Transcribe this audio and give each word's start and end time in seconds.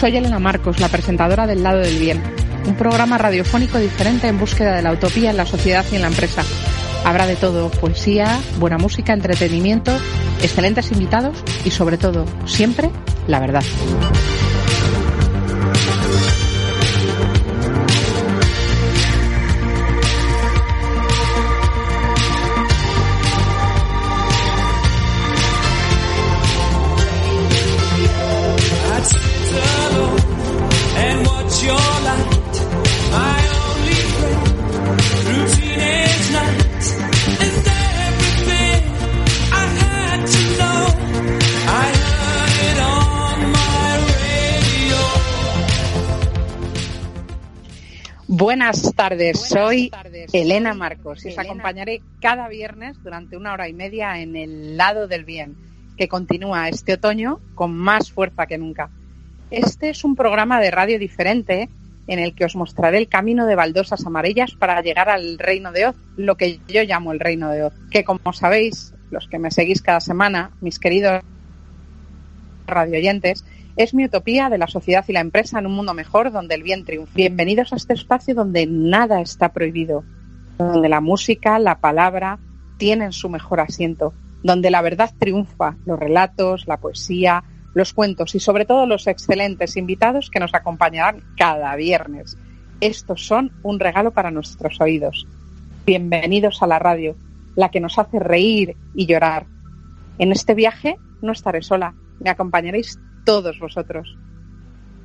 Soy 0.00 0.16
Elena 0.16 0.38
Marcos, 0.38 0.80
la 0.80 0.88
presentadora 0.88 1.46
del 1.46 1.62
Lado 1.62 1.80
del 1.80 1.98
Bien, 1.98 2.22
un 2.66 2.74
programa 2.74 3.18
radiofónico 3.18 3.76
diferente 3.76 4.28
en 4.28 4.38
búsqueda 4.38 4.74
de 4.74 4.80
la 4.80 4.92
utopía 4.92 5.28
en 5.28 5.36
la 5.36 5.44
sociedad 5.44 5.84
y 5.92 5.96
en 5.96 6.00
la 6.00 6.08
empresa. 6.08 6.42
Habrá 7.04 7.26
de 7.26 7.36
todo, 7.36 7.70
poesía, 7.70 8.40
buena 8.58 8.78
música, 8.78 9.12
entretenimiento, 9.12 9.94
excelentes 10.42 10.90
invitados 10.90 11.44
y 11.66 11.70
sobre 11.70 11.98
todo, 11.98 12.24
siempre, 12.46 12.88
la 13.28 13.40
verdad. 13.40 13.62
Buenas 48.70 48.94
tardes, 48.94 49.40
soy 49.40 49.90
Elena 50.32 50.74
Marcos 50.74 51.26
y 51.26 51.30
os 51.30 51.38
acompañaré 51.38 52.02
cada 52.20 52.46
viernes 52.46 53.02
durante 53.02 53.36
una 53.36 53.52
hora 53.52 53.68
y 53.68 53.72
media 53.72 54.20
en 54.20 54.36
el 54.36 54.76
lado 54.76 55.08
del 55.08 55.24
bien, 55.24 55.56
que 55.96 56.06
continúa 56.06 56.68
este 56.68 56.92
otoño 56.92 57.40
con 57.56 57.76
más 57.76 58.12
fuerza 58.12 58.46
que 58.46 58.58
nunca. 58.58 58.88
Este 59.50 59.90
es 59.90 60.04
un 60.04 60.14
programa 60.14 60.60
de 60.60 60.70
radio 60.70 61.00
diferente 61.00 61.68
en 62.06 62.20
el 62.20 62.32
que 62.32 62.44
os 62.44 62.54
mostraré 62.54 62.98
el 62.98 63.08
camino 63.08 63.44
de 63.44 63.56
baldosas 63.56 64.06
amarillas 64.06 64.52
para 64.52 64.80
llegar 64.82 65.08
al 65.08 65.36
reino 65.40 65.72
de 65.72 65.86
Oz, 65.86 65.96
lo 66.16 66.36
que 66.36 66.60
yo 66.68 66.84
llamo 66.84 67.10
el 67.10 67.18
reino 67.18 67.50
de 67.50 67.64
Oz, 67.64 67.74
que 67.90 68.04
como 68.04 68.32
sabéis, 68.32 68.94
los 69.10 69.26
que 69.26 69.40
me 69.40 69.50
seguís 69.50 69.82
cada 69.82 70.00
semana, 70.00 70.52
mis 70.60 70.78
queridos 70.78 71.24
radioyentes, 72.68 73.44
es 73.76 73.94
mi 73.94 74.04
utopía 74.04 74.48
de 74.48 74.58
la 74.58 74.66
sociedad 74.66 75.04
y 75.08 75.12
la 75.12 75.20
empresa 75.20 75.58
en 75.58 75.66
un 75.66 75.72
mundo 75.72 75.94
mejor 75.94 76.32
donde 76.32 76.54
el 76.54 76.62
bien 76.62 76.84
triunfa. 76.84 77.12
Bienvenidos 77.14 77.72
a 77.72 77.76
este 77.76 77.94
espacio 77.94 78.34
donde 78.34 78.66
nada 78.66 79.20
está 79.20 79.52
prohibido, 79.52 80.04
donde 80.58 80.88
la 80.88 81.00
música, 81.00 81.58
la 81.58 81.80
palabra 81.80 82.38
tienen 82.78 83.12
su 83.12 83.28
mejor 83.28 83.60
asiento, 83.60 84.12
donde 84.42 84.70
la 84.70 84.82
verdad 84.82 85.12
triunfa, 85.18 85.76
los 85.86 85.98
relatos, 85.98 86.66
la 86.66 86.78
poesía, 86.78 87.44
los 87.74 87.92
cuentos 87.92 88.34
y 88.34 88.40
sobre 88.40 88.64
todo 88.64 88.86
los 88.86 89.06
excelentes 89.06 89.76
invitados 89.76 90.30
que 90.30 90.40
nos 90.40 90.54
acompañarán 90.54 91.22
cada 91.36 91.74
viernes. 91.76 92.36
Estos 92.80 93.26
son 93.26 93.52
un 93.62 93.78
regalo 93.78 94.10
para 94.10 94.30
nuestros 94.30 94.80
oídos. 94.80 95.26
Bienvenidos 95.86 96.62
a 96.62 96.66
la 96.66 96.78
radio, 96.78 97.16
la 97.54 97.70
que 97.70 97.80
nos 97.80 97.98
hace 97.98 98.18
reír 98.18 98.76
y 98.94 99.06
llorar. 99.06 99.46
En 100.18 100.32
este 100.32 100.54
viaje 100.54 100.96
no 101.22 101.32
estaré 101.32 101.62
sola, 101.62 101.94
me 102.18 102.30
acompañaréis 102.30 102.98
todos 103.24 103.58
vosotros. 103.58 104.16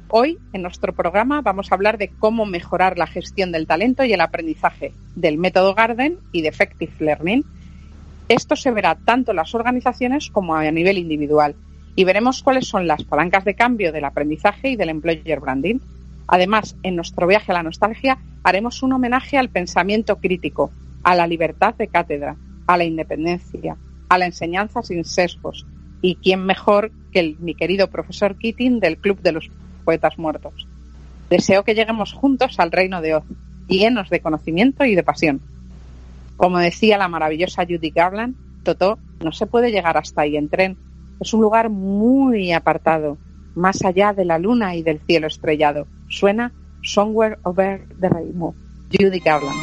Hoy, 0.09 0.37
en 0.53 0.61
nuestro 0.61 0.93
programa, 0.93 1.41
vamos 1.41 1.71
a 1.71 1.75
hablar 1.75 1.97
de 1.97 2.09
cómo 2.09 2.45
mejorar 2.45 2.97
la 2.97 3.07
gestión 3.07 3.51
del 3.51 3.67
talento 3.67 4.03
y 4.03 4.13
el 4.13 4.21
aprendizaje, 4.21 4.93
del 5.15 5.37
método 5.37 5.73
Garden 5.73 6.19
y 6.31 6.41
de 6.41 6.49
Effective 6.49 6.93
Learning. 6.99 7.43
Esto 8.29 8.55
se 8.55 8.71
verá 8.71 8.95
tanto 8.95 9.31
en 9.31 9.37
las 9.37 9.55
organizaciones 9.55 10.29
como 10.29 10.55
a 10.55 10.69
nivel 10.71 10.97
individual 10.97 11.55
y 11.95 12.03
veremos 12.03 12.43
cuáles 12.43 12.67
son 12.67 12.87
las 12.87 13.03
palancas 13.03 13.45
de 13.45 13.55
cambio 13.55 13.91
del 13.91 14.05
aprendizaje 14.05 14.69
y 14.69 14.75
del 14.75 14.89
employer 14.89 15.39
branding. 15.39 15.79
Además, 16.27 16.75
en 16.83 16.95
nuestro 16.95 17.27
viaje 17.27 17.51
a 17.51 17.55
la 17.55 17.63
nostalgia 17.63 18.17
haremos 18.43 18.83
un 18.83 18.93
homenaje 18.93 19.37
al 19.37 19.49
pensamiento 19.49 20.17
crítico, 20.17 20.71
a 21.03 21.15
la 21.15 21.27
libertad 21.27 21.75
de 21.75 21.87
cátedra, 21.87 22.35
a 22.67 22.77
la 22.77 22.83
independencia, 22.83 23.77
a 24.09 24.17
la 24.17 24.25
enseñanza 24.25 24.81
sin 24.81 25.03
sesgos, 25.05 25.65
y 26.01 26.15
quién 26.15 26.45
mejor 26.45 26.91
que 27.11 27.19
el, 27.19 27.37
mi 27.39 27.55
querido 27.55 27.87
profesor 27.87 28.37
Keating 28.37 28.79
del 28.79 28.97
Club 28.97 29.21
de 29.21 29.31
los 29.31 29.49
Poetas 29.83 30.17
Muertos. 30.17 30.67
Deseo 31.29 31.63
que 31.63 31.75
lleguemos 31.75 32.13
juntos 32.13 32.59
al 32.59 32.71
reino 32.71 33.01
de 33.01 33.15
Oz, 33.15 33.23
llenos 33.67 34.09
de 34.09 34.19
conocimiento 34.19 34.85
y 34.85 34.95
de 34.95 35.03
pasión. 35.03 35.41
Como 36.37 36.59
decía 36.59 36.97
la 36.97 37.07
maravillosa 37.07 37.65
Judy 37.65 37.89
Garland, 37.89 38.35
Totó, 38.63 38.97
no 39.23 39.31
se 39.31 39.45
puede 39.45 39.71
llegar 39.71 39.95
hasta 39.97 40.21
ahí 40.21 40.37
en 40.37 40.49
tren. 40.49 40.77
Es 41.19 41.33
un 41.33 41.41
lugar 41.41 41.69
muy 41.69 42.51
apartado, 42.51 43.17
más 43.55 43.85
allá 43.85 44.11
de 44.11 44.25
la 44.25 44.39
luna 44.39 44.75
y 44.75 44.83
del 44.83 44.99
cielo 44.99 45.27
estrellado. 45.27 45.87
Suena 46.09 46.51
Somewhere 46.83 47.37
Over 47.43 47.87
the 47.99 48.09
Rainbow. 48.09 48.53
Judy 48.91 49.19
Garland. 49.19 49.55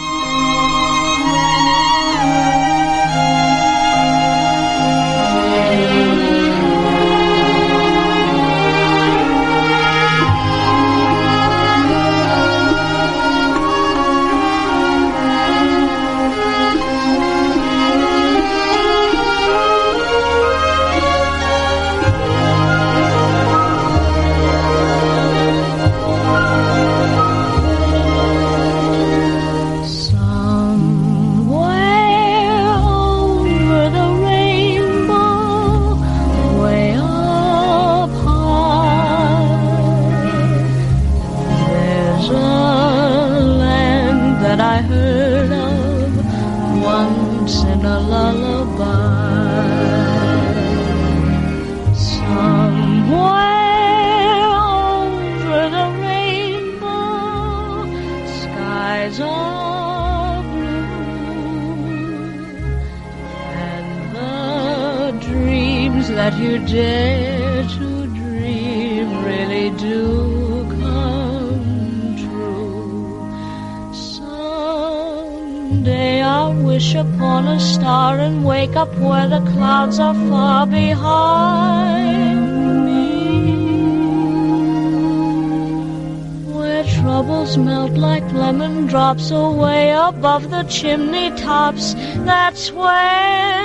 Chimney 90.73 91.31
tops, 91.33 91.95
that's 92.25 92.73
where 92.73 93.63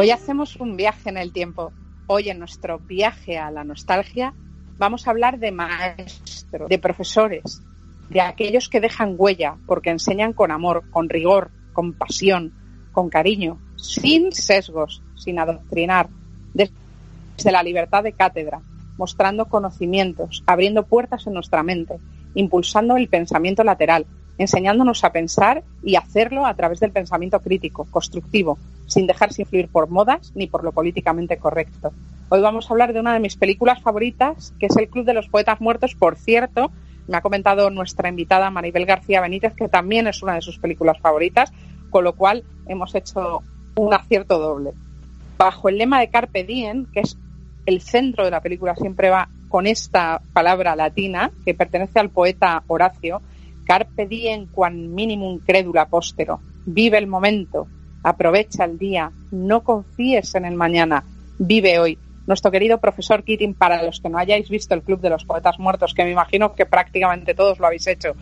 Hoy 0.00 0.10
hacemos 0.12 0.56
un 0.56 0.78
viaje 0.78 1.10
en 1.10 1.18
el 1.18 1.30
tiempo. 1.30 1.74
Hoy 2.06 2.30
en 2.30 2.38
nuestro 2.38 2.78
viaje 2.78 3.36
a 3.36 3.50
la 3.50 3.64
nostalgia 3.64 4.32
vamos 4.78 5.06
a 5.06 5.10
hablar 5.10 5.38
de 5.38 5.52
maestros, 5.52 6.70
de 6.70 6.78
profesores, 6.78 7.62
de 8.08 8.22
aquellos 8.22 8.70
que 8.70 8.80
dejan 8.80 9.16
huella 9.18 9.58
porque 9.66 9.90
enseñan 9.90 10.32
con 10.32 10.52
amor, 10.52 10.84
con 10.90 11.10
rigor, 11.10 11.50
con 11.74 11.92
pasión, 11.92 12.54
con 12.92 13.10
cariño, 13.10 13.60
sin 13.80 14.32
sesgos, 14.32 15.02
sin 15.16 15.38
adoctrinar, 15.38 16.08
desde 16.54 17.52
la 17.52 17.62
libertad 17.62 18.02
de 18.02 18.12
cátedra, 18.12 18.60
mostrando 18.96 19.46
conocimientos, 19.46 20.42
abriendo 20.46 20.84
puertas 20.84 21.26
en 21.26 21.34
nuestra 21.34 21.62
mente, 21.62 21.98
impulsando 22.34 22.96
el 22.96 23.08
pensamiento 23.08 23.64
lateral, 23.64 24.06
enseñándonos 24.38 25.04
a 25.04 25.12
pensar 25.12 25.62
y 25.82 25.96
hacerlo 25.96 26.46
a 26.46 26.54
través 26.54 26.80
del 26.80 26.92
pensamiento 26.92 27.40
crítico, 27.40 27.86
constructivo, 27.90 28.58
sin 28.86 29.06
dejarse 29.06 29.42
influir 29.42 29.68
por 29.68 29.88
modas 29.88 30.32
ni 30.34 30.46
por 30.46 30.64
lo 30.64 30.72
políticamente 30.72 31.36
correcto. 31.38 31.92
Hoy 32.28 32.40
vamos 32.40 32.66
a 32.66 32.74
hablar 32.74 32.92
de 32.92 33.00
una 33.00 33.12
de 33.12 33.20
mis 33.20 33.36
películas 33.36 33.82
favoritas, 33.82 34.54
que 34.58 34.66
es 34.66 34.76
El 34.76 34.88
Club 34.88 35.04
de 35.04 35.14
los 35.14 35.28
Poetas 35.28 35.60
Muertos, 35.60 35.94
por 35.94 36.16
cierto, 36.16 36.70
Me 37.08 37.16
ha 37.16 37.22
comentado 37.22 37.70
nuestra 37.70 38.08
invitada 38.08 38.50
Maribel 38.50 38.86
García 38.86 39.20
Benítez 39.20 39.54
que 39.54 39.68
también 39.68 40.06
es 40.06 40.22
una 40.22 40.34
de 40.34 40.42
sus 40.42 40.58
películas 40.60 41.00
favoritas, 41.00 41.52
con 41.90 42.04
lo 42.04 42.14
cual 42.14 42.44
hemos 42.68 42.94
hecho 42.94 43.42
un 43.80 43.94
acierto 43.94 44.38
doble. 44.38 44.72
Bajo 45.38 45.68
el 45.68 45.78
lema 45.78 46.00
de 46.00 46.10
Carpe 46.10 46.44
Diem, 46.44 46.86
que 46.92 47.00
es 47.00 47.16
el 47.66 47.80
centro 47.80 48.24
de 48.24 48.30
la 48.30 48.40
película, 48.40 48.76
siempre 48.76 49.10
va 49.10 49.28
con 49.48 49.66
esta 49.66 50.20
palabra 50.32 50.76
latina 50.76 51.30
que 51.44 51.54
pertenece 51.54 51.98
al 51.98 52.10
poeta 52.10 52.62
Horacio, 52.66 53.22
Carpe 53.66 54.06
diem 54.06 54.46
quan 54.46 54.94
minimum 54.94 55.38
credula 55.38 55.86
postero. 55.86 56.40
Vive 56.66 56.98
el 56.98 57.06
momento, 57.06 57.68
aprovecha 58.02 58.64
el 58.64 58.78
día, 58.78 59.12
no 59.30 59.62
confíes 59.62 60.34
en 60.34 60.44
el 60.44 60.54
mañana, 60.54 61.04
vive 61.38 61.78
hoy. 61.78 61.98
Nuestro 62.26 62.50
querido 62.50 62.78
profesor 62.78 63.24
Keating, 63.24 63.54
para 63.54 63.82
los 63.82 64.00
que 64.00 64.08
no 64.08 64.18
hayáis 64.18 64.48
visto 64.48 64.74
el 64.74 64.82
Club 64.82 65.00
de 65.00 65.10
los 65.10 65.24
Poetas 65.24 65.58
Muertos, 65.58 65.94
que 65.94 66.04
me 66.04 66.10
imagino 66.10 66.54
que 66.54 66.66
prácticamente 66.66 67.34
todos 67.34 67.58
lo 67.58 67.66
habéis 67.66 67.86
hecho, 67.86 68.14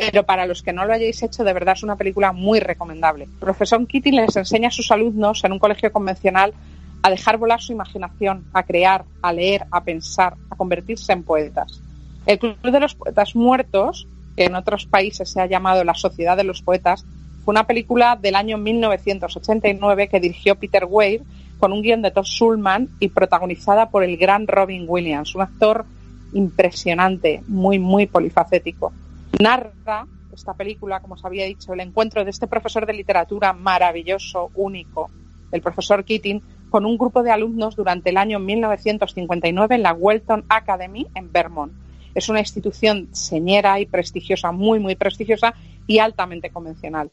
pero 0.00 0.22
para 0.22 0.46
los 0.46 0.62
que 0.62 0.72
no 0.72 0.86
lo 0.86 0.94
hayáis 0.94 1.22
hecho, 1.22 1.44
de 1.44 1.52
verdad 1.52 1.74
es 1.76 1.82
una 1.82 1.96
película 1.96 2.32
muy 2.32 2.60
recomendable. 2.60 3.24
El 3.24 3.30
profesor 3.30 3.86
Keating 3.86 4.16
les 4.16 4.34
enseña 4.36 4.68
a 4.68 4.70
sus 4.70 4.90
alumnos 4.90 5.44
en 5.44 5.52
un 5.52 5.58
colegio 5.58 5.92
convencional 5.92 6.54
a 7.02 7.10
dejar 7.10 7.36
volar 7.36 7.60
su 7.60 7.72
imaginación, 7.72 8.46
a 8.54 8.62
crear, 8.62 9.04
a 9.20 9.34
leer, 9.34 9.66
a 9.70 9.84
pensar, 9.84 10.34
a 10.48 10.56
convertirse 10.56 11.12
en 11.12 11.24
poetas. 11.24 11.82
El 12.24 12.38
Club 12.38 12.56
de 12.62 12.80
los 12.80 12.94
Poetas 12.94 13.36
Muertos, 13.36 14.08
que 14.34 14.44
en 14.44 14.54
otros 14.54 14.86
países 14.86 15.28
se 15.28 15.42
ha 15.42 15.46
llamado 15.46 15.84
La 15.84 15.94
Sociedad 15.94 16.38
de 16.38 16.44
los 16.44 16.62
Poetas, 16.62 17.04
fue 17.44 17.52
una 17.52 17.66
película 17.66 18.16
del 18.16 18.36
año 18.36 18.56
1989 18.56 20.08
que 20.08 20.20
dirigió 20.20 20.54
Peter 20.54 20.86
Weir 20.88 21.20
con 21.58 21.70
un 21.70 21.82
guion 21.82 22.00
de 22.00 22.12
Todd 22.12 22.24
Schulman 22.24 22.88
y 22.98 23.08
protagonizada 23.08 23.90
por 23.90 24.04
el 24.04 24.16
gran 24.16 24.46
Robin 24.46 24.86
Williams, 24.88 25.34
un 25.34 25.42
actor 25.42 25.84
impresionante, 26.32 27.42
muy, 27.46 27.78
muy 27.78 28.06
polifacético. 28.06 28.94
Narra 29.40 30.06
esta 30.32 30.54
película, 30.54 31.00
como 31.00 31.14
os 31.14 31.24
había 31.24 31.44
dicho, 31.44 31.72
el 31.72 31.80
encuentro 31.80 32.24
de 32.24 32.30
este 32.30 32.46
profesor 32.46 32.86
de 32.86 32.94
literatura 32.94 33.52
maravilloso, 33.52 34.50
único, 34.54 35.10
el 35.50 35.60
profesor 35.60 36.04
Keating, 36.04 36.42
con 36.70 36.86
un 36.86 36.96
grupo 36.96 37.22
de 37.22 37.30
alumnos 37.30 37.76
durante 37.76 38.10
el 38.10 38.16
año 38.16 38.38
1959 38.38 39.74
en 39.74 39.82
la 39.82 39.92
Welton 39.92 40.44
Academy 40.48 41.06
en 41.14 41.30
Vermont. 41.30 41.72
Es 42.14 42.28
una 42.28 42.40
institución 42.40 43.08
señera 43.12 43.78
y 43.80 43.86
prestigiosa, 43.86 44.52
muy, 44.52 44.78
muy 44.80 44.96
prestigiosa 44.96 45.54
y 45.86 45.98
altamente 45.98 46.50
convencional. 46.50 47.10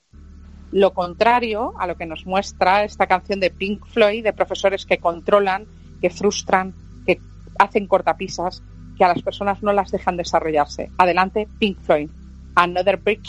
Lo 0.71 0.93
contrario 0.93 1.73
a 1.77 1.87
lo 1.87 1.97
que 1.97 2.05
nos 2.05 2.25
muestra 2.25 2.83
esta 2.83 3.07
canción 3.07 3.39
de 3.39 3.49
Pink 3.49 3.85
Floyd, 3.85 4.23
de 4.23 4.33
profesores 4.33 4.85
que 4.85 4.99
controlan, 4.99 5.65
que 5.99 6.09
frustran, 6.09 6.73
que 7.05 7.19
hacen 7.57 7.87
cortapisas, 7.87 8.61
que 8.99 9.05
a 9.05 9.07
las 9.07 9.21
personas 9.21 9.63
no 9.63 9.71
las 9.71 9.91
dejan 9.91 10.17
desarrollarse. 10.17 10.91
Adelante, 10.97 11.47
Pink 11.57 11.79
Floyd. 11.79 12.09
Another 12.55 12.97
brick 12.97 13.21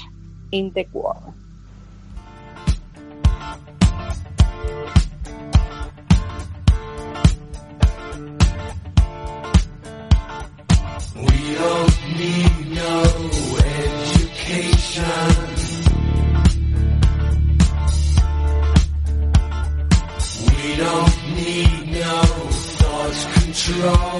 in 0.50 0.72
the 0.72 0.84
wall. 0.92 1.32
We 11.14 11.54
don't 11.54 11.98
need 12.18 12.56
no 12.74 13.02
education. 13.78 15.04
We 20.48 20.76
don't 20.76 21.18
need 21.36 21.92
no 21.92 22.22
thought 22.80 23.18
control. 23.34 24.19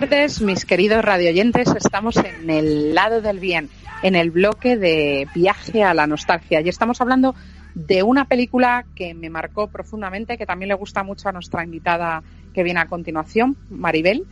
Tardes, 0.00 0.42
mis 0.42 0.66
queridos 0.66 1.02
radioyentes. 1.02 1.74
Estamos 1.74 2.18
en 2.18 2.50
el 2.50 2.94
lado 2.94 3.22
del 3.22 3.40
bien, 3.40 3.70
en 4.02 4.14
el 4.14 4.30
bloque 4.30 4.76
de 4.76 5.26
viaje 5.34 5.84
a 5.84 5.94
la 5.94 6.06
nostalgia. 6.06 6.60
Y 6.60 6.68
estamos 6.68 7.00
hablando 7.00 7.34
de 7.74 8.02
una 8.02 8.26
película 8.26 8.84
que 8.94 9.14
me 9.14 9.30
marcó 9.30 9.68
profundamente, 9.68 10.36
que 10.36 10.44
también 10.44 10.68
le 10.68 10.74
gusta 10.74 11.02
mucho 11.02 11.30
a 11.30 11.32
nuestra 11.32 11.64
invitada 11.64 12.22
que 12.52 12.62
viene 12.62 12.80
a 12.80 12.88
continuación, 12.88 13.56
Maribel. 13.70 14.26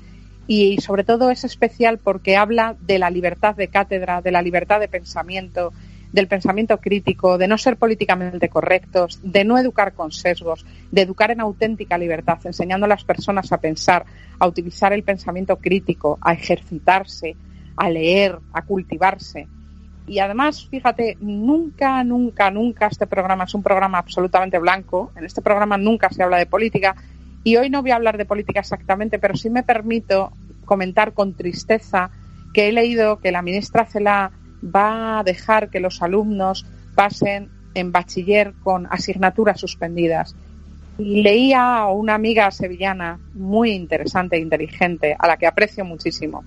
Y 0.46 0.82
sobre 0.82 1.02
todo 1.02 1.30
es 1.30 1.44
especial 1.44 1.96
porque 1.96 2.36
habla 2.36 2.76
de 2.82 2.98
la 2.98 3.08
libertad 3.08 3.56
de 3.56 3.68
cátedra, 3.68 4.20
de 4.20 4.32
la 4.32 4.42
libertad 4.42 4.80
de 4.80 4.88
pensamiento, 4.88 5.72
del 6.14 6.28
pensamiento 6.28 6.78
crítico, 6.78 7.38
de 7.38 7.48
no 7.48 7.58
ser 7.58 7.76
políticamente 7.76 8.48
correctos, 8.48 9.18
de 9.24 9.44
no 9.44 9.58
educar 9.58 9.94
con 9.94 10.12
sesgos, 10.12 10.64
de 10.92 11.02
educar 11.02 11.32
en 11.32 11.40
auténtica 11.40 11.98
libertad, 11.98 12.38
enseñando 12.44 12.86
a 12.86 12.88
las 12.88 13.02
personas 13.02 13.50
a 13.50 13.58
pensar, 13.58 14.04
a 14.38 14.46
utilizar 14.46 14.92
el 14.92 15.02
pensamiento 15.02 15.56
crítico, 15.56 16.16
a 16.20 16.32
ejercitarse, 16.32 17.34
a 17.76 17.90
leer, 17.90 18.38
a 18.52 18.62
cultivarse. 18.62 19.48
Y 20.06 20.20
además, 20.20 20.68
fíjate, 20.70 21.16
nunca, 21.18 22.04
nunca, 22.04 22.48
nunca 22.48 22.86
este 22.86 23.08
programa 23.08 23.42
es 23.42 23.54
un 23.54 23.64
programa 23.64 23.98
absolutamente 23.98 24.60
blanco. 24.60 25.10
En 25.16 25.24
este 25.24 25.42
programa 25.42 25.78
nunca 25.78 26.10
se 26.10 26.22
habla 26.22 26.36
de 26.36 26.46
política. 26.46 26.94
Y 27.42 27.56
hoy 27.56 27.70
no 27.70 27.82
voy 27.82 27.90
a 27.90 27.96
hablar 27.96 28.18
de 28.18 28.24
política 28.24 28.60
exactamente, 28.60 29.18
pero 29.18 29.34
sí 29.34 29.50
me 29.50 29.64
permito 29.64 30.30
comentar 30.64 31.12
con 31.12 31.34
tristeza 31.34 32.10
que 32.52 32.68
he 32.68 32.72
leído 32.72 33.18
que 33.18 33.32
la 33.32 33.42
ministra 33.42 33.84
Cela 33.84 34.30
va 34.64 35.18
a 35.18 35.24
dejar 35.24 35.70
que 35.70 35.80
los 35.80 36.02
alumnos 36.02 36.66
pasen 36.94 37.50
en 37.74 37.92
bachiller 37.92 38.54
con 38.62 38.86
asignaturas 38.86 39.60
suspendidas. 39.60 40.34
Y 40.96 41.22
leía 41.22 41.78
a 41.78 41.90
una 41.90 42.14
amiga 42.14 42.50
sevillana 42.50 43.18
muy 43.34 43.72
interesante 43.72 44.36
e 44.36 44.40
inteligente, 44.40 45.16
a 45.18 45.26
la 45.26 45.36
que 45.36 45.46
aprecio 45.46 45.84
muchísimo. 45.84 46.44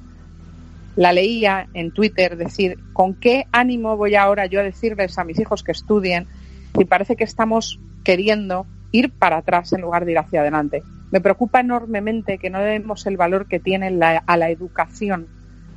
La 0.95 1.11
leía 1.11 1.67
en 1.73 1.91
Twitter 1.91 2.37
decir, 2.37 2.79
¿con 2.93 3.13
qué 3.13 3.45
ánimo 3.51 3.97
voy 3.97 4.15
ahora 4.15 4.45
yo 4.45 4.61
a 4.61 4.63
decirles 4.63 5.17
a 5.19 5.25
mis 5.25 5.39
hijos 5.39 5.63
que 5.63 5.73
estudien 5.73 6.27
si 6.75 6.85
parece 6.85 7.15
que 7.15 7.25
estamos 7.25 7.79
queriendo 8.03 8.65
ir 8.91 9.11
para 9.11 9.37
atrás 9.37 9.73
en 9.73 9.81
lugar 9.81 10.05
de 10.05 10.13
ir 10.13 10.17
hacia 10.17 10.41
adelante? 10.41 10.81
Me 11.11 11.21
preocupa 11.21 11.59
enormemente 11.59 12.37
que 12.37 12.49
no 12.49 12.59
demos 12.59 13.05
el 13.05 13.17
valor 13.17 13.47
que 13.47 13.59
tiene 13.59 13.91
la, 13.91 14.23
a 14.25 14.37
la 14.37 14.49
educación, 14.49 15.27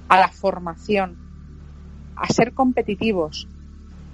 a 0.08 0.18
la 0.18 0.28
formación, 0.28 1.16
a 2.20 2.32
ser 2.32 2.52
competitivos, 2.52 3.48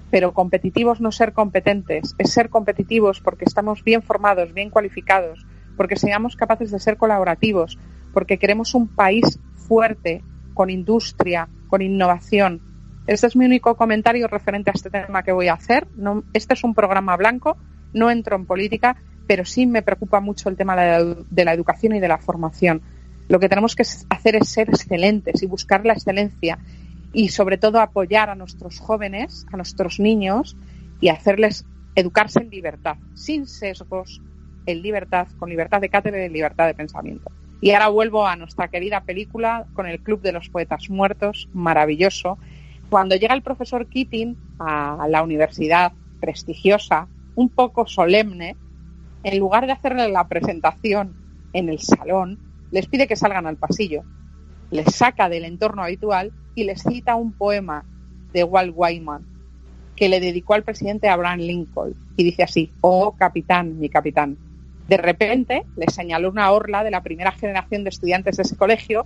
pero 0.09 0.33
competitivos 0.33 1.01
no 1.01 1.11
ser 1.11 1.33
competentes, 1.33 2.15
es 2.17 2.31
ser 2.31 2.49
competitivos 2.49 3.19
porque 3.19 3.45
estamos 3.45 3.83
bien 3.83 4.01
formados, 4.01 4.53
bien 4.53 4.69
cualificados, 4.69 5.45
porque 5.75 5.97
seamos 5.97 6.35
capaces 6.35 6.71
de 6.71 6.79
ser 6.79 6.97
colaborativos, 6.97 7.77
porque 8.13 8.39
queremos 8.39 8.73
un 8.73 8.87
país 8.87 9.39
fuerte, 9.55 10.23
con 10.53 10.69
industria, 10.69 11.49
con 11.67 11.81
innovación. 11.81 12.61
Este 13.05 13.27
es 13.27 13.35
mi 13.35 13.45
único 13.45 13.75
comentario 13.75 14.27
referente 14.27 14.71
a 14.71 14.73
este 14.73 14.89
tema 14.89 15.23
que 15.23 15.31
voy 15.31 15.49
a 15.49 15.53
hacer. 15.53 15.87
No, 15.95 16.23
este 16.33 16.53
es 16.53 16.63
un 16.63 16.73
programa 16.73 17.15
blanco, 17.15 17.57
no 17.93 18.09
entro 18.09 18.35
en 18.35 18.45
política, 18.45 18.97
pero 19.27 19.45
sí 19.45 19.65
me 19.65 19.81
preocupa 19.81 20.19
mucho 20.19 20.49
el 20.49 20.55
tema 20.55 20.75
de 20.75 20.85
la, 20.87 21.15
de 21.29 21.45
la 21.45 21.53
educación 21.53 21.95
y 21.95 21.99
de 21.99 22.07
la 22.07 22.17
formación. 22.17 22.81
Lo 23.27 23.39
que 23.39 23.49
tenemos 23.49 23.75
que 23.75 23.83
hacer 24.09 24.35
es 24.35 24.47
ser 24.47 24.69
excelentes 24.69 25.43
y 25.43 25.45
buscar 25.45 25.85
la 25.85 25.93
excelencia 25.93 26.59
y 27.17 27.29
sobre 27.29 27.57
todo 27.57 27.81
apoyar 27.81 28.29
a 28.29 28.35
nuestros 28.35 28.77
jóvenes, 28.77 29.47
a 29.51 29.57
nuestros 29.57 29.99
niños 29.99 30.55
y 31.01 31.09
hacerles 31.09 31.65
educarse 31.95 32.41
en 32.41 32.51
libertad, 32.51 32.97
sin 33.15 33.47
sesgos, 33.47 34.21
en 34.67 34.83
libertad, 34.83 35.27
con 35.39 35.49
libertad 35.49 35.81
de 35.81 35.89
cátedra 35.89 36.23
y 36.23 36.29
libertad 36.29 36.67
de 36.67 36.75
pensamiento. 36.75 37.31
Y 37.59 37.71
ahora 37.71 37.87
vuelvo 37.87 38.27
a 38.27 38.35
nuestra 38.35 38.67
querida 38.67 39.01
película 39.01 39.65
con 39.73 39.87
el 39.87 39.99
Club 39.99 40.21
de 40.21 40.31
los 40.31 40.49
Poetas 40.49 40.91
Muertos, 40.91 41.49
maravilloso. 41.53 42.37
Cuando 42.91 43.15
llega 43.15 43.33
el 43.33 43.41
profesor 43.41 43.87
Keating 43.87 44.37
a 44.59 45.07
la 45.09 45.23
universidad 45.23 45.93
prestigiosa, 46.19 47.07
un 47.33 47.49
poco 47.49 47.87
solemne, 47.87 48.55
en 49.23 49.39
lugar 49.39 49.65
de 49.65 49.71
hacerle 49.71 50.07
la 50.09 50.27
presentación 50.27 51.15
en 51.53 51.69
el 51.69 51.79
salón, 51.79 52.37
les 52.69 52.85
pide 52.85 53.07
que 53.07 53.15
salgan 53.15 53.47
al 53.47 53.57
pasillo. 53.57 54.03
Les 54.71 54.95
saca 54.95 55.29
del 55.29 55.45
entorno 55.45 55.83
habitual 55.83 56.31
y 56.55 56.63
les 56.63 56.81
cita 56.81 57.15
un 57.15 57.31
poema 57.31 57.85
de 58.33 58.43
Walt 58.43 58.73
Whitman 58.75 59.25
que 59.95 60.09
le 60.09 60.19
dedicó 60.19 60.53
al 60.53 60.63
presidente 60.63 61.09
Abraham 61.09 61.39
Lincoln. 61.39 61.95
Y 62.15 62.23
dice 62.23 62.43
así, 62.43 62.71
oh 62.81 63.13
capitán, 63.17 63.79
mi 63.79 63.89
capitán. 63.89 64.37
De 64.87 64.97
repente 64.97 65.65
les 65.75 65.93
señaló 65.93 66.29
una 66.29 66.51
orla 66.51 66.83
de 66.83 66.91
la 66.91 67.01
primera 67.01 67.31
generación 67.31 67.83
de 67.83 67.89
estudiantes 67.89 68.37
de 68.37 68.43
ese 68.43 68.55
colegio 68.55 69.05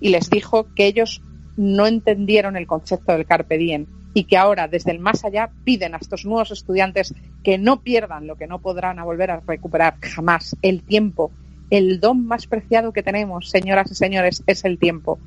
y 0.00 0.10
les 0.10 0.28
dijo 0.28 0.66
que 0.74 0.86
ellos 0.86 1.22
no 1.56 1.86
entendieron 1.86 2.56
el 2.56 2.66
concepto 2.66 3.12
del 3.12 3.26
carpe 3.26 3.56
diem 3.56 3.86
y 4.14 4.24
que 4.24 4.36
ahora 4.36 4.68
desde 4.68 4.90
el 4.90 4.98
más 4.98 5.24
allá 5.24 5.50
piden 5.64 5.94
a 5.94 5.98
estos 5.98 6.24
nuevos 6.26 6.50
estudiantes 6.50 7.14
que 7.42 7.56
no 7.56 7.80
pierdan 7.80 8.26
lo 8.26 8.36
que 8.36 8.46
no 8.46 8.58
podrán 8.58 9.02
volver 9.04 9.30
a 9.30 9.40
recuperar 9.40 9.96
jamás, 10.00 10.56
el 10.60 10.82
tiempo. 10.82 11.30
El 11.72 12.00
don 12.00 12.26
más 12.26 12.46
preciado 12.46 12.92
que 12.92 13.02
tenemos, 13.02 13.48
señoras 13.48 13.90
y 13.90 13.94
señores, 13.94 14.44
es 14.46 14.66
el 14.66 14.78
tiempo. 14.78 15.18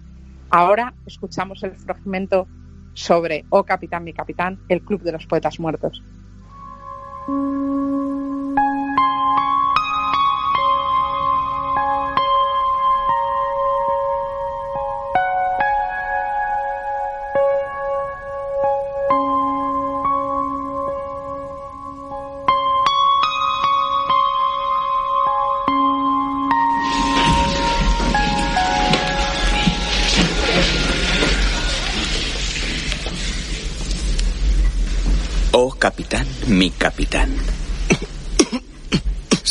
Ahora 0.52 0.94
escuchamos 1.08 1.64
el 1.64 1.72
fragmento 1.72 2.48
sobre 2.94 3.46
Oh 3.50 3.64
Capitán, 3.64 4.04
mi 4.04 4.14
Capitán, 4.14 4.60
el 4.70 4.84
Club 4.84 5.02
de 5.02 5.14
los 5.14 5.26
Poetas 5.26 5.60
Muertos. 5.60 6.04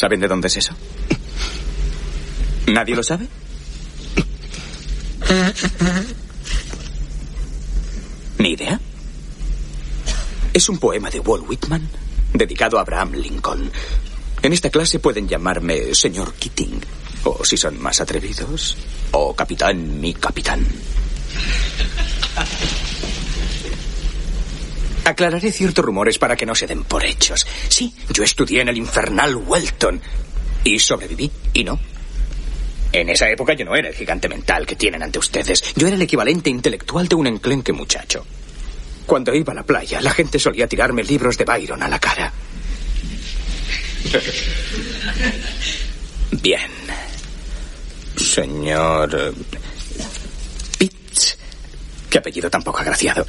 ¿Saben 0.05 0.21
de 0.21 0.29
dónde 0.29 0.49
es 0.49 0.57
eso? 0.59 0.75
¿Nadie 2.67 2.95
lo 2.95 3.03
sabe? 3.03 3.27
¿Ni 8.37 8.51
idea? 8.51 8.79
Es 10.53 10.69
un 10.69 10.77
poema 10.77 11.09
de 11.09 11.21
Walt 11.21 11.49
Whitman 11.49 11.89
dedicado 12.35 12.77
a 12.77 12.83
Abraham 12.83 13.13
Lincoln. 13.13 13.73
En 14.43 14.53
esta 14.53 14.69
clase 14.69 14.99
pueden 14.99 15.27
llamarme 15.27 15.95
señor 15.95 16.35
Keating. 16.35 16.83
O 17.23 17.43
si 17.43 17.57
son 17.57 17.81
más 17.81 17.99
atrevidos, 18.03 18.77
o 19.13 19.35
capitán, 19.35 20.03
mi 20.03 20.13
capitán. 20.13 20.67
Aclararé 25.07 25.51
ciertos 25.51 25.83
rumores 25.83 26.19
para 26.19 26.37
que 26.37 26.45
no 26.45 26.55
se 26.55 26.67
den 26.67 26.85
por 26.85 27.07
hechos. 27.07 27.47
Sí, 27.69 27.94
yo 28.11 28.25
estudié 28.25 28.63
en 28.63 28.69
el 28.69 28.77
infernal 28.77 29.37
Welton 29.37 30.01
y 30.65 30.79
sobreviví, 30.79 31.31
y 31.53 31.65
no. 31.65 31.79
En 32.93 33.09
esa 33.09 33.29
época 33.29 33.55
yo 33.55 33.65
no 33.65 33.75
era 33.75 33.89
el 33.89 33.95
gigante 33.95 34.29
mental 34.29 34.67
que 34.67 34.77
tienen 34.77 35.03
ante 35.03 35.19
ustedes. 35.19 35.75
Yo 35.75 35.87
era 35.87 35.97
el 35.97 36.03
equivalente 36.03 36.49
intelectual 36.49 37.09
de 37.09 37.17
un 37.17 37.27
enclenque 37.27 37.73
muchacho. 37.73 38.25
Cuando 39.05 39.35
iba 39.35 39.53
a 39.53 39.57
la 39.57 39.65
playa, 39.65 40.01
la 40.01 40.13
gente 40.13 40.39
solía 40.39 40.67
tirarme 40.67 41.03
libros 41.03 41.37
de 41.37 41.45
Byron 41.45 41.83
a 41.83 41.89
la 41.89 41.99
cara. 41.99 42.33
Bien. 46.43 46.71
Señor... 48.17 49.15
eh, 49.15 49.33
Pitts. 50.79 51.37
Qué 52.09 52.19
apellido 52.19 52.49
tan 52.49 52.63
poco 52.63 52.79
agraciado. 52.79 53.27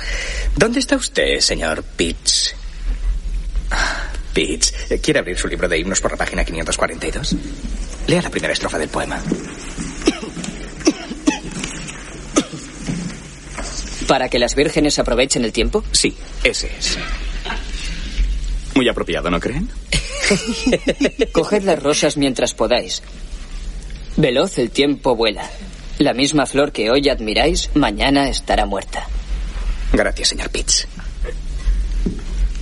¿Dónde 0.56 0.80
está 0.80 0.96
usted, 0.96 1.40
señor 1.40 1.84
Pitts? 1.84 2.55
Pitts, 4.36 4.74
¿quiere 5.02 5.22
abrir 5.22 5.38
su 5.38 5.48
libro 5.48 5.70
de 5.70 5.80
himnos 5.80 6.02
por 6.02 6.12
la 6.12 6.18
página 6.18 6.44
542? 6.44 7.36
Lea 8.08 8.22
la 8.22 8.30
primera 8.30 8.52
estrofa 8.52 8.78
del 8.78 8.90
poema. 8.90 9.24
¿Para 14.10 14.28
que 14.28 14.38
las 14.38 14.54
vírgenes 14.54 15.00
aprovechen 15.00 15.46
el 15.46 15.54
tiempo? 15.54 15.86
Sí, 15.94 16.14
ese 16.44 16.70
es. 16.78 16.98
Muy 18.76 18.90
apropiado, 18.90 19.30
¿no 19.32 19.40
creen? 19.40 19.70
Coged 21.32 21.64
las 21.64 21.82
rosas 21.82 22.18
mientras 22.18 22.54
podáis. 22.54 23.04
Veloz 24.18 24.58
el 24.58 24.70
tiempo 24.70 25.16
vuela. 25.16 25.50
La 25.98 26.14
misma 26.14 26.46
flor 26.46 26.74
que 26.74 26.92
hoy 26.92 27.08
admiráis, 27.08 27.70
mañana 27.74 28.28
estará 28.28 28.66
muerta. 28.66 29.08
Gracias, 29.94 30.28
señor 30.28 30.50
Pitts. 30.50 30.90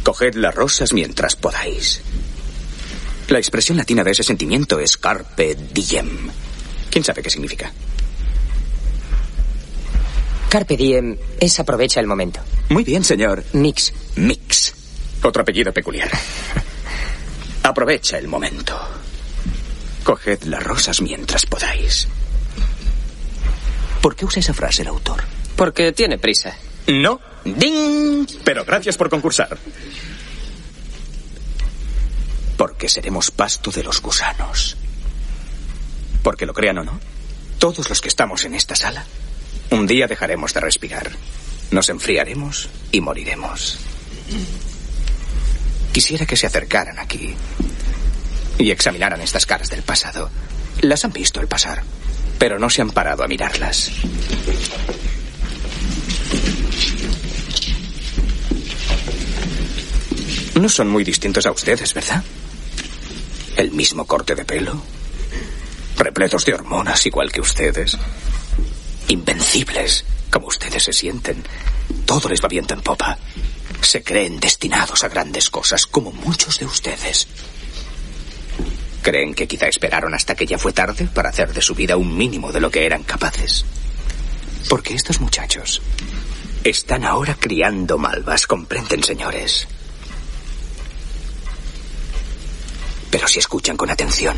Coged 0.03 0.35
las 0.35 0.53
rosas 0.53 0.93
mientras 0.93 1.35
podáis. 1.35 2.01
La 3.29 3.39
expresión 3.39 3.77
latina 3.77 4.03
de 4.03 4.11
ese 4.11 4.23
sentimiento 4.23 4.79
es 4.79 4.97
carpe 4.97 5.55
diem. 5.55 6.29
¿Quién 6.89 7.03
sabe 7.03 7.23
qué 7.23 7.29
significa? 7.29 7.71
Carpe 10.49 10.77
diem 10.77 11.17
es 11.39 11.59
aprovecha 11.59 11.99
el 11.99 12.07
momento. 12.07 12.41
Muy 12.69 12.83
bien, 12.83 13.03
señor. 13.03 13.43
Mix. 13.53 13.93
Mix. 14.17 14.73
Otro 15.23 15.41
apellido 15.41 15.71
peculiar. 15.71 16.11
Aprovecha 17.63 18.17
el 18.17 18.27
momento. 18.27 18.79
Coged 20.03 20.43
las 20.43 20.61
rosas 20.61 21.01
mientras 21.01 21.45
podáis. 21.45 22.07
¿Por 24.01 24.17
qué 24.17 24.25
usa 24.25 24.41
esa 24.41 24.53
frase 24.53 24.81
el 24.81 24.89
autor? 24.89 25.23
Porque 25.55 25.93
tiene 25.93 26.17
prisa. 26.17 26.53
No. 26.87 27.19
¡Ding! 27.45 28.25
Pero 28.43 28.65
gracias 28.65 28.97
por 28.97 29.09
concursar. 29.09 29.57
Porque 32.57 32.87
seremos 32.87 33.31
pasto 33.31 33.71
de 33.71 33.83
los 33.83 34.01
gusanos. 34.01 34.77
Porque 36.21 36.45
lo 36.45 36.53
crean 36.53 36.77
o 36.77 36.83
no, 36.83 36.99
todos 37.59 37.89
los 37.89 37.99
que 38.01 38.07
estamos 38.07 38.45
en 38.45 38.55
esta 38.55 38.75
sala, 38.75 39.05
un 39.71 39.87
día 39.87 40.07
dejaremos 40.07 40.53
de 40.53 40.61
respirar. 40.61 41.11
Nos 41.71 41.89
enfriaremos 41.89 42.69
y 42.91 43.01
moriremos. 43.01 43.79
Quisiera 45.91 46.25
que 46.25 46.37
se 46.37 46.47
acercaran 46.47 46.99
aquí 46.99 47.35
y 48.57 48.71
examinaran 48.71 49.21
estas 49.21 49.45
caras 49.45 49.69
del 49.69 49.83
pasado. 49.83 50.29
Las 50.81 51.05
han 51.05 51.11
visto 51.11 51.39
el 51.39 51.47
pasar, 51.47 51.83
pero 52.39 52.59
no 52.59 52.69
se 52.69 52.81
han 52.81 52.91
parado 52.91 53.23
a 53.23 53.27
mirarlas. 53.27 53.91
No 60.55 60.69
son 60.69 60.89
muy 60.89 61.03
distintos 61.03 61.45
a 61.45 61.51
ustedes, 61.51 61.93
¿verdad? 61.93 62.23
El 63.57 63.71
mismo 63.71 64.05
corte 64.05 64.35
de 64.35 64.45
pelo, 64.45 64.81
repletos 65.97 66.45
de 66.45 66.53
hormonas 66.53 67.05
igual 67.05 67.31
que 67.31 67.41
ustedes, 67.41 67.97
invencibles 69.07 70.05
como 70.29 70.47
ustedes 70.47 70.83
se 70.83 70.93
sienten. 70.93 71.43
Todo 72.05 72.29
les 72.29 72.41
va 72.41 72.47
viento 72.47 72.73
en 72.73 72.81
popa. 72.81 73.17
Se 73.81 74.03
creen 74.03 74.39
destinados 74.39 75.03
a 75.03 75.09
grandes 75.09 75.49
cosas 75.49 75.85
como 75.85 76.11
muchos 76.11 76.59
de 76.59 76.65
ustedes. 76.65 77.27
¿Creen 79.03 79.35
que 79.35 79.47
quizá 79.47 79.67
esperaron 79.67 80.13
hasta 80.13 80.33
que 80.33 80.45
ya 80.45 80.57
fue 80.57 80.73
tarde 80.73 81.07
para 81.13 81.29
hacer 81.29 81.53
de 81.53 81.61
su 81.61 81.75
vida 81.75 81.97
un 81.97 82.17
mínimo 82.17 82.51
de 82.51 82.61
lo 82.61 82.71
que 82.71 82.85
eran 82.85 83.03
capaces? 83.03 83.65
Porque 84.69 84.93
estos 84.93 85.19
muchachos 85.19 85.81
están 86.63 87.03
ahora 87.03 87.35
criando 87.39 87.97
malvas, 87.97 88.47
comprenden, 88.47 89.03
señores. 89.03 89.67
Pero 93.13 93.27
si 93.27 93.37
escuchan 93.37 93.77
con 93.77 93.91
atención, 93.91 94.35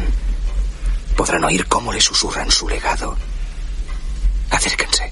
podrán 1.15 1.45
oír 1.45 1.65
cómo 1.67 1.93
le 1.93 2.01
susurran 2.01 2.51
su 2.51 2.67
legado. 2.67 3.15
Acérquense. 4.49 5.09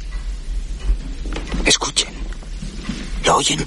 Escuchen. 1.63 2.13
¿Lo 3.23 3.37
oyen? 3.37 3.65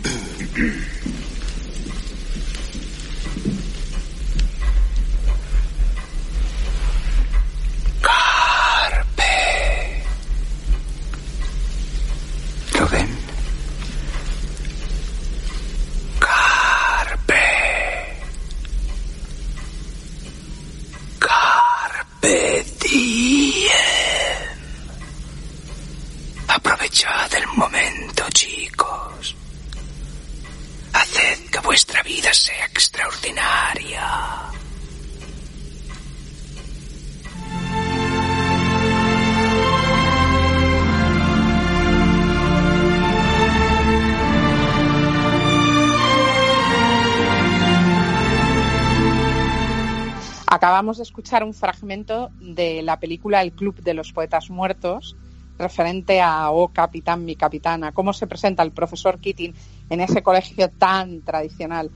Carpe. 8.02 9.24
¿Lo 12.78 12.86
ven? 12.88 13.18
Carpe. 16.18 17.46
Aprovechad 26.48 27.34
el 27.34 27.46
momento, 27.56 28.24
chicos. 28.30 29.36
Haced 30.92 31.50
que 31.50 31.60
vuestra 31.60 32.02
vida 32.02 32.32
sea 32.34 32.64
extraordinaria. 32.66 34.36
Acabamos 50.56 50.96
de 50.96 51.02
escuchar 51.02 51.44
un 51.44 51.52
fragmento 51.52 52.30
de 52.40 52.80
la 52.80 52.98
película 52.98 53.42
El 53.42 53.52
Club 53.52 53.82
de 53.82 53.92
los 53.92 54.14
Poetas 54.14 54.48
Muertos, 54.48 55.14
referente 55.58 56.22
a 56.22 56.50
Oh 56.50 56.68
Capitán, 56.68 57.26
mi 57.26 57.36
capitana, 57.36 57.92
cómo 57.92 58.14
se 58.14 58.26
presenta 58.26 58.62
el 58.62 58.72
profesor 58.72 59.18
Keating 59.18 59.54
en 59.90 60.00
ese 60.00 60.22
colegio 60.22 60.70
tan 60.70 61.20
tradicional. 61.20 61.90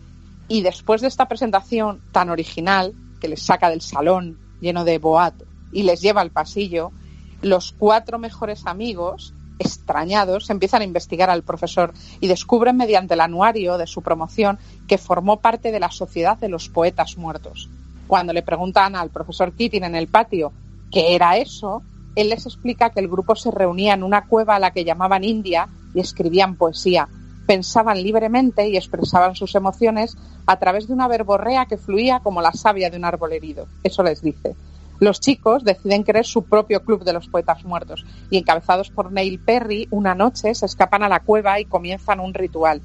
Y 0.46 0.60
después 0.60 1.00
de 1.00 1.08
esta 1.08 1.26
presentación 1.26 2.02
tan 2.12 2.28
original, 2.28 2.92
que 3.18 3.28
les 3.28 3.42
saca 3.42 3.70
del 3.70 3.80
salón 3.80 4.38
lleno 4.60 4.84
de 4.84 4.98
boato 4.98 5.46
y 5.72 5.84
les 5.84 6.02
lleva 6.02 6.20
al 6.20 6.30
pasillo, 6.30 6.92
los 7.40 7.72
cuatro 7.72 8.18
mejores 8.18 8.66
amigos, 8.66 9.32
extrañados, 9.58 10.50
empiezan 10.50 10.82
a 10.82 10.84
investigar 10.84 11.30
al 11.30 11.44
profesor 11.44 11.94
y 12.20 12.28
descubren 12.28 12.76
mediante 12.76 13.14
el 13.14 13.22
anuario 13.22 13.78
de 13.78 13.86
su 13.86 14.02
promoción 14.02 14.58
que 14.86 14.98
formó 14.98 15.40
parte 15.40 15.72
de 15.72 15.80
la 15.80 15.90
Sociedad 15.90 16.36
de 16.36 16.50
los 16.50 16.68
Poetas 16.68 17.16
Muertos. 17.16 17.70
Cuando 18.10 18.32
le 18.32 18.42
preguntan 18.42 18.96
al 18.96 19.10
profesor 19.10 19.52
Keating 19.52 19.84
en 19.84 19.94
el 19.94 20.08
patio 20.08 20.52
qué 20.90 21.14
era 21.14 21.36
eso, 21.36 21.84
él 22.16 22.30
les 22.30 22.44
explica 22.44 22.90
que 22.90 22.98
el 22.98 23.06
grupo 23.06 23.36
se 23.36 23.52
reunía 23.52 23.94
en 23.94 24.02
una 24.02 24.26
cueva 24.26 24.56
a 24.56 24.58
la 24.58 24.72
que 24.72 24.84
llamaban 24.84 25.22
India 25.22 25.68
y 25.94 26.00
escribían 26.00 26.56
poesía. 26.56 27.08
Pensaban 27.46 28.02
libremente 28.02 28.68
y 28.68 28.76
expresaban 28.76 29.36
sus 29.36 29.54
emociones 29.54 30.16
a 30.44 30.58
través 30.58 30.88
de 30.88 30.94
una 30.94 31.06
verborrea 31.06 31.66
que 31.66 31.76
fluía 31.76 32.18
como 32.18 32.42
la 32.42 32.50
savia 32.50 32.90
de 32.90 32.96
un 32.96 33.04
árbol 33.04 33.32
herido. 33.32 33.68
Eso 33.84 34.02
les 34.02 34.22
dice. 34.22 34.56
Los 34.98 35.20
chicos 35.20 35.62
deciden 35.62 36.02
crear 36.02 36.26
su 36.26 36.42
propio 36.42 36.82
club 36.82 37.04
de 37.04 37.12
los 37.12 37.28
poetas 37.28 37.64
muertos 37.64 38.04
y 38.28 38.38
encabezados 38.38 38.90
por 38.90 39.12
Neil 39.12 39.38
Perry, 39.38 39.86
una 39.92 40.16
noche 40.16 40.52
se 40.56 40.66
escapan 40.66 41.04
a 41.04 41.08
la 41.08 41.20
cueva 41.20 41.60
y 41.60 41.64
comienzan 41.64 42.18
un 42.18 42.34
ritual 42.34 42.82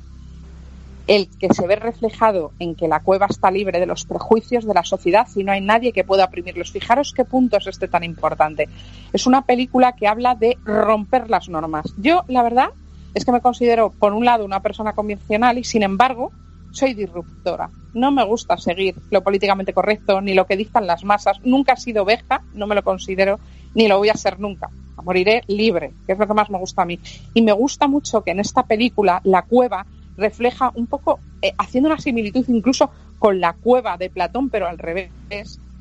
el 1.08 1.30
que 1.40 1.54
se 1.54 1.68
ve 1.68 1.76
reflejado 1.76 2.52
en 2.60 2.76
que 2.76 2.88
la 2.88 3.02
cueva 3.02 3.28
está 3.30 3.52
libre 3.52 3.80
de 3.80 3.86
los 3.86 4.06
prejuicios 4.06 4.66
de 4.66 4.74
la 4.74 4.84
sociedad 4.84 5.28
y 5.36 5.44
no 5.44 5.52
hay 5.52 5.62
nadie 5.62 5.94
que 5.94 6.04
pueda 6.04 6.26
oprimirlos. 6.26 6.72
Fijaros 6.72 7.14
qué 7.14 7.26
punto 7.26 7.58
es 7.58 7.68
este 7.68 7.88
tan 7.88 8.04
importante. 8.04 8.68
Es 9.14 9.28
una 9.28 9.44
película 9.44 9.94
que 9.94 10.08
habla 10.08 10.36
de 10.36 10.58
romper 10.64 11.30
las 11.30 11.48
normas. 11.48 11.94
Yo, 11.98 12.24
la 12.28 12.44
verdad, 12.44 12.70
es 13.14 13.24
que 13.24 13.32
me 13.32 13.42
considero, 13.42 13.92
por 13.92 14.14
un 14.14 14.26
lado, 14.26 14.46
una 14.46 14.62
persona 14.62 14.94
convencional 14.94 15.58
y, 15.58 15.64
sin 15.64 15.84
embargo, 15.84 16.32
soy 16.72 16.94
disruptora. 16.94 17.70
No 17.94 18.12
me 18.12 18.26
gusta 18.26 18.58
seguir 18.58 18.96
lo 19.12 19.24
políticamente 19.24 19.74
correcto 19.74 20.20
ni 20.22 20.34
lo 20.34 20.46
que 20.46 20.58
dictan 20.58 20.88
las 20.88 21.06
masas. 21.06 21.40
Nunca 21.44 21.74
he 21.74 21.78
sido 21.78 22.04
oveja, 22.04 22.42
no 22.54 22.68
me 22.68 22.76
lo 22.76 22.84
considero, 22.84 23.40
ni 23.74 23.88
lo 23.88 24.00
voy 24.00 24.10
a 24.10 24.16
ser 24.16 24.40
nunca. 24.40 24.70
Moriré 25.04 25.44
libre, 25.48 25.94
que 26.08 26.14
es 26.14 26.20
lo 26.20 26.28
que 26.28 26.34
más 26.34 26.50
me 26.50 26.58
gusta 26.58 26.82
a 26.82 26.86
mí. 26.86 27.00
Y 27.34 27.44
me 27.44 27.52
gusta 27.52 27.88
mucho 27.88 28.22
que 28.22 28.32
en 28.32 28.40
esta 28.40 28.64
película 28.64 29.22
la 29.24 29.44
cueva 29.44 29.86
refleja 30.18 30.72
un 30.76 30.88
poco, 30.88 31.20
eh, 31.42 31.54
haciendo 31.58 31.90
una 31.90 32.00
similitud 32.00 32.46
incluso 32.48 32.90
con 33.20 33.40
la 33.40 33.54
cueva 33.54 33.98
de 33.98 34.10
Platón, 34.10 34.50
pero 34.50 34.68
al 34.68 34.78
revés. 34.78 35.10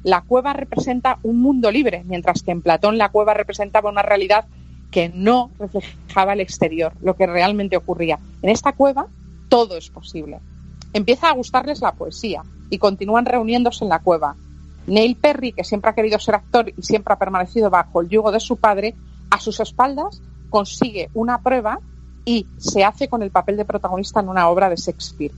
La 0.02 0.20
cueva 0.20 0.52
representa 0.52 1.18
un 1.22 1.40
mundo 1.40 1.70
libre, 1.70 2.02
mientras 2.04 2.42
que 2.42 2.50
en 2.50 2.62
Platón 2.62 2.98
la 2.98 3.08
cueva 3.08 3.34
representaba 3.34 3.90
una 3.90 4.02
realidad 4.02 4.46
que 4.90 5.08
no 5.08 5.50
reflejaba 5.58 6.34
el 6.34 6.40
exterior, 6.40 6.92
lo 7.00 7.16
que 7.16 7.26
realmente 7.26 7.76
ocurría. 7.76 8.18
En 8.42 8.50
esta 8.50 8.72
cueva 8.72 9.06
todo 9.48 9.76
es 9.76 9.88
posible. 9.90 10.40
Empieza 10.92 11.28
a 11.28 11.34
gustarles 11.34 11.80
la 11.80 11.92
poesía 11.92 12.42
y 12.70 12.78
continúan 12.78 13.26
reuniéndose 13.26 13.84
en 13.84 13.88
la 13.88 13.98
cueva. 13.98 14.36
Neil 14.86 15.16
Perry, 15.16 15.52
que 15.52 15.64
siempre 15.64 15.90
ha 15.90 15.94
querido 15.94 16.18
ser 16.18 16.34
actor 16.34 16.72
y 16.76 16.82
siempre 16.82 17.14
ha 17.14 17.18
permanecido 17.18 17.70
bajo 17.70 18.00
el 18.00 18.08
yugo 18.08 18.30
de 18.30 18.40
su 18.40 18.56
padre, 18.56 18.94
a 19.30 19.40
sus 19.40 19.58
espaldas 19.60 20.20
consigue 20.50 21.10
una 21.14 21.38
prueba 21.38 21.80
y 22.24 22.46
se 22.58 22.84
hace 22.84 23.08
con 23.08 23.22
el 23.22 23.30
papel 23.30 23.56
de 23.56 23.64
protagonista 23.64 24.20
en 24.20 24.28
una 24.28 24.48
obra 24.48 24.70
de 24.70 24.76
Shakespeare. 24.76 25.32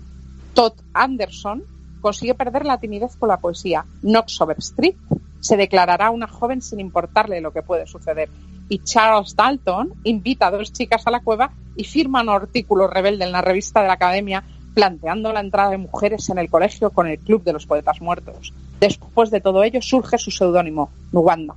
Todd 0.54 0.72
Anderson 0.94 1.62
consigue 2.00 2.34
perder 2.34 2.64
la 2.64 2.78
timidez 2.78 3.16
con 3.16 3.28
la 3.28 3.38
poesía. 3.38 3.84
Knox 4.02 4.40
Overstreet 4.40 4.96
se 5.40 5.56
declarará 5.56 6.10
una 6.10 6.28
joven 6.28 6.62
sin 6.62 6.80
importarle 6.80 7.40
lo 7.40 7.52
que 7.52 7.62
puede 7.62 7.86
suceder. 7.86 8.28
Y 8.68 8.80
Charles 8.80 9.36
Dalton 9.36 9.94
invita 10.04 10.48
a 10.48 10.50
dos 10.50 10.72
chicas 10.72 11.06
a 11.06 11.10
la 11.10 11.20
cueva 11.20 11.52
y 11.76 11.84
firma 11.84 12.22
un 12.22 12.30
artículo 12.30 12.88
rebelde 12.88 13.24
en 13.24 13.32
la 13.32 13.42
revista 13.42 13.80
de 13.80 13.88
la 13.88 13.94
Academia 13.94 14.44
planteando 14.74 15.32
la 15.32 15.40
entrada 15.40 15.70
de 15.70 15.78
mujeres 15.78 16.28
en 16.28 16.38
el 16.38 16.50
colegio 16.50 16.90
con 16.90 17.06
el 17.06 17.18
Club 17.18 17.42
de 17.42 17.54
los 17.54 17.66
Poetas 17.66 18.00
Muertos. 18.02 18.52
Después 18.78 19.30
de 19.30 19.40
todo 19.40 19.62
ello 19.62 19.80
surge 19.80 20.18
su 20.18 20.30
seudónimo, 20.30 20.90
Nuwanda. 21.12 21.54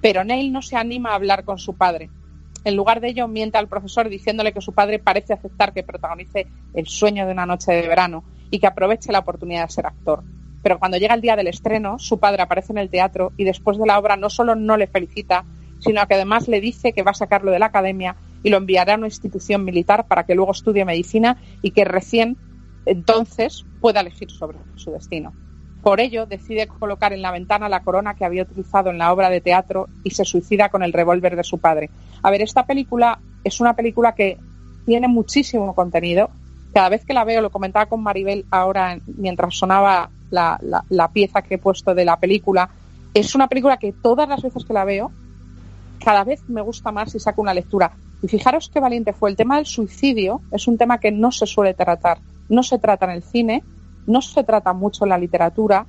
Pero 0.00 0.24
Neil 0.24 0.52
no 0.52 0.62
se 0.62 0.76
anima 0.76 1.10
a 1.10 1.16
hablar 1.16 1.44
con 1.44 1.58
su 1.58 1.74
padre. 1.74 2.08
En 2.64 2.76
lugar 2.76 3.00
de 3.00 3.08
ello, 3.08 3.26
miente 3.26 3.58
al 3.58 3.68
profesor 3.68 4.08
diciéndole 4.08 4.52
que 4.52 4.60
su 4.60 4.72
padre 4.72 4.98
parece 4.98 5.32
aceptar 5.32 5.72
que 5.72 5.82
protagonice 5.82 6.46
el 6.74 6.86
sueño 6.86 7.26
de 7.26 7.32
una 7.32 7.46
noche 7.46 7.72
de 7.72 7.88
verano 7.88 8.24
y 8.50 8.60
que 8.60 8.66
aproveche 8.66 9.10
la 9.10 9.20
oportunidad 9.20 9.66
de 9.66 9.72
ser 9.72 9.86
actor. 9.86 10.22
Pero 10.62 10.78
cuando 10.78 10.96
llega 10.96 11.14
el 11.14 11.20
día 11.20 11.34
del 11.34 11.48
estreno, 11.48 11.98
su 11.98 12.20
padre 12.20 12.42
aparece 12.42 12.72
en 12.72 12.78
el 12.78 12.88
teatro 12.88 13.32
y 13.36 13.44
después 13.44 13.78
de 13.78 13.86
la 13.86 13.98
obra 13.98 14.16
no 14.16 14.30
solo 14.30 14.54
no 14.54 14.76
le 14.76 14.86
felicita, 14.86 15.44
sino 15.80 16.06
que 16.06 16.14
además 16.14 16.46
le 16.46 16.60
dice 16.60 16.92
que 16.92 17.02
va 17.02 17.10
a 17.10 17.14
sacarlo 17.14 17.50
de 17.50 17.58
la 17.58 17.66
academia 17.66 18.16
y 18.44 18.50
lo 18.50 18.58
enviará 18.58 18.94
a 18.94 18.98
una 18.98 19.08
institución 19.08 19.64
militar 19.64 20.06
para 20.06 20.24
que 20.24 20.36
luego 20.36 20.52
estudie 20.52 20.84
medicina 20.84 21.38
y 21.62 21.72
que 21.72 21.84
recién 21.84 22.36
entonces 22.86 23.64
pueda 23.80 24.00
elegir 24.00 24.30
sobre 24.30 24.58
su 24.76 24.92
destino. 24.92 25.32
Por 25.82 26.00
ello, 26.00 26.26
decide 26.26 26.68
colocar 26.68 27.12
en 27.12 27.22
la 27.22 27.32
ventana 27.32 27.68
la 27.68 27.82
corona 27.82 28.14
que 28.14 28.24
había 28.24 28.44
utilizado 28.44 28.90
en 28.90 28.98
la 28.98 29.12
obra 29.12 29.30
de 29.30 29.40
teatro 29.40 29.88
y 30.04 30.10
se 30.10 30.24
suicida 30.24 30.68
con 30.68 30.84
el 30.84 30.92
revólver 30.92 31.34
de 31.34 31.42
su 31.42 31.58
padre. 31.58 31.90
A 32.22 32.30
ver, 32.30 32.40
esta 32.40 32.64
película 32.64 33.18
es 33.42 33.60
una 33.60 33.74
película 33.74 34.14
que 34.14 34.38
tiene 34.86 35.08
muchísimo 35.08 35.74
contenido. 35.74 36.30
Cada 36.72 36.88
vez 36.88 37.04
que 37.04 37.14
la 37.14 37.24
veo, 37.24 37.40
lo 37.42 37.50
comentaba 37.50 37.86
con 37.86 38.02
Maribel 38.02 38.46
ahora 38.50 38.98
mientras 39.06 39.56
sonaba 39.56 40.08
la, 40.30 41.10
pieza 41.12 41.42
que 41.42 41.56
he 41.56 41.58
puesto 41.58 41.94
de 41.94 42.04
la 42.04 42.18
película, 42.18 42.70
es 43.12 43.34
una 43.34 43.48
película 43.48 43.76
que 43.76 43.92
todas 43.92 44.28
las 44.28 44.40
veces 44.40 44.64
que 44.64 44.72
la 44.72 44.84
veo, 44.84 45.10
cada 46.02 46.22
vez 46.22 46.48
me 46.48 46.62
gusta 46.62 46.92
más 46.92 47.14
y 47.14 47.18
saco 47.18 47.42
una 47.42 47.54
lectura. 47.54 47.92
Y 48.22 48.28
fijaros 48.28 48.70
qué 48.72 48.78
valiente 48.78 49.12
fue. 49.12 49.30
El 49.30 49.36
tema 49.36 49.56
del 49.56 49.66
suicidio 49.66 50.40
es 50.52 50.68
un 50.68 50.78
tema 50.78 50.98
que 50.98 51.10
no 51.10 51.32
se 51.32 51.46
suele 51.46 51.74
tratar. 51.74 52.18
No 52.48 52.62
se 52.62 52.78
trata 52.78 53.06
en 53.06 53.12
el 53.12 53.22
cine, 53.22 53.62
no 54.06 54.22
se 54.22 54.44
trata 54.44 54.72
mucho 54.72 55.04
en 55.04 55.10
la 55.10 55.18
literatura, 55.18 55.86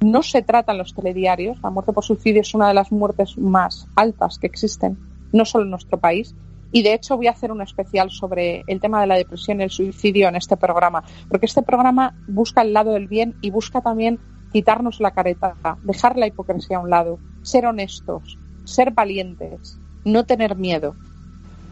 no 0.00 0.22
se 0.22 0.42
trata 0.42 0.72
en 0.72 0.78
los 0.78 0.94
telediarios. 0.94 1.58
La 1.62 1.70
muerte 1.70 1.92
por 1.92 2.04
suicidio 2.04 2.42
es 2.42 2.54
una 2.54 2.68
de 2.68 2.74
las 2.74 2.92
muertes 2.92 3.36
más 3.38 3.88
altas 3.96 4.38
que 4.38 4.46
existen, 4.46 4.98
no 5.32 5.44
solo 5.44 5.64
en 5.64 5.70
nuestro 5.70 5.98
país. 5.98 6.34
Y 6.72 6.82
de 6.82 6.94
hecho 6.94 7.16
voy 7.16 7.28
a 7.28 7.30
hacer 7.30 7.52
un 7.52 7.62
especial 7.62 8.10
sobre 8.10 8.64
el 8.66 8.80
tema 8.80 9.00
de 9.00 9.06
la 9.06 9.16
depresión 9.16 9.60
y 9.60 9.64
el 9.64 9.70
suicidio 9.70 10.28
en 10.28 10.36
este 10.36 10.56
programa, 10.56 11.04
porque 11.28 11.46
este 11.46 11.62
programa 11.62 12.14
busca 12.28 12.62
el 12.62 12.72
lado 12.72 12.92
del 12.92 13.08
bien 13.08 13.36
y 13.40 13.50
busca 13.50 13.80
también 13.80 14.18
quitarnos 14.52 15.00
la 15.00 15.12
careta, 15.12 15.54
dejar 15.82 16.16
la 16.16 16.26
hipocresía 16.26 16.78
a 16.78 16.80
un 16.80 16.90
lado, 16.90 17.18
ser 17.42 17.66
honestos, 17.66 18.38
ser 18.64 18.90
valientes, 18.92 19.78
no 20.04 20.24
tener 20.24 20.56
miedo. 20.56 20.94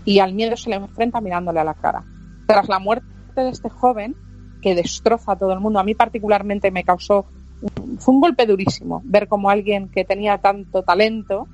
Y 0.05 0.21
al 0.21 0.35
miedo 0.35 0.57
se 0.57 0.71
le 0.71 0.77
enfrenta 0.77 1.21
mirándole 1.21 1.61
a 1.61 1.65
la 1.65 1.75
cara. 1.75 2.05
Tras 2.47 2.69
la 2.69 2.79
muerte 2.79 3.07
de 3.35 3.49
este 3.49 3.71
joven, 3.71 4.15
que 4.65 4.75
destroza 4.75 5.33
a 5.33 5.37
todo 5.37 5.53
el 5.53 5.61
mundo, 5.61 5.79
a 5.79 5.85
mí 5.85 5.95
particularmente 5.95 6.71
me 6.71 6.85
causó, 6.85 7.27
fue 7.99 8.15
un 8.15 8.21
golpe 8.23 8.47
durísimo 8.47 9.03
ver 9.05 9.29
como 9.29 9.51
alguien 9.51 9.91
que 9.91 10.07
tenía 10.07 10.39
tanto 10.39 10.83
talento 10.83 11.47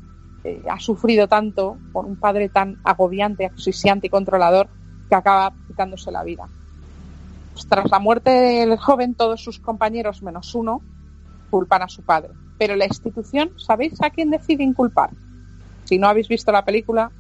eh, 0.45 0.63
ha 0.71 0.79
sufrido 0.79 1.27
tanto 1.27 1.77
por 1.93 2.07
un 2.07 2.17
padre 2.17 2.49
tan 2.49 2.79
agobiante, 2.85 3.47
asfixiante 3.47 4.07
y 4.07 4.11
controlador 4.11 4.69
que 5.09 5.17
acaba 5.17 5.53
quitándose 5.67 6.13
la 6.13 6.23
vida. 6.23 6.49
Pues 7.53 7.67
tras 7.67 7.91
la 7.91 7.99
muerte 7.99 8.31
del 8.31 8.79
joven, 8.79 9.17
todos 9.17 9.43
sus 9.43 9.59
compañeros, 9.59 10.23
menos 10.23 10.55
uno, 10.55 10.81
culpan 11.51 11.83
a 11.83 11.89
su 11.89 12.03
padre. 12.03 12.31
Pero 12.59 12.77
la 12.77 12.87
institución, 12.87 13.51
¿sabéis 13.57 14.01
a 14.01 14.11
quién 14.11 14.31
decide 14.31 14.63
inculpar? 14.63 15.11
Si 15.85 15.99
no 15.99 16.07
habéis 16.07 16.29
visto 16.29 16.53
la 16.53 16.65
película, 16.65 17.11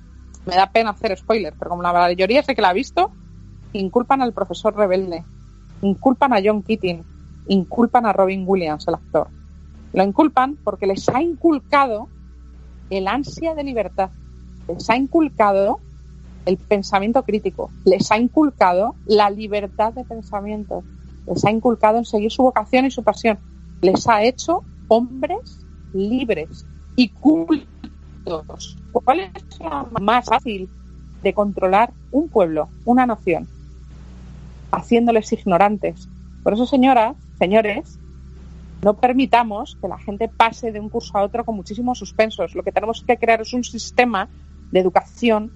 me 0.46 0.55
da 0.55 0.70
pena 0.70 0.90
hacer 0.90 1.18
spoiler, 1.18 1.53
pero 1.59 1.70
como 1.70 1.83
la 1.83 1.92
mayoría 1.92 2.42
sé 2.42 2.55
que 2.55 2.62
la 2.62 2.70
ha 2.70 2.74
visto, 2.74 3.11
inculpan 3.72 4.22
al 4.22 4.33
profesor 4.33 4.74
rebelde, 4.74 5.24
inculpan 5.83 6.33
a 6.33 6.40
John 6.43 6.62
Keating, 6.62 7.03
inculpan 7.49 8.07
a 8.07 8.12
Robin 8.12 8.45
Williams, 8.47 8.87
el 8.88 8.95
actor. 8.95 9.29
Lo 9.93 10.05
inculpan 10.05 10.57
porque 10.62 10.87
les 10.87 11.09
ha 11.09 11.21
inculcado 11.23 12.09
el 12.90 13.09
ansia 13.09 13.55
de 13.55 13.64
libertad, 13.64 14.11
les 14.69 14.88
ha 14.90 14.97
inculcado 14.97 15.81
el 16.47 16.57
pensamiento 16.57 17.23
crítico, 17.23 17.71
les 17.85 18.11
ha 18.11 18.19
inculcado 18.19 18.95
la 19.07 19.31
libertad 19.31 19.93
de 19.93 20.05
pensamiento, 20.05 20.83
les 21.27 21.45
ha 21.45 21.51
inculcado 21.51 21.99
en 21.99 22.05
seguir 22.05 22.31
su 22.31 22.43
vocación 22.43 22.87
y 22.87 22.90
su 22.90 23.03
pasión, 23.03 23.38
les 23.81 24.09
ha 24.09 24.23
hecho 24.23 24.62
hombres 24.88 25.61
libres 25.93 26.64
y 26.97 27.09
cultos. 27.09 27.66
¿Cuál 28.93 29.21
es 29.21 29.59
la 29.61 29.87
más 30.01 30.27
fácil 30.27 30.69
de 31.23 31.35
controlar 31.35 31.93
un 32.11 32.29
pueblo, 32.29 32.69
una 32.85 33.07
nación? 33.07 33.49
Haciéndoles 34.70 35.33
ignorantes. 35.33 36.09
Por 36.42 36.54
eso, 36.54 36.66
señoras, 36.66 37.16
señores, 37.38 37.98
no 38.83 38.94
permitamos 38.94 39.76
que 39.80 39.88
la 39.88 39.98
gente 39.98 40.28
pase 40.28 40.72
de 40.72 40.80
un 40.80 40.88
curso 40.88 41.16
a 41.18 41.22
otro 41.22 41.44
con 41.44 41.56
muchísimos 41.56 41.98
suspensos. 41.98 42.54
Lo 42.54 42.62
que 42.62 42.72
tenemos 42.72 43.04
que 43.06 43.18
crear 43.18 43.40
es 43.40 43.52
un 43.52 43.64
sistema 43.64 44.28
de 44.70 44.80
educación 44.80 45.52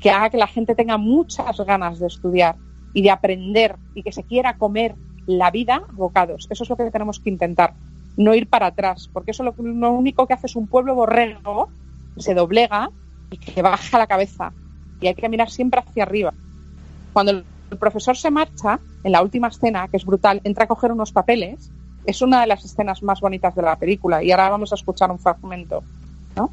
que 0.00 0.10
haga 0.10 0.30
que 0.30 0.38
la 0.38 0.46
gente 0.46 0.74
tenga 0.74 0.96
muchas 0.96 1.58
ganas 1.60 1.98
de 1.98 2.06
estudiar 2.06 2.56
y 2.94 3.02
de 3.02 3.10
aprender 3.10 3.76
y 3.94 4.02
que 4.02 4.12
se 4.12 4.22
quiera 4.22 4.56
comer 4.56 4.94
la 5.26 5.50
vida 5.50 5.82
bocados. 5.92 6.46
Eso 6.50 6.62
es 6.62 6.70
lo 6.70 6.76
que 6.76 6.90
tenemos 6.90 7.20
que 7.20 7.30
intentar, 7.30 7.74
no 8.16 8.34
ir 8.34 8.48
para 8.48 8.66
atrás, 8.66 9.10
porque 9.12 9.32
eso 9.32 9.42
lo, 9.42 9.54
lo 9.58 9.92
único 9.92 10.26
que 10.26 10.32
hace 10.32 10.46
es 10.46 10.56
un 10.56 10.66
pueblo 10.66 10.94
borrego, 10.94 11.68
que 12.14 12.22
se 12.22 12.34
doblega 12.34 12.90
y 13.30 13.36
que 13.36 13.60
baja 13.60 13.98
la 13.98 14.06
cabeza. 14.06 14.52
Y 15.00 15.08
hay 15.08 15.14
que 15.14 15.28
mirar 15.28 15.50
siempre 15.50 15.80
hacia 15.80 16.04
arriba. 16.04 16.32
Cuando 17.12 17.42
el 17.70 17.78
profesor 17.78 18.16
se 18.16 18.30
marcha, 18.30 18.80
en 19.04 19.12
la 19.12 19.22
última 19.22 19.48
escena, 19.48 19.88
que 19.88 19.96
es 19.96 20.04
brutal, 20.04 20.40
entra 20.44 20.64
a 20.64 20.68
coger 20.68 20.92
unos 20.92 21.12
papeles, 21.12 21.70
es 22.04 22.22
una 22.22 22.40
de 22.40 22.46
las 22.46 22.64
escenas 22.64 23.02
más 23.02 23.20
bonitas 23.20 23.54
de 23.54 23.62
la 23.62 23.76
película. 23.76 24.22
Y 24.22 24.30
ahora 24.30 24.50
vamos 24.50 24.72
a 24.72 24.76
escuchar 24.76 25.10
un 25.10 25.18
fragmento. 25.18 25.82
¿no? 26.36 26.50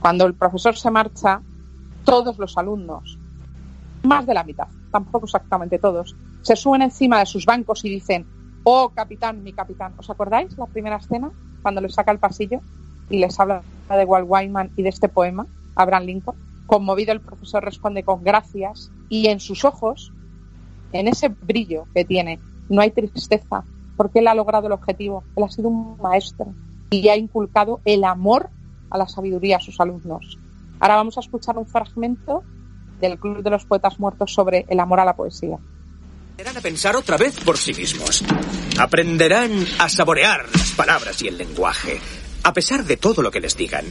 Cuando 0.00 0.26
el 0.26 0.34
profesor 0.34 0.76
se 0.76 0.90
marcha, 0.90 1.42
todos 2.04 2.38
los 2.38 2.56
alumnos, 2.56 3.18
más 4.02 4.26
de 4.26 4.34
la 4.34 4.44
mitad, 4.44 4.68
tampoco 4.90 5.26
exactamente 5.26 5.78
todos, 5.78 6.16
se 6.42 6.56
suben 6.56 6.82
encima 6.82 7.18
de 7.18 7.26
sus 7.26 7.44
bancos 7.44 7.84
y 7.84 7.90
dicen, 7.90 8.26
oh 8.64 8.90
capitán, 8.90 9.42
mi 9.42 9.52
capitán. 9.52 9.92
¿Os 9.98 10.08
acordáis 10.08 10.56
la 10.56 10.66
primera 10.66 10.96
escena? 10.96 11.30
Cuando 11.62 11.82
les 11.82 11.94
saca 11.94 12.12
el 12.12 12.18
pasillo 12.18 12.60
y 13.10 13.18
les 13.18 13.38
habla 13.38 13.62
de 13.90 14.04
Walt 14.04 14.26
Whiteman 14.28 14.70
y 14.76 14.82
de 14.82 14.88
este 14.88 15.08
poema, 15.08 15.46
Abraham 15.74 16.04
Lincoln. 16.04 16.36
Conmovido 16.66 17.12
el 17.12 17.20
profesor 17.20 17.64
responde 17.64 18.04
con 18.04 18.22
gracias 18.22 18.90
y 19.08 19.26
en 19.26 19.40
sus 19.40 19.64
ojos, 19.64 20.12
en 20.92 21.08
ese 21.08 21.28
brillo 21.28 21.84
que 21.94 22.04
tiene, 22.04 22.38
no 22.68 22.80
hay 22.80 22.90
tristeza, 22.90 23.64
porque 23.96 24.20
él 24.20 24.28
ha 24.28 24.34
logrado 24.34 24.66
el 24.66 24.72
objetivo, 24.72 25.24
él 25.36 25.44
ha 25.44 25.48
sido 25.48 25.68
un 25.68 25.98
maestro 26.00 26.54
y 26.90 27.08
ha 27.08 27.16
inculcado 27.16 27.80
el 27.84 28.04
amor 28.04 28.50
a 28.90 28.98
la 28.98 29.08
sabiduría 29.08 29.58
a 29.58 29.60
sus 29.60 29.78
alumnos. 29.80 30.38
Ahora 30.80 30.96
vamos 30.96 31.16
a 31.16 31.20
escuchar 31.20 31.58
un 31.58 31.66
fragmento 31.66 32.42
del 33.00 33.18
Club 33.18 33.42
de 33.42 33.50
los 33.50 33.64
Poetas 33.64 33.98
Muertos 33.98 34.32
sobre 34.32 34.66
el 34.68 34.80
amor 34.80 35.00
a 35.00 35.04
la 35.04 35.14
poesía. 35.14 35.58
Aprenderán 36.34 36.56
a 36.56 36.60
pensar 36.60 36.96
otra 36.96 37.16
vez 37.16 37.38
por 37.40 37.58
sí 37.58 37.74
mismos. 37.74 38.24
Aprenderán 38.78 39.52
a 39.78 39.88
saborear 39.88 40.46
las 40.54 40.72
palabras 40.72 41.20
y 41.22 41.28
el 41.28 41.36
lenguaje. 41.36 42.00
A 42.42 42.54
pesar 42.54 42.84
de 42.84 42.96
todo 42.96 43.20
lo 43.20 43.30
que 43.30 43.40
les 43.40 43.56
digan, 43.56 43.84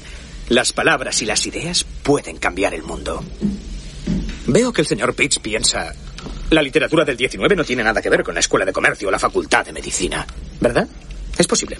las 0.49 0.73
palabras 0.73 1.21
y 1.21 1.25
las 1.25 1.45
ideas 1.45 1.83
pueden 1.83 2.37
cambiar 2.37 2.73
el 2.73 2.81
mundo. 2.81 3.23
Veo 4.47 4.73
que 4.73 4.81
el 4.81 4.87
señor 4.87 5.13
Pitts 5.13 5.39
piensa... 5.39 5.93
La 6.49 6.61
literatura 6.61 7.05
del 7.05 7.17
19 7.17 7.55
no 7.55 7.63
tiene 7.63 7.83
nada 7.83 8.01
que 8.01 8.09
ver 8.09 8.23
con 8.23 8.33
la 8.33 8.39
escuela 8.39 8.65
de 8.65 8.73
comercio 8.73 9.07
o 9.07 9.11
la 9.11 9.19
facultad 9.19 9.65
de 9.65 9.73
medicina, 9.73 10.25
¿verdad? 10.59 10.87
Es 11.37 11.47
posible. 11.47 11.77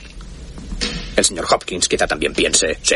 El 1.16 1.26
señor 1.26 1.48
Hopkins 1.50 1.90
quizá 1.90 2.08
también 2.08 2.34
piense, 2.34 2.78
sí, 2.82 2.96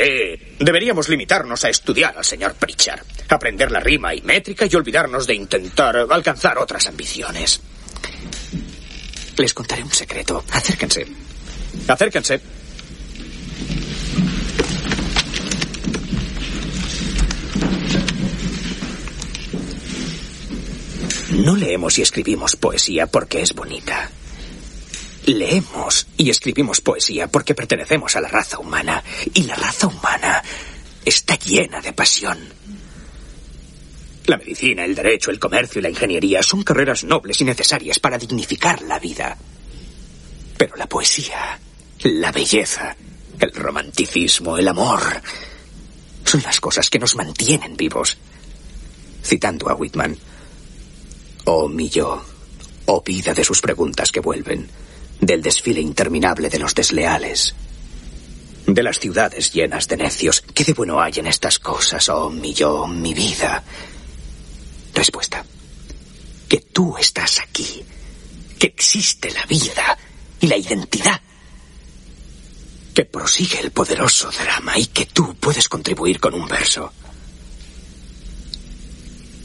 deberíamos 0.59 1.09
limitarnos 1.09 1.65
a 1.65 1.69
estudiar 1.69 2.17
al 2.17 2.23
señor 2.23 2.53
Pritchard, 2.53 3.01
aprender 3.27 3.69
la 3.71 3.81
rima 3.81 4.15
y 4.15 4.21
métrica 4.21 4.65
y 4.65 4.75
olvidarnos 4.75 5.27
de 5.27 5.35
intentar 5.35 5.97
alcanzar 6.09 6.57
otras 6.57 6.87
ambiciones. 6.87 7.59
Les 9.37 9.53
contaré 9.53 9.83
un 9.83 9.91
secreto. 9.91 10.43
Acérquense. 10.51 11.07
Acérquense. 11.87 12.39
No 21.33 21.55
leemos 21.55 21.97
y 21.97 22.03
escribimos 22.03 22.55
poesía 22.55 23.07
porque 23.07 23.41
es 23.41 23.53
bonita. 23.53 24.09
Leemos 25.25 26.05
y 26.15 26.29
escribimos 26.29 26.79
poesía 26.79 27.27
porque 27.27 27.55
pertenecemos 27.55 28.15
a 28.15 28.21
la 28.21 28.27
raza 28.27 28.59
humana. 28.59 29.03
Y 29.33 29.43
la 29.43 29.55
raza 29.55 29.87
humana 29.87 30.43
está 31.03 31.35
llena 31.35 31.81
de 31.81 31.91
pasión. 31.91 32.37
La 34.25 34.37
medicina, 34.37 34.85
el 34.85 34.93
derecho, 34.93 35.31
el 35.31 35.39
comercio 35.39 35.79
y 35.79 35.81
la 35.81 35.89
ingeniería 35.89 36.43
son 36.43 36.63
carreras 36.63 37.03
nobles 37.03 37.41
y 37.41 37.45
necesarias 37.45 37.99
para 37.99 38.19
dignificar 38.19 38.83
la 38.83 38.99
vida. 38.99 39.35
Pero 40.55 40.75
la 40.75 40.87
poesía, 40.87 41.59
la 42.03 42.31
belleza, 42.31 42.95
el 43.39 43.51
romanticismo, 43.53 44.57
el 44.57 44.67
amor, 44.67 45.01
son 46.23 46.43
las 46.43 46.59
cosas 46.59 46.89
que 46.91 46.99
nos 46.99 47.15
mantienen 47.15 47.75
vivos. 47.75 48.17
Citando 49.23 49.69
a 49.69 49.75
Whitman, 49.75 50.15
oh 51.45 51.67
mi 51.67 51.89
yo, 51.89 52.23
oh 52.85 53.01
vida 53.01 53.33
de 53.33 53.43
sus 53.43 53.61
preguntas 53.61 54.11
que 54.11 54.19
vuelven, 54.19 54.69
del 55.19 55.41
desfile 55.41 55.81
interminable 55.81 56.49
de 56.49 56.59
los 56.59 56.73
desleales, 56.75 57.55
de 58.65 58.83
las 58.83 58.99
ciudades 58.99 59.51
llenas 59.51 59.87
de 59.87 59.97
necios. 59.97 60.41
¿Qué 60.53 60.63
de 60.63 60.73
bueno 60.73 61.01
hay 61.01 61.13
en 61.17 61.27
estas 61.27 61.59
cosas, 61.59 62.07
oh 62.09 62.29
mi 62.29 62.53
yo, 62.53 62.87
mi 62.87 63.13
vida? 63.13 63.63
Respuesta. 64.93 65.45
Que 66.47 66.59
tú 66.59 66.95
estás 66.97 67.39
aquí, 67.39 67.83
que 68.59 68.67
existe 68.67 69.31
la 69.31 69.45
vida 69.45 69.97
y 70.39 70.47
la 70.47 70.57
identidad, 70.57 71.19
que 72.93 73.05
prosigue 73.05 73.59
el 73.59 73.71
poderoso 73.71 74.29
drama 74.31 74.77
y 74.77 74.85
que 74.87 75.07
tú 75.07 75.35
puedes 75.35 75.67
contribuir 75.67 76.19
con 76.19 76.33
un 76.35 76.47
verso. 76.47 76.93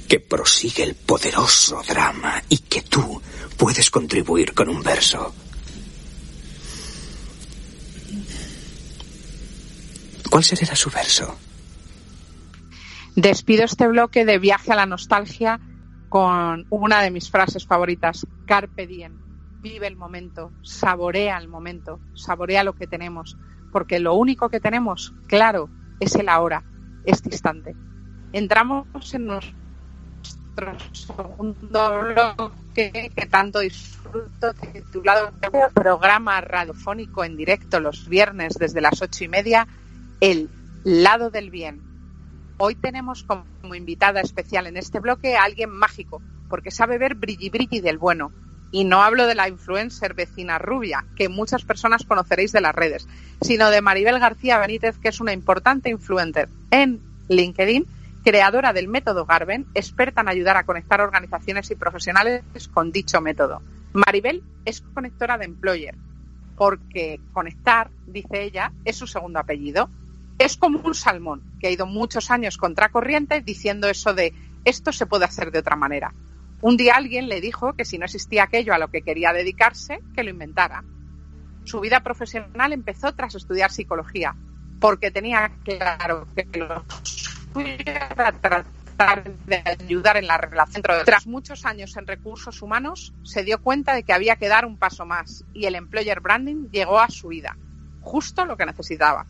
Que 0.09 0.21
prosigue 0.21 0.83
el 0.83 0.95
poderoso 0.95 1.83
drama 1.87 2.43
y 2.49 2.59
que 2.59 2.81
tú 2.81 3.21
puedes 3.59 3.91
contribuir 3.91 4.55
con 4.55 4.71
un 4.71 4.83
verso. 4.83 5.35
¿Cuál 10.31 10.45
será 10.45 10.75
su 10.75 10.91
verso? 10.91 11.37
Despido 13.17 13.65
este 13.65 13.87
bloque 13.87 14.25
de 14.25 14.39
viaje 14.39 14.73
a 14.73 14.77
la 14.77 14.87
nostalgia 14.87 15.61
con 16.09 16.67
una 16.71 17.03
de 17.03 17.11
mis 17.11 17.31
frases 17.31 17.67
favoritas, 17.67 18.27
Carpe 18.47 18.87
diem. 18.87 19.19
Vive 19.61 19.89
el 19.89 19.97
momento, 19.97 20.53
saborea 20.63 21.37
el 21.37 21.49
momento, 21.49 22.01
saborea 22.15 22.65
lo 22.65 22.75
que 22.75 22.87
tenemos, 22.87 23.37
porque 23.73 23.99
lo 23.99 24.15
único 24.15 24.49
que 24.49 24.61
tenemos, 24.61 25.13
claro, 25.27 25.69
es 26.01 26.15
el 26.15 26.29
ahora, 26.29 26.65
este 27.05 27.29
instante. 27.31 27.75
Entramos 28.33 28.87
en 29.15 29.27
nuestro 29.27 29.68
segundo 30.93 32.01
bloque 32.01 33.13
que 33.15 33.27
tanto 33.27 33.61
disfruto, 33.61 34.55
titulado 34.73 35.33
Programa 35.75 36.41
Radiofónico 36.41 37.25
en 37.25 37.37
directo 37.37 37.81
los 37.81 38.09
viernes 38.09 38.55
desde 38.55 38.81
las 38.81 39.01
ocho 39.03 39.25
y 39.25 39.29
media, 39.29 39.67
El 40.21 40.49
lado 40.85 41.31
del 41.31 41.51
bien. 41.51 41.81
Hoy 42.57 42.75
tenemos 42.75 43.23
como 43.23 43.75
invitada 43.75 44.21
especial 44.21 44.67
en 44.67 44.77
este 44.77 44.99
bloque 45.01 45.37
a 45.37 45.45
alguien 45.45 45.71
mágico, 45.71 46.21
porque 46.49 46.71
sabe 46.71 46.99
ver 46.99 47.15
brilli 47.15 47.51
brilli 47.51 47.81
del 47.81 47.99
bueno. 47.99 48.33
Y 48.71 48.85
no 48.85 49.03
hablo 49.03 49.27
de 49.27 49.35
la 49.35 49.49
influencer 49.49 50.13
vecina 50.15 50.59
rubia, 50.59 51.07
que 51.17 51.29
muchas 51.29 51.65
personas 51.65 52.05
conoceréis 52.05 52.53
de 52.53 52.61
las 52.61 52.75
redes, 52.75 53.09
sino 53.41 53.71
de 53.71 53.81
Maribel 53.81 54.19
García 54.19 54.59
Benítez, 54.59 54.99
que 54.99 55.09
es 55.09 55.21
una 55.21 55.33
importante 55.33 55.89
influencer 55.89 56.49
en 56.71 57.01
LinkedIn, 57.29 57.87
creadora 58.29 58.75
del 58.75 58.89
método 58.89 59.25
Garben, 59.25 59.69
experta 59.73 60.21
en 60.21 60.29
ayudar 60.29 60.59
a 60.59 60.65
conectar 60.65 61.01
organizaciones 61.01 61.71
y 61.71 61.77
profesionales 61.77 62.43
con 62.75 62.93
dicho 62.93 63.23
método. 63.23 63.63
Maribel 63.95 64.43
es 64.67 64.83
conectora 64.83 65.39
de 65.39 65.47
Employer, 65.47 65.95
porque 66.55 67.21
conectar, 67.33 67.91
dice 68.07 68.43
ella, 68.43 68.71
es 68.85 68.97
su 68.97 69.07
segundo 69.07 69.39
apellido. 69.39 69.89
Es 70.39 70.59
como 70.59 70.81
un 70.81 70.95
salmón 70.95 71.41
que 71.59 71.69
ha 71.69 71.71
ido 71.71 71.87
muchos 71.87 72.31
años 72.31 72.59
contracorriente 72.59 73.41
diciendo 73.41 73.89
eso 73.89 74.13
de 74.13 74.35
esto 74.67 74.93
se 74.93 75.07
puede 75.07 75.25
hacer 75.25 75.51
de 75.51 75.61
otra 75.61 75.77
manera. 75.77 76.13
Un 76.61 76.77
día 76.77 76.97
alguien 76.97 77.31
le 77.31 77.41
dijo 77.41 77.73
que 77.73 77.87
si 77.87 77.97
no 77.97 78.05
existía 78.05 78.43
aquello 78.43 78.75
a 78.75 78.79
lo 78.79 78.89
que 78.89 79.01
quería 79.01 79.33
dedicarse, 79.33 80.01
que 80.15 80.23
lo 80.23 80.29
inventara. 80.29 80.85
Su 81.65 81.81
vida 81.81 82.01
profesional 82.01 82.75
empezó 82.75 83.15
tras 83.15 83.35
estudiar 83.35 83.71
psicología, 83.71 84.37
porque 84.81 85.11
tenía 85.11 85.51
claro 85.65 86.29
que 86.35 86.59
lo 86.59 86.85
era 87.57 88.33
tratar 88.33 88.65
de 89.47 89.63
ayudar 89.65 90.17
en 90.17 90.27
la 90.27 90.39
relación. 90.39 90.83
Tras 91.05 91.27
muchos 91.27 91.65
años 91.65 91.97
en 91.97 92.07
recursos 92.07 92.63
humanos, 92.63 93.13
se 93.23 93.45
dio 93.45 93.63
cuenta 93.63 93.95
de 93.95 94.03
que 94.03 94.13
había 94.13 94.37
que 94.37 94.49
dar 94.49 94.67
un 94.67 94.77
paso 94.77 95.07
más 95.07 95.45
y 95.53 95.67
el 95.67 95.75
employer 95.75 96.21
branding 96.21 96.69
llegó 96.71 96.99
a 96.99 97.09
su 97.09 97.29
vida, 97.29 97.57
justo 98.01 98.45
lo 98.45 98.57
que 98.57 98.67
necesitaba. 98.67 99.27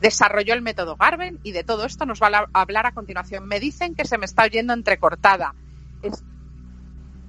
Desarrolló 0.00 0.54
el 0.54 0.60
método 0.60 0.96
Garben 0.96 1.38
y 1.42 1.52
de 1.52 1.64
todo 1.64 1.86
esto 1.86 2.04
nos 2.04 2.20
va 2.20 2.28
a 2.52 2.60
hablar 2.60 2.86
a 2.86 2.92
continuación. 2.92 3.46
Me 3.46 3.60
dicen 3.60 3.94
que 3.94 4.04
se 4.04 4.18
me 4.18 4.26
está 4.26 4.42
oyendo 4.44 4.74
entrecortada. 4.74 5.54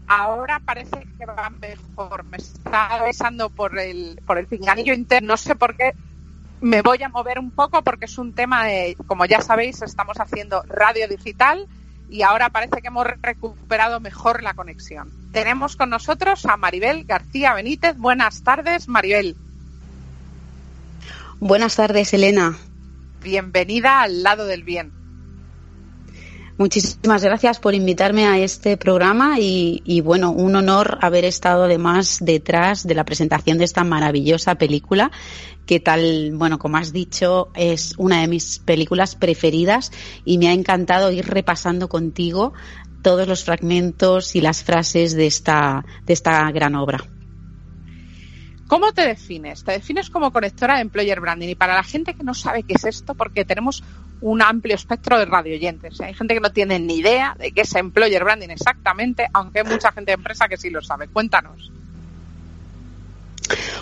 Ahora 0.07 0.61
parece 0.65 1.05
que 1.17 1.25
va 1.25 1.49
mejor. 1.49 2.23
Me 2.25 2.37
está 2.37 2.95
avisando 2.95 3.49
por 3.49 3.77
el, 3.77 4.21
por 4.25 4.37
el 4.37 4.47
pinganillo 4.47 4.93
interno. 4.93 5.29
No 5.29 5.37
sé 5.37 5.55
por 5.55 5.75
qué. 5.77 5.93
Me 6.59 6.81
voy 6.81 7.01
a 7.03 7.09
mover 7.09 7.37
un 7.39 7.51
poco 7.51 7.83
porque 7.83 8.05
es 8.05 8.17
un 8.17 8.33
tema 8.33 8.65
de, 8.65 8.97
como 9.05 9.25
ya 9.25 9.41
sabéis, 9.41 9.81
estamos 9.81 10.19
haciendo 10.19 10.63
radio 10.63 11.07
digital 11.07 11.67
y 12.09 12.23
ahora 12.23 12.49
parece 12.49 12.81
que 12.81 12.87
hemos 12.87 13.05
recuperado 13.21 13.99
mejor 13.99 14.41
la 14.41 14.53
conexión. 14.53 15.11
Tenemos 15.31 15.75
con 15.75 15.89
nosotros 15.89 16.45
a 16.45 16.57
Maribel 16.57 17.03
García 17.03 17.53
Benítez. 17.53 17.95
Buenas 17.97 18.43
tardes, 18.43 18.87
Maribel. 18.87 19.35
Buenas 21.39 21.75
tardes, 21.75 22.13
Elena. 22.13 22.57
Bienvenida 23.21 24.01
al 24.01 24.23
lado 24.23 24.45
del 24.45 24.63
bien. 24.63 24.96
Muchísimas 26.57 27.23
gracias 27.23 27.59
por 27.59 27.75
invitarme 27.75 28.25
a 28.25 28.39
este 28.39 28.77
programa 28.77 29.39
y, 29.39 29.83
y, 29.85 30.01
bueno, 30.01 30.31
un 30.31 30.55
honor 30.55 30.97
haber 31.01 31.23
estado 31.23 31.65
además 31.65 32.17
detrás 32.19 32.87
de 32.87 32.95
la 32.95 33.05
presentación 33.05 33.59
de 33.59 33.65
esta 33.65 33.83
maravillosa 33.83 34.55
película 34.55 35.11
que 35.67 35.79
tal, 35.79 36.31
bueno, 36.33 36.57
como 36.57 36.77
has 36.77 36.91
dicho, 36.91 37.49
es 37.53 37.93
una 37.97 38.21
de 38.21 38.27
mis 38.27 38.57
películas 38.57 39.15
preferidas 39.15 39.91
y 40.25 40.39
me 40.39 40.47
ha 40.47 40.53
encantado 40.53 41.11
ir 41.11 41.27
repasando 41.27 41.89
contigo 41.89 42.53
todos 43.03 43.27
los 43.27 43.43
fragmentos 43.43 44.35
y 44.35 44.41
las 44.41 44.63
frases 44.63 45.13
de 45.13 45.27
esta, 45.27 45.85
de 46.05 46.13
esta 46.13 46.49
gran 46.51 46.73
obra. 46.75 47.16
¿Cómo 48.67 48.91
te 48.91 49.08
defines? 49.08 49.63
Te 49.63 49.71
defines 49.71 50.10
como 50.10 50.32
conectora 50.32 50.75
de 50.75 50.82
employer 50.82 51.21
branding 51.21 51.47
y 51.49 51.56
para 51.56 51.73
la 51.73 51.84
gente 51.84 52.13
que 52.13 52.23
no 52.23 52.34
sabe 52.34 52.63
qué 52.63 52.73
es 52.73 52.84
esto, 52.84 53.15
porque 53.15 53.45
tenemos 53.45 53.84
un 54.19 54.41
amplio 54.41 54.75
espectro 54.75 55.17
de 55.17 55.25
radioyentes. 55.25 56.01
Hay 56.01 56.13
gente 56.13 56.34
que 56.34 56.39
no 56.41 56.51
tiene 56.51 56.80
ni 56.80 56.97
idea 56.97 57.36
de 57.39 57.51
qué 57.51 57.62
es 57.62 57.75
employer 57.75 58.23
branding 58.23 58.49
exactamente, 58.49 59.27
aunque 59.34 59.60
hay 59.60 59.65
mucha 59.65 59.91
gente 59.91 60.12
de 60.12 60.15
empresa 60.15 60.49
que 60.49 60.58
sí 60.58 60.69
lo 60.69 60.82
sabe. 60.82 61.08
Cuéntanos. 61.08 61.71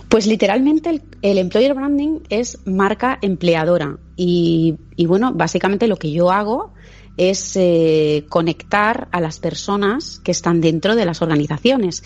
Pues 0.10 0.28
literalmente 0.28 0.89
el, 0.89 1.02
el, 1.24 1.39
employer 1.39 1.74
branding 1.74 2.19
es 2.30 2.60
marca 2.65 3.17
empleadora 3.21 3.98
y, 4.15 4.76
y, 4.95 5.08
bueno, 5.08 5.34
básicamente 5.34 5.88
lo 5.88 5.98
que 5.98 6.12
yo 6.12 6.30
hago 6.32 6.74
es 7.17 7.56
eh, 7.56 8.25
conectar 8.30 9.08
a 9.12 9.21
las 9.21 9.39
personas 9.39 10.19
que 10.23 10.32
están 10.32 10.62
dentro 10.62 10.95
de 10.95 11.06
las 11.06 11.21
organizaciones. 11.21 12.04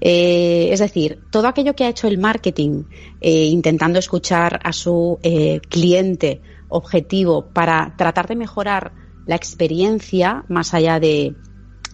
Eh, 0.00 0.68
es 0.70 0.80
decir, 0.80 1.20
todo 1.30 1.48
aquello 1.48 1.74
que 1.74 1.84
ha 1.84 1.88
hecho 1.88 2.06
el 2.06 2.18
marketing 2.18 2.84
eh, 3.20 3.44
intentando 3.46 3.98
escuchar 3.98 4.60
a 4.62 4.72
su 4.72 5.18
eh, 5.22 5.60
cliente 5.68 6.40
objetivo 6.68 7.46
para 7.52 7.94
tratar 7.96 8.28
de 8.28 8.36
mejorar 8.36 8.92
la 9.26 9.36
experiencia 9.36 10.44
más 10.48 10.74
allá 10.74 11.00
de 11.00 11.34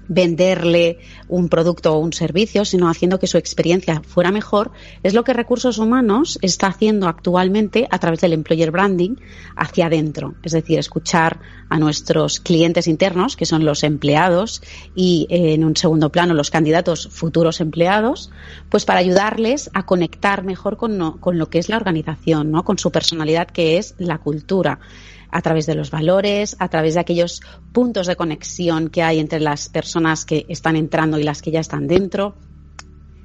venderle 0.08 0.98
un 1.28 1.48
producto 1.48 1.94
o 1.94 1.98
un 1.98 2.12
servicio, 2.12 2.64
sino 2.64 2.88
haciendo 2.88 3.18
que 3.18 3.26
su 3.26 3.38
experiencia 3.38 4.02
fuera 4.06 4.30
mejor, 4.30 4.72
es 5.02 5.14
lo 5.14 5.24
que 5.24 5.32
Recursos 5.32 5.78
Humanos 5.78 6.38
está 6.42 6.68
haciendo 6.68 7.08
actualmente 7.08 7.86
a 7.90 7.98
través 7.98 8.20
del 8.20 8.32
employer 8.32 8.70
branding 8.70 9.16
hacia 9.56 9.86
adentro. 9.86 10.34
Es 10.42 10.52
decir, 10.52 10.78
escuchar 10.78 11.40
a 11.68 11.78
nuestros 11.78 12.40
clientes 12.40 12.86
internos, 12.86 13.36
que 13.36 13.46
son 13.46 13.64
los 13.64 13.82
empleados, 13.82 14.62
y 14.94 15.26
eh, 15.30 15.54
en 15.54 15.64
un 15.64 15.76
segundo 15.76 16.10
plano 16.10 16.34
los 16.34 16.50
candidatos 16.50 17.08
futuros 17.10 17.60
empleados, 17.60 18.30
pues 18.68 18.84
para 18.84 19.00
ayudarles 19.00 19.70
a 19.74 19.86
conectar 19.86 20.44
mejor 20.44 20.76
con, 20.76 20.98
no, 20.98 21.20
con 21.20 21.38
lo 21.38 21.48
que 21.48 21.58
es 21.58 21.68
la 21.68 21.76
organización, 21.76 22.50
¿no? 22.50 22.64
con 22.64 22.78
su 22.78 22.90
personalidad, 22.90 23.48
que 23.48 23.78
es 23.78 23.94
la 23.98 24.18
cultura 24.18 24.78
a 25.34 25.42
través 25.42 25.66
de 25.66 25.74
los 25.74 25.90
valores, 25.90 26.54
a 26.60 26.68
través 26.68 26.94
de 26.94 27.00
aquellos 27.00 27.42
puntos 27.72 28.06
de 28.06 28.14
conexión 28.14 28.88
que 28.88 29.02
hay 29.02 29.18
entre 29.18 29.40
las 29.40 29.68
personas 29.68 30.24
que 30.24 30.46
están 30.48 30.76
entrando 30.76 31.18
y 31.18 31.24
las 31.24 31.42
que 31.42 31.50
ya 31.50 31.58
están 31.58 31.88
dentro. 31.88 32.36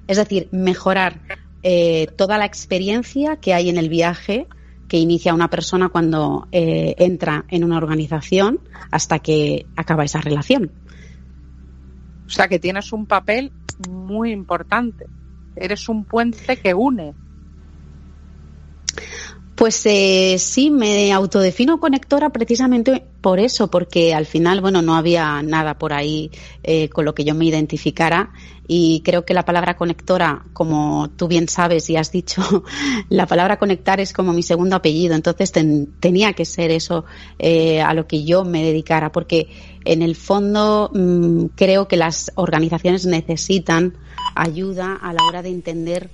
Es 0.07 0.17
decir, 0.17 0.49
mejorar 0.51 1.21
eh, 1.61 2.07
toda 2.17 2.39
la 2.39 2.45
experiencia 2.45 3.35
que 3.35 3.53
hay 3.53 3.69
en 3.69 3.77
el 3.77 3.89
viaje 3.89 4.47
que 4.87 4.97
inicia 4.97 5.35
una 5.35 5.51
persona 5.51 5.89
cuando 5.89 6.47
eh, 6.51 6.95
entra 6.97 7.45
en 7.47 7.63
una 7.63 7.77
organización 7.77 8.59
hasta 8.89 9.19
que 9.19 9.67
acaba 9.75 10.03
esa 10.03 10.19
relación. 10.19 10.71
O 12.25 12.29
sea 12.31 12.47
que 12.47 12.57
tienes 12.57 12.91
un 12.91 13.05
papel 13.05 13.51
muy 13.87 14.31
importante. 14.31 15.05
Eres 15.55 15.87
un 15.89 16.05
puente 16.05 16.57
que 16.57 16.73
une 16.73 17.13
pues 19.59 19.85
eh, 19.87 20.37
sí, 20.39 20.71
me 20.71 21.11
autodefino 21.11 21.81
conectora 21.81 22.29
precisamente 22.29 23.03
por 23.19 23.41
eso, 23.41 23.69
porque 23.69 24.13
al 24.13 24.25
final, 24.25 24.61
bueno, 24.61 24.81
no 24.81 24.95
había 24.95 25.43
nada 25.43 25.77
por 25.77 25.91
ahí 25.91 26.31
eh, 26.63 26.87
con 26.87 27.03
lo 27.03 27.13
que 27.13 27.25
yo 27.25 27.35
me 27.35 27.43
identificara. 27.43 28.31
Y 28.69 29.01
creo 29.03 29.25
que 29.25 29.33
la 29.33 29.43
palabra 29.43 29.75
conectora, 29.75 30.45
como 30.53 31.09
tú 31.09 31.27
bien 31.27 31.49
sabes 31.49 31.89
y 31.89 31.97
has 31.97 32.09
dicho, 32.09 32.41
la 33.09 33.25
palabra 33.25 33.59
conectar 33.59 33.99
es 33.99 34.13
como 34.13 34.31
mi 34.31 34.43
segundo 34.43 34.77
apellido, 34.77 35.13
entonces 35.13 35.51
ten, 35.51 35.87
tenía 35.99 36.31
que 36.31 36.45
ser 36.45 36.71
eso 36.71 37.03
eh, 37.37 37.81
a 37.81 37.93
lo 37.93 38.07
que 38.07 38.23
yo 38.23 38.45
me 38.45 38.63
dedicara, 38.63 39.11
porque 39.11 39.49
en 39.83 40.03
el 40.03 40.15
fondo 40.15 40.89
mmm, 40.93 41.47
creo 41.57 41.89
que 41.89 41.97
las 41.97 42.31
organizaciones 42.35 43.05
necesitan 43.05 43.97
ayuda 44.35 44.95
a 44.95 45.11
la 45.11 45.21
hora 45.27 45.41
de 45.41 45.49
entender 45.49 46.09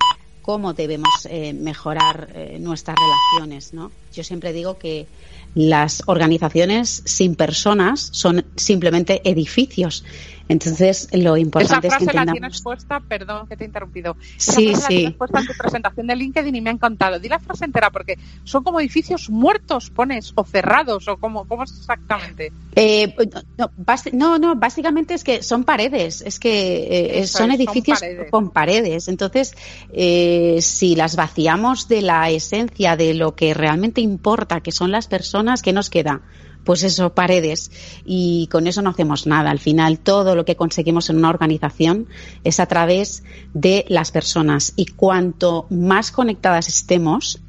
cómo 0.46 0.72
debemos 0.72 1.10
eh, 1.28 1.52
mejorar 1.52 2.28
eh, 2.32 2.58
nuestras 2.60 2.96
relaciones, 2.96 3.74
¿no? 3.74 3.90
yo 4.14 4.24
siempre 4.24 4.52
digo 4.52 4.78
que 4.78 5.06
las 5.54 6.02
organizaciones 6.06 7.02
sin 7.04 7.34
personas 7.34 8.08
son 8.12 8.44
simplemente 8.56 9.20
edificios. 9.28 10.04
Entonces, 10.48 11.08
lo 11.12 11.36
importante 11.36 11.88
Esa 11.88 11.96
es 11.96 11.98
que 11.98 12.04
frase 12.04 12.16
la 12.16 12.22
entendamos. 12.22 12.32
tienes 12.40 12.62
puesta, 12.62 13.00
perdón 13.00 13.46
que 13.48 13.56
te 13.56 13.64
he 13.64 13.66
interrumpido. 13.66 14.16
Esa 14.38 14.52
Sí, 14.52 14.66
frase 14.68 14.82
la 14.82 14.88
sí. 14.88 14.96
tienes 14.98 15.14
puesta 15.16 15.40
en 15.40 15.46
tu 15.46 15.52
presentación 15.58 16.06
de 16.06 16.16
LinkedIn 16.16 16.54
y 16.54 16.60
me 16.60 16.70
ha 16.70 16.72
encantado. 16.72 17.18
Di 17.18 17.28
la 17.28 17.38
frase 17.40 17.64
entera 17.64 17.90
porque 17.90 18.16
son 18.44 18.62
como 18.62 18.78
edificios 18.80 19.28
muertos, 19.28 19.90
pones, 19.90 20.32
o 20.36 20.44
cerrados, 20.44 21.08
o 21.08 21.16
como, 21.16 21.46
¿cómo 21.48 21.64
es 21.64 21.72
exactamente? 21.76 22.52
Eh, 22.76 23.14
no, 23.58 23.70
no, 24.12 24.38
no, 24.38 24.54
básicamente 24.56 25.14
es 25.14 25.24
que 25.24 25.42
son 25.42 25.64
paredes, 25.64 26.22
es 26.22 26.38
que 26.38 26.86
eh, 26.90 27.12
son 27.14 27.22
es, 27.22 27.30
son 27.30 27.50
edificios 27.52 28.00
paredes. 28.00 28.30
con 28.30 28.50
paredes. 28.50 29.08
Entonces, 29.08 29.54
eh, 29.92 30.58
si 30.60 30.94
las 30.94 31.16
vaciamos 31.16 31.88
de 31.88 32.02
la 32.02 32.30
esencia 32.30 32.96
de 32.96 33.14
lo 33.14 33.34
que 33.34 33.52
realmente 33.54 34.00
importa, 34.00 34.60
que 34.60 34.72
son 34.72 34.92
las 34.92 35.08
personas, 35.08 35.62
¿qué 35.62 35.72
nos 35.72 35.90
queda? 35.90 36.20
Pues 36.66 36.82
eso, 36.82 37.14
paredes. 37.14 37.70
Y 38.04 38.48
con 38.48 38.66
eso 38.66 38.82
no 38.82 38.90
hacemos 38.90 39.26
nada. 39.26 39.50
Al 39.50 39.60
final, 39.60 40.00
todo 40.00 40.34
lo 40.34 40.44
que 40.44 40.56
conseguimos 40.56 41.08
en 41.08 41.16
una 41.18 41.30
organización 41.30 42.08
es 42.42 42.58
a 42.58 42.66
través 42.66 43.22
de 43.54 43.86
las 43.88 44.10
personas. 44.10 44.72
Y 44.74 44.86
cuanto 44.86 45.66
más 45.70 46.10
conectadas 46.10 46.68
estemos, 46.68 47.40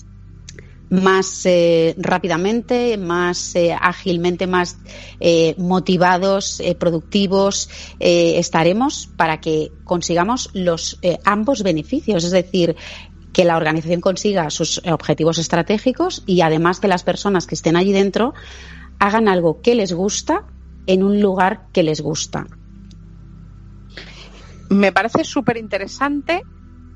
más 0.90 1.46
eh, 1.46 1.96
rápidamente, 1.98 2.96
más 2.98 3.56
eh, 3.56 3.76
ágilmente, 3.78 4.46
más 4.46 4.78
eh, 5.20 5.56
motivados, 5.58 6.62
productivos 6.80 7.70
estaremos 8.00 9.10
para 9.18 9.42
que 9.42 9.72
consigamos 9.84 10.52
los 10.54 11.00
ambos 11.26 11.64
beneficios, 11.64 12.24
es 12.24 12.32
decir, 12.32 12.76
que 13.34 13.44
la 13.44 13.58
organización 13.58 14.02
consiga 14.02 14.50
sus 14.50 14.82
objetivos 14.86 15.38
estratégicos 15.38 16.24
y 16.26 16.42
además 16.42 16.80
que 16.80 16.88
las 16.88 17.04
personas 17.04 17.46
que 17.48 17.56
estén 17.56 17.76
allí 17.76 17.92
dentro 17.92 18.34
hagan 19.00 19.28
algo 19.28 19.62
que 19.62 19.76
les 19.76 19.94
gusta 19.94 20.44
en 20.86 21.04
un 21.04 21.20
lugar 21.22 21.68
que 21.74 21.84
les 21.84 22.02
gusta. 22.02 22.48
Me 24.70 24.92
parece 24.92 25.24
súper 25.24 25.58
interesante 25.58 26.44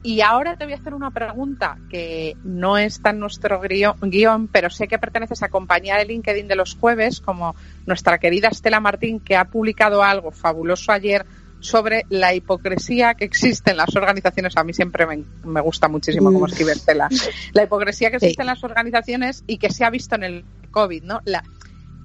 y 0.03 0.21
ahora 0.21 0.55
te 0.55 0.65
voy 0.65 0.73
a 0.73 0.77
hacer 0.77 0.93
una 0.93 1.11
pregunta 1.11 1.79
que 1.87 2.37
no 2.43 2.77
está 2.77 3.11
en 3.11 3.19
nuestro 3.19 3.61
guion, 3.61 4.47
pero 4.49 4.69
sé 4.69 4.87
que 4.87 4.97
perteneces 4.97 5.43
a 5.43 5.49
compañía 5.49 5.97
de 5.97 6.05
LinkedIn 6.05 6.47
de 6.47 6.55
los 6.55 6.75
jueves, 6.75 7.21
como 7.21 7.55
nuestra 7.85 8.17
querida 8.17 8.47
Estela 8.49 8.79
Martín, 8.79 9.19
que 9.19 9.35
ha 9.35 9.45
publicado 9.45 10.03
algo 10.03 10.31
fabuloso 10.31 10.91
ayer 10.91 11.25
sobre 11.59 12.07
la 12.09 12.33
hipocresía 12.33 13.13
que 13.13 13.25
existe 13.25 13.69
en 13.71 13.77
las 13.77 13.95
organizaciones. 13.95 14.57
A 14.57 14.63
mí 14.63 14.73
siempre 14.73 15.05
me, 15.05 15.25
me 15.43 15.61
gusta 15.61 15.87
muchísimo 15.87 16.33
cómo 16.33 16.45
Mm. 16.45 16.49
escribe 16.49 16.71
Estela. 16.71 17.07
La 17.53 17.63
hipocresía 17.63 18.09
que 18.09 18.19
Sí. 18.19 18.25
existe 18.25 18.41
en 18.41 18.47
las 18.47 18.63
organizaciones 18.63 19.43
y 19.45 19.59
que 19.59 19.69
se 19.69 19.85
ha 19.85 19.91
visto 19.91 20.15
en 20.15 20.23
el 20.23 20.45
COVID, 20.71 21.03
¿no? 21.03 21.21
La, 21.25 21.43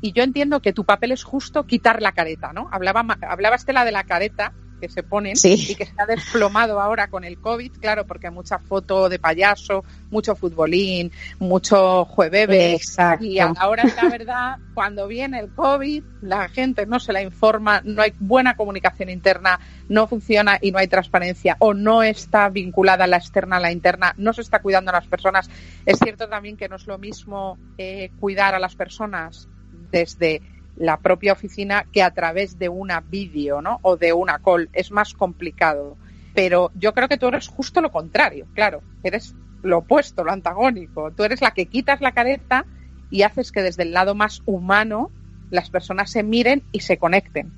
y 0.01 0.13
yo 0.13 0.23
entiendo 0.23 0.61
que 0.61 0.73
tu 0.73 0.85
papel 0.85 1.13
es 1.13 1.25
justo 1.25 1.65
quitar 1.67 2.03
la 2.03 2.13
careta, 2.13 2.53
¿no? 2.53 2.69
Hablaba, 2.73 3.03
Ma- 3.03 3.19
hablaba 3.29 3.57
Estela 3.57 3.85
de 3.85 3.93
la 3.93 4.05
careta 4.05 4.53
que 4.79 4.91
se 4.91 5.03
ponen 5.03 5.37
Sí. 5.37 5.69
y 5.71 5.75
que 5.75 5.87
se 5.87 5.95
ha 5.97 6.05
desplomado 6.05 6.79
ahora 6.83 7.09
con 7.09 7.25
el 7.25 7.41
COVID, 7.41 7.79
claro, 7.81 8.07
porque 8.07 8.29
mucha 8.31 8.59
foto 8.59 9.09
de 9.09 9.19
payaso, 9.19 9.87
mucho 10.11 10.37
futbolín, 10.37 11.11
mucho 11.39 12.05
jueves. 12.05 12.83
Exacto. 12.83 13.25
Y 13.25 13.39
ahora, 13.39 13.85
la 13.85 14.09
verdad, 14.11 14.57
cuando 14.75 15.07
viene 15.09 15.41
el 15.41 15.51
COVID, 15.55 16.05
la 16.21 16.51
gente 16.51 16.85
no 16.85 17.01
se 17.01 17.15
la 17.15 17.23
informa, 17.23 17.81
no 17.85 18.03
hay 18.03 18.13
buena 18.19 18.55
comunicación 18.55 19.09
interna, 19.09 19.59
no 19.89 20.07
funciona 20.09 20.59
y 20.61 20.73
no 20.73 20.79
hay 20.79 20.89
transparencia, 20.89 21.57
o 21.59 21.73
no 21.73 22.03
está 22.03 22.51
vinculada 22.51 23.07
la 23.07 23.17
externa 23.17 23.57
a 23.57 23.61
la 23.61 23.73
interna, 23.73 24.13
no 24.19 24.35
se 24.35 24.43
está 24.43 24.61
cuidando 24.61 24.91
a 24.91 24.95
las 24.95 25.07
personas. 25.07 25.49
Es 25.87 25.99
cierto 25.99 26.29
también 26.29 26.59
que 26.59 26.69
no 26.69 26.77
es 26.77 26.87
lo 26.87 26.99
mismo 26.99 27.57
eh, 27.79 28.11
cuidar 28.21 28.55
a 28.55 28.59
las 28.59 28.75
personas 28.77 29.49
desde 29.91 30.43
la 30.77 30.99
propia 30.99 31.33
oficina 31.33 31.87
que 31.93 32.03
a 32.03 32.11
través 32.13 32.59
de 32.59 32.69
una 32.69 33.01
vídeo. 33.01 33.61
O 33.83 33.97
de 33.97 34.13
una 34.13 34.39
call. 34.39 34.69
Es 34.73 34.91
más 34.91 35.15
complicado. 35.15 35.97
Pero 36.35 36.71
yo 36.79 36.93
creo 36.93 37.09
que 37.09 37.17
tú 37.17 37.29
eres 37.29 37.49
justo 37.49 37.81
lo 37.81 37.91
contrario, 37.91 38.47
claro. 38.55 38.83
Eres 39.03 39.35
lo 39.63 39.79
opuesto, 39.79 40.23
lo 40.23 40.33
antagónico. 40.33 41.11
Tú 41.11 41.25
eres 41.25 41.41
la 41.41 41.53
que 41.53 41.67
quitas 41.67 42.01
la 42.01 42.13
careta 42.13 42.67
y 43.11 43.23
haces 43.23 43.53
que 43.53 43.63
desde 43.63 43.85
el 43.85 43.93
lado 43.93 44.15
más 44.15 44.43
humano 44.45 45.11
las 45.51 45.71
personas 45.71 46.11
se 46.11 46.23
miren 46.23 46.63
y 46.73 46.81
se 46.81 46.99
conecten. 46.99 47.53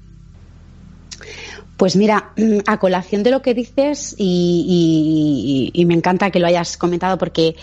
Pues 1.77 1.97
mira, 1.97 2.33
a 2.67 2.79
colación 2.79 3.23
de 3.23 3.31
lo 3.31 3.43
que 3.43 3.55
dices, 3.55 4.15
y 4.19 5.85
me 5.87 5.95
encanta 5.95 6.31
que 6.31 6.39
lo 6.39 6.47
hayas 6.47 6.77
comentado 6.77 7.19
porque 7.19 7.57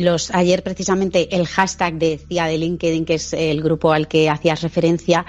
los, 0.00 0.30
ayer 0.32 0.62
precisamente 0.62 1.34
el 1.34 1.46
hashtag 1.46 1.94
decía 1.98 2.46
de 2.46 2.58
LinkedIn, 2.58 3.04
que 3.04 3.14
es 3.14 3.32
el 3.32 3.62
grupo 3.62 3.92
al 3.92 4.08
que 4.08 4.28
hacías 4.30 4.62
referencia, 4.62 5.26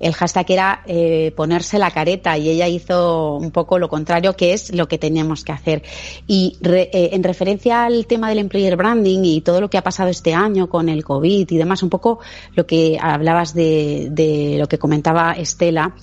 el 0.00 0.12
hashtag 0.14 0.50
era 0.50 0.82
eh, 0.86 1.32
ponerse 1.36 1.78
la 1.78 1.90
careta 1.90 2.36
y 2.36 2.48
ella 2.50 2.68
hizo 2.68 3.36
un 3.36 3.50
poco 3.50 3.78
lo 3.78 3.88
contrario, 3.88 4.36
que 4.36 4.52
es 4.52 4.74
lo 4.74 4.88
que 4.88 4.98
teníamos 4.98 5.44
que 5.44 5.52
hacer. 5.52 5.82
Y 6.26 6.56
re- 6.60 6.90
eh, 6.92 7.10
en 7.12 7.22
referencia 7.22 7.84
al 7.84 8.06
tema 8.06 8.28
del 8.28 8.38
employer 8.38 8.76
branding 8.76 9.20
y 9.24 9.40
todo 9.40 9.60
lo 9.60 9.70
que 9.70 9.78
ha 9.78 9.82
pasado 9.82 10.10
este 10.10 10.34
año 10.34 10.68
con 10.68 10.88
el 10.88 11.02
COVID 11.04 11.50
y 11.50 11.56
demás, 11.56 11.82
un 11.82 11.90
poco 11.90 12.18
lo 12.54 12.66
que 12.66 12.98
hablabas 13.00 13.54
de, 13.54 14.08
de 14.10 14.56
lo 14.58 14.66
que 14.68 14.78
comentaba 14.78 15.32
Estela, 15.32 15.94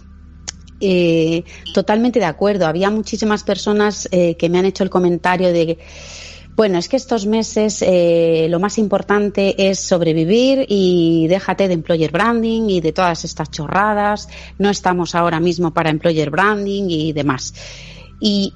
eh, 0.79 1.43
totalmente 1.73 2.19
de 2.19 2.25
acuerdo. 2.25 2.67
Había 2.67 2.89
muchísimas 2.89 3.43
personas 3.43 4.09
eh, 4.11 4.35
que 4.35 4.49
me 4.49 4.59
han 4.59 4.65
hecho 4.65 4.83
el 4.83 4.89
comentario 4.89 5.53
de 5.53 5.77
bueno, 6.55 6.77
es 6.77 6.87
que 6.87 6.97
estos 6.97 7.25
meses 7.25 7.81
eh, 7.81 8.47
lo 8.49 8.59
más 8.59 8.77
importante 8.77 9.69
es 9.69 9.79
sobrevivir 9.79 10.65
y 10.69 11.27
déjate 11.27 11.67
de 11.67 11.73
employer 11.73 12.11
branding 12.11 12.69
y 12.69 12.79
de 12.81 12.91
todas 12.91 13.25
estas 13.25 13.49
chorradas. 13.49 14.27
No 14.59 14.69
estamos 14.69 15.15
ahora 15.15 15.39
mismo 15.39 15.73
para 15.73 15.89
employer 15.89 16.29
branding 16.29 16.83
y 16.89 17.11
demás. 17.13 17.53
Y 18.19 18.53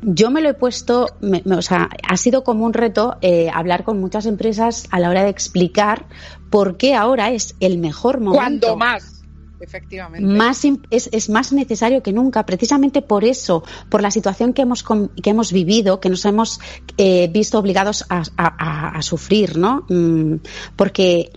yo 0.00 0.30
me 0.30 0.40
lo 0.40 0.48
he 0.48 0.54
puesto, 0.54 1.16
me- 1.20 1.42
me- 1.44 1.56
o 1.56 1.62
sea, 1.62 1.88
ha 2.08 2.16
sido 2.16 2.42
como 2.44 2.64
un 2.64 2.72
reto 2.72 3.16
eh, 3.20 3.50
hablar 3.52 3.84
con 3.84 4.00
muchas 4.00 4.26
empresas 4.26 4.86
a 4.90 4.98
la 4.98 5.10
hora 5.10 5.22
de 5.22 5.30
explicar 5.30 6.06
por 6.50 6.76
qué 6.76 6.94
ahora 6.94 7.30
es 7.30 7.54
el 7.60 7.78
mejor 7.78 8.20
momento 8.20 8.68
Cuando 8.68 8.76
más, 8.76 9.21
efectivamente. 9.62 10.26
más 10.26 10.62
es, 10.90 11.08
es 11.12 11.28
más 11.30 11.52
necesario 11.52 12.02
que 12.02 12.12
nunca, 12.12 12.44
precisamente 12.44 13.02
por 13.02 13.24
eso, 13.24 13.62
por 13.88 14.02
la 14.02 14.10
situación 14.10 14.52
que 14.52 14.62
hemos, 14.62 14.84
que 15.22 15.30
hemos 15.30 15.52
vivido, 15.52 16.00
que 16.00 16.08
nos 16.10 16.24
hemos 16.24 16.60
eh, 16.98 17.28
visto 17.32 17.58
obligados 17.58 18.04
a, 18.08 18.22
a- 18.36 19.02
sufrir, 19.02 19.56
¿no? 19.56 19.84
Mm, 19.88 20.36
porque 20.76 21.30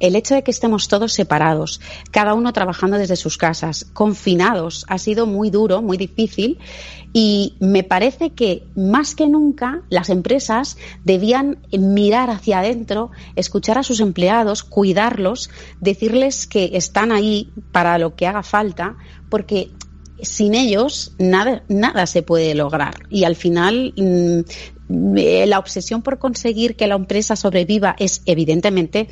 el 0.00 0.16
hecho 0.16 0.34
de 0.34 0.42
que 0.42 0.50
estemos 0.50 0.88
todos 0.88 1.12
separados, 1.12 1.80
cada 2.10 2.34
uno 2.34 2.52
trabajando 2.52 2.96
desde 2.98 3.16
sus 3.16 3.36
casas, 3.36 3.86
confinados, 3.92 4.84
ha 4.88 4.98
sido 4.98 5.26
muy 5.26 5.50
duro, 5.50 5.82
muy 5.82 5.96
difícil. 5.96 6.58
Y 7.12 7.54
me 7.58 7.84
parece 7.84 8.30
que 8.30 8.64
más 8.76 9.14
que 9.14 9.28
nunca 9.28 9.82
las 9.88 10.10
empresas 10.10 10.76
debían 11.04 11.58
mirar 11.72 12.30
hacia 12.30 12.58
adentro, 12.58 13.10
escuchar 13.34 13.78
a 13.78 13.82
sus 13.82 14.00
empleados, 14.00 14.62
cuidarlos, 14.62 15.50
decirles 15.80 16.46
que 16.46 16.70
están 16.74 17.12
ahí 17.12 17.50
para 17.72 17.98
lo 17.98 18.14
que 18.14 18.26
haga 18.26 18.42
falta, 18.42 18.96
porque 19.30 19.70
sin 20.20 20.54
ellos 20.54 21.14
nada, 21.18 21.62
nada 21.68 22.06
se 22.06 22.22
puede 22.22 22.54
lograr. 22.54 22.94
Y 23.08 23.24
al 23.24 23.36
final 23.36 23.94
mm, 23.96 25.16
eh, 25.16 25.46
la 25.46 25.58
obsesión 25.58 26.02
por 26.02 26.18
conseguir 26.18 26.76
que 26.76 26.86
la 26.86 26.94
empresa 26.94 27.36
sobreviva 27.36 27.94
es 27.98 28.22
evidentemente 28.26 29.08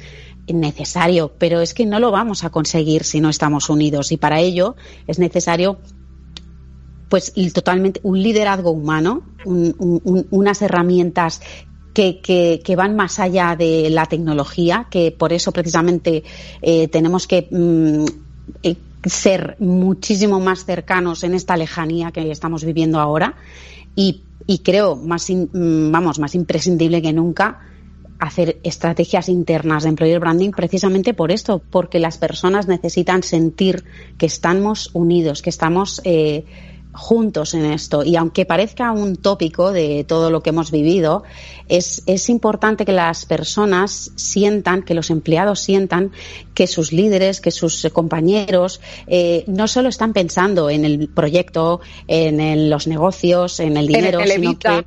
necesario, 0.48 1.32
pero 1.38 1.60
es 1.60 1.74
que 1.74 1.86
no 1.86 1.98
lo 1.98 2.10
vamos 2.10 2.44
a 2.44 2.50
conseguir 2.50 3.04
si 3.04 3.20
no 3.20 3.28
estamos 3.28 3.68
unidos. 3.68 4.12
Y 4.12 4.16
para 4.16 4.40
ello 4.40 4.76
es 5.06 5.18
necesario 5.18 5.78
pues 7.08 7.32
totalmente 7.52 8.00
un 8.02 8.22
liderazgo 8.22 8.70
humano, 8.70 9.22
un- 9.44 9.74
un- 9.78 10.00
un- 10.04 10.26
unas 10.30 10.60
herramientas 10.62 11.40
que, 11.92 12.20
que- 12.20 12.60
que 12.64 12.76
van 12.76 12.94
más 12.96 13.18
allá 13.20 13.56
de 13.56 13.88
la 13.90 14.06
tecnología, 14.06 14.86
que 14.90 15.12
por 15.12 15.32
eso 15.32 15.52
precisamente 15.52 16.24
eh, 16.60 16.88
tenemos 16.88 17.26
que 17.26 17.48
mm, 17.50 18.04
eh, 18.62 18.76
ser 19.04 19.56
muchísimo 19.60 20.40
más 20.40 20.64
cercanos 20.64 21.22
en 21.24 21.34
esta 21.34 21.56
lejanía 21.56 22.10
que 22.12 22.30
estamos 22.30 22.64
viviendo 22.64 23.00
ahora. 23.00 23.36
Y, 23.94 24.24
y 24.46 24.58
creo 24.58 24.96
más 24.96 25.30
mm, 25.30 25.90
vamos 25.90 26.18
más 26.18 26.34
imprescindible 26.34 27.00
que 27.00 27.12
nunca 27.12 27.60
hacer 28.18 28.60
estrategias 28.62 29.28
internas 29.28 29.82
de 29.82 29.90
employer 29.90 30.20
branding 30.20 30.50
precisamente 30.50 31.14
por 31.14 31.30
esto, 31.30 31.62
porque 31.70 31.98
las 31.98 32.18
personas 32.18 32.66
necesitan 32.66 33.22
sentir 33.22 33.84
que 34.18 34.26
estamos 34.26 34.90
unidos, 34.94 35.42
que 35.42 35.50
estamos 35.50 36.00
eh, 36.04 36.44
juntos 36.96 37.54
en 37.54 37.66
esto. 37.66 38.02
Y 38.02 38.16
aunque 38.16 38.44
parezca 38.46 38.90
un 38.92 39.16
tópico 39.16 39.72
de 39.72 40.04
todo 40.04 40.30
lo 40.30 40.42
que 40.42 40.50
hemos 40.50 40.70
vivido, 40.70 41.22
es, 41.68 42.02
es 42.06 42.28
importante 42.28 42.84
que 42.84 42.92
las 42.92 43.26
personas 43.26 44.10
sientan, 44.16 44.82
que 44.82 44.94
los 44.94 45.10
empleados 45.10 45.60
sientan 45.60 46.12
que 46.54 46.66
sus 46.66 46.92
líderes, 46.92 47.40
que 47.40 47.50
sus 47.50 47.86
compañeros 47.92 48.80
eh, 49.06 49.44
no 49.46 49.68
solo 49.68 49.88
están 49.88 50.12
pensando 50.12 50.70
en 50.70 50.84
el 50.84 51.08
proyecto, 51.08 51.80
en 52.08 52.40
el- 52.40 52.70
los 52.70 52.86
negocios, 52.86 53.60
en 53.60 53.76
el 53.76 53.86
dinero, 53.86 54.20
el 54.20 54.30
sino 54.30 54.50
que 54.80 54.86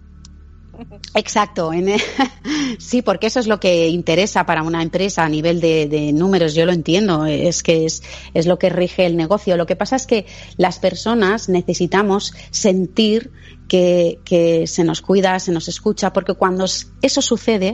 Exacto, 1.15 1.73
en- 1.73 1.99
sí, 2.79 3.01
porque 3.01 3.27
eso 3.27 3.39
es 3.39 3.47
lo 3.47 3.59
que 3.59 3.87
interesa 3.87 4.45
para 4.45 4.63
una 4.63 4.81
empresa 4.81 5.23
a 5.23 5.29
nivel 5.29 5.59
de, 5.59 6.11
números, 6.13 6.53
yo 6.53 6.65
lo 6.65 6.71
entiendo, 6.71 7.25
es 7.25 7.63
que 7.63 7.85
es, 7.85 8.03
es 8.33 8.45
lo 8.45 8.59
que 8.59 8.69
rige 8.69 9.05
el 9.05 9.15
negocio. 9.17 9.57
Lo 9.57 9.65
que 9.65 9.75
pasa 9.75 9.95
es 9.95 10.05
que 10.07 10.25
las 10.57 10.79
personas 10.79 11.49
necesitamos 11.49 12.33
sentir 12.51 13.31
que, 13.67 14.19
que 14.23 14.67
se 14.67 14.83
nos 14.83 15.01
cuida, 15.01 15.39
se 15.39 15.51
nos 15.51 15.67
escucha, 15.67 16.13
porque 16.13 16.33
cuando 16.33 16.65
eso 16.65 17.21
sucede, 17.21 17.73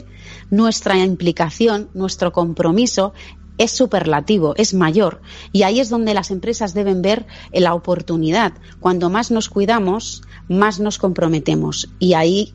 nuestra 0.50 0.98
implicación, 0.98 1.90
nuestro 1.94 2.32
compromiso 2.32 3.14
es 3.58 3.72
superlativo, 3.72 4.54
es 4.58 4.74
mayor. 4.74 5.22
Y 5.52 5.64
ahí 5.64 5.80
es 5.80 5.90
donde 5.90 6.14
las 6.14 6.32
empresas 6.32 6.74
deben 6.74 7.02
ver 7.02 7.26
la 7.54 7.74
oportunidad. 7.74 8.54
Cuando 8.80 9.10
más 9.10 9.32
nos 9.32 9.50
cuidamos, 9.50 10.24
más 10.50 10.80
nos 10.80 10.98
comprometemos. 10.98 11.90
Y 12.00 12.14
ahí 12.14 12.54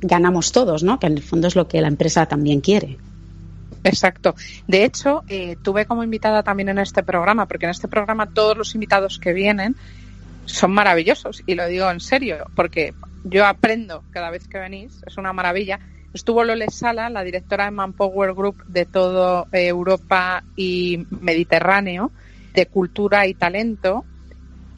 ganamos 0.00 0.52
todos, 0.52 0.82
¿no? 0.82 0.98
Que 0.98 1.06
en 1.06 1.14
el 1.14 1.22
fondo 1.22 1.48
es 1.48 1.56
lo 1.56 1.68
que 1.68 1.80
la 1.80 1.88
empresa 1.88 2.26
también 2.26 2.60
quiere. 2.60 2.98
Exacto. 3.84 4.34
De 4.66 4.84
hecho, 4.84 5.22
eh, 5.28 5.56
tuve 5.62 5.86
como 5.86 6.02
invitada 6.02 6.42
también 6.42 6.68
en 6.68 6.78
este 6.78 7.02
programa, 7.02 7.46
porque 7.46 7.66
en 7.66 7.70
este 7.70 7.88
programa 7.88 8.26
todos 8.26 8.56
los 8.56 8.74
invitados 8.74 9.18
que 9.18 9.32
vienen 9.32 9.76
son 10.44 10.72
maravillosos, 10.72 11.42
y 11.46 11.54
lo 11.54 11.66
digo 11.66 11.90
en 11.90 12.00
serio, 12.00 12.46
porque 12.54 12.94
yo 13.24 13.46
aprendo 13.46 14.02
cada 14.10 14.30
vez 14.30 14.48
que 14.48 14.58
venís, 14.58 15.02
es 15.06 15.16
una 15.16 15.32
maravilla. 15.32 15.78
Estuvo 16.14 16.42
Lole 16.42 16.70
Sala, 16.70 17.10
la 17.10 17.22
directora 17.22 17.66
de 17.66 17.70
Manpower 17.70 18.32
Group 18.32 18.64
de 18.66 18.86
todo 18.86 19.46
eh, 19.52 19.66
Europa 19.66 20.42
y 20.56 21.06
Mediterráneo, 21.10 22.10
de 22.54 22.66
cultura 22.66 23.26
y 23.26 23.34
talento, 23.34 24.04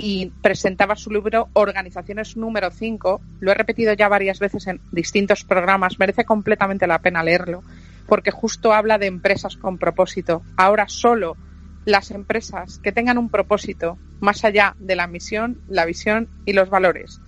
y 0.02 0.32
presentaba 0.42 0.96
su 0.96 1.10
libro 1.10 1.48
Organizaciones 1.52 2.36
número 2.36 2.70
5. 2.70 3.20
Lo 3.40 3.50
he 3.50 3.54
repetido 3.54 3.92
ya 3.92 4.08
varias 4.08 4.38
veces 4.38 4.66
en 4.66 4.80
distintos 4.92 5.44
programas, 5.44 5.98
merece 5.98 6.24
completamente 6.24 6.86
la 6.86 7.00
pena 7.00 7.22
leerlo, 7.22 7.62
porque 8.06 8.30
justo 8.30 8.72
habla 8.72 8.98
de 8.98 9.06
empresas 9.06 9.56
con 9.56 9.78
propósito. 9.78 10.42
Ahora 10.56 10.88
solo 10.88 11.36
las 11.84 12.10
empresas 12.10 12.78
que 12.78 12.92
tengan 12.92 13.18
un 13.18 13.28
propósito 13.28 13.98
más 14.20 14.44
allá 14.44 14.74
de 14.78 14.96
la 14.96 15.06
misión, 15.06 15.60
la 15.68 15.84
visión 15.84 16.28
y 16.44 16.52
los 16.52 16.70
valores. 16.70 17.20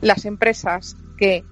Las 0.00 0.24
empresas 0.24 0.96
que 1.16 1.44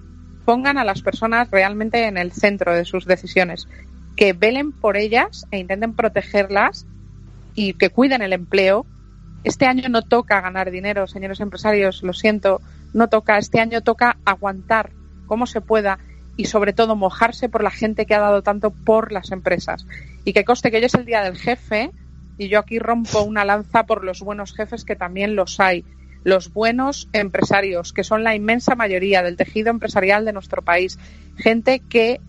pongan 0.45 0.77
a 0.77 0.83
las 0.83 1.01
personas 1.01 1.49
realmente 1.51 2.05
en 2.05 2.17
el 2.17 2.31
centro 2.31 2.73
de 2.73 2.85
sus 2.85 3.05
decisiones, 3.05 3.67
que 4.15 4.33
velen 4.33 4.71
por 4.71 4.97
ellas 4.97 5.45
e 5.51 5.59
intenten 5.59 5.93
protegerlas 5.93 6.85
y 7.55 7.73
que 7.73 7.89
cuiden 7.89 8.21
el 8.21 8.33
empleo. 8.33 8.85
Este 9.43 9.65
año 9.65 9.89
no 9.89 10.01
toca 10.03 10.41
ganar 10.41 10.69
dinero, 10.69 11.07
señores 11.07 11.39
empresarios, 11.39 12.03
lo 12.03 12.13
siento, 12.13 12.61
no 12.93 13.07
toca. 13.07 13.37
Este 13.37 13.59
año 13.59 13.81
toca 13.81 14.17
aguantar 14.25 14.91
como 15.25 15.47
se 15.47 15.61
pueda 15.61 15.99
y 16.37 16.45
sobre 16.45 16.73
todo 16.73 16.95
mojarse 16.95 17.49
por 17.49 17.63
la 17.63 17.71
gente 17.71 18.05
que 18.05 18.15
ha 18.15 18.19
dado 18.19 18.43
tanto 18.43 18.71
por 18.71 19.11
las 19.11 19.31
empresas. 19.31 19.87
Y 20.25 20.33
que 20.33 20.45
coste 20.45 20.69
que 20.69 20.77
hoy 20.77 20.83
es 20.83 20.93
el 20.93 21.05
día 21.05 21.23
del 21.23 21.37
jefe 21.37 21.91
y 22.37 22.49
yo 22.49 22.59
aquí 22.59 22.79
rompo 22.79 23.21
una 23.21 23.45
lanza 23.45 23.85
por 23.85 24.03
los 24.03 24.21
buenos 24.21 24.53
jefes 24.53 24.85
que 24.85 24.95
también 24.95 25.35
los 25.35 25.59
hay. 25.59 25.85
Los 26.23 26.53
buenos 26.53 27.09
empresarios, 27.13 27.93
que 27.93 28.03
son 28.03 28.23
la 28.23 28.35
inmensa 28.35 28.75
mayoría 28.75 29.23
del 29.23 29.37
tejido 29.37 29.71
empresarial 29.71 30.23
de 30.23 30.33
nuestro 30.33 30.61
país. 30.61 30.99
Gente 31.35 31.79
que 31.79 32.21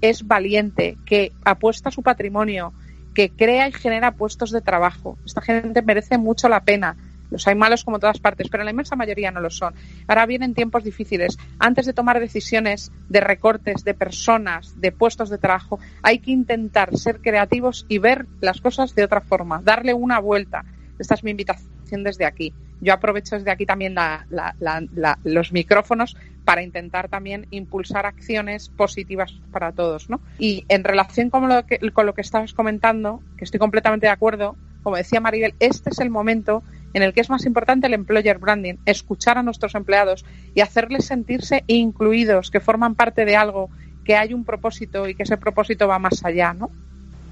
es 0.00 0.26
valiente, 0.26 0.96
que 1.04 1.32
apuesta 1.44 1.90
su 1.90 2.02
patrimonio, 2.02 2.72
que 3.16 3.30
crea 3.30 3.66
y 3.66 3.72
genera 3.72 4.12
puestos 4.12 4.50
de 4.50 4.60
trabajo. 4.60 5.16
Esta 5.24 5.40
gente 5.40 5.80
merece 5.80 6.18
mucho 6.18 6.50
la 6.50 6.64
pena. 6.64 6.98
Los 7.30 7.48
hay 7.48 7.54
malos 7.54 7.82
como 7.82 7.98
todas 7.98 8.18
partes, 8.18 8.48
pero 8.50 8.62
la 8.62 8.72
inmensa 8.72 8.94
mayoría 8.94 9.30
no 9.30 9.40
lo 9.40 9.48
son. 9.48 9.74
Ahora 10.06 10.26
vienen 10.26 10.52
tiempos 10.52 10.84
difíciles. 10.84 11.38
Antes 11.58 11.86
de 11.86 11.94
tomar 11.94 12.20
decisiones 12.20 12.92
de 13.08 13.20
recortes 13.20 13.84
de 13.84 13.94
personas, 13.94 14.78
de 14.78 14.92
puestos 14.92 15.30
de 15.30 15.38
trabajo, 15.38 15.80
hay 16.02 16.18
que 16.18 16.30
intentar 16.30 16.94
ser 16.98 17.22
creativos 17.22 17.86
y 17.88 17.96
ver 17.96 18.26
las 18.42 18.60
cosas 18.60 18.94
de 18.94 19.04
otra 19.04 19.22
forma, 19.22 19.62
darle 19.64 19.94
una 19.94 20.18
vuelta. 20.18 20.66
Esta 20.98 21.14
es 21.14 21.24
mi 21.24 21.30
invitación 21.30 22.04
desde 22.04 22.26
aquí. 22.26 22.52
Yo 22.80 22.92
aprovecho 22.92 23.36
desde 23.36 23.50
aquí 23.50 23.66
también 23.66 23.94
la- 23.94 24.26
la- 24.28 24.54
la- 24.58 24.84
la- 24.94 25.18
los 25.24 25.52
micrófonos 25.52 26.16
para 26.44 26.62
intentar 26.62 27.08
también 27.08 27.46
impulsar 27.50 28.06
acciones 28.06 28.68
positivas 28.68 29.34
para 29.50 29.72
todos, 29.72 30.08
¿no? 30.08 30.20
Y 30.38 30.64
en 30.68 30.84
relación 30.84 31.30
con 31.30 31.48
lo 31.48 31.66
que, 31.66 31.78
con 31.90 32.06
lo 32.06 32.14
que 32.14 32.20
estabas 32.20 32.52
comentando, 32.52 33.20
que 33.36 33.44
estoy 33.44 33.58
completamente 33.58 34.06
de 34.06 34.12
acuerdo, 34.12 34.56
como 34.82 34.96
decía 34.96 35.20
Maribel, 35.20 35.54
este 35.58 35.90
es 35.90 35.98
el 35.98 36.10
momento 36.10 36.62
en 36.94 37.02
el 37.02 37.12
que 37.12 37.20
es 37.20 37.28
más 37.28 37.44
importante 37.44 37.88
el 37.88 37.94
employer 37.94 38.38
branding, 38.38 38.76
escuchar 38.84 39.36
a 39.38 39.42
nuestros 39.42 39.74
empleados 39.74 40.24
y 40.54 40.60
hacerles 40.60 41.06
sentirse 41.06 41.64
incluidos, 41.66 42.50
que 42.50 42.60
forman 42.60 42.94
parte 42.94 43.24
de 43.24 43.36
algo, 43.36 43.70
que 44.04 44.16
hay 44.16 44.32
un 44.32 44.44
propósito 44.44 45.08
y 45.08 45.14
que 45.14 45.24
ese 45.24 45.36
propósito 45.36 45.88
va 45.88 45.98
más 45.98 46.24
allá, 46.24 46.54
¿no? 46.54 46.70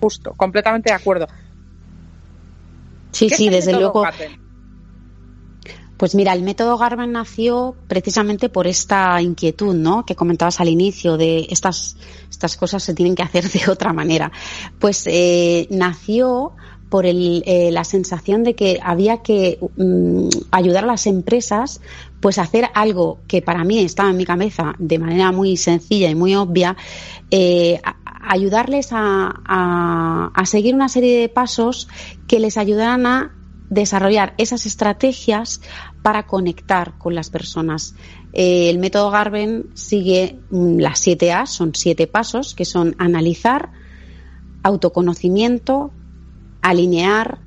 Justo, 0.01 0.35
completamente 0.35 0.91
de 0.91 0.97
acuerdo. 0.97 1.29
Sí, 3.13 3.29
¿Qué 3.29 3.37
sí, 3.37 3.49
desde 3.49 3.73
luego. 3.73 4.05
Pues 6.05 6.15
mira, 6.15 6.35
el 6.35 6.43
método 6.43 6.77
Garmin 6.77 7.13
nació 7.13 7.75
precisamente 7.89 8.51
por 8.51 8.67
esta 8.67 9.23
inquietud, 9.23 9.75
¿no? 9.75 10.05
Que 10.05 10.15
comentabas 10.15 10.61
al 10.61 10.69
inicio 10.69 11.17
de 11.17 11.47
estas, 11.49 11.97
estas 12.31 12.59
cosas 12.59 12.83
se 12.83 12.93
tienen 12.93 13.15
que 13.15 13.23
hacer 13.23 13.49
de 13.51 13.71
otra 13.71 13.95
manera. 13.95 14.31
Pues 14.79 15.05
eh, 15.07 15.67
nació 15.71 16.53
por 16.91 17.07
el, 17.07 17.43
eh, 17.47 17.71
la 17.73 17.85
sensación 17.85 18.45
de 18.45 18.55
que 18.55 18.79
había 18.83 19.23
que 19.23 19.59
mm, 19.79 20.29
ayudar 20.51 20.85
a 20.85 20.89
las 20.89 21.07
empresas 21.07 21.81
pues 22.21 22.37
hacer 22.37 22.69
algo 22.75 23.23
que 23.27 23.41
para 23.41 23.65
mí 23.65 23.79
estaba 23.79 24.11
en 24.11 24.19
mi 24.19 24.27
cabeza 24.27 24.75
de 24.79 24.99
manera 24.99 25.33
muy 25.33 25.57
sencilla 25.57 26.11
y 26.11 26.15
muy 26.15 26.35
obvia, 26.35 26.77
eh, 27.31 27.81
ayudarles 28.29 28.89
a, 28.93 29.33
a- 29.47 30.33
a 30.35 30.45
seguir 30.45 30.75
una 30.75 30.91
serie 30.91 31.19
de 31.19 31.31
pasos 31.31 31.89
que 32.29 32.41
les 32.41 32.59
ayudaran 32.59 33.07
a 33.07 33.31
desarrollar 33.71 34.35
esas 34.37 34.67
estrategias 34.67 35.61
para 36.05 36.27
conectar 36.27 36.99
con 36.99 37.15
las 37.15 37.31
personas. 37.31 37.95
Eh, 38.35 38.69
el 38.69 38.79
método 38.79 39.11
Garben 39.11 39.71
sigue 39.73 40.39
mm, 40.51 40.77
las 40.79 40.99
siete 40.99 41.33
A, 41.33 41.47
son 41.47 41.75
siete 41.75 42.07
pasos, 42.07 42.55
que 42.55 42.67
son 42.67 42.95
analizar, 42.99 43.73
autoconocimiento, 44.63 45.93
alinear, 46.61 47.39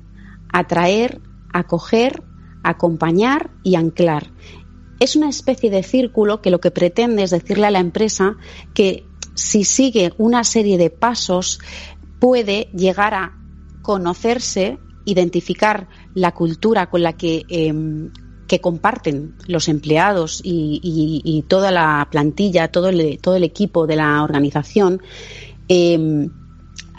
atraer, 0.52 1.20
acoger, 1.52 2.24
acompañar 2.64 3.52
y 3.62 3.76
anclar. 3.76 4.32
Es 4.98 5.14
una 5.14 5.28
especie 5.28 5.70
de 5.70 5.84
círculo 5.84 6.42
que 6.42 6.50
lo 6.50 6.60
que 6.60 6.72
pretende 6.72 7.22
es 7.22 7.30
decirle 7.30 7.68
a 7.68 7.70
la 7.70 7.78
empresa 7.78 8.38
que 8.74 9.06
si 9.36 9.62
sigue 9.62 10.14
una 10.18 10.42
serie 10.42 10.78
de 10.78 10.90
pasos 10.90 11.60
puede 12.18 12.70
llegar 12.74 13.14
a 13.14 13.38
conocerse, 13.82 14.80
identificar 15.04 15.86
la 16.12 16.32
cultura 16.34 16.90
con 16.90 17.04
la 17.04 17.12
que, 17.12 17.44
eh, 17.48 17.72
que 18.48 18.60
comparten 18.60 19.36
los 19.46 19.68
empleados 19.68 20.40
y, 20.42 20.80
y- 20.82 21.42
toda 21.42 21.70
la 21.70 22.08
plantilla, 22.10 22.68
todo 22.68 22.88
el, 22.88 23.20
todo 23.20 23.36
el 23.36 23.44
equipo 23.44 23.86
de 23.86 23.96
la 23.96 24.22
organización. 24.24 25.00
eh, 25.68 26.30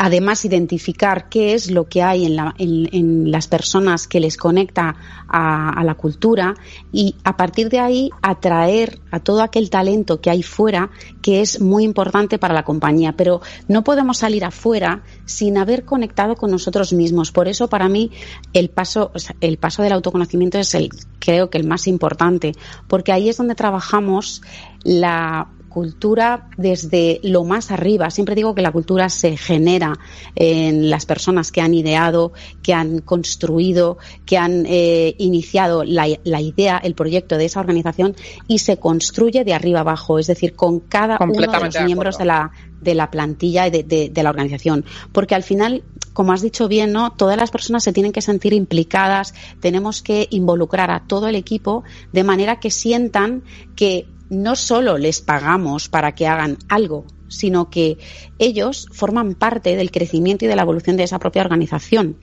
Además, 0.02 0.46
identificar 0.46 1.28
qué 1.28 1.54
es 1.54 1.70
lo 1.72 1.90
que 1.90 2.02
hay 2.02 2.26
en, 2.26 2.38
la- 2.38 2.56
en- 2.58 2.88
en 2.94 3.32
las 3.32 3.48
personas 3.50 4.08
que 4.08 4.22
les 4.22 4.38
conecta 4.38 4.96
a, 5.28 5.72
a 5.72 5.84
la 5.84 5.96
cultura 5.96 6.56
y 6.94 7.16
a 7.26 7.36
partir 7.36 7.68
de 7.70 7.80
ahí 7.80 8.10
atraer 8.22 9.00
a 9.12 9.20
todo 9.20 9.42
aquel 9.44 9.70
talento 9.70 10.22
que 10.22 10.30
hay 10.30 10.42
fuera 10.42 10.90
que 11.22 11.42
es 11.42 11.60
muy 11.60 11.84
importante 11.84 12.40
para 12.40 12.54
la 12.54 12.64
compañía. 12.64 13.14
Pero 13.18 13.42
no 13.68 13.84
podemos 13.84 14.20
salir 14.20 14.46
afuera 14.46 15.04
sin 15.26 15.58
haber 15.58 15.84
conectado 15.84 16.36
con 16.36 16.50
nosotros 16.50 16.94
mismos. 16.94 17.34
Por 17.34 17.50
eso, 17.50 17.68
para 17.68 17.90
mí, 17.90 18.10
el 18.54 18.70
paso, 18.70 19.12
o 19.14 19.18
el 19.42 19.58
paso 19.58 19.84
del 19.84 19.92
autoconocimiento 19.92 20.58
es 20.60 20.76
el, 20.76 20.92
creo 21.20 21.50
que 21.50 21.58
el 21.58 21.68
más 21.68 21.88
importante, 21.88 22.54
porque 22.88 23.12
ahí 23.12 23.28
es 23.28 23.36
donde 23.36 23.54
trabajamos 23.56 24.42
la 24.84 25.50
cultura 25.70 26.50
desde 26.58 27.20
lo 27.24 27.44
más 27.46 27.72
arriba. 27.72 28.10
Siempre 28.10 28.36
digo 28.36 28.54
que 28.56 28.62
la 28.62 28.72
cultura 28.72 29.08
se 29.10 29.38
genera 29.38 29.98
en 30.36 30.90
las 30.90 31.06
personas 31.06 31.52
que 31.52 31.62
han 31.62 31.74
ideado, 31.74 32.34
que 32.62 32.74
han 32.74 33.00
construido, 33.00 33.98
que 34.26 34.38
han 34.38 34.66
eh, 34.68 35.16
iniciado 35.20 35.84
la, 35.84 36.08
la 36.24 36.42
idea, 36.42 36.78
el 36.84 36.96
proyecto 36.96 37.38
de 37.38 37.46
esa 37.46 37.60
organización 37.60 38.16
y 38.48 38.60
se 38.60 38.78
construye 38.78 39.44
de 39.44 39.54
arriba 39.54 39.82
abajo, 39.82 40.20
es 40.20 40.28
decir, 40.28 40.56
con 40.56 40.80
cada 40.82 41.18
uno 41.22 41.34
de 41.52 41.66
los 41.66 41.74
de 41.74 41.86
miembros 41.86 42.18
de 42.18 42.26
la, 42.26 42.52
de 42.82 42.96
la 42.96 43.12
plantilla 43.12 43.68
y 43.68 43.70
de, 43.70 43.84
de- 43.84 44.10
de 44.10 44.24
la 44.24 44.30
organización. 44.32 44.84
Porque 45.12 45.36
al 45.36 45.44
final, 45.44 45.84
como 46.14 46.34
has 46.34 46.42
dicho 46.42 46.68
bien, 46.68 46.92
¿no? 46.92 47.12
Todas 47.14 47.38
las 47.38 47.52
personas 47.52 47.84
se 47.84 47.94
tienen 47.94 48.12
que 48.12 48.22
sentir 48.22 48.54
implicadas, 48.54 49.34
tenemos 49.60 50.02
que 50.02 50.28
involucrar 50.32 50.90
a 50.92 51.06
todo 51.08 51.28
el 51.28 51.36
equipo 51.36 51.84
de 52.12 52.24
manera 52.24 52.60
que 52.60 52.72
sientan 52.72 53.44
que 53.76 54.08
no 54.30 54.56
solo 54.56 54.98
les 54.98 55.22
pagamos 55.22 55.90
para 55.90 56.14
que 56.14 56.28
hagan 56.28 56.58
algo, 56.68 57.06
sino 57.28 57.70
que 57.70 57.98
ellos 58.38 58.88
forman 58.92 59.36
parte 59.36 59.76
del 59.76 59.92
crecimiento 59.92 60.46
y 60.46 60.48
de 60.48 60.56
la 60.56 60.64
evolución 60.64 60.98
de 60.98 61.04
esa 61.04 61.20
propia 61.20 61.42
organización. 61.42 62.18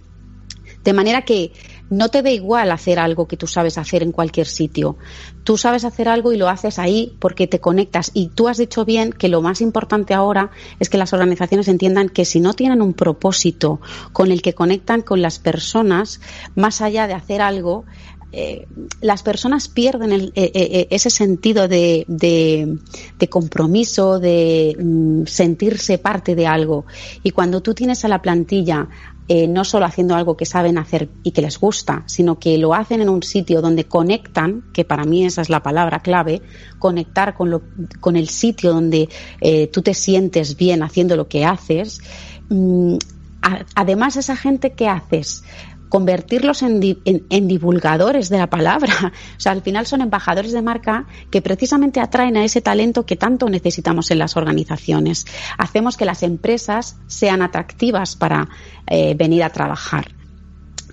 De 0.85 0.93
manera 0.93 1.23
que 1.23 1.53
no 1.91 2.09
te 2.09 2.23
da 2.23 2.31
igual 2.31 2.71
hacer 2.71 2.99
algo 2.99 3.27
que 3.27 3.37
tú 3.37 3.47
sabes 3.47 3.79
hacer 3.79 4.03
en 4.03 4.13
cualquier 4.13 4.47
sitio. 4.47 4.97
Tú 5.45 5.57
sabes 5.57 5.85
hacer 5.85 6.09
algo 6.09 6.33
y 6.33 6.37
lo 6.37 6.49
haces 6.49 6.79
ahí 6.79 7.17
porque 7.21 7.47
te 7.47 7.61
conectas. 7.61 8.11
Y 8.15 8.29
tú 8.29 8.49
has 8.49 8.59
dicho 8.59 8.85
bien 8.85 9.13
que 9.13 9.29
lo 9.29 9.43
más 9.43 9.61
importante 9.61 10.15
ahora 10.15 10.51
es 10.79 10.89
que 10.89 10.99
las 10.99 11.13
organizaciones 11.13 11.69
entiendan 11.69 12.09
que 12.09 12.25
si 12.25 12.41
no 12.41 12.55
tienen 12.55 12.83
un 12.83 12.93
propósito 12.93 13.81
con 14.13 14.33
el 14.33 14.43
que 14.43 14.55
conectan 14.55 15.03
con 15.03 15.23
las 15.23 15.39
personas, 15.39 16.21
más 16.55 16.81
allá 16.81 17.07
de 17.07 17.15
hacer 17.15 17.41
algo, 17.41 17.85
eh, 18.33 18.67
las 19.01 19.23
personas 19.23 19.69
pierden 19.69 20.13
el, 20.13 20.33
eh, 20.35 20.51
eh, 20.53 20.89
ese 20.91 21.11
sentido 21.11 21.69
de, 21.69 22.05
de, 22.09 23.29
compromiso, 23.29 24.19
de 24.19 24.77
mm, 24.79 25.27
sentirse 25.27 25.99
parte 25.99 26.35
de 26.35 26.47
algo. 26.47 26.87
Y 27.23 27.31
cuando 27.31 27.63
tú 27.63 27.73
tienes 27.73 28.05
a 28.05 28.09
la 28.09 28.23
plantilla 28.23 28.89
no 29.49 29.65
solo 29.65 29.87
haciendo 29.87 30.15
algo 30.15 30.37
que 30.37 30.47
saben 30.47 30.79
hacer 30.79 31.09
y 31.25 31.33
que 31.33 31.43
les 31.43 31.59
gusta, 31.59 32.05
sino 32.07 32.39
que 32.39 32.59
lo 32.59 32.75
hacen 32.75 33.01
en 33.01 33.09
un 33.09 33.25
sitio 33.25 33.61
donde 33.61 33.83
conectan, 33.83 34.63
que 34.73 34.85
para 34.85 35.03
mí 35.03 35.25
esa 35.27 35.43
es 35.43 35.51
la 35.51 35.65
palabra 35.65 35.99
clave, 35.99 36.43
conectar 36.79 37.35
con, 37.35 37.51
lo, 37.51 37.63
con 37.99 38.15
el 38.15 38.29
sitio 38.29 38.73
donde 38.73 39.09
tú 39.73 39.83
te 39.83 39.95
sientes 39.95 40.57
bien 40.57 40.85
haciendo 40.85 41.17
lo 41.17 41.27
que 41.27 41.45
haces. 41.45 42.01
Mm, 42.51 42.99
además, 43.75 44.17
esa 44.17 44.37
gente 44.37 44.75
que 44.75 44.89
haces, 44.89 45.43
convertirlos 45.89 46.63
en, 46.63 46.81
di- 46.81 46.99
en- 47.05 47.27
en 47.31 47.49
divulgadores 47.49 48.29
de 48.29 48.39
la 48.39 48.49
palabra. 48.49 49.13
O 49.37 49.41
sea, 49.41 49.53
al 49.53 49.63
final 49.63 49.87
son 49.87 50.01
embajadores 50.01 50.53
de 50.53 50.63
marca 50.63 51.07
que 51.31 51.43
precisamente 51.43 52.01
atraen 52.01 52.37
a 52.37 52.45
ese 52.45 52.61
talento 52.61 53.05
que 53.07 53.17
tanto 53.17 53.49
necesitamos 53.49 54.11
en 54.11 54.19
las 54.19 54.37
organizaciones. 54.37 55.27
Hacemos 55.59 55.97
que 55.97 56.05
las 56.05 56.23
empresas 56.23 56.97
sean 57.07 57.43
atractivas 57.43 58.17
para 58.17 58.49
eh, 58.87 59.15
venir 59.15 59.43
a 59.45 59.51
trabajar. 59.51 60.07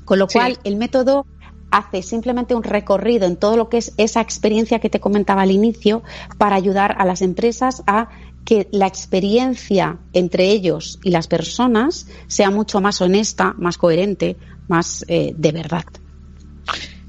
Con 0.06 0.20
lo 0.20 0.28
Sí. 0.30 0.38
cual, 0.38 0.58
el 0.64 0.76
método 0.76 1.26
hace 1.72 2.04
simplemente 2.04 2.54
un 2.54 2.62
recorrido 2.64 3.26
en 3.26 3.36
todo 3.38 3.58
lo 3.58 3.68
que 3.70 3.78
es 3.78 3.94
esa 3.98 4.22
experiencia 4.22 4.80
que 4.80 4.90
te 4.90 5.00
comentaba 5.00 5.42
al 5.42 5.52
inicio 5.52 6.04
para 6.38 6.56
ayudar 6.56 6.96
a 7.00 7.06
las 7.06 7.22
empresas 7.24 7.82
a 7.88 8.10
que 8.46 8.68
la 8.72 8.88
experiencia 8.88 10.00
entre 10.12 10.46
ellos 10.50 11.00
y 11.04 11.12
las 11.12 11.28
personas 11.28 12.08
sea 12.28 12.52
mucho 12.52 12.82
más 12.82 13.02
honesta, 13.02 13.54
más 13.58 13.78
coherente, 13.78 14.38
más 14.68 15.06
eh, 15.08 15.34
de 15.36 15.52
verdad. 15.52 15.86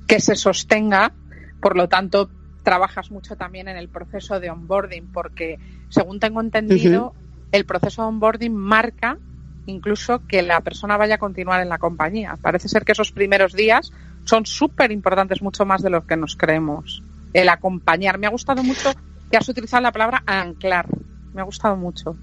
que 0.07 0.21
se 0.21 0.37
sostenga, 0.37 1.13
por 1.61 1.77
lo 1.77 1.89
tanto, 1.89 2.29
trabajas 2.63 3.11
mucho 3.11 3.37
también 3.37 3.69
en 3.69 3.77
el 3.77 3.89
proceso 3.89 4.39
de 4.39 4.51
onboarding, 4.51 5.13
porque 5.13 5.59
según 5.89 6.21
tengo 6.21 6.41
entendido, 6.41 7.15
el 7.53 7.65
proceso 7.65 8.03
de 8.03 8.09
onboarding 8.09 8.55
marca 8.55 9.19
incluso 9.67 10.27
que 10.27 10.43
la 10.43 10.61
persona 10.61 10.97
vaya 10.97 11.17
a 11.17 11.19
continuar 11.19 11.63
en 11.63 11.69
la 11.69 11.79
compañía. 11.79 12.37
Parece 12.41 12.69
ser 12.69 12.85
que 12.85 12.93
esos 12.93 13.13
primeros 13.13 13.53
días 13.53 13.93
son 14.25 14.47
súper 14.47 14.93
importantes, 14.93 15.43
mucho 15.43 15.65
más 15.65 15.83
de 15.83 15.91
lo 15.91 16.07
que 16.07 16.17
nos 16.17 16.37
creemos. 16.37 17.03
El 17.33 17.49
acompañar. 17.49 18.19
Me 18.19 18.27
ha 18.27 18.31
gustado 18.31 18.63
mucho 18.63 18.93
que 19.31 19.37
has 19.37 19.49
utilizado 19.49 19.83
la 19.83 19.93
palabra 19.93 20.23
anclar. 20.27 20.87
Me 21.35 21.43
ha 21.43 21.45
gustado 21.45 21.77
mucho. 21.77 22.17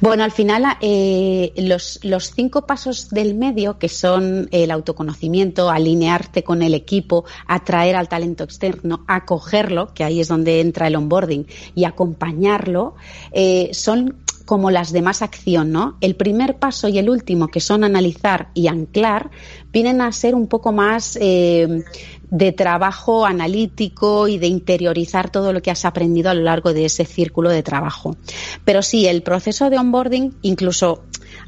Bueno, 0.00 0.24
al 0.24 0.30
final 0.30 0.64
eh, 0.82 1.52
los, 1.56 2.00
los 2.02 2.32
cinco 2.32 2.66
pasos 2.66 3.08
del 3.08 3.34
medio, 3.34 3.78
que 3.78 3.88
son 3.88 4.48
el 4.52 4.70
autoconocimiento, 4.70 5.70
alinearte 5.70 6.44
con 6.44 6.62
el 6.62 6.74
equipo, 6.74 7.24
atraer 7.46 7.96
al 7.96 8.08
talento 8.08 8.44
externo, 8.44 9.04
acogerlo, 9.08 9.94
que 9.94 10.04
ahí 10.04 10.20
es 10.20 10.28
donde 10.28 10.60
entra 10.60 10.86
el 10.86 10.96
onboarding, 10.96 11.46
y 11.74 11.84
acompañarlo, 11.84 12.94
eh, 13.32 13.70
son 13.72 14.18
como 14.46 14.70
las 14.70 14.92
de 14.92 15.02
más 15.02 15.20
acción, 15.20 15.72
¿no? 15.72 15.98
El 16.00 16.16
primer 16.16 16.58
paso 16.58 16.88
y 16.88 16.98
el 16.98 17.10
último, 17.10 17.48
que 17.48 17.60
son 17.60 17.84
analizar 17.84 18.48
y 18.54 18.68
anclar, 18.68 19.30
vienen 19.72 20.00
a 20.00 20.10
ser 20.12 20.34
un 20.34 20.46
poco 20.46 20.72
más 20.72 21.18
eh, 21.20 21.82
de 22.30 22.52
trabajo 22.52 23.26
analítico 23.26 24.28
y 24.28 24.38
de 24.38 24.46
interiorizar 24.46 25.30
todo 25.30 25.52
lo 25.52 25.60
que 25.60 25.70
has 25.70 25.84
aprendido 25.84 26.30
a 26.30 26.34
lo 26.34 26.42
largo 26.42 26.72
de 26.72 26.86
ese 26.86 27.04
círculo 27.04 27.50
de 27.50 27.62
trabajo. 27.62 28.16
Pero 28.64 28.82
sí, 28.82 29.06
el 29.06 29.22
proceso 29.22 29.68
de 29.68 29.78
onboarding, 29.78 30.34
incluso 30.42 31.02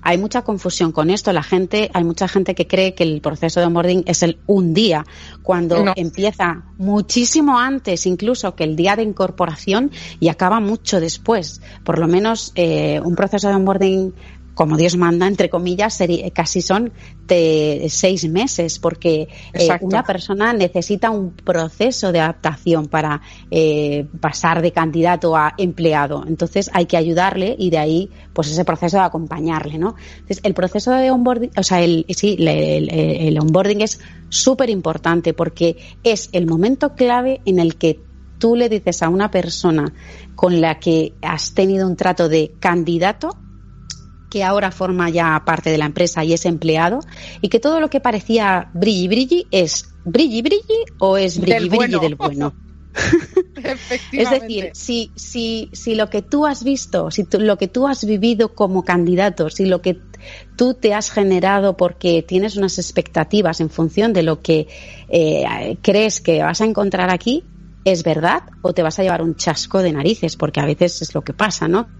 hay 0.08 0.16
mucha 0.16 0.40
confusión 0.40 0.90
con 0.90 1.10
esto. 1.10 1.34
La 1.34 1.42
gente, 1.42 1.90
hay 1.92 2.02
mucha 2.02 2.28
gente 2.28 2.54
que 2.54 2.66
cree 2.66 2.94
que 2.94 3.02
el 3.02 3.20
proceso 3.20 3.60
de 3.60 3.66
onboarding 3.66 4.04
es 4.06 4.22
el 4.22 4.38
un 4.46 4.72
día, 4.72 5.04
cuando 5.42 5.84
No. 5.84 5.92
empieza 5.96 6.62
muchísimo 6.78 7.58
antes, 7.58 8.06
incluso 8.06 8.54
que 8.54 8.64
el 8.64 8.74
día 8.74 8.96
de 8.96 9.02
incorporación 9.02 9.90
y 10.18 10.28
acaba 10.28 10.60
mucho 10.60 10.98
después. 10.98 11.60
Por 11.84 11.98
lo 11.98 12.08
menos 12.08 12.52
eh, 12.54 13.02
un 13.04 13.14
proceso 13.16 13.48
de 13.48 13.54
onboarding 13.56 14.14
como 14.58 14.76
Dios 14.76 14.96
manda, 14.96 15.28
entre 15.28 15.48
comillas, 15.48 15.94
sería, 15.94 16.28
casi 16.32 16.62
son 16.62 16.92
de 17.28 17.86
seis 17.90 18.28
meses, 18.28 18.80
porque 18.80 19.28
eh, 19.52 19.68
una 19.82 20.02
persona 20.02 20.52
necesita 20.52 21.12
un 21.12 21.30
proceso 21.30 22.10
de 22.10 22.18
adaptación 22.18 22.86
para 22.88 23.20
eh, 23.52 24.08
pasar 24.18 24.60
de 24.60 24.72
candidato 24.72 25.36
a 25.36 25.54
empleado. 25.58 26.24
Entonces 26.26 26.70
hay 26.74 26.86
que 26.86 26.96
ayudarle 26.96 27.54
y 27.56 27.70
de 27.70 27.78
ahí, 27.78 28.10
pues 28.32 28.50
ese 28.50 28.64
proceso 28.64 28.96
de 28.96 29.04
acompañarle, 29.04 29.78
¿no? 29.78 29.94
Entonces 30.14 30.40
el 30.42 30.54
proceso 30.54 30.90
de 30.90 31.12
onboarding, 31.12 31.52
o 31.56 31.62
sea, 31.62 31.80
el, 31.80 32.04
sí, 32.08 32.36
le- 32.36 32.78
el, 32.78 32.90
el 32.90 33.38
onboarding 33.38 33.82
es 33.82 34.00
súper 34.28 34.70
importante 34.70 35.34
porque 35.34 35.76
es 36.02 36.30
el 36.32 36.48
momento 36.48 36.96
clave 36.96 37.42
en 37.44 37.60
el 37.60 37.76
que 37.76 38.00
tú 38.40 38.56
le 38.56 38.68
dices 38.68 39.04
a 39.04 39.08
una 39.08 39.30
persona 39.30 39.92
con 40.34 40.60
la 40.60 40.80
que 40.80 41.14
has 41.22 41.54
tenido 41.54 41.86
un 41.86 41.94
trato 41.94 42.28
de 42.28 42.54
candidato 42.58 43.36
que 44.28 44.44
ahora 44.44 44.70
forma 44.70 45.10
ya 45.10 45.42
parte 45.46 45.70
de 45.70 45.78
la 45.78 45.86
empresa 45.86 46.24
y 46.24 46.32
es 46.34 46.46
empleado, 46.46 47.00
y 47.40 47.48
que 47.48 47.60
todo 47.60 47.80
lo 47.80 47.90
que 47.90 48.00
parecía 48.00 48.70
brilli 48.74 49.08
brilli 49.08 49.48
es 49.50 49.98
brilli 50.04 50.42
brilli 50.42 50.84
o 50.98 51.16
es 51.16 51.38
brilli 51.40 51.66
Del 51.66 51.68
brilli 51.68 51.98
bueno. 51.98 52.00
del 52.00 52.16
bueno. 52.16 52.56
Es 54.16 54.30
decir, 54.30 54.70
si, 54.74 55.12
si, 55.16 55.70
si 55.72 55.94
lo 55.94 56.10
que 56.10 56.22
tú 56.22 56.46
has 56.46 56.64
visto, 56.64 57.10
si 57.10 57.24
tú- 57.24 57.40
lo 57.40 57.56
que 57.58 57.68
tú 57.68 57.86
has 57.86 58.04
vivido 58.04 58.54
como 58.54 58.84
candidato, 58.84 59.50
si 59.50 59.66
lo 59.66 59.80
que 59.82 60.06
tú 60.56 60.74
te 60.74 60.94
has 60.94 61.10
generado 61.10 61.76
porque 61.76 62.22
tienes 62.22 62.56
unas 62.56 62.78
expectativas 62.78 63.60
en 63.60 63.70
función 63.70 64.12
de 64.12 64.22
lo 64.22 64.40
que 64.42 64.68
eh, 65.08 65.78
crees 65.82 66.20
que 66.20 66.42
vas 66.42 66.60
a 66.60 66.64
encontrar 66.66 67.10
aquí, 67.10 67.50
es 67.84 68.02
verdad 68.02 68.42
o 68.60 68.74
te 68.74 68.82
vas 68.82 68.98
a 68.98 69.02
llevar 69.02 69.22
un 69.22 69.34
chasco 69.36 69.80
de 69.82 69.92
narices, 69.92 70.36
porque 70.36 70.60
a 70.60 70.66
veces 70.66 71.00
es 71.02 71.14
lo 71.14 71.22
que 71.22 71.34
pasa, 71.34 71.68
¿no? 71.68 71.92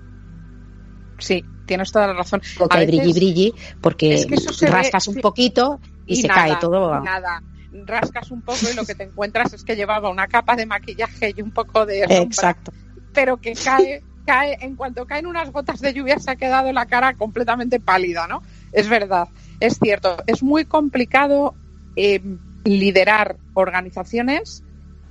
Sí, 1.18 1.44
tienes 1.68 1.92
toda 1.92 2.08
la 2.08 2.14
razón. 2.14 2.42
Porque 2.58 2.76
A 2.76 2.80
hay 2.80 2.86
brilli 2.86 3.06
veces- 3.06 3.14
brilli, 3.14 3.54
porque 3.80 4.14
Es 4.14 4.26
que 4.26 4.66
ve, 4.66 4.70
rascas 4.72 5.06
un 5.06 5.14
sí. 5.14 5.20
poquito 5.20 5.78
y, 6.06 6.16
se 6.16 6.26
nada, 6.26 6.40
cae 6.42 6.56
todo. 6.56 6.98
Nada. 7.00 7.40
Rascas 7.84 8.30
un 8.32 8.40
poco 8.42 8.58
y 8.72 8.74
lo 8.74 8.84
que 8.84 8.94
te 8.96 9.04
encuentras 9.04 9.52
es 9.52 9.62
que 9.62 9.76
llevaba 9.76 10.08
una 10.10 10.26
capa 10.26 10.56
de 10.56 10.66
maquillaje 10.66 11.32
y 11.36 11.42
un 11.42 11.52
poco 11.52 11.86
de 11.86 12.00
sombra, 12.00 12.16
Exacto. 12.22 12.72
pero 13.12 13.36
que 13.36 13.52
cae, 13.52 14.02
cae, 14.26 14.56
en 14.62 14.74
cuanto 14.74 15.06
caen 15.06 15.26
unas 15.26 15.52
gotas 15.52 15.80
de 15.80 15.92
lluvia 15.92 16.18
se 16.18 16.30
ha 16.30 16.36
quedado 16.36 16.72
la 16.72 16.86
cara 16.86 17.14
completamente 17.14 17.78
pálida, 17.78 18.26
¿no? 18.26 18.42
Es 18.72 18.88
verdad, 18.88 19.28
es 19.60 19.78
cierto. 19.78 20.16
Es 20.26 20.42
muy 20.42 20.64
complicado 20.64 21.54
eh, 21.94 22.20
liderar 22.64 23.36
organizaciones 23.54 24.64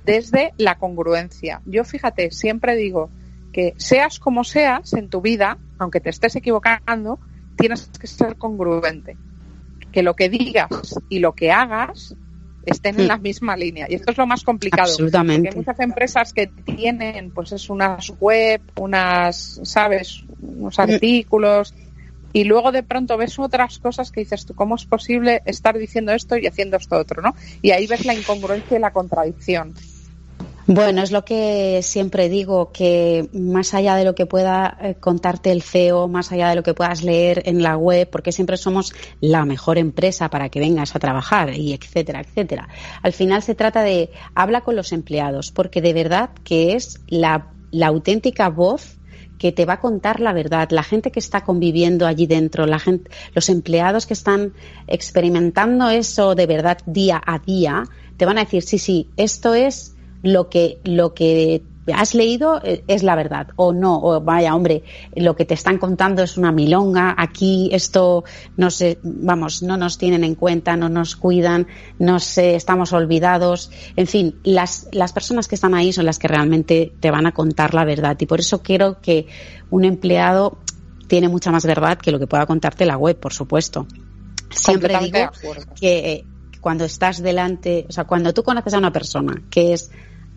desde 0.04 0.52
la 0.58 0.78
congruencia. 0.78 1.60
Yo 1.64 1.84
fíjate, 1.84 2.30
siempre 2.30 2.74
digo 2.76 3.10
que 3.52 3.74
seas 3.76 4.18
como 4.18 4.42
seas 4.44 4.92
en 4.94 5.08
tu 5.08 5.20
vida, 5.20 5.58
aunque 5.78 6.00
te 6.00 6.10
estés 6.10 6.36
equivocando, 6.36 7.20
tienes 7.56 7.88
que 7.98 8.06
ser 8.06 8.36
congruente. 8.36 9.18
Que 9.90 10.02
lo 10.02 10.14
que 10.14 10.28
digas 10.28 10.68
y 11.08 11.20
lo 11.20 11.34
que 11.34 11.50
hagas 11.50 12.14
estén 12.62 12.98
en 12.98 13.04
Mm. 13.06 13.08
la 13.08 13.18
misma 13.18 13.56
línea. 13.56 13.86
Y 13.88 13.94
esto 13.94 14.10
es 14.10 14.18
lo 14.18 14.26
más 14.26 14.42
complicado. 14.42 14.90
Absolutamente. 14.90 15.34
Porque 15.42 15.48
hay 15.48 15.56
muchas 15.56 15.80
empresas 15.80 16.32
que 16.32 16.48
tienen, 16.48 17.30
pues 17.30 17.52
es 17.52 17.70
unas 17.70 18.10
web, 18.18 18.62
unas, 18.76 19.60
sabes, 19.62 20.24
unos 20.40 20.78
Mm. 20.78 20.82
artículos, 20.82 21.74
y 22.32 22.44
luego 22.44 22.72
de 22.72 22.82
pronto 22.82 23.16
ves 23.16 23.38
otras 23.38 23.78
cosas 23.78 24.10
que 24.10 24.20
dices 24.20 24.44
tú, 24.44 24.54
¿cómo 24.54 24.74
es 24.74 24.84
posible 24.84 25.42
estar 25.46 25.78
diciendo 25.78 26.12
esto 26.12 26.36
y 26.36 26.46
haciendo 26.46 26.76
esto 26.76 26.96
otro, 26.98 27.22
no? 27.22 27.34
Y 27.62 27.70
ahí 27.70 27.86
ves 27.86 28.04
la 28.04 28.12
incongruencia 28.14 28.76
y 28.76 28.80
la 28.80 28.92
contradicción. 28.92 29.74
Bueno, 30.70 31.02
es 31.02 31.12
lo 31.12 31.24
que 31.24 31.80
siempre 31.82 32.28
digo, 32.28 32.72
que 32.72 33.30
más 33.32 33.72
allá 33.72 33.96
de 33.96 34.04
lo 34.04 34.14
que 34.14 34.26
pueda 34.26 34.76
eh, 34.82 34.96
contarte 35.00 35.50
el 35.50 35.62
CEO, 35.62 36.08
más 36.08 36.30
allá 36.30 36.50
de 36.50 36.56
lo 36.56 36.62
que 36.62 36.74
puedas 36.74 37.02
leer 37.02 37.40
en 37.46 37.62
la 37.62 37.78
web, 37.78 38.10
porque 38.10 38.32
siempre 38.32 38.58
somos 38.58 38.92
la 39.22 39.46
mejor 39.46 39.78
empresa 39.78 40.28
para 40.28 40.50
que 40.50 40.60
vengas 40.60 40.94
a 40.94 40.98
trabajar 40.98 41.54
y 41.54 41.72
etcétera, 41.72 42.20
etcétera. 42.20 42.68
Al 43.02 43.14
final 43.14 43.42
se 43.42 43.54
trata 43.54 43.80
de 43.82 44.10
habla 44.34 44.60
con 44.60 44.76
los 44.76 44.92
empleados, 44.92 45.52
porque 45.52 45.80
de 45.80 45.94
verdad 45.94 46.28
que 46.44 46.74
es 46.74 47.00
la, 47.08 47.46
auténtica 47.82 48.50
voz 48.50 48.98
que 49.38 49.52
te 49.52 49.64
va 49.64 49.74
a 49.74 49.80
contar 49.80 50.20
la 50.20 50.34
verdad, 50.34 50.68
la 50.70 50.82
gente 50.82 51.10
que 51.10 51.20
está 51.20 51.44
conviviendo 51.44 52.06
allí 52.06 52.26
dentro, 52.26 52.66
la 52.66 52.78
gente, 52.78 53.10
los 53.32 53.48
empleados 53.48 54.04
que 54.04 54.12
están 54.12 54.52
experimentando 54.86 55.88
eso 55.88 56.34
de 56.34 56.46
verdad 56.46 56.76
día 56.84 57.22
a 57.24 57.38
día, 57.38 57.84
te 58.18 58.26
van 58.26 58.36
a 58.36 58.44
decir, 58.44 58.62
sí, 58.62 58.78
sí, 58.78 59.08
esto 59.16 59.54
es 59.54 59.94
lo 60.22 60.48
que, 60.48 60.80
lo 60.84 61.14
que 61.14 61.62
has 61.94 62.14
leído 62.14 62.60
eh, 62.62 62.84
es 62.86 63.02
la 63.02 63.14
verdad. 63.14 63.48
O 63.56 63.72
no, 63.72 64.00
o 64.00 64.20
vaya 64.20 64.54
hombre, 64.54 64.82
lo 65.14 65.36
que 65.36 65.44
te 65.44 65.54
están 65.54 65.78
contando 65.78 66.22
es 66.22 66.36
una 66.36 66.52
milonga, 66.52 67.14
aquí 67.16 67.70
esto 67.72 68.24
no 68.56 68.70
sé, 68.70 68.98
vamos, 69.02 69.62
no 69.62 69.76
nos 69.76 69.98
tienen 69.98 70.24
en 70.24 70.34
cuenta, 70.34 70.76
no 70.76 70.88
nos 70.88 71.16
cuidan, 71.16 71.66
no 71.98 72.20
sé, 72.20 72.54
estamos 72.54 72.92
olvidados, 72.92 73.70
en 73.96 74.06
fin, 74.06 74.36
las, 74.44 74.88
las 74.92 75.12
personas 75.12 75.48
que 75.48 75.54
están 75.54 75.74
ahí 75.74 75.92
son 75.92 76.06
las 76.06 76.18
que 76.18 76.28
realmente 76.28 76.92
te 77.00 77.10
van 77.10 77.26
a 77.26 77.32
contar 77.32 77.74
la 77.74 77.84
verdad. 77.84 78.16
Y 78.20 78.26
por 78.26 78.40
eso 78.40 78.62
quiero 78.62 79.00
que 79.00 79.26
un 79.70 79.84
empleado 79.84 80.58
tiene 81.06 81.28
mucha 81.28 81.50
más 81.50 81.64
verdad 81.64 81.98
que 81.98 82.12
lo 82.12 82.18
que 82.18 82.26
pueda 82.26 82.46
contarte 82.46 82.84
la 82.84 82.96
web, 82.96 83.18
por 83.18 83.32
supuesto. 83.32 83.86
Siempre 84.50 84.98
digo 85.00 85.18
que 85.78 86.12
eh, 86.12 86.24
cuando 86.60 86.84
estás 86.84 87.22
delante, 87.22 87.86
o 87.88 87.92
sea, 87.92 88.04
cuando 88.04 88.32
tú 88.34 88.42
conoces 88.42 88.74
a 88.74 88.78
una 88.78 88.92
persona 88.92 89.42
que 89.50 89.72
es 89.72 89.90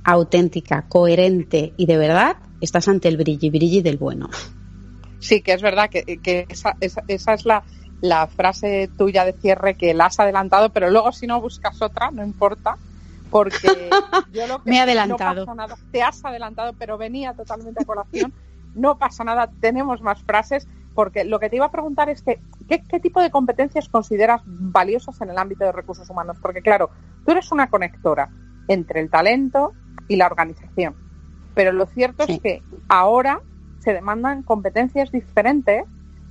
auténtica, 0.03 0.83
coherente 0.87 1.73
y 1.77 1.85
de 1.85 1.97
verdad, 1.97 2.37
estás 2.59 2.87
ante 2.87 3.07
el 3.07 3.17
brilli 3.17 3.49
brilli 3.49 3.81
del 3.81 3.97
bueno. 3.97 4.29
Sí, 5.19 5.41
que 5.41 5.53
es 5.53 5.61
verdad 5.61 5.89
que, 5.89 6.03
que 6.21 6.45
esa, 6.49 6.75
esa, 6.79 7.03
esa 7.07 7.33
es 7.33 7.45
la, 7.45 7.63
la 8.01 8.27
frase 8.27 8.89
tuya 8.97 9.23
de 9.23 9.33
cierre 9.33 9.75
que 9.75 9.93
la 9.93 10.05
has 10.07 10.19
adelantado, 10.19 10.69
pero 10.71 10.89
luego 10.89 11.11
si 11.11 11.27
no 11.27 11.39
buscas 11.39 11.81
otra, 11.81 12.09
no 12.11 12.23
importa, 12.23 12.77
porque 13.29 13.89
yo 14.33 14.47
lo 14.47 14.63
que 14.63 14.69
Me 14.71 14.77
he 14.77 14.79
adelantado. 14.79 15.41
no 15.41 15.45
pasa 15.45 15.55
nada, 15.55 15.75
te 15.91 16.01
has 16.01 16.25
adelantado, 16.25 16.73
pero 16.73 16.97
venía 16.97 17.33
totalmente 17.33 17.83
a 17.83 17.85
colación, 17.85 18.33
no 18.73 18.97
pasa 18.97 19.23
nada, 19.23 19.51
tenemos 19.59 20.01
más 20.01 20.21
frases, 20.23 20.67
porque 20.93 21.23
lo 21.23 21.39
que 21.39 21.49
te 21.49 21.55
iba 21.55 21.65
a 21.65 21.71
preguntar 21.71 22.09
es 22.09 22.21
que, 22.21 22.39
¿qué, 22.67 22.83
qué 22.87 22.99
tipo 22.99 23.21
de 23.21 23.31
competencias 23.31 23.89
consideras 23.89 24.41
valiosas 24.45 25.19
en 25.21 25.29
el 25.29 25.37
ámbito 25.37 25.63
de 25.65 25.71
recursos 25.71 26.09
humanos? 26.09 26.37
Porque 26.41 26.61
claro, 26.61 26.89
tú 27.25 27.31
eres 27.31 27.51
una 27.51 27.69
conectora 27.69 28.29
entre 28.67 28.99
el 29.01 29.09
talento 29.09 29.73
y 30.07 30.15
la 30.17 30.27
organización, 30.27 30.95
pero 31.55 31.71
lo 31.71 31.85
cierto 31.85 32.25
Sí. 32.25 32.33
es 32.33 32.39
que 32.41 32.63
ahora 32.89 33.39
se 33.79 33.93
demandan 33.93 34.43
competencias 34.43 35.11
diferentes 35.11 35.85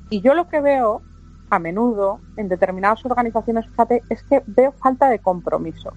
y 0.09 0.21
yo 0.21 0.35
lo 0.35 0.49
que 0.49 0.61
veo 0.61 1.03
a 1.51 1.59
menudo 1.59 2.21
en 2.37 2.49
determinadas 2.49 3.05
organizaciones, 3.05 3.67
fíjate, 3.69 4.03
es 4.09 4.23
que 4.23 4.43
veo 4.47 4.73
falta 4.73 5.09
de 5.09 5.19
compromiso. 5.19 5.91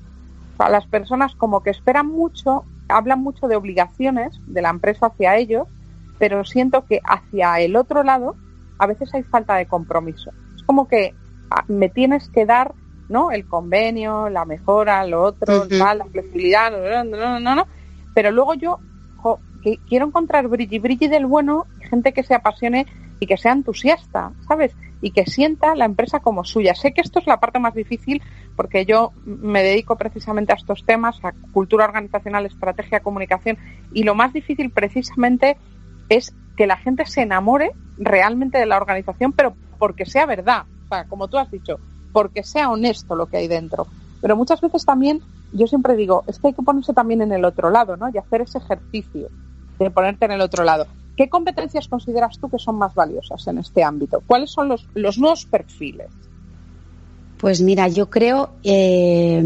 O 0.53 0.57
sea, 0.57 0.69
las 0.69 0.87
personas 0.87 1.35
como 1.35 1.61
que 1.61 1.69
esperan 1.69 2.07
mucho, 2.07 2.63
hablan 2.87 3.21
mucho 3.21 3.47
de 3.47 3.55
obligaciones 3.55 4.33
de 4.47 4.61
la 4.61 4.69
empresa 4.69 5.07
hacia 5.07 5.35
ellos, 5.37 5.67
pero 6.17 6.43
siento 6.43 6.85
que 6.85 7.01
hacia 7.03 7.59
el 7.59 7.75
otro 7.75 8.03
lado 8.03 8.35
a 8.83 8.87
veces 8.87 9.13
hay 9.13 9.23
falta 9.23 9.55
de 9.55 9.65
compromiso. 9.65 10.31
Es 10.55 10.63
como 10.63 10.87
que 10.87 11.15
ah, 11.49 11.63
me 11.67 11.89
tienes 11.89 12.29
que 12.29 12.45
dar, 12.45 12.73
¿no? 13.07 13.31
El 13.31 13.47
convenio, 13.47 14.29
la 14.29 14.43
mejora, 14.43 15.05
lo 15.07 15.23
otro, 15.23 15.67
tal, 15.67 15.99
la 15.99 16.05
flexibilidad, 16.05 16.69
no, 16.71 17.03
no, 17.03 17.17
no, 17.17 17.39
no, 17.39 17.55
no. 17.55 17.67
Pero 18.13 18.31
luego 18.31 18.55
yo 18.55 18.79
jo, 19.17 19.39
que 19.61 19.79
quiero 19.87 20.07
encontrar 20.07 20.49
brilli 20.49 20.79
brilli 20.79 21.07
del 21.07 21.25
bueno, 21.25 21.65
gente 21.89 22.11
que 22.11 22.23
se 22.23 22.35
apasione 22.35 22.85
y 23.21 23.25
que 23.25 23.37
sea 23.37 23.53
entusiasta, 23.53 24.33
¿sabes? 24.47 24.75
Y 25.01 25.11
que 25.11 25.25
sienta 25.25 25.75
la 25.75 25.85
empresa 25.85 26.19
como 26.19 26.43
suya. 26.43 26.75
Sé 26.75 26.93
que 26.93 27.01
esto 27.01 27.19
es 27.19 27.27
la 27.27 27.39
parte 27.39 27.59
más 27.59 27.73
difícil 27.73 28.21
porque 28.57 28.85
yo 28.85 29.13
me 29.25 29.63
dedico 29.63 29.95
precisamente 29.95 30.51
a 30.51 30.55
estos 30.55 30.85
temas, 30.85 31.23
a 31.23 31.31
cultura 31.53 31.85
organizacional, 31.85 32.45
estrategia, 32.45 32.99
comunicación, 32.99 33.57
y 33.93 34.03
lo 34.03 34.13
más 34.13 34.33
difícil 34.33 34.71
precisamente 34.71 35.55
es 36.09 36.35
que 36.55 36.67
la 36.67 36.77
gente 36.77 37.05
se 37.05 37.21
enamore 37.21 37.71
realmente 37.97 38.57
de 38.57 38.65
la 38.65 38.77
organización, 38.77 39.33
pero 39.33 39.55
porque 39.79 40.05
sea 40.05 40.25
verdad, 40.25 40.63
o 40.85 40.87
sea, 40.87 41.05
como 41.05 41.27
tú 41.27 41.37
has 41.37 41.49
dicho, 41.51 41.79
porque 42.11 42.43
sea 42.43 42.69
honesto 42.69 43.15
lo 43.15 43.27
que 43.27 43.37
hay 43.37 43.47
dentro. 43.47 43.87
Pero 44.21 44.37
muchas 44.37 44.61
veces 44.61 44.85
también, 44.85 45.21
yo 45.51 45.67
siempre 45.67 45.95
digo, 45.95 46.23
es 46.27 46.39
que 46.39 46.47
hay 46.47 46.53
que 46.53 46.61
ponerse 46.61 46.93
también 46.93 47.21
en 47.21 47.33
el 47.33 47.43
otro 47.43 47.69
lado, 47.69 47.97
¿no? 47.97 48.09
Y 48.13 48.17
hacer 48.17 48.41
ese 48.41 48.59
ejercicio 48.59 49.29
de 49.79 49.91
ponerte 49.91 50.25
en 50.25 50.31
el 50.31 50.41
otro 50.41 50.63
lado. 50.63 50.87
¿Qué 51.17 51.29
competencias 51.29 51.87
consideras 51.87 52.39
tú 52.39 52.49
que 52.49 52.57
son 52.57 52.77
más 52.77 52.95
valiosas 52.95 53.45
en 53.47 53.57
este 53.57 53.83
ámbito? 53.83 54.23
¿Cuáles 54.25 54.51
son 54.51 54.69
los, 54.69 54.87
los 54.93 55.17
nuevos 55.17 55.45
perfiles? 55.45 56.07
Pues 57.37 57.61
mira, 57.61 57.89
yo 57.89 58.09
creo, 58.09 58.51
eh, 58.63 59.43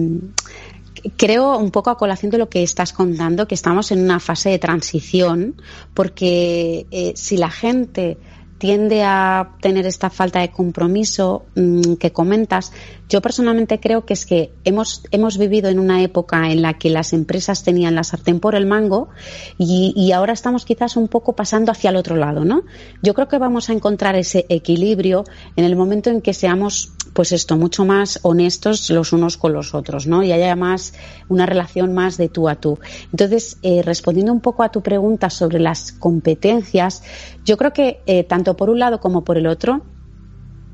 creo 1.16 1.58
un 1.58 1.72
poco 1.72 1.90
a 1.90 1.98
colación 1.98 2.32
de 2.32 2.38
lo 2.38 2.50
que 2.50 2.64
estás 2.64 2.94
contando, 2.94 3.48
que 3.48 3.56
estamos 3.56 3.92
en 3.92 4.04
una 4.04 4.20
fase 4.20 4.50
de 4.50 4.60
transición, 4.60 5.62
porque 5.94 6.86
eh, 6.92 7.14
si 7.16 7.38
la 7.38 7.50
gente 7.50 8.18
tiende 8.58 9.04
a 9.04 9.56
tener 9.62 9.86
esta 9.86 10.10
falta 10.10 10.40
de 10.40 10.52
compromiso 10.52 11.46
mmm, 11.56 11.94
que 11.94 12.12
comentas, 12.12 12.72
yo 13.10 13.22
personalmente 13.22 13.80
creo 13.80 14.06
que 14.06 14.14
es 14.14 14.26
que 14.26 14.52
hemos, 14.66 15.04
hemos 15.12 15.38
vivido 15.38 15.70
en 15.70 15.80
una 15.80 16.02
época 16.02 16.52
en 16.52 16.62
la 16.62 16.74
que 16.74 16.90
las 16.90 17.14
empresas 17.14 17.64
tenían 17.64 17.96
la 17.96 18.04
sartén 18.04 18.40
por 18.40 18.56
el 18.56 18.66
mango 18.66 19.10
y, 19.58 19.94
y, 19.96 20.12
ahora 20.12 20.34
estamos 20.34 20.66
quizás 20.66 20.98
un 20.98 21.08
poco 21.08 21.34
pasando 21.34 21.72
hacia 21.72 21.90
el 21.90 21.96
otro 21.96 22.18
lado, 22.18 22.44
¿no? 22.44 22.64
Yo 23.02 23.14
creo 23.14 23.28
que 23.28 23.38
vamos 23.38 23.70
a 23.70 23.74
encontrar 23.74 24.16
ese 24.16 24.46
equilibrio 24.50 25.24
en 25.56 25.64
el 25.64 25.76
momento 25.76 26.10
en 26.10 26.22
que 26.22 26.34
seamos, 26.34 26.92
pues 27.14 27.32
esto, 27.32 27.56
mucho 27.56 27.86
más 27.86 28.20
honestos 28.24 28.90
los 28.90 29.14
unos 29.14 29.38
con 29.38 29.54
los 29.54 29.74
otros, 29.74 30.08
¿no? 30.08 30.24
Y 30.24 30.32
haya 30.32 30.56
más, 30.56 30.94
una 31.30 31.46
relación 31.46 31.94
más 31.94 32.18
de 32.18 32.28
tú 32.28 32.50
a 32.50 32.56
tú. 32.56 32.78
Entonces, 33.12 33.58
eh, 33.62 33.82
respondiendo 33.84 34.34
un 34.34 34.42
poco 34.42 34.64
a 34.64 34.70
tu 34.70 34.82
pregunta 34.82 35.30
sobre 35.30 35.60
las 35.60 35.94
competencias, 35.94 37.04
yo 37.48 37.56
creo 37.56 37.72
que 37.72 38.04
eh, 38.06 38.26
tanto 38.26 38.58
por 38.58 38.70
un 38.70 38.80
lado 38.80 39.00
como 39.00 39.24
por 39.24 39.38
el 39.38 39.48
otro, 39.48 39.86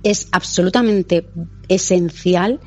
es 0.02 0.28
absolutamente 0.32 1.30
esencial 1.70 2.60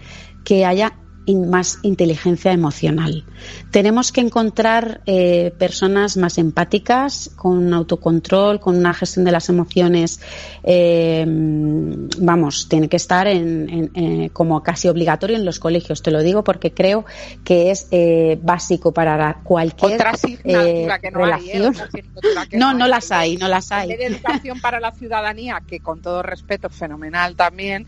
que 0.45 0.65
haya 0.65 1.01
más 1.35 1.79
inteligencia 1.83 2.53
emocional. 2.53 3.25
Tenemos 3.71 4.13
que 4.13 4.21
encontrar 4.21 5.01
eh, 5.07 5.53
personas 5.59 6.17
más 6.17 6.39
empáticas, 6.39 7.31
con 7.37 7.75
autocontrol, 7.75 8.61
con 8.61 8.77
una 8.77 8.95
gestión 8.95 9.25
de 9.25 9.33
las 9.33 9.49
emociones. 9.49 10.21
Eh, 10.63 11.25
vamos, 12.19 12.69
tiene 12.69 12.89
que 12.89 12.97
estar 12.97 13.27
en, 13.27 13.69
en, 13.69 13.91
eh, 13.95 14.31
como 14.33 14.63
casi 14.63 14.89
obligatorio 14.89 15.37
en 15.37 15.45
los 15.45 15.59
colegios. 15.59 16.03
Te 16.03 16.11
lo 16.11 16.23
digo 16.23 16.45
porque 16.45 16.73
creo 16.73 17.05
que 17.45 17.71
es 17.71 17.89
eh, 17.91 18.39
básico 18.43 18.93
para 18.93 19.41
cualquier 19.43 19.95
Otra 19.95 20.11
asignatura 20.11 20.99
que 20.99 21.11
no 21.11 21.19
relación. 21.19 21.75
Hay, 21.75 22.49
que 22.49 22.57
no, 22.59 22.75
no, 22.75 22.87
las 22.87 23.11
hay, 23.11 23.37
no 23.37 23.49
las 23.49 23.73
hay. 23.73 23.89
De 23.89 24.07
educación 24.07 24.61
para 24.61 24.81
la 24.81 24.93
ciudadanía, 24.93 25.63
que 25.67 25.81
con 25.81 26.01
todo 26.01 26.23
respeto, 26.23 26.69
fenomenal 26.71 27.37
también 27.37 27.87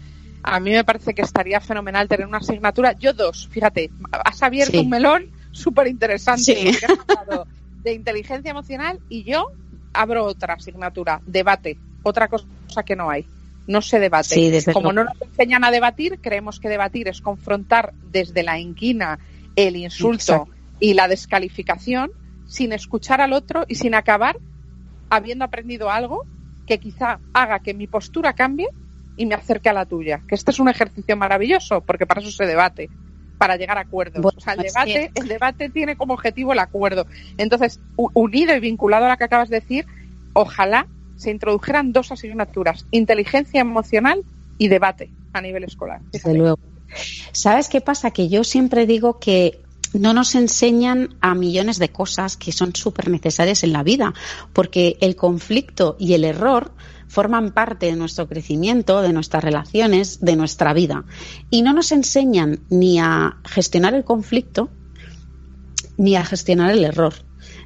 a 0.50 0.60
mí 0.60 0.70
me 0.70 0.82
parece 0.84 1.14
que 1.14 1.22
estaría 1.22 1.60
fenomenal 1.60 2.08
tener 2.08 2.26
una 2.26 2.38
asignatura. 2.38 2.92
Yo 2.92 3.12
dos, 3.12 3.48
fíjate, 3.48 3.90
has 4.10 4.42
abierto 4.42 4.72
Sí. 4.72 4.78
un 4.78 4.88
melón 4.88 5.30
súper 5.50 5.86
interesante. 5.88 6.42
Sí. 6.42 6.70
De 7.82 7.92
inteligencia 7.92 8.50
emocional 8.50 8.98
y 9.08 9.24
yo 9.24 9.52
abro 9.92 10.24
otra 10.24 10.54
asignatura, 10.54 11.20
debate, 11.26 11.78
otra 12.02 12.28
cosa 12.28 12.46
que 12.84 12.96
no 12.96 13.10
hay. 13.10 13.26
No 13.66 13.82
se 13.82 14.00
debate. 14.00 14.60
Sí, 14.60 14.72
Como 14.72 14.92
no 14.92 15.04
nos 15.04 15.20
enseñan 15.20 15.64
a 15.64 15.70
debatir, 15.70 16.18
creemos 16.20 16.58
que 16.58 16.68
debatir 16.70 17.08
es 17.08 17.20
confrontar 17.20 17.92
desde 18.10 18.42
la 18.42 18.58
inquina, 18.58 19.18
el 19.54 19.76
insulto 19.76 20.32
Exacto. 20.32 20.52
y 20.80 20.94
la 20.94 21.08
descalificación 21.08 22.10
sin 22.46 22.72
escuchar 22.72 23.20
al 23.20 23.34
otro 23.34 23.64
y 23.68 23.74
sin 23.74 23.94
acabar 23.94 24.38
habiendo 25.10 25.44
aprendido 25.44 25.90
algo 25.90 26.24
que 26.66 26.78
quizá 26.78 27.20
haga 27.34 27.58
que 27.58 27.74
mi 27.74 27.86
postura 27.86 28.32
cambie 28.32 28.68
y 29.18 29.26
me 29.26 29.34
acerque 29.34 29.68
a 29.68 29.74
la 29.74 29.84
tuya. 29.84 30.22
Que 30.26 30.34
este 30.34 30.52
es 30.52 30.58
un 30.58 30.68
ejercicio 30.68 31.16
maravilloso, 31.16 31.82
porque 31.82 32.06
para 32.06 32.22
eso 32.22 32.30
se 32.30 32.46
debate, 32.46 32.88
para 33.36 33.56
llegar 33.56 33.76
a 33.76 33.82
acuerdos. 33.82 34.22
Bueno, 34.22 34.38
o 34.38 34.40
sea, 34.40 34.54
el 34.54 34.62
debate, 34.62 35.10
el 35.14 35.28
debate 35.28 35.68
tiene 35.68 35.96
como 35.96 36.14
objetivo 36.14 36.52
el 36.52 36.60
acuerdo. 36.60 37.06
Entonces, 37.36 37.80
unido 37.96 38.54
y 38.56 38.60
vinculado 38.60 39.06
a 39.06 39.10
lo 39.10 39.16
que 39.16 39.24
acabas 39.24 39.50
de 39.50 39.60
decir, 39.60 39.86
ojalá 40.32 40.86
se 41.16 41.30
introdujeran 41.30 41.92
dos 41.92 42.12
asignaturas, 42.12 42.86
inteligencia 42.92 43.60
emocional 43.60 44.22
y 44.56 44.68
debate 44.68 45.10
a 45.32 45.40
nivel 45.40 45.64
escolar. 45.64 46.00
Desde 46.12 46.34
luego. 46.34 46.58
¿Sabes 47.32 47.68
qué 47.68 47.80
pasa? 47.80 48.12
Que 48.12 48.28
yo 48.28 48.44
siempre 48.44 48.86
digo 48.86 49.18
que 49.18 49.60
no 49.94 50.12
nos 50.12 50.34
enseñan 50.34 51.16
a 51.20 51.34
millones 51.34 51.78
de 51.78 51.88
cosas 51.90 52.36
que 52.36 52.52
son 52.52 52.74
súper 52.74 53.08
necesarias 53.08 53.64
en 53.64 53.72
la 53.72 53.82
vida, 53.82 54.14
porque 54.52 54.96
el 55.00 55.16
conflicto 55.16 55.96
y 55.98 56.14
el 56.14 56.24
error 56.24 56.72
forman 57.08 57.52
parte 57.52 57.86
de 57.86 57.96
nuestro 57.96 58.28
crecimiento, 58.28 59.02
de 59.02 59.12
nuestras 59.12 59.42
relaciones, 59.42 60.20
de 60.20 60.36
nuestra 60.36 60.72
vida. 60.74 61.04
Y 61.50 61.62
no 61.62 61.72
nos 61.72 61.90
enseñan 61.92 62.60
ni 62.70 62.98
a 63.00 63.38
gestionar 63.44 63.94
el 63.94 64.04
conflicto, 64.04 64.70
ni 65.96 66.14
a 66.16 66.24
gestionar 66.24 66.70
el 66.70 66.84
error. 66.84 67.14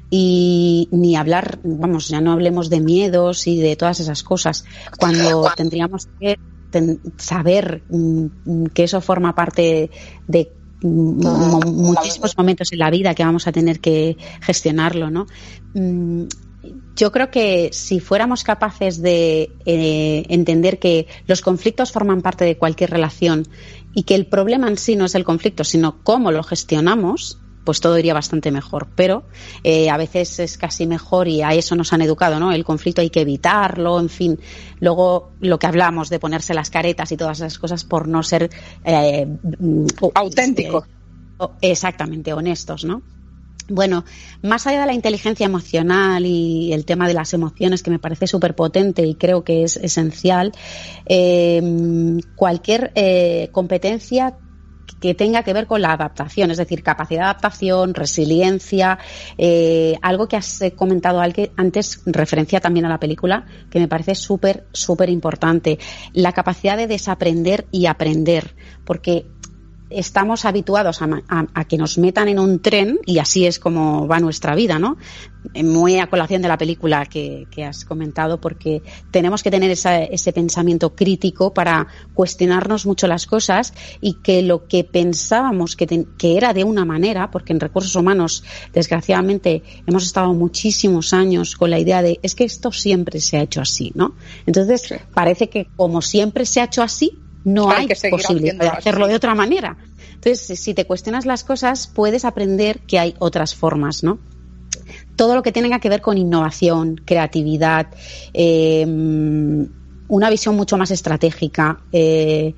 Y 0.09 0.87
ni 0.91 1.15
hablar, 1.15 1.59
vamos, 1.63 2.07
ya 2.07 2.21
no 2.21 2.31
hablemos 2.31 2.69
de 2.69 2.79
miedos 2.79 3.47
y 3.47 3.59
de 3.59 3.75
todas 3.75 3.99
esas 3.99 4.23
cosas, 4.23 4.63
cuando 4.99 5.41
tendríamos 5.55 6.07
que 6.19 6.37
ten- 6.69 7.01
saber 7.17 7.83
mm, 7.89 8.65
que 8.73 8.83
eso 8.83 9.01
forma 9.01 9.33
parte 9.35 9.89
de 10.27 10.51
mm, 10.81 11.25
mo- 11.25 11.59
muchísimos 11.61 12.37
momentos 12.37 12.71
en 12.71 12.79
la 12.79 12.91
vida 12.91 13.15
que 13.15 13.23
vamos 13.25 13.47
a 13.47 13.51
tener 13.51 13.79
que 13.79 14.17
gestionarlo, 14.41 15.09
¿no? 15.09 15.25
Mm, 15.73 16.25
Yo 16.95 17.11
creo 17.11 17.29
que 17.29 17.69
si 17.73 17.99
fuéramos 17.99 18.43
capaces 18.43 19.01
de 19.01 19.51
eh, 19.65 20.25
entender 20.29 20.79
que 20.79 21.07
los 21.27 21.41
conflictos 21.41 21.91
forman 21.91 22.21
parte 22.21 22.45
de 22.45 22.57
cualquier 22.57 22.91
relación 22.91 23.47
y 23.93 24.03
que 24.03 24.15
el 24.15 24.27
problema 24.27 24.67
en 24.67 24.77
sí 24.77 24.95
no 24.95 25.05
es 25.05 25.15
el 25.15 25.23
conflicto, 25.23 25.63
sino 25.63 26.03
cómo 26.03 26.31
lo 26.31 26.43
gestionamos, 26.43 27.39
pues 27.63 27.79
todo 27.79 27.97
iría 27.97 28.13
bastante 28.13 28.51
mejor. 28.51 28.87
Pero 28.95 29.23
eh, 29.63 29.89
a 29.89 29.97
veces 29.97 30.39
es 30.39 30.57
casi 30.57 30.85
mejor 30.87 31.27
y 31.27 31.41
a 31.41 31.53
eso 31.53 31.75
nos 31.75 31.93
han 31.93 32.01
educado, 32.01 32.39
¿no? 32.39 32.51
El 32.51 32.63
conflicto 32.63 33.01
hay 33.01 33.09
que 33.09 33.21
evitarlo, 33.21 33.99
en 33.99 34.09
fin. 34.09 34.39
Luego 34.79 35.31
lo 35.39 35.59
que 35.59 35.67
hablamos 35.67 36.09
de 36.09 36.19
ponerse 36.19 36.53
las 36.53 36.69
caretas 36.69 37.11
y 37.11 37.17
todas 37.17 37.39
esas 37.39 37.59
cosas 37.59 37.83
por 37.83 38.07
no 38.07 38.23
ser 38.23 38.49
eh, 38.83 39.25
mm, 39.25 39.85
Auténtico. 40.13 40.85
eh, 41.39 41.71
exactamente 41.71 42.33
honestos, 42.33 42.85
¿no? 42.85 43.01
Bueno, 43.69 44.03
más 44.41 44.67
allá 44.67 44.81
de 44.81 44.87
la 44.87 44.93
inteligencia 44.93 45.45
emocional 45.45 46.25
y 46.25 46.73
el 46.73 46.85
tema 46.85 47.07
de 47.07 47.13
las 47.13 47.33
emociones, 47.33 47.81
que 47.81 47.91
me 47.91 47.99
parece 47.99 48.27
súper 48.27 48.55
potente 48.55 49.05
y 49.05 49.15
creo 49.15 49.43
que 49.43 49.63
es 49.63 49.77
esencial, 49.77 50.51
eh, 51.05 52.19
cualquier 52.35 52.91
eh, 52.95 53.49
competencia 53.53 54.37
que 55.03 55.13
tenga 55.13 55.43
que 55.43 55.51
ver 55.51 55.67
con 55.67 55.81
la 55.81 55.91
adaptación, 55.91 56.51
es 56.51 56.57
decir, 56.57 56.81
capacidad 56.81 57.19
de 57.19 57.25
adaptación, 57.25 57.93
resiliencia, 57.93 58.99
eh, 59.37 59.97
algo 60.01 60.29
que 60.29 60.37
has 60.37 60.61
eh, 60.61 60.71
comentado 60.71 61.19
antes, 61.19 62.01
referencia 62.05 62.61
también 62.61 62.85
a 62.85 62.89
la 62.89 63.01
película, 63.01 63.45
que 63.69 63.79
me 63.79 63.89
parece 63.89 64.15
súper, 64.15 64.65
súper 64.71 65.09
importante. 65.09 65.77
La 66.13 66.31
capacidad 66.31 66.77
de 66.77 66.87
desaprender 66.87 67.65
y 67.69 67.87
aprender, 67.87 68.55
porque 68.85 69.25
estamos 69.93 70.45
habituados 70.45 71.01
a, 71.01 71.09
a- 71.29 71.47
a 71.53 71.65
que 71.65 71.77
nos 71.77 71.97
metan 71.97 72.27
en 72.29 72.39
un 72.39 72.59
tren 72.59 72.99
y 73.05 73.19
así 73.19 73.45
es 73.45 73.59
como 73.59 74.07
va 74.07 74.19
nuestra 74.19 74.55
vida, 74.55 74.79
¿no? 74.79 74.97
Muy 75.61 75.99
a 75.99 76.07
colación 76.07 76.41
de 76.41 76.47
la 76.47 76.57
película 76.57 77.05
que, 77.05 77.47
que 77.51 77.65
has 77.65 77.83
comentado, 77.83 78.39
porque 78.39 78.81
tenemos 79.11 79.43
que 79.43 79.51
tener 79.51 79.69
esa- 79.71 80.01
ese 80.03 80.31
pensamiento 80.31 80.95
crítico 80.95 81.53
para 81.53 81.87
cuestionarnos 82.13 82.85
mucho 82.85 83.07
las 83.07 83.25
cosas 83.25 83.73
y 83.99 84.15
que 84.21 84.41
lo 84.41 84.67
que 84.67 84.85
pensábamos 84.85 85.75
que, 85.75 86.05
que 86.17 86.37
era 86.37 86.53
de 86.53 86.63
una 86.63 86.85
manera, 86.85 87.29
porque 87.29 87.51
en 87.53 87.59
recursos 87.59 87.95
humanos, 87.95 88.43
desgraciadamente, 88.73 89.63
hemos 89.85 90.03
estado 90.05 90.33
muchísimos 90.33 91.13
años 91.13 91.55
con 91.55 91.69
la 91.69 91.79
idea 91.79 92.01
de 92.01 92.19
es 92.23 92.35
que 92.35 92.45
esto 92.45 92.71
siempre 92.71 93.19
se 93.19 93.37
ha 93.37 93.41
hecho 93.41 93.59
así, 93.61 93.91
¿no? 93.95 94.15
Entonces, 94.45 94.93
parece 95.13 95.49
que 95.49 95.67
como 95.75 96.01
siempre 96.01 96.45
se 96.45 96.61
ha 96.61 96.65
hecho 96.65 96.81
así, 96.83 97.19
no 97.43 97.69
Hay 97.69 97.87
hay, 97.89 98.11
posibilidad 98.11 98.55
de 98.55 98.67
hacerlo 98.67 99.05
así. 99.05 99.11
de 99.11 99.15
otra 99.15 99.35
manera. 99.35 99.77
Entonces, 100.15 100.59
si 100.59 100.73
te 100.73 100.85
cuestionas 100.85 101.25
las 101.25 101.43
cosas, 101.43 101.87
puedes 101.87 102.25
aprender 102.25 102.79
que 102.79 102.99
hay 102.99 103.15
otras 103.19 103.55
formas, 103.55 104.03
¿no? 104.03 104.19
Todo 105.15 105.35
lo 105.35 105.43
que 105.43 105.51
tenga 105.51 105.79
que 105.79 105.89
ver 105.89 106.01
con 106.01 106.17
innovación, 106.17 107.01
creatividad, 107.05 107.87
eh, 108.33 108.85
una 110.07 110.29
visión 110.29 110.55
mucho 110.55 110.77
más 110.77 110.91
estratégica, 110.91 111.81
eh, 111.91 112.53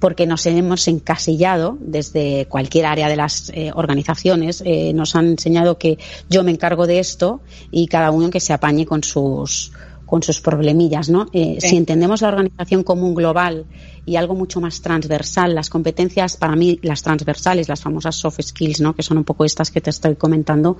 porque 0.00 0.26
nos 0.26 0.46
hemos 0.46 0.88
encasillado 0.88 1.76
desde 1.80 2.46
cualquier 2.46 2.86
área 2.86 3.08
de 3.08 3.16
las 3.16 3.50
eh, 3.54 3.70
organizaciones, 3.74 4.62
eh, 4.64 4.92
nos 4.94 5.14
han 5.14 5.26
enseñado 5.28 5.78
que 5.78 5.98
yo 6.28 6.42
me 6.42 6.50
encargo 6.50 6.86
de 6.86 6.98
esto 6.98 7.42
y 7.70 7.86
cada 7.86 8.10
uno 8.10 8.30
que 8.30 8.40
se 8.40 8.52
apañe 8.52 8.86
con 8.86 9.04
sus 9.04 9.72
con 10.06 10.24
sus 10.24 10.40
problemillas, 10.40 11.08
¿no? 11.08 11.26
Eh, 11.32 11.58
Sí. 11.60 11.68
Si 11.68 11.76
entendemos 11.76 12.20
la 12.22 12.28
organización 12.28 12.82
como 12.82 13.06
un 13.06 13.14
global 13.14 13.66
y 14.06 14.16
algo 14.16 14.34
mucho 14.34 14.60
más 14.60 14.80
transversal, 14.80 15.54
las 15.54 15.70
competencias, 15.70 16.36
para 16.36 16.56
mí, 16.56 16.78
las 16.82 17.02
transversales, 17.02 17.68
las 17.68 17.80
famosas 17.80 18.16
soft 18.16 18.40
skills, 18.42 18.80
¿no? 18.80 18.94
Que 18.94 19.02
son 19.02 19.18
un 19.18 19.24
poco 19.24 19.44
estas 19.44 19.70
que 19.70 19.80
te 19.80 19.90
estoy 19.90 20.16
comentando, 20.16 20.78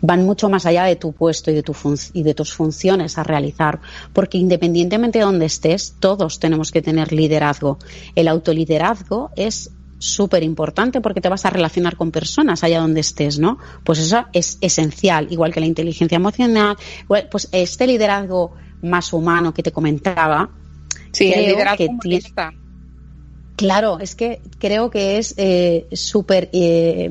van 0.00 0.24
mucho 0.24 0.48
más 0.48 0.66
allá 0.66 0.84
de 0.84 0.96
tu 0.96 1.12
puesto 1.12 1.50
y 1.50 1.54
de, 1.54 1.62
tu 1.62 1.74
y 2.12 2.22
de 2.22 2.34
tus 2.34 2.52
funciones 2.54 3.18
a 3.18 3.22
realizar, 3.22 3.80
porque 4.12 4.38
independientemente 4.38 5.18
de 5.18 5.24
donde 5.24 5.46
estés, 5.46 5.94
todos 5.98 6.38
tenemos 6.40 6.72
que 6.72 6.82
tener 6.82 7.12
liderazgo. 7.12 7.78
El 8.14 8.28
autoliderazgo 8.28 9.30
es 9.36 9.70
súper 9.98 10.42
importante 10.42 11.00
porque 11.00 11.20
te 11.20 11.28
vas 11.28 11.46
a 11.46 11.50
relacionar 11.50 11.96
con 11.96 12.10
personas 12.10 12.62
allá 12.62 12.80
donde 12.80 13.00
estés, 13.00 13.38
¿no? 13.38 13.58
Pues 13.84 13.98
eso 13.98 14.26
es 14.32 14.58
esencial, 14.60 15.28
igual 15.30 15.52
que 15.52 15.60
la 15.60 15.66
inteligencia 15.66 16.16
emocional, 16.16 16.76
pues 17.30 17.48
este 17.52 17.86
liderazgo 17.86 18.52
más 18.82 19.12
humano 19.12 19.54
que 19.54 19.62
te 19.62 19.72
comentaba, 19.72 20.50
Sí, 21.14 21.32
el 21.32 21.46
liderazgo 21.46 21.78
que 21.78 21.90
tiene-. 22.00 22.22
Claro, 23.56 23.98
es 24.00 24.14
que 24.14 24.40
creo 24.58 24.90
que 24.90 25.18
es 25.18 25.34
eh, 25.36 25.86
súper, 25.92 26.50
eh, 26.52 27.10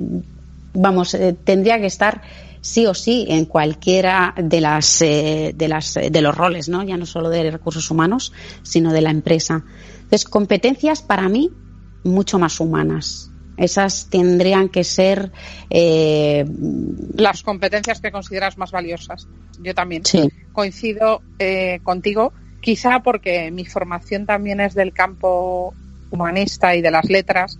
vamos, 0.73 1.13
eh, 1.13 1.35
tendría 1.43 1.79
que 1.79 1.87
estar 1.87 2.21
sí 2.63 2.85
o 2.85 2.93
sí 2.93 3.25
en 3.27 3.45
cualquiera 3.45 4.33
de 4.37 4.61
las 4.61 5.01
eh, 5.01 5.53
de 5.55 5.67
las 5.67 5.97
eh, 5.97 6.09
de 6.09 6.21
los 6.21 6.35
roles, 6.35 6.69
¿no? 6.69 6.81
Ya 6.83 6.97
no 6.97 7.05
solo 7.05 7.29
de 7.29 7.51
recursos 7.51 7.91
humanos, 7.91 8.31
sino 8.63 8.93
de 8.93 9.01
la 9.01 9.11
empresa. 9.11 9.63
Entonces, 9.95 10.25
competencias 10.25 11.01
para 11.01 11.27
mí 11.29 11.51
mucho 12.03 12.39
más 12.39 12.59
humanas. 12.59 13.29
Esas 13.57 14.07
tendrían 14.09 14.69
que 14.69 14.83
ser 14.83 15.31
eh, 15.69 16.45
Las 17.15 17.43
competencias 17.43 18.01
que 18.01 18.11
consideras 18.11 18.57
más 18.57 18.71
valiosas. 18.71 19.27
Yo 19.59 19.75
también. 19.75 20.05
sí, 20.05 20.29
coincido 20.53 21.21
eh, 21.39 21.79
contigo, 21.83 22.33
quizá 22.63 23.01
porque 23.01 23.51
mi 23.51 23.65
formación 23.65 24.25
también 24.25 24.61
es 24.61 24.73
del 24.73 24.93
campo 24.93 25.75
humanista 26.09 26.73
y 26.75 26.81
de 26.81 26.91
las 26.91 27.05
letras 27.09 27.59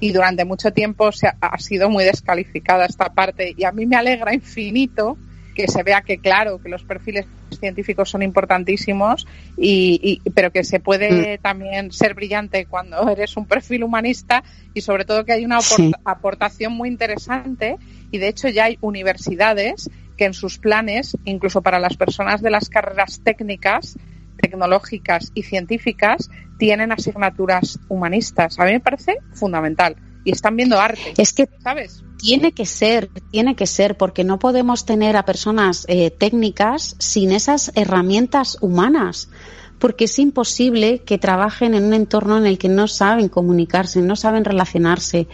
y 0.00 0.12
durante 0.12 0.46
mucho 0.46 0.72
tiempo 0.72 1.12
se 1.12 1.26
ha, 1.28 1.36
ha 1.40 1.58
sido 1.58 1.90
muy 1.90 2.04
descalificada 2.04 2.86
esta 2.86 3.10
parte 3.10 3.54
y 3.56 3.64
a 3.64 3.72
mí 3.72 3.84
me 3.84 3.96
alegra 3.96 4.32
infinito 4.34 5.18
que 5.54 5.68
se 5.68 5.82
vea 5.82 6.00
que 6.00 6.20
claro 6.20 6.58
que 6.58 6.70
los 6.70 6.84
perfiles 6.84 7.26
científicos 7.58 8.08
son 8.08 8.22
importantísimos 8.22 9.26
y, 9.58 10.20
y- 10.24 10.30
pero 10.30 10.50
que 10.50 10.64
se 10.64 10.80
puede 10.80 11.36
también 11.38 11.92
ser 11.92 12.14
brillante 12.14 12.64
cuando 12.64 13.06
eres 13.10 13.36
un 13.36 13.44
perfil 13.46 13.84
humanista 13.84 14.42
y 14.72 14.80
sobre 14.80 15.04
todo 15.04 15.24
que 15.26 15.32
hay 15.32 15.44
una 15.44 15.60
Sí. 15.60 15.92
aportación 16.04 16.72
muy 16.72 16.88
interesante 16.88 17.76
y 18.10 18.16
de 18.18 18.28
hecho 18.28 18.48
ya 18.48 18.64
hay 18.64 18.78
universidades 18.80 19.90
que 20.16 20.24
en 20.26 20.34
sus 20.34 20.58
planes, 20.58 21.16
incluso 21.24 21.60
para 21.60 21.78
las 21.78 21.96
personas 21.96 22.40
de 22.40 22.50
las 22.50 22.68
carreras 22.70 23.20
técnicas, 23.22 23.96
tecnológicas 24.40 25.30
y 25.34 25.42
científicas, 25.42 26.30
tienen 26.58 26.92
asignaturas 26.92 27.78
humanistas. 27.88 28.58
A 28.58 28.64
mí 28.64 28.72
me 28.72 28.80
parece 28.80 29.18
fundamental. 29.32 29.96
Y 30.24 30.32
están 30.32 30.56
viendo 30.56 30.78
arte, 30.78 31.14
es 31.16 31.32
que 31.32 31.48
¿sabes? 31.62 32.04
Tiene 32.18 32.52
que 32.52 32.66
ser, 32.66 33.08
tiene 33.30 33.56
que 33.56 33.66
ser, 33.66 33.96
porque 33.96 34.24
no 34.24 34.38
podemos 34.38 34.84
tener 34.84 35.16
a 35.16 35.24
personas 35.24 35.86
eh, 35.88 36.10
técnicas 36.10 36.94
sin 36.98 37.32
esas 37.32 37.72
herramientas 37.74 38.58
humanas, 38.60 39.30
porque 39.78 40.04
es 40.04 40.18
imposible 40.18 40.98
que 40.98 41.16
trabajen 41.16 41.72
en 41.72 41.84
un 41.84 41.94
entorno 41.94 42.36
en 42.36 42.44
el 42.44 42.58
que 42.58 42.68
no 42.68 42.86
saben 42.86 43.30
comunicarse, 43.30 44.02
no 44.02 44.14
saben 44.14 44.44
relacionarse. 44.44 45.26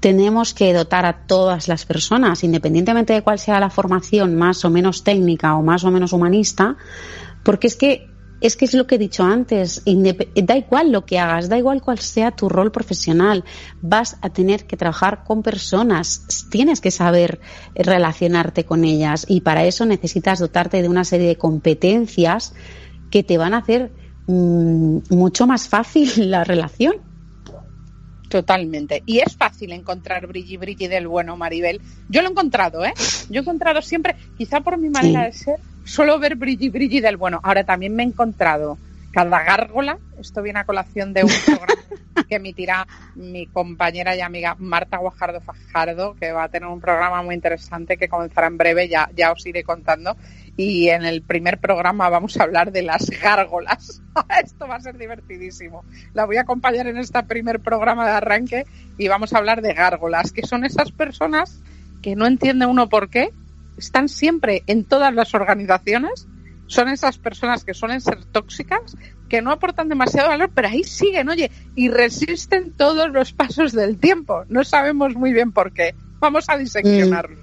Tenemos 0.00 0.52
que 0.52 0.74
dotar 0.74 1.06
a 1.06 1.26
todas 1.26 1.66
las 1.66 1.86
personas, 1.86 2.44
independientemente 2.44 3.14
de 3.14 3.22
cuál 3.22 3.38
sea 3.38 3.58
la 3.58 3.70
formación 3.70 4.36
más 4.36 4.62
o 4.66 4.70
menos 4.70 5.02
técnica 5.02 5.56
o 5.56 5.62
más 5.62 5.84
o 5.84 5.90
menos 5.90 6.12
humanista, 6.12 6.76
porque 7.42 7.68
es 7.68 7.76
que 7.76 8.10
es 8.40 8.56
que 8.56 8.66
es 8.66 8.74
lo 8.74 8.86
que 8.86 8.96
he 8.96 8.98
dicho 8.98 9.24
antes, 9.24 9.82
da 9.84 10.56
igual 10.56 10.92
lo 10.92 11.06
que 11.06 11.18
hagas, 11.18 11.48
da 11.48 11.58
igual 11.58 11.80
cuál 11.82 11.98
sea 11.98 12.30
tu 12.30 12.48
rol 12.48 12.70
profesional, 12.70 13.44
vas 13.80 14.18
a 14.20 14.30
tener 14.30 14.66
que 14.66 14.76
trabajar 14.76 15.24
con 15.24 15.42
personas, 15.42 16.46
tienes 16.50 16.80
que 16.80 16.90
saber 16.90 17.40
relacionarte 17.74 18.64
con 18.64 18.84
ellas 18.84 19.24
y 19.28 19.40
para 19.40 19.64
eso 19.64 19.86
necesitas 19.86 20.38
dotarte 20.38 20.82
de 20.82 20.88
una 20.88 21.04
serie 21.04 21.28
de 21.28 21.36
competencias 21.36 22.54
que 23.10 23.22
te 23.22 23.38
van 23.38 23.54
a 23.54 23.58
hacer 23.58 23.92
mm, 24.26 24.98
mucho 25.10 25.46
más 25.46 25.68
fácil 25.68 26.10
la 26.30 26.44
relación. 26.44 26.96
Totalmente. 28.28 29.02
Y 29.06 29.20
es 29.20 29.36
fácil 29.36 29.72
encontrar 29.72 30.26
brilli 30.26 30.56
brilli 30.56 30.88
del 30.88 31.06
bueno, 31.06 31.36
Maribel. 31.36 31.80
Yo 32.08 32.22
lo 32.22 32.28
he 32.28 32.30
encontrado, 32.32 32.84
¿eh? 32.84 32.92
Yo 33.30 33.38
he 33.38 33.42
encontrado 33.42 33.80
siempre, 33.82 34.16
quizá 34.36 34.60
por 34.60 34.78
mi 34.78 34.90
manera 34.90 35.20
Sí. 35.20 35.26
de 35.26 35.32
ser, 35.32 35.60
suelo 35.86 36.18
ver 36.18 36.36
brilli 36.36 36.68
brilli 36.68 37.00
del 37.00 37.16
bueno. 37.16 37.40
Ahora 37.42 37.64
también 37.64 37.94
me 37.94 38.02
he 38.02 38.06
encontrado 38.06 38.78
cada 39.12 39.42
gárgola, 39.44 39.98
esto 40.20 40.42
viene 40.42 40.58
a 40.58 40.64
colación 40.64 41.14
de 41.14 41.24
un 41.24 41.30
programa 41.46 41.82
que 42.28 42.34
emitirá 42.34 42.86
mi 43.14 43.46
compañera 43.46 44.14
y 44.14 44.20
amiga 44.20 44.56
Marta 44.58 44.98
Guajardo 44.98 45.40
Fajardo, 45.40 46.14
que 46.16 46.32
va 46.32 46.44
a 46.44 46.48
tener 46.50 46.68
un 46.68 46.82
programa 46.82 47.22
muy 47.22 47.34
interesante 47.34 47.96
que 47.96 48.08
comenzará 48.08 48.48
en 48.48 48.58
breve, 48.58 48.88
ya, 48.88 49.08
ya 49.16 49.32
os 49.32 49.46
iré 49.46 49.64
contando. 49.64 50.16
Y 50.58 50.88
en 50.88 51.06
el 51.06 51.22
primer 51.22 51.58
programa 51.58 52.10
vamos 52.10 52.36
a 52.36 52.42
hablar 52.42 52.72
de 52.72 52.82
las 52.82 53.08
gárgolas. 53.08 54.02
Esto 54.44 54.66
va 54.66 54.76
a 54.76 54.80
ser 54.80 54.98
divertidísimo. 54.98 55.84
La 56.12 56.26
voy 56.26 56.36
a 56.36 56.42
acompañar 56.42 56.86
en 56.86 56.98
este 56.98 57.22
primer 57.22 57.60
programa 57.60 58.04
de 58.04 58.12
arranque 58.12 58.66
y 58.98 59.08
vamos 59.08 59.32
a 59.32 59.38
hablar 59.38 59.62
de 59.62 59.72
gárgolas, 59.72 60.32
que 60.32 60.46
son 60.46 60.64
esas 60.64 60.92
personas 60.92 61.62
que 62.02 62.16
no 62.16 62.26
entiende 62.26 62.66
uno 62.66 62.88
por 62.90 63.08
qué, 63.08 63.30
están 63.76 64.08
siempre 64.08 64.62
en 64.66 64.84
todas 64.84 65.14
las 65.14 65.34
organizaciones, 65.34 66.26
son 66.68 66.88
esas 66.88 67.18
personas 67.18 67.64
que 67.64 67.74
suelen 67.74 68.00
ser 68.00 68.24
tóxicas, 68.24 68.96
que 69.28 69.40
no 69.42 69.52
aportan 69.52 69.88
demasiado 69.88 70.28
valor, 70.28 70.50
pero 70.54 70.68
ahí 70.68 70.82
siguen, 70.84 71.28
oye, 71.28 71.50
y 71.76 71.88
resisten 71.88 72.72
todos 72.72 73.10
los 73.12 73.32
pasos 73.32 73.72
del 73.72 73.98
tiempo. 73.98 74.44
No 74.48 74.64
sabemos 74.64 75.14
muy 75.14 75.32
bien 75.32 75.52
por 75.52 75.72
qué. 75.72 75.94
Vamos 76.18 76.46
a 76.48 76.56
diseccionarlo. 76.56 77.36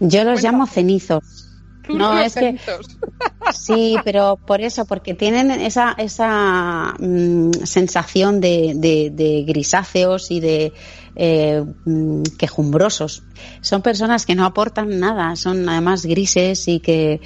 Yo 0.00 0.24
los 0.24 0.42
llamo 0.42 0.66
cenizos. 0.66 1.46
Tú 1.86 1.98
No, 1.98 2.14
los 2.14 2.26
es 2.26 2.34
que- 2.34 2.40
censos. 2.40 2.98
Sí, 3.52 3.96
pero 4.04 4.36
por 4.46 4.60
eso, 4.60 4.84
porque 4.84 5.14
tienen 5.14 5.50
esa, 5.50 5.94
esa 5.98 6.94
mm, 6.98 7.50
sensación 7.64 8.40
de, 8.40 8.74
de- 8.76 9.10
de 9.12 9.42
grisáceos 9.42 10.30
y 10.30 10.40
de 10.40 10.72
eh, 11.22 11.62
mm, 11.84 12.22
quejumbrosos. 12.38 13.24
Son 13.60 13.82
personas 13.82 14.24
que 14.24 14.34
no 14.34 14.46
aportan 14.46 14.98
nada, 14.98 15.36
son 15.36 15.68
además 15.68 16.06
grises 16.06 16.66
y 16.66 16.80
que 16.80 17.20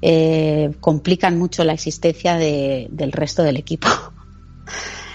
eh, 0.00 0.70
complican 0.80 1.36
mucho 1.36 1.64
la 1.64 1.72
existencia 1.72 2.36
de- 2.36 2.86
del 2.90 3.10
resto 3.10 3.42
del 3.42 3.56
equipo. 3.56 3.88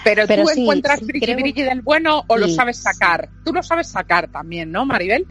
Pero, 0.04 0.24
Pero 0.28 0.42
tú 0.44 0.48
sí, 0.50 0.60
encuentras 0.60 0.98
sí, 1.00 1.06
creo- 1.18 1.66
del 1.66 1.80
bueno 1.80 2.24
o 2.28 2.36
lo 2.36 2.46
sabes 2.48 2.82
sacar. 2.82 3.30
Tú 3.42 3.52
lo 3.54 3.62
sabes 3.62 3.88
sacar 3.88 4.28
también, 4.28 4.70
¿no, 4.70 4.84
Maribel? 4.84 5.26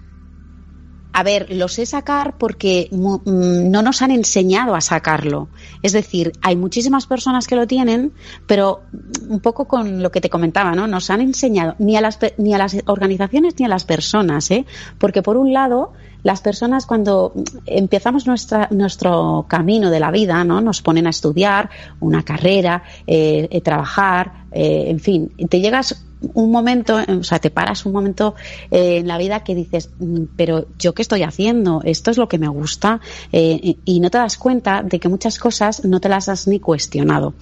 A 1.19 1.23
ver, 1.23 1.47
lo 1.49 1.67
sé 1.67 1.85
sacar 1.85 2.37
porque 2.37 2.87
mm, 2.91 3.69
no 3.69 3.81
nos 3.81 4.01
han 4.01 4.11
enseñado 4.11 4.73
a 4.73 4.79
sacarlo. 4.79 5.49
Es 5.83 5.91
decir, 5.91 6.31
hay 6.41 6.55
muchísimas 6.55 7.07
personas 7.07 7.45
que 7.45 7.57
lo 7.57 7.67
tienen, 7.67 8.13
pero 8.47 8.83
mm, 8.93 9.33
un 9.33 9.39
poco 9.41 9.67
con 9.67 10.01
lo 10.01 10.11
que 10.11 10.21
te 10.21 10.29
comentaba, 10.29 10.71
¿no? 10.75 10.87
Nos 10.87 11.09
han 11.09 11.19
enseñado 11.19 11.75
ni 11.77 11.97
a 11.97 12.01
las, 12.01 12.19
ni 12.37 12.53
a 12.53 12.57
las 12.57 12.77
organizaciones 12.85 13.55
ni 13.59 13.65
a 13.65 13.67
las 13.67 13.83
personas, 13.83 14.49
¿eh? 14.49 14.65
Porque 14.97 15.21
por 15.21 15.35
un 15.35 15.51
lado, 15.51 15.91
las 16.23 16.39
personas 16.39 16.85
cuando 16.85 17.33
mm, 17.35 17.41
empezamos 17.65 18.25
nuestra, 18.25 18.69
nuestro 18.71 19.45
camino 19.49 19.89
de 19.89 19.99
la 19.99 20.11
vida, 20.11 20.45
¿no? 20.45 20.61
Nos 20.61 20.81
ponen 20.81 21.05
a 21.05 21.09
estudiar 21.09 21.69
una 21.99 22.23
carrera, 22.23 22.83
eh, 23.05 23.49
eh, 23.51 23.59
trabajar, 23.59 24.45
eh, 24.53 24.85
en 24.87 25.01
fin, 25.01 25.33
te 25.49 25.59
llegas 25.59 26.05
un 26.21 26.51
momento, 26.51 26.99
eh, 26.99 27.05
o 27.13 27.23
sea, 27.23 27.39
te 27.39 27.49
paras 27.49 27.85
un 27.85 27.93
momento 27.93 28.35
eh, 28.71 28.97
en 28.97 29.07
la 29.07 29.17
vida 29.17 29.41
que 29.41 29.55
dices, 29.55 29.89
"Mm, 29.99 30.23
pero 30.35 30.67
yo 30.77 30.93
qué 30.93 31.01
estoy 31.01 31.23
haciendo, 31.23 31.81
esto 31.83 32.11
es 32.11 32.17
lo 32.17 32.27
que 32.27 32.37
me 32.37 32.47
gusta, 32.49 32.99
eh, 33.31 33.75
y, 33.85 33.99
no 33.99 34.09
te 34.09 34.17
das 34.17 34.37
cuenta 34.37 34.83
de 34.83 34.99
que 34.99 35.09
muchas 35.09 35.39
cosas 35.39 35.83
no 35.85 35.99
te 35.99 36.09
las 36.09 36.29
has 36.29 36.47
ni 36.47 36.59
cuestionado. 36.59 37.33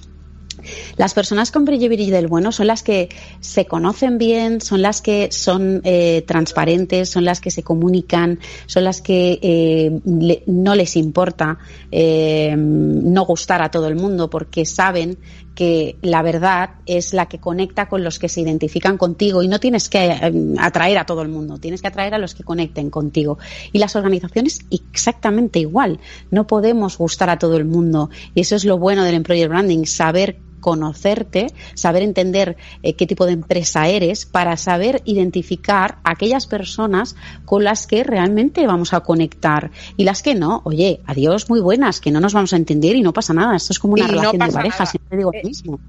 Las 0.98 1.14
personas 1.14 1.52
con 1.52 1.66
brillo 1.66 1.90
y 1.92 2.10
del 2.10 2.28
bueno 2.28 2.52
son 2.52 2.68
las 2.68 2.82
que 2.82 3.10
se 3.40 3.66
conocen 3.66 4.18
bien, 4.18 4.60
son 4.60 4.82
las 4.82 5.02
que 5.02 5.30
son 5.32 5.84
transparentes, 6.26 7.10
son 7.10 7.26
las 7.26 7.40
que 7.40 7.52
se 7.52 7.62
comunican, 7.62 8.40
son 8.66 8.84
las 8.84 9.02
que 9.02 10.02
le- 10.04 10.44
no 10.48 10.74
les 10.74 10.96
importa 10.96 11.60
no 11.92 13.26
gustar 13.26 13.62
a 13.62 13.70
todo 13.70 13.88
el 13.88 13.96
mundo 13.96 14.30
porque 14.32 14.66
saben 14.66 15.20
que 15.58 15.98
la 16.04 16.22
verdad 16.22 16.70
es 16.86 17.16
la 17.16 17.26
que 17.26 17.40
conecta 17.40 17.90
con 17.90 18.04
los 18.04 18.20
que 18.20 18.30
se 18.30 18.42
identifican 18.42 18.96
contigo 18.96 19.42
y 19.42 19.48
no 19.48 19.60
tienes 19.60 19.90
que 19.90 20.06
eh, 20.06 20.54
atraer 20.60 21.00
a 21.00 21.06
todo 21.08 21.24
el 21.24 21.30
mundo, 21.30 21.58
tienes 21.58 21.82
que 21.82 21.88
atraer 21.88 22.14
a 22.14 22.20
los 22.20 22.36
que 22.36 22.44
conecten 22.44 22.92
contigo. 22.92 23.40
Y 23.74 23.80
las 23.80 23.96
organizaciones 23.96 24.60
exactamente 24.70 25.58
igual, 25.58 26.00
no 26.30 26.46
podemos 26.46 27.00
gustar 27.00 27.32
a 27.32 27.40
todo 27.40 27.58
el 27.58 27.66
mundo 27.66 28.12
y 28.36 28.42
eso 28.42 28.56
es 28.56 28.66
lo 28.66 28.78
bueno 28.78 29.04
del 29.04 29.16
employer 29.16 29.50
branding, 29.50 29.86
saber 29.86 30.38
conocerte, 30.60 31.48
saber 31.74 32.04
entender 32.04 32.58
eh, 32.84 32.94
qué 32.96 33.06
tipo 33.08 33.26
de 33.26 33.34
empresa 33.34 33.88
eres 33.88 34.26
para 34.26 34.58
saber 34.58 35.02
identificar 35.06 35.98
aquellas 36.04 36.48
personas 36.48 37.16
con 37.46 37.64
las 37.64 37.88
que 37.88 38.04
realmente 38.04 38.66
vamos 38.68 38.94
a 38.94 39.02
conectar 39.02 39.72
y 39.98 40.04
las 40.04 40.22
que 40.22 40.36
no, 40.36 40.62
oye, 40.66 41.02
adiós, 41.06 41.50
muy 41.50 41.60
buenas, 41.60 42.02
que 42.02 42.12
no 42.12 42.20
nos 42.20 42.34
vamos 42.34 42.54
a 42.54 42.58
entender 42.58 42.96
y 42.96 43.02
no 43.02 43.14
pasa 43.14 43.34
nada, 43.34 43.56
esto 43.56 43.74
es 43.74 43.80
como 43.80 43.94
una 43.94 44.04
Y 44.04 44.08
no 44.08 44.12
relación 44.14 44.40
de 44.48 44.54
pareja, 44.54 44.76
nada. 44.80 44.86
siempre 44.92 45.18
digo 45.18 45.32
Eh, 45.34 45.40
lo 45.44 45.48
mismo. 45.48 45.80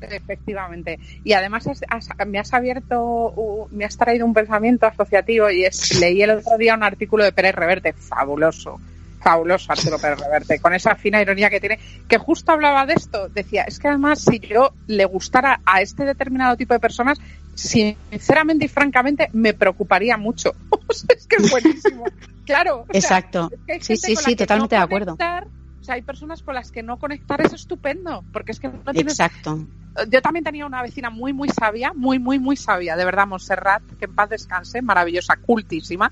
Efectivamente. 0.00 0.98
Y 1.24 1.32
además 1.32 1.66
has- 1.66 1.80
has- 1.88 2.08
me 2.26 2.38
has 2.38 2.52
abierto, 2.54 3.32
uh, 3.34 3.66
me 3.70 3.84
has 3.84 3.96
traído 3.96 4.26
un 4.26 4.34
pensamiento 4.34 4.86
asociativo 4.86 5.50
y 5.50 5.64
es, 5.64 5.98
leí 6.00 6.22
el 6.22 6.30
otro 6.30 6.56
día 6.58 6.74
un 6.74 6.82
artículo 6.82 7.24
de 7.24 7.32
Pérez 7.32 7.54
Reverte, 7.54 7.92
fabuloso, 7.92 8.80
fabuloso 9.20 9.72
Arturo 9.72 9.98
Pérez 10.00 10.20
Reverte, 10.20 10.58
con 10.60 10.74
esa 10.74 10.94
fina 10.94 11.20
ironía 11.20 11.50
que 11.50 11.60
tiene, 11.60 11.78
que 12.08 12.18
justo 12.18 12.52
hablaba 12.52 12.86
de 12.86 12.94
esto. 12.94 13.28
Decía, 13.28 13.64
es 13.66 13.78
que 13.78 13.88
además 13.88 14.20
si 14.20 14.38
yo 14.40 14.72
le 14.86 15.04
gustara 15.04 15.60
a 15.64 15.82
este 15.82 16.04
determinado 16.04 16.56
tipo 16.56 16.74
de 16.74 16.80
personas, 16.80 17.18
sinceramente 17.54 18.66
y 18.66 18.68
francamente 18.68 19.28
me 19.32 19.54
preocuparía 19.54 20.16
mucho. 20.16 20.54
Es 21.08 21.26
que 21.26 21.36
es 21.36 21.50
buenísimo. 21.50 22.04
Claro. 22.48 22.86
sea, 22.90 22.98
Exacto. 22.98 23.50
es 23.52 23.60
que 23.66 23.72
hay 23.74 23.80
Sí, 23.82 23.96
sí, 23.98 24.16
sí, 24.16 24.34
totalmente 24.34 24.74
no 24.74 24.80
de 24.80 24.84
acuerdo. 24.84 25.16
conectar, 25.18 25.46
O 25.82 25.84
sea, 25.84 25.96
hay 25.96 26.00
personas 26.00 26.42
con 26.42 26.54
las 26.54 26.70
que 26.70 26.82
no 26.82 26.96
conectar 26.96 27.42
es 27.42 27.52
estupendo, 27.52 28.24
porque 28.32 28.52
es 28.52 28.58
que 28.58 28.68
no 28.68 28.90
tienes 28.94 29.12
Exacto. 29.12 29.66
yo 30.08 30.22
también 30.22 30.44
tenía 30.44 30.64
una 30.64 30.80
vecina 30.80 31.10
muy, 31.10 31.34
muy 31.34 31.50
sabia, 31.50 31.92
muy, 31.94 32.18
muy, 32.18 32.38
muy 32.38 32.56
sabia, 32.56 32.96
de 32.96 33.04
verdad, 33.04 33.26
Montserrat, 33.26 33.82
que 33.98 34.06
en 34.06 34.14
paz 34.14 34.30
descanse, 34.30 34.80
maravillosa, 34.80 35.36
cultísima, 35.36 36.10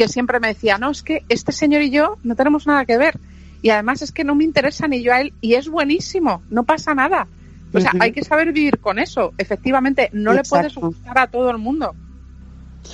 que 0.00 0.08
siempre 0.08 0.40
me 0.40 0.48
decía, 0.48 0.78
no, 0.78 0.90
es 0.90 1.02
que 1.02 1.24
este 1.28 1.52
señor 1.52 1.82
y 1.82 1.90
yo 1.90 2.16
no 2.22 2.34
tenemos 2.34 2.66
nada 2.66 2.86
que 2.86 2.96
ver. 2.96 3.20
Y 3.60 3.68
además 3.68 4.00
es 4.00 4.12
que 4.12 4.24
no 4.24 4.34
me 4.34 4.44
interesa 4.44 4.88
ni 4.88 5.02
yo 5.02 5.12
a 5.12 5.20
él, 5.20 5.34
y 5.42 5.56
es 5.56 5.68
buenísimo, 5.68 6.42
no 6.48 6.64
pasa 6.64 6.94
nada. 6.94 7.28
O 7.74 7.78
sea, 7.78 7.92
hay 8.00 8.12
que 8.12 8.24
saber 8.24 8.50
vivir 8.50 8.78
con 8.78 8.98
eso. 8.98 9.34
Efectivamente, 9.36 10.08
no 10.14 10.32
le 10.32 10.42
puedes 10.42 10.74
gustar 10.74 11.18
a 11.18 11.26
todo 11.26 11.50
el 11.50 11.58
mundo. 11.58 11.94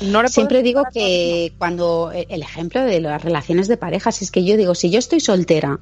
No 0.02 0.20
le 0.20 0.28
Siempre 0.28 0.64
digo 0.64 0.82
que 0.92 1.52
cuando 1.59 2.11
el 2.12 2.42
ejemplo 2.42 2.80
de 2.82 3.00
las 3.00 3.22
relaciones 3.22 3.68
de 3.68 3.76
pareja, 3.76 4.11
si 4.11 4.24
es 4.24 4.32
que 4.32 4.44
yo 4.44 4.57
digo, 4.57 4.74
si 4.74 4.90
yo 4.90 4.98
estoy 4.98 5.20
soltera 5.20 5.78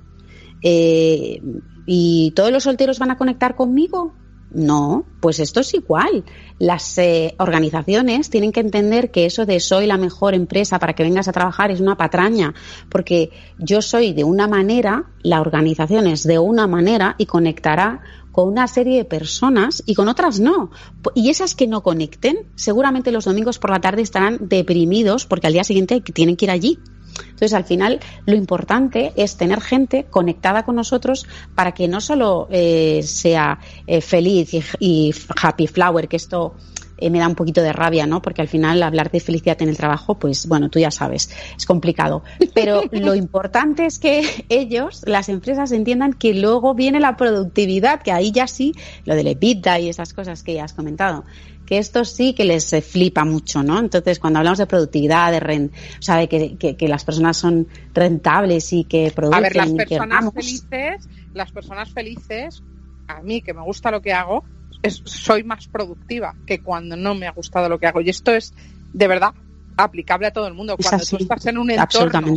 eh, 0.60 1.40
y 1.86 2.32
todos 2.36 2.52
los 2.52 2.64
solteros 2.64 2.98
van 2.98 3.12
a 3.12 3.16
conectar 3.16 3.56
conmigo, 3.56 4.12
no, 4.54 5.04
pues 5.20 5.40
esto 5.40 5.60
es 5.60 5.74
igual. 5.74 6.24
Las 6.58 6.96
eh, 6.98 7.34
organizaciones 7.38 8.30
tienen 8.30 8.52
que 8.52 8.60
entender 8.60 9.10
que 9.10 9.26
eso 9.26 9.46
de 9.46 9.60
soy 9.60 9.86
la 9.86 9.98
mejor 9.98 10.34
empresa 10.34 10.78
para 10.78 10.94
que 10.94 11.02
vengas 11.02 11.28
a 11.28 11.32
trabajar 11.32 11.70
es 11.70 11.80
una 11.80 11.96
patraña, 11.96 12.54
porque 12.88 13.30
yo 13.58 13.82
soy 13.82 14.12
de 14.12 14.24
una 14.24 14.46
manera, 14.46 15.10
la 15.22 15.40
organización 15.40 16.06
es 16.06 16.22
de 16.22 16.38
una 16.38 16.66
manera 16.66 17.16
y 17.18 17.26
conectará 17.26 18.00
con 18.34 18.48
una 18.48 18.66
serie 18.66 18.98
de 18.98 19.04
personas 19.04 19.82
y 19.86 19.94
con 19.94 20.08
otras 20.08 20.40
no. 20.40 20.70
Y 21.14 21.30
esas 21.30 21.54
que 21.54 21.68
no 21.68 21.82
conecten, 21.82 22.48
seguramente 22.56 23.12
los 23.12 23.26
domingos 23.26 23.58
por 23.58 23.70
la 23.70 23.80
tarde 23.80 24.02
estarán 24.02 24.48
deprimidos 24.48 25.24
porque 25.26 25.46
al 25.46 25.52
día 25.52 25.64
siguiente 25.64 26.00
tienen 26.00 26.36
que 26.36 26.46
ir 26.46 26.50
allí. 26.50 26.78
Entonces, 27.18 27.52
al 27.54 27.64
final, 27.64 28.00
lo 28.26 28.34
importante 28.34 29.12
es 29.16 29.36
tener 29.36 29.60
gente 29.60 30.06
conectada 30.10 30.64
con 30.64 30.76
nosotros 30.76 31.26
para 31.54 31.72
que 31.72 31.88
no 31.88 32.00
solo 32.00 32.48
eh, 32.50 33.02
sea 33.02 33.58
eh, 33.86 34.00
feliz 34.00 34.54
y, 34.54 34.62
y 34.78 35.14
happy 35.42 35.66
flower, 35.66 36.08
que 36.08 36.16
esto 36.16 36.54
eh, 36.96 37.10
me 37.10 37.18
da 37.18 37.28
un 37.28 37.34
poquito 37.34 37.62
de 37.62 37.72
rabia, 37.72 38.06
¿no? 38.06 38.22
Porque 38.22 38.42
al 38.42 38.48
final 38.48 38.82
hablar 38.82 39.10
de 39.10 39.20
felicidad 39.20 39.60
en 39.62 39.68
el 39.68 39.76
trabajo, 39.76 40.18
pues 40.18 40.46
bueno, 40.46 40.68
tú 40.68 40.78
ya 40.78 40.90
sabes, 40.90 41.30
es 41.56 41.66
complicado. 41.66 42.22
Pero 42.54 42.82
lo 42.92 43.14
importante 43.14 43.86
es 43.86 43.98
que 43.98 44.46
ellos, 44.48 45.02
las 45.06 45.28
empresas, 45.28 45.72
entiendan 45.72 46.12
que 46.12 46.34
luego 46.34 46.74
viene 46.74 47.00
la 47.00 47.16
productividad, 47.16 48.02
que 48.02 48.12
ahí 48.12 48.30
ya 48.30 48.46
sí, 48.46 48.74
lo 49.04 49.14
del 49.14 49.26
EBITDA 49.26 49.80
y 49.80 49.88
esas 49.88 50.12
cosas 50.12 50.42
que 50.42 50.54
ya 50.54 50.64
has 50.64 50.72
comentado, 50.72 51.24
que 51.66 51.78
esto 51.78 52.04
sí 52.04 52.34
que 52.34 52.44
les 52.44 52.72
eh, 52.72 52.82
flipa 52.82 53.24
mucho, 53.24 53.62
¿no? 53.62 53.78
Entonces, 53.78 54.18
cuando 54.18 54.38
hablamos 54.38 54.58
de 54.58 54.66
productividad, 54.66 55.32
de 55.32 55.40
ren, 55.40 55.72
o 55.98 56.02
sea, 56.02 56.16
de 56.16 56.28
que, 56.28 56.56
que, 56.56 56.76
que 56.76 56.88
las 56.88 57.04
personas 57.04 57.36
son 57.36 57.66
rentables 57.92 58.72
y 58.72 58.84
que 58.84 59.12
producen 59.14 59.38
A 59.38 59.40
ver, 59.40 59.56
las 59.56 59.72
que 59.72 59.96
personas 59.96 60.32
felices, 60.32 61.08
las 61.32 61.52
personas 61.52 61.92
felices, 61.92 62.62
a 63.08 63.20
mí 63.22 63.40
que 63.40 63.54
me 63.54 63.62
gusta 63.62 63.90
lo 63.90 64.00
que 64.02 64.12
hago, 64.12 64.44
es- 64.84 65.02
soy 65.04 65.42
más 65.42 65.66
productiva 65.66 66.34
que 66.46 66.60
cuando 66.60 66.96
no 66.96 67.14
me 67.14 67.26
ha 67.26 67.32
gustado 67.32 67.68
lo 67.68 67.78
que 67.78 67.86
hago. 67.86 68.00
Y 68.02 68.10
esto 68.10 68.32
es 68.32 68.54
de 68.92 69.08
verdad 69.08 69.34
aplicable 69.76 70.26
a 70.26 70.30
todo 70.32 70.46
el 70.46 70.54
mundo. 70.54 70.76
Es 70.78 70.86
Cuando 70.86 71.02
así, 71.02 71.16
tú 71.16 71.22
estás 71.22 71.46
en 71.46 71.58
un 71.58 71.70
entorno 71.70 72.36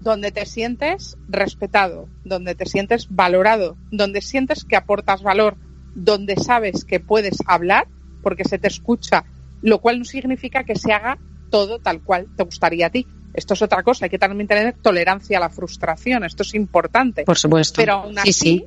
donde 0.00 0.30
te 0.30 0.46
sientes 0.46 1.16
respetado, 1.28 2.08
donde 2.22 2.54
te 2.54 2.66
sientes 2.66 3.08
valorado, 3.10 3.76
donde 3.90 4.20
sientes 4.20 4.64
que 4.64 4.76
aportas 4.76 5.22
valor, 5.22 5.56
donde 5.94 6.36
sabes 6.36 6.84
que 6.84 7.00
puedes 7.00 7.38
hablar 7.46 7.88
porque 8.22 8.44
se 8.44 8.58
te 8.58 8.68
escucha, 8.68 9.24
lo 9.62 9.80
cual 9.80 9.98
no 9.98 10.04
significa 10.04 10.64
que 10.64 10.76
se 10.76 10.92
haga 10.92 11.18
todo 11.50 11.78
tal 11.78 12.02
cual 12.02 12.28
te 12.36 12.44
gustaría 12.44 12.86
a 12.86 12.90
ti. 12.90 13.06
Esto 13.32 13.54
es 13.54 13.62
otra 13.62 13.82
cosa, 13.82 14.06
hay 14.06 14.10
que 14.10 14.18
también 14.18 14.46
tener 14.46 14.74
tolerancia 14.80 15.38
a 15.38 15.40
la 15.40 15.50
frustración, 15.50 16.24
esto 16.24 16.42
es 16.42 16.54
importante. 16.54 17.24
Por 17.24 17.38
supuesto. 17.38 17.76
Pero 17.76 17.94
aún 17.94 18.14
sí, 18.14 18.20
así, 18.20 18.32
sí. 18.32 18.66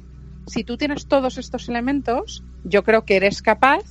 Si 0.50 0.64
tú 0.64 0.78
tienes 0.78 1.08
todos 1.08 1.38
estos 1.38 1.70
elementos, 1.70 2.44
yo 2.64 2.84
creo 2.84 3.06
que 3.06 3.16
eres 3.16 3.42
capaz 3.42 3.84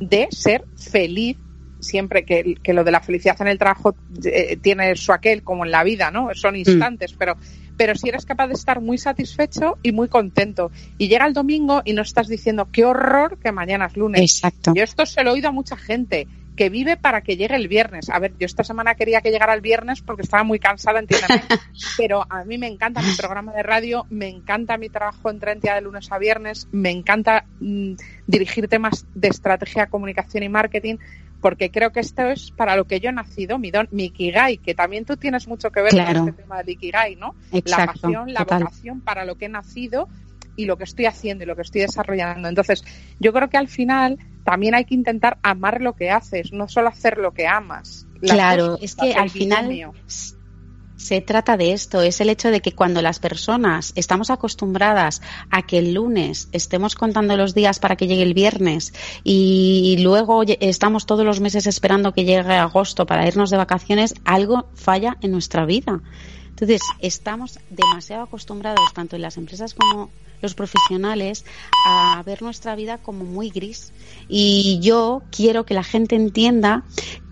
de 0.00 0.28
ser 0.30 0.64
feliz 0.76 1.36
siempre 1.80 2.24
que, 2.24 2.56
que 2.62 2.72
lo 2.72 2.82
de 2.82 2.90
la 2.90 3.00
felicidad 3.00 3.40
en 3.40 3.48
el 3.48 3.58
trabajo 3.58 3.94
eh, 4.24 4.56
tiene 4.56 4.96
su 4.96 5.12
aquel 5.12 5.42
como 5.42 5.64
en 5.64 5.70
la 5.70 5.84
vida, 5.84 6.10
¿no? 6.10 6.26
Mm. 6.26 6.34
Son 6.34 6.56
instantes, 6.56 7.12
pero 7.12 7.36
pero 7.76 7.96
si 7.96 8.08
eres 8.08 8.24
capaz 8.24 8.46
de 8.46 8.54
estar 8.54 8.80
muy 8.80 8.98
satisfecho 8.98 9.78
y 9.82 9.90
muy 9.90 10.08
contento. 10.08 10.70
Y 10.96 11.08
llega 11.08 11.26
el 11.26 11.34
domingo 11.34 11.82
y 11.84 11.92
no 11.92 12.02
estás 12.02 12.28
diciendo 12.28 12.68
qué 12.70 12.84
horror 12.84 13.38
que 13.38 13.50
mañana 13.50 13.86
es 13.86 13.96
lunes. 13.96 14.20
Exacto. 14.20 14.72
Yo 14.74 14.84
esto 14.84 15.06
se 15.06 15.24
lo 15.24 15.30
he 15.30 15.32
oído 15.34 15.48
a 15.48 15.52
mucha 15.52 15.76
gente 15.76 16.28
que 16.56 16.68
vive 16.70 16.96
para 16.96 17.20
que 17.22 17.36
llegue 17.36 17.56
el 17.56 17.68
viernes. 17.68 18.08
A 18.10 18.18
ver, 18.18 18.34
yo 18.38 18.46
esta 18.46 18.64
semana 18.64 18.94
quería 18.94 19.20
que 19.20 19.30
llegara 19.30 19.54
el 19.54 19.60
viernes 19.60 20.00
porque 20.02 20.22
estaba 20.22 20.44
muy 20.44 20.58
cansada, 20.58 21.00
entiéndeme. 21.00 21.42
Pero 21.96 22.24
a 22.30 22.44
mí 22.44 22.58
me 22.58 22.66
encanta 22.68 23.02
mi 23.02 23.12
programa 23.14 23.52
de 23.52 23.62
radio, 23.62 24.06
me 24.10 24.28
encanta 24.28 24.76
mi 24.76 24.88
trabajo 24.88 25.30
en 25.30 25.40
Trentia 25.40 25.74
de 25.74 25.80
lunes 25.80 26.10
a 26.12 26.18
viernes, 26.18 26.68
me 26.72 26.90
encanta 26.90 27.44
mm, 27.60 27.94
dirigir 28.26 28.68
temas 28.68 29.06
de 29.14 29.28
estrategia, 29.28 29.86
comunicación 29.88 30.42
y 30.44 30.48
marketing 30.48 30.96
porque 31.40 31.70
creo 31.70 31.92
que 31.92 32.00
esto 32.00 32.22
es 32.22 32.52
para 32.52 32.74
lo 32.74 32.86
que 32.86 33.00
yo 33.00 33.10
he 33.10 33.12
nacido, 33.12 33.58
mi 33.58 33.70
don, 33.70 33.86
mi 33.90 34.04
Ikigai, 34.06 34.56
que 34.56 34.74
también 34.74 35.04
tú 35.04 35.18
tienes 35.18 35.46
mucho 35.46 35.70
que 35.70 35.82
ver 35.82 35.90
Claro. 35.90 36.20
con 36.20 36.28
este 36.30 36.42
tema 36.42 36.56
del 36.62 36.70
Ikigai, 36.70 37.16
¿no? 37.16 37.34
Exacto, 37.52 37.68
la 37.76 37.86
pasión, 37.86 38.32
la 38.32 38.40
total. 38.40 38.62
vocación 38.64 39.00
para 39.02 39.26
lo 39.26 39.34
que 39.34 39.44
he 39.44 39.48
nacido 39.50 40.08
y 40.56 40.64
lo 40.66 40.76
que 40.76 40.84
estoy 40.84 41.06
haciendo 41.06 41.44
y 41.44 41.46
lo 41.46 41.56
que 41.56 41.62
estoy 41.62 41.82
desarrollando. 41.82 42.48
Entonces, 42.48 42.84
yo 43.20 43.32
creo 43.32 43.48
que 43.50 43.56
al 43.56 43.68
final 43.68 44.18
también 44.44 44.74
hay 44.74 44.84
que 44.84 44.94
intentar 44.94 45.38
amar 45.42 45.80
lo 45.80 45.94
que 45.94 46.10
haces, 46.10 46.52
no 46.52 46.68
solo 46.68 46.88
hacer 46.88 47.18
lo 47.18 47.32
que 47.32 47.46
amas. 47.46 48.06
Claro, 48.20 48.78
es 48.80 48.94
que 48.94 49.14
al 49.14 49.30
final 49.30 49.92
se 50.96 51.20
trata 51.20 51.58
de 51.58 51.72
esto, 51.72 52.00
es 52.00 52.20
el 52.20 52.30
hecho 52.30 52.50
de 52.50 52.60
que 52.60 52.72
cuando 52.72 53.02
las 53.02 53.18
personas 53.18 53.92
estamos 53.94 54.30
acostumbradas 54.30 55.20
a 55.50 55.60
que 55.62 55.78
el 55.78 55.92
lunes 55.92 56.48
estemos 56.52 56.94
contando 56.94 57.36
los 57.36 57.54
días 57.54 57.78
para 57.78 57.96
que 57.96 58.06
llegue 58.06 58.22
el 58.22 58.32
viernes 58.32 58.94
y 59.22 59.96
luego 60.00 60.42
estamos 60.60 61.04
todos 61.04 61.26
los 61.26 61.40
meses 61.40 61.66
esperando 61.66 62.14
que 62.14 62.24
llegue 62.24 62.54
agosto 62.54 63.04
para 63.04 63.26
irnos 63.26 63.50
de 63.50 63.58
vacaciones, 63.58 64.14
algo 64.24 64.70
falla 64.74 65.18
en 65.20 65.32
nuestra 65.32 65.66
vida. 65.66 66.00
Entonces, 66.54 66.82
estamos 67.00 67.58
demasiado 67.68 68.22
acostumbrados, 68.22 68.94
tanto 68.94 69.16
en 69.16 69.22
las 69.22 69.36
empresas 69.38 69.74
como 69.74 70.12
los 70.40 70.54
profesionales, 70.54 71.44
a 71.84 72.22
ver 72.24 72.42
nuestra 72.42 72.76
vida 72.76 72.98
como 72.98 73.24
muy 73.24 73.50
gris. 73.50 73.92
Y 74.28 74.78
yo 74.80 75.22
quiero 75.32 75.66
que 75.66 75.74
la 75.74 75.82
gente 75.82 76.14
entienda 76.14 76.84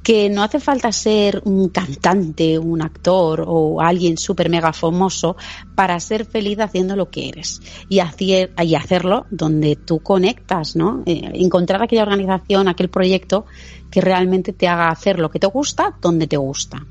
que 0.02 0.28
no 0.28 0.42
hace 0.42 0.58
falta 0.58 0.90
ser 0.90 1.40
un 1.44 1.68
cantante, 1.68 2.58
un 2.58 2.82
actor 2.82 3.44
o 3.46 3.80
alguien 3.80 4.18
súper 4.18 4.50
mega 4.50 4.72
famoso 4.72 5.36
para 5.76 6.00
ser 6.00 6.24
feliz 6.24 6.58
haciendo 6.58 6.96
lo 6.96 7.08
que 7.08 7.28
eres 7.28 7.60
y, 7.88 8.00
hacer, 8.00 8.52
y 8.60 8.74
hacerlo 8.74 9.26
donde 9.30 9.76
tú 9.76 10.00
conectas, 10.00 10.74
¿no? 10.74 11.04
Eh, 11.06 11.30
encontrar 11.34 11.80
aquella 11.80 12.02
organización, 12.02 12.66
aquel 12.66 12.90
proyecto 12.90 13.46
que 13.88 14.00
realmente 14.00 14.52
te 14.52 14.66
haga 14.66 14.88
hacer 14.88 15.20
lo 15.20 15.30
que 15.30 15.38
te 15.38 15.46
gusta 15.46 15.96
donde 16.00 16.26
te 16.26 16.36
gusta. 16.36 16.84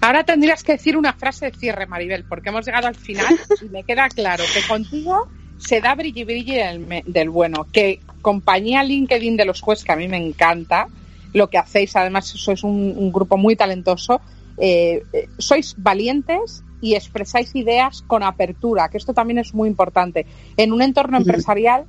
Ahora 0.00 0.24
tendrías 0.24 0.62
que 0.64 0.72
decir 0.72 0.96
una 0.96 1.12
frase 1.12 1.50
de 1.50 1.56
cierre, 1.56 1.86
Maribel, 1.86 2.24
porque 2.24 2.48
hemos 2.48 2.64
llegado 2.64 2.86
al 2.86 2.94
final 2.94 3.38
y 3.60 3.68
me 3.68 3.84
queda 3.84 4.08
claro 4.08 4.44
que 4.52 4.66
contigo 4.66 5.28
se 5.58 5.80
da 5.82 5.94
brilli 5.94 6.24
brilli 6.24 6.54
del, 6.54 7.02
del 7.06 7.28
bueno, 7.28 7.66
que 7.70 8.00
compañía 8.22 8.82
LinkedIn 8.82 9.36
de 9.36 9.44
los 9.44 9.60
jueces, 9.60 9.84
que 9.84 9.92
a 9.92 9.96
mí 9.96 10.08
me 10.08 10.16
encanta 10.16 10.88
lo 11.34 11.50
que 11.50 11.58
hacéis, 11.58 11.94
además 11.96 12.26
sois 12.26 12.64
un, 12.64 12.94
un 12.96 13.12
grupo 13.12 13.36
muy 13.36 13.56
talentoso, 13.56 14.20
eh, 14.56 15.04
eh, 15.12 15.28
sois 15.38 15.74
valientes 15.78 16.64
y 16.80 16.94
expresáis 16.94 17.54
ideas 17.54 18.02
con 18.06 18.22
apertura, 18.22 18.88
que 18.88 18.96
esto 18.96 19.12
también 19.12 19.38
es 19.38 19.54
muy 19.54 19.68
importante. 19.68 20.26
En 20.56 20.72
un 20.72 20.80
entorno 20.80 21.18
empresarial, 21.18 21.84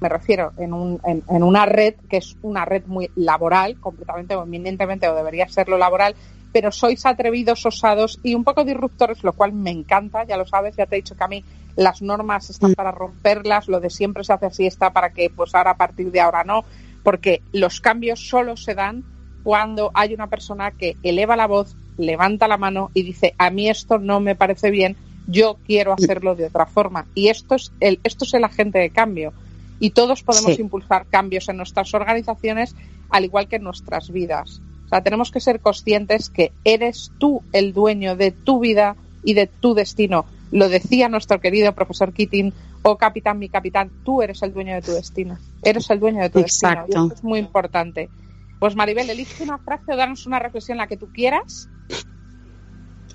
me 0.00 0.08
refiero 0.08 0.52
en, 0.56 0.72
un, 0.72 1.00
en, 1.04 1.24
en 1.28 1.42
una 1.42 1.66
red 1.66 1.94
que 2.08 2.18
es 2.18 2.36
una 2.42 2.64
red 2.64 2.84
muy 2.86 3.10
laboral, 3.16 3.78
completamente 3.80 4.36
o 4.36 4.44
eminentemente, 4.44 5.08
o 5.08 5.14
debería 5.14 5.48
serlo 5.48 5.76
laboral, 5.76 6.14
pero 6.52 6.72
sois 6.72 7.04
atrevidos, 7.06 7.64
osados 7.66 8.18
y 8.22 8.34
un 8.34 8.44
poco 8.44 8.64
disruptores, 8.64 9.22
lo 9.22 9.32
cual 9.32 9.52
me 9.52 9.70
encanta, 9.70 10.24
ya 10.24 10.36
lo 10.36 10.46
sabes, 10.46 10.76
ya 10.76 10.86
te 10.86 10.96
he 10.96 10.98
dicho 11.02 11.16
que 11.16 11.24
a 11.24 11.28
mí 11.28 11.44
las 11.76 12.02
normas 12.02 12.50
están 12.50 12.72
Mm. 12.72 12.74
para 12.74 12.90
romperlas, 12.92 13.68
lo 13.68 13.80
de 13.80 13.90
siempre 13.90 14.24
se 14.24 14.32
hace 14.32 14.46
así 14.46 14.66
está 14.66 14.92
para 14.92 15.10
que 15.10 15.30
pues 15.30 15.54
ahora 15.54 15.70
a 15.72 15.76
partir 15.76 16.10
de 16.10 16.20
ahora 16.20 16.44
no, 16.44 16.64
porque 17.02 17.42
los 17.52 17.80
cambios 17.80 18.20
solo 18.28 18.56
se 18.56 18.74
dan 18.74 19.04
cuando 19.42 19.90
hay 19.94 20.12
una 20.12 20.26
persona 20.26 20.70
que 20.72 20.96
eleva 21.02 21.36
la 21.36 21.46
voz, 21.46 21.74
levanta 21.96 22.48
la 22.48 22.56
mano 22.58 22.90
y 22.94 23.02
dice, 23.02 23.34
a 23.38 23.50
mí 23.50 23.68
esto 23.68 23.98
no 23.98 24.20
me 24.20 24.34
parece 24.34 24.70
bien, 24.70 24.96
yo 25.26 25.58
quiero 25.66 25.92
hacerlo 25.92 26.34
de 26.34 26.46
otra 26.46 26.66
forma. 26.66 27.06
Y 27.14 27.28
esto 27.28 27.54
es 27.54 27.72
el, 27.80 28.00
esto 28.04 28.24
es 28.24 28.34
el 28.34 28.44
agente 28.44 28.78
de 28.78 28.90
cambio. 28.90 29.32
Y 29.78 29.90
todos 29.90 30.22
podemos 30.22 30.56
Sí. 30.56 30.60
impulsar 30.62 31.06
cambios 31.06 31.48
en 31.48 31.56
nuestras 31.56 31.94
organizaciones, 31.94 32.74
al 33.08 33.24
igual 33.24 33.48
que 33.48 33.56
en 33.56 33.62
nuestras 33.64 34.10
vidas. 34.10 34.60
O 34.90 34.92
sea, 34.92 35.02
tenemos 35.04 35.30
que 35.30 35.38
ser 35.38 35.60
conscientes 35.60 36.30
que 36.30 36.50
eres 36.64 37.12
tú 37.18 37.42
el 37.52 37.72
dueño 37.72 38.16
de 38.16 38.32
tu 38.32 38.58
vida 38.58 38.96
y 39.22 39.34
de 39.34 39.46
tu 39.46 39.72
destino. 39.72 40.24
Lo 40.50 40.68
decía 40.68 41.08
nuestro 41.08 41.40
querido 41.40 41.72
profesor 41.76 42.12
Keating, 42.12 42.52
oh 42.82 42.96
capitán, 42.96 43.38
mi 43.38 43.48
capitán, 43.48 43.88
tú 44.04 44.20
eres 44.20 44.42
el 44.42 44.52
dueño 44.52 44.74
de 44.74 44.82
tu 44.82 44.90
destino. 44.90 45.38
Eres 45.62 45.88
el 45.90 46.00
dueño 46.00 46.22
de 46.22 46.30
tu 46.30 46.40
destino. 46.40 46.72
Y 46.72 46.74
Exacto. 46.74 47.02
esto 47.04 47.14
es 47.14 47.22
muy 47.22 47.38
importante. 47.38 48.10
Pues 48.58 48.74
Maribel, 48.74 49.08
elige 49.08 49.44
una 49.44 49.58
frase 49.58 49.92
o 49.92 49.96
danos 49.96 50.26
una 50.26 50.40
reflexión 50.40 50.78
la 50.78 50.88
que 50.88 50.96
tú 50.96 51.08
quieras. 51.12 51.68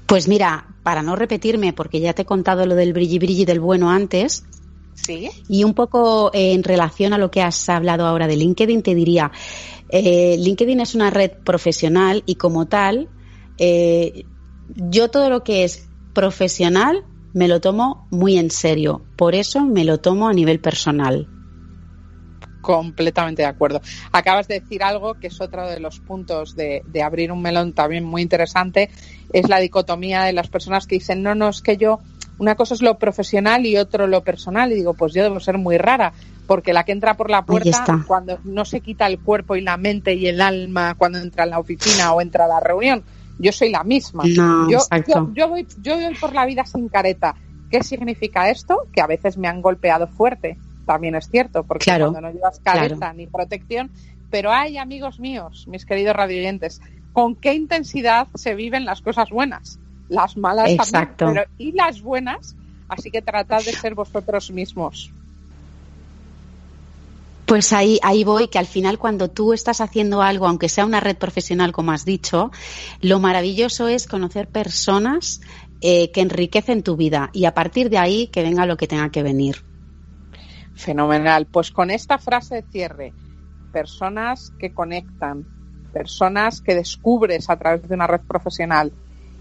Pues 0.06 0.30
mira, 0.30 0.68
para 0.82 1.02
no 1.02 1.18
repetirme, 1.18 1.74
porque 1.74 2.00
ya 2.00 2.14
te 2.14 2.22
he 2.22 2.26
contado 2.26 2.66
lo 2.66 2.76
del 2.76 2.94
brilli 2.94 3.20
brilli 3.20 3.44
del 3.44 3.60
bueno 3.60 3.92
antes, 3.92 4.46
Sí. 4.96 5.30
Y 5.50 5.64
un 5.64 5.74
poco 5.74 6.32
eh, 6.34 6.54
en 6.54 6.64
relación 6.64 7.14
a 7.14 7.18
lo 7.18 7.30
que 7.30 7.42
has 7.42 7.70
hablado 7.70 8.06
ahora 8.06 8.28
de 8.28 8.38
LinkedIn, 8.38 8.82
te 8.82 8.96
diría, 8.96 9.32
eh, 9.90 10.36
LinkedIn 10.38 10.80
es 10.80 10.96
una 10.96 11.10
red 11.10 11.32
profesional 11.44 12.24
y 12.26 12.36
como 12.36 12.68
tal, 12.68 13.10
eh, 13.58 14.26
yo 14.76 15.10
todo 15.10 15.30
lo 15.30 15.44
que 15.44 15.64
es 15.64 15.88
profesional 16.14 17.06
me 17.34 17.48
lo 17.48 17.60
tomo 17.60 18.08
muy 18.12 18.38
en 18.38 18.50
serio. 18.50 19.06
Por 19.18 19.36
eso 19.36 19.66
me 19.66 19.84
lo 19.84 20.00
tomo 20.00 20.28
a 20.28 20.34
nivel 20.34 20.60
personal. 20.60 21.28
Completamente 22.62 23.44
de 23.44 23.48
acuerdo. 23.48 23.82
Acabas 24.12 24.48
de 24.48 24.60
decir 24.62 24.82
algo 24.82 25.16
que 25.16 25.28
es 25.28 25.40
otro 25.40 25.70
de 25.70 25.80
los 25.80 26.00
puntos 26.00 26.56
de, 26.56 26.82
de 26.88 27.04
abrir 27.04 27.32
un 27.32 27.42
melón 27.42 27.74
también 27.74 28.06
muy 28.06 28.22
interesante, 28.24 28.90
es 29.34 29.50
la 29.50 29.60
dicotomía 29.60 30.24
de 30.24 30.34
las 30.34 30.48
personas 30.48 30.88
que 30.88 30.96
dicen, 30.96 31.22
no, 31.22 31.36
no, 31.36 31.50
es 31.50 31.62
que 31.62 31.78
yo, 31.78 32.00
una 32.40 32.56
cosa 32.56 32.74
es 32.74 32.82
lo 32.82 32.98
profesional 32.98 33.66
y 33.66 33.78
otro 33.78 34.08
lo 34.08 34.24
personal. 34.24 34.72
Y 34.72 34.76
digo, 34.76 34.94
pues 34.94 35.14
yo 35.14 35.22
debo 35.22 35.40
ser 35.40 35.58
muy 35.58 35.78
rara, 35.78 36.14
porque 36.48 36.74
la 36.74 36.84
que 36.84 36.92
entra 36.92 37.16
por 37.16 37.30
la 37.30 37.44
puerta, 37.44 38.04
cuando 38.08 38.40
no 38.44 38.66
se 38.66 38.82
quita 38.82 39.08
el 39.08 39.20
cuerpo 39.20 39.56
y 39.56 39.62
la 39.62 39.78
mente 39.78 40.14
y 40.14 40.28
el 40.28 40.42
alma 40.42 40.96
cuando 40.96 41.20
entra 41.20 41.44
en 41.44 41.52
la 41.52 41.60
oficina 41.60 42.14
o 42.14 42.22
entra 42.22 42.46
a 42.46 42.48
la 42.48 42.60
reunión, 42.60 43.04
yo 43.40 43.52
soy 43.52 43.70
la 43.70 43.84
misma. 43.84 44.24
No, 44.26 44.70
yo, 44.70 44.80
yo, 45.08 45.32
yo 45.34 45.50
voy, 45.50 45.68
yo 45.82 45.96
voy 45.96 46.16
por 46.16 46.34
la 46.34 46.46
vida 46.46 46.66
sin 46.66 46.88
careta. 46.88 47.36
¿Qué 47.70 47.84
significa 47.84 48.50
esto? 48.50 48.88
Que 48.94 49.02
a 49.02 49.08
veces 49.08 49.38
me 49.38 49.48
han 49.48 49.62
golpeado 49.62 50.08
fuerte. 50.08 50.58
También 50.86 51.16
es 51.16 51.30
cierto, 51.30 51.64
porque 51.64 51.86
Claro, 51.86 52.12
cuando 52.12 52.30
no 52.30 52.34
llevas 52.34 52.60
careta 52.60 52.96
claro. 52.96 53.14
ni 53.16 53.28
protección. 53.28 53.90
Pero 54.30 54.52
hay, 54.52 54.78
amigos 54.78 55.20
míos, 55.20 55.66
mis 55.68 55.86
queridos 55.86 56.16
radioyentes, 56.16 56.82
con 57.14 57.36
qué 57.36 57.54
intensidad 57.54 58.28
se 58.36 58.56
viven 58.56 58.86
las 58.86 59.02
cosas 59.02 59.30
buenas. 59.30 59.80
Las 60.10 60.38
malas 60.38 60.70
Exacto. 60.70 61.26
también, 61.26 61.46
pero 61.46 61.56
y 61.58 61.72
las 61.72 62.02
buenas. 62.02 62.56
Así 62.88 63.10
que 63.10 63.22
tratad 63.22 63.64
de 63.64 63.74
ser 63.74 63.96
vosotros 63.96 64.52
mismos. 64.52 65.12
Pues 67.46 67.74
ahí, 67.74 68.00
ahí 68.02 68.24
voy, 68.24 68.48
que 68.48 68.58
al 68.58 68.66
final 68.66 68.98
cuando 68.98 69.30
tú 69.30 69.54
estás 69.54 69.80
haciendo 69.80 70.22
algo, 70.24 70.48
aunque 70.48 70.68
sea 70.68 70.86
una 70.86 71.00
red 71.00 71.16
profesional, 71.16 71.72
como 71.72 71.92
has 71.92 72.04
dicho, 72.04 72.52
lo 73.02 73.20
maravilloso 73.20 73.88
es 73.88 74.08
conocer 74.08 74.48
personas 74.48 75.42
eh, 75.82 76.12
que 76.12 76.22
enriquecen 76.22 76.82
tu 76.82 76.96
vida 76.96 77.30
y 77.34 77.46
a 77.46 77.54
partir 77.54 77.90
de 77.92 78.00
ahí 78.00 78.28
que 78.28 78.42
venga 78.42 78.66
lo 78.66 78.78
que 78.78 78.88
tenga 78.88 79.10
que 79.10 79.22
venir. 79.22 79.58
Fenomenal. 80.74 81.46
Pues 81.46 81.72
con 81.72 81.92
esta 81.92 82.18
frase 82.18 82.56
de 82.56 82.64
cierre, 82.64 83.14
personas 83.72 84.52
que 84.58 84.74
conectan, 84.74 85.46
personas 85.94 86.62
que 86.62 86.74
descubres 86.74 87.50
a 87.50 87.58
través 87.58 87.88
de 87.88 87.94
una 87.94 88.08
red 88.08 88.22
profesional 88.22 88.92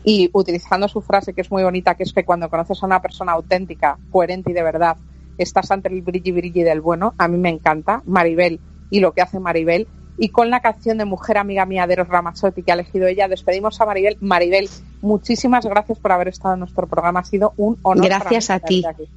y 0.04 0.28
utilizando 0.34 0.86
su 0.88 1.00
frase 1.00 1.32
que 1.32 1.40
es 1.40 1.50
muy 1.50 1.62
bonita, 1.62 1.94
que 1.94 2.02
es 2.02 2.12
que 2.12 2.24
cuando 2.24 2.50
conoces 2.50 2.82
a 2.82 2.86
una 2.86 3.00
persona 3.00 3.32
auténtica, 3.32 3.96
coherente 4.10 4.50
y 4.50 4.54
de 4.54 4.62
verdad, 4.62 4.96
estás 5.38 5.70
ante 5.70 5.88
el 5.88 6.02
brilli 6.02 6.32
brilli 6.32 6.62
del 6.62 6.80
bueno, 6.80 7.14
a 7.18 7.28
mí 7.28 7.38
me 7.38 7.50
encanta, 7.50 8.02
Maribel 8.06 8.60
y 8.90 9.00
lo 9.00 9.12
que 9.12 9.22
hace 9.22 9.40
Maribel. 9.40 9.88
Y 10.16 10.28
con 10.28 10.48
la 10.48 10.60
canción 10.60 10.98
de 10.98 11.04
Mujer 11.04 11.38
Amiga 11.38 11.66
Mía 11.66 11.88
de 11.88 11.94
Eros 11.94 12.08
Ramazzotti 12.08 12.62
que 12.62 12.70
ha 12.70 12.74
elegido 12.74 13.08
ella, 13.08 13.26
despedimos 13.26 13.80
a 13.80 13.86
Maribel. 13.86 14.16
Maribel, 14.20 14.70
muchísimas 15.02 15.66
gracias 15.66 15.98
por 15.98 16.12
haber 16.12 16.28
estado 16.28 16.54
en 16.54 16.60
nuestro 16.60 16.86
programa. 16.86 17.20
Ha 17.20 17.24
sido 17.24 17.52
un 17.56 17.78
honor. 17.82 18.06
Gracias 18.06 18.50
a 18.50 18.60
ti. 18.60 18.84
aquí. 18.86 19.08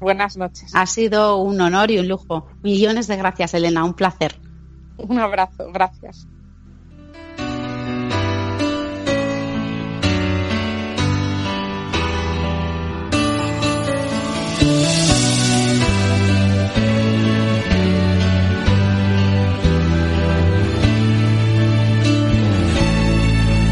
Buenas 0.00 0.36
noches. 0.36 0.70
Ha 0.74 0.84
sido 0.84 1.38
un 1.38 1.58
honor 1.62 1.90
y 1.90 1.98
un 1.98 2.08
lujo. 2.08 2.46
Millones 2.62 3.06
de 3.06 3.16
gracias, 3.16 3.54
Elena. 3.54 3.84
Un 3.84 3.94
placer. 3.94 4.34
Un 4.98 5.18
abrazo, 5.18 5.72
gracias. 5.72 6.28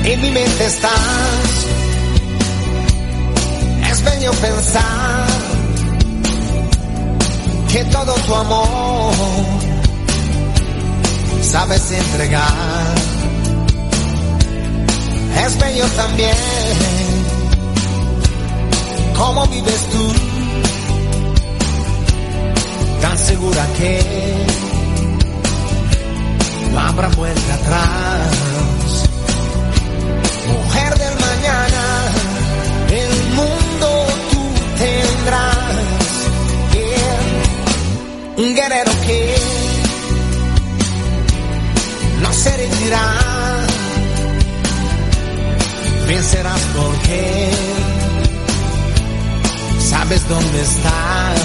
En 0.05 0.21
mi 0.21 0.31
mente 0.33 0.67
estás, 0.67 1.67
es 3.91 4.05
bello 4.05 4.33
pensar 4.33 5.27
que 7.71 7.85
todo 7.85 8.13
tu 8.15 8.35
amor 8.35 9.15
sabes 11.41 11.93
entregar. 11.93 12.95
Es 15.47 15.59
bello 15.59 15.87
también 15.97 16.37
cómo 19.17 19.47
vives 19.47 19.89
tú, 19.93 20.13
tan 23.01 23.19
segura 23.19 23.67
que 23.79 24.03
no 26.73 26.81
habrá 26.81 27.09
vuelta 27.09 27.55
atrás. 27.55 28.52
Tendrás. 35.23 35.57
Un 38.37 38.55
guerrero 38.55 38.93
que 39.07 39.37
no 42.23 42.33
se 42.33 42.57
rendirá. 42.57 43.17
Vencerás 46.09 46.61
porque 46.77 47.51
sabes 49.91 50.29
dónde 50.29 50.63
estás. 50.63 51.41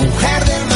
Mujer 0.00 0.44
del 0.44 0.67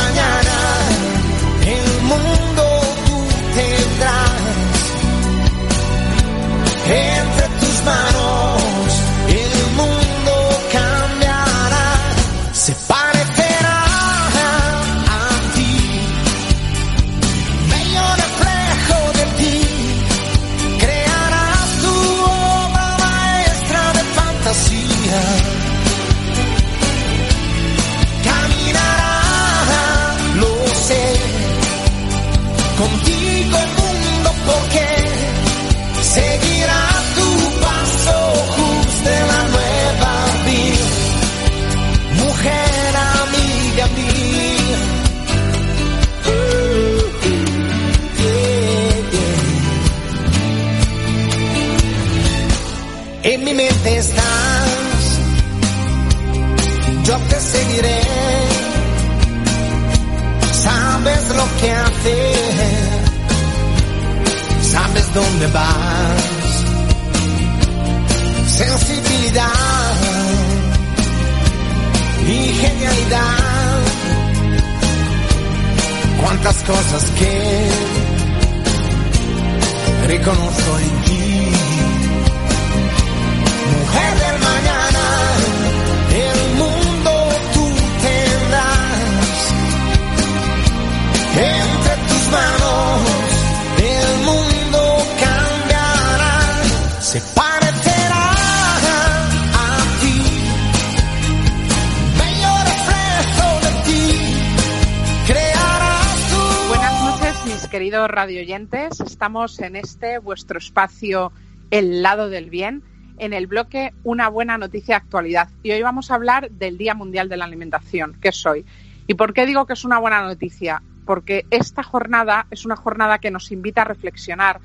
Estamos 109.23 109.61
en 109.61 109.77
este 109.77 110.19
vuestro 110.19 110.59
espacio 110.59 111.31
El 111.71 112.03
lado 112.03 112.29
del 112.29 112.51
bien, 112.51 112.83
en 113.19 113.33
el 113.33 113.47
bloque 113.47 113.95
Una 114.03 114.29
buena 114.29 114.59
noticia 114.59 114.97
actualidad. 114.97 115.49
Y 115.63 115.71
hoy 115.71 115.81
vamos 115.81 116.11
a 116.11 116.17
hablar 116.17 116.51
del 116.51 116.77
Día 116.77 116.95
Mundial 116.95 117.29
de 117.29 117.37
la 117.37 117.45
Alimentación, 117.45 118.17
que 118.21 118.31
es 118.31 118.47
hoy. 118.47 118.67
¿Y 119.07 119.15
por 119.15 119.33
qué 119.33 119.47
digo 119.47 119.65
que 119.65 119.75
es 119.75 119.85
una 119.85 120.01
buena 120.01 120.23
noticia? 120.23 120.83
Porque 121.07 121.47
esta 121.53 121.85
jornada 121.85 122.49
es 122.51 122.65
una 122.65 122.75
jornada 122.75 123.21
que 123.21 123.31
nos 123.31 123.53
invita 123.53 123.83
a 123.83 123.85
reflexionar 123.85 124.61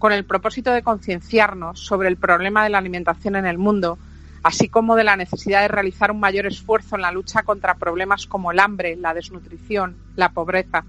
con 0.00 0.10
el 0.10 0.24
propósito 0.24 0.72
de 0.72 0.82
concienciarnos 0.82 1.78
sobre 1.78 2.08
el 2.08 2.16
problema 2.16 2.64
de 2.64 2.70
la 2.70 2.78
alimentación 2.78 3.36
en 3.36 3.46
el 3.46 3.58
mundo, 3.58 3.96
así 4.42 4.68
como 4.68 4.96
de 4.96 5.04
la 5.04 5.14
necesidad 5.14 5.60
de 5.60 5.68
realizar 5.68 6.10
un 6.10 6.18
mayor 6.18 6.46
esfuerzo 6.46 6.96
en 6.96 7.02
la 7.02 7.12
lucha 7.12 7.44
contra 7.44 7.76
problemas 7.76 8.26
como 8.26 8.50
el 8.50 8.58
hambre, 8.58 8.96
la 8.96 9.14
desnutrición, 9.14 9.96
la 10.16 10.30
pobreza. 10.30 10.84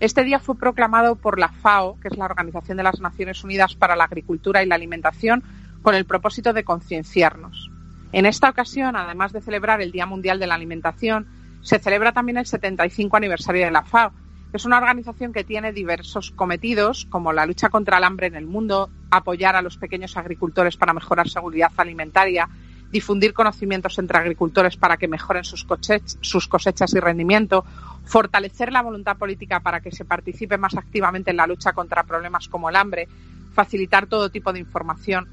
Este 0.00 0.22
día 0.22 0.38
fue 0.38 0.56
proclamado 0.56 1.16
por 1.16 1.40
la 1.40 1.48
FAO, 1.48 1.98
que 2.00 2.06
es 2.06 2.16
la 2.16 2.26
Organización 2.26 2.76
de 2.76 2.84
las 2.84 3.00
Naciones 3.00 3.42
Unidas 3.42 3.74
para 3.74 3.96
la 3.96 4.04
Agricultura 4.04 4.62
y 4.62 4.66
la 4.66 4.76
Alimentación, 4.76 5.42
con 5.82 5.96
el 5.96 6.04
propósito 6.04 6.52
de 6.52 6.62
concienciarnos. 6.62 7.70
En 8.12 8.24
esta 8.24 8.48
ocasión, 8.48 8.94
además 8.94 9.32
de 9.32 9.40
celebrar 9.40 9.80
el 9.80 9.90
Día 9.90 10.06
Mundial 10.06 10.38
de 10.38 10.46
la 10.46 10.54
Alimentación, 10.54 11.26
se 11.62 11.80
celebra 11.80 12.12
también 12.12 12.38
el 12.38 12.46
75 12.46 13.16
aniversario 13.16 13.64
de 13.64 13.72
la 13.72 13.82
FAO. 13.82 14.12
Es 14.52 14.64
una 14.64 14.78
organización 14.78 15.32
que 15.32 15.42
tiene 15.42 15.72
diversos 15.72 16.30
cometidos, 16.30 17.06
como 17.10 17.32
la 17.32 17.44
lucha 17.44 17.68
contra 17.68 17.98
el 17.98 18.04
hambre 18.04 18.28
en 18.28 18.36
el 18.36 18.46
mundo, 18.46 18.90
apoyar 19.10 19.56
a 19.56 19.62
los 19.62 19.78
pequeños 19.78 20.16
agricultores 20.16 20.76
para 20.76 20.94
mejorar 20.94 21.28
seguridad 21.28 21.72
alimentaria, 21.76 22.48
difundir 22.90 23.34
conocimientos 23.34 23.98
entre 23.98 24.18
agricultores 24.18 24.76
para 24.76 24.96
que 24.96 25.08
mejoren 25.08 25.44
sus, 25.44 25.64
cosechas, 25.64 26.94
y 26.94 27.00
rendimiento, 27.00 27.64
fortalecer 28.04 28.72
la 28.72 28.82
voluntad 28.82 29.16
política 29.16 29.60
para 29.60 29.80
que 29.80 29.92
se 29.92 30.04
participe 30.04 30.56
más 30.56 30.74
activamente 30.76 31.30
en 31.30 31.36
la 31.36 31.46
lucha 31.46 31.72
contra 31.72 32.04
problemas 32.04 32.48
como 32.48 32.70
el 32.70 32.76
hambre, 32.76 33.08
facilitar 33.52 34.06
todo 34.06 34.30
tipo 34.30 34.52
de 34.52 34.60
información. 34.60 35.28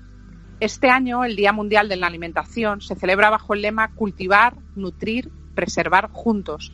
Este 0.60 0.90
año, 0.90 1.24
el 1.24 1.36
Día 1.36 1.54
Mundial 1.54 1.88
de 1.90 1.96
la 1.96 2.08
Alimentación 2.08 2.82
se 2.82 2.96
celebra 2.96 3.30
bajo 3.30 3.54
el 3.54 3.62
lema 3.62 3.90
Cultivar, 3.90 4.56
Nutrir, 4.76 5.30
Preservar 5.54 6.10
Juntos 6.12 6.74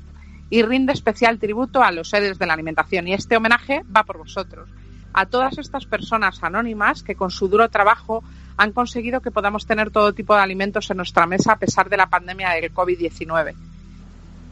y 0.50 0.64
rinde 0.64 0.94
especial 0.94 1.40
tributo 1.40 1.82
a 1.82 1.92
los 1.92 2.10
seres 2.10 2.38
de 2.38 2.46
la 2.46 2.54
alimentación. 2.54 3.08
Y 3.08 3.14
este 3.14 3.38
homenaje 3.38 3.84
va 3.96 4.04
por 4.04 4.18
vosotros, 4.18 4.70
a 5.14 5.26
todas 5.26 5.58
estas 5.58 5.86
personas 5.86 6.44
anónimas 6.44 7.04
que 7.04 7.16
con 7.16 7.32
su 7.32 7.48
duro 7.48 7.70
trabajo 7.70 8.24
han 8.58 8.72
conseguido 8.72 9.22
que 9.22 9.32
podamos 9.32 9.66
tener 9.66 9.92
todo 9.92 10.14
tipo 10.14 10.36
de 10.36 10.42
alimentos 10.42 10.90
en 10.90 10.98
nuestra 10.98 11.26
mesa 11.26 11.54
a 11.54 11.60
pesar 11.60 11.90
de 11.90 11.98
la 11.98 12.10
pandemia 12.10 12.52
del 12.52 12.74
COVID-19. 12.74 13.54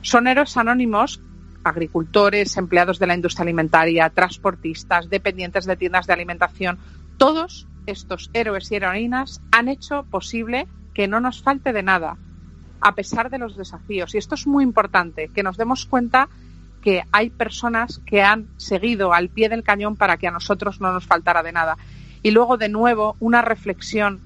Son 0.02 0.28
héroes 0.28 0.56
anónimos, 0.58 1.22
agricultores, 1.64 2.56
empleados 2.58 3.00
de 3.00 3.08
la 3.08 3.16
industria 3.16 3.44
alimentaria, 3.44 4.10
transportistas, 4.10 5.10
dependientes 5.10 5.66
de 5.66 5.76
tiendas 5.76 6.08
de 6.08 6.14
alimentación, 6.14 6.80
todos 7.18 7.68
estos 7.86 8.30
héroes 8.34 8.72
y 8.72 8.76
heroínas 8.76 9.42
han 9.52 9.68
hecho 9.68 10.04
posible 10.04 10.68
que 10.94 11.08
no 11.08 11.20
nos 11.20 11.42
falte 11.42 11.74
de 11.74 11.84
nada, 11.84 12.18
a 12.82 12.96
pesar 12.96 13.30
de 13.30 13.40
los 13.40 13.58
desafíos. 13.58 14.16
Y 14.16 14.18
esto 14.18 14.36
es 14.36 14.48
muy 14.48 14.64
importante, 14.64 15.30
que 15.34 15.44
nos 15.44 15.58
demos 15.58 15.86
cuenta 15.86 16.30
que 16.82 17.04
hay 17.12 17.30
personas 17.30 18.02
que 18.06 18.22
han 18.22 18.48
seguido 18.58 19.14
al 19.14 19.30
pie 19.30 19.50
del 19.50 19.64
cañón 19.64 19.96
para 19.96 20.18
que 20.18 20.28
a 20.28 20.32
nosotros 20.32 20.80
no 20.80 20.94
nos 20.94 21.06
faltara 21.06 21.44
de 21.44 21.52
nada. 21.52 21.78
Y 22.22 22.32
luego, 22.32 22.58
de 22.58 22.70
nuevo, 22.70 23.16
una 23.20 23.42
reflexión 23.42 24.20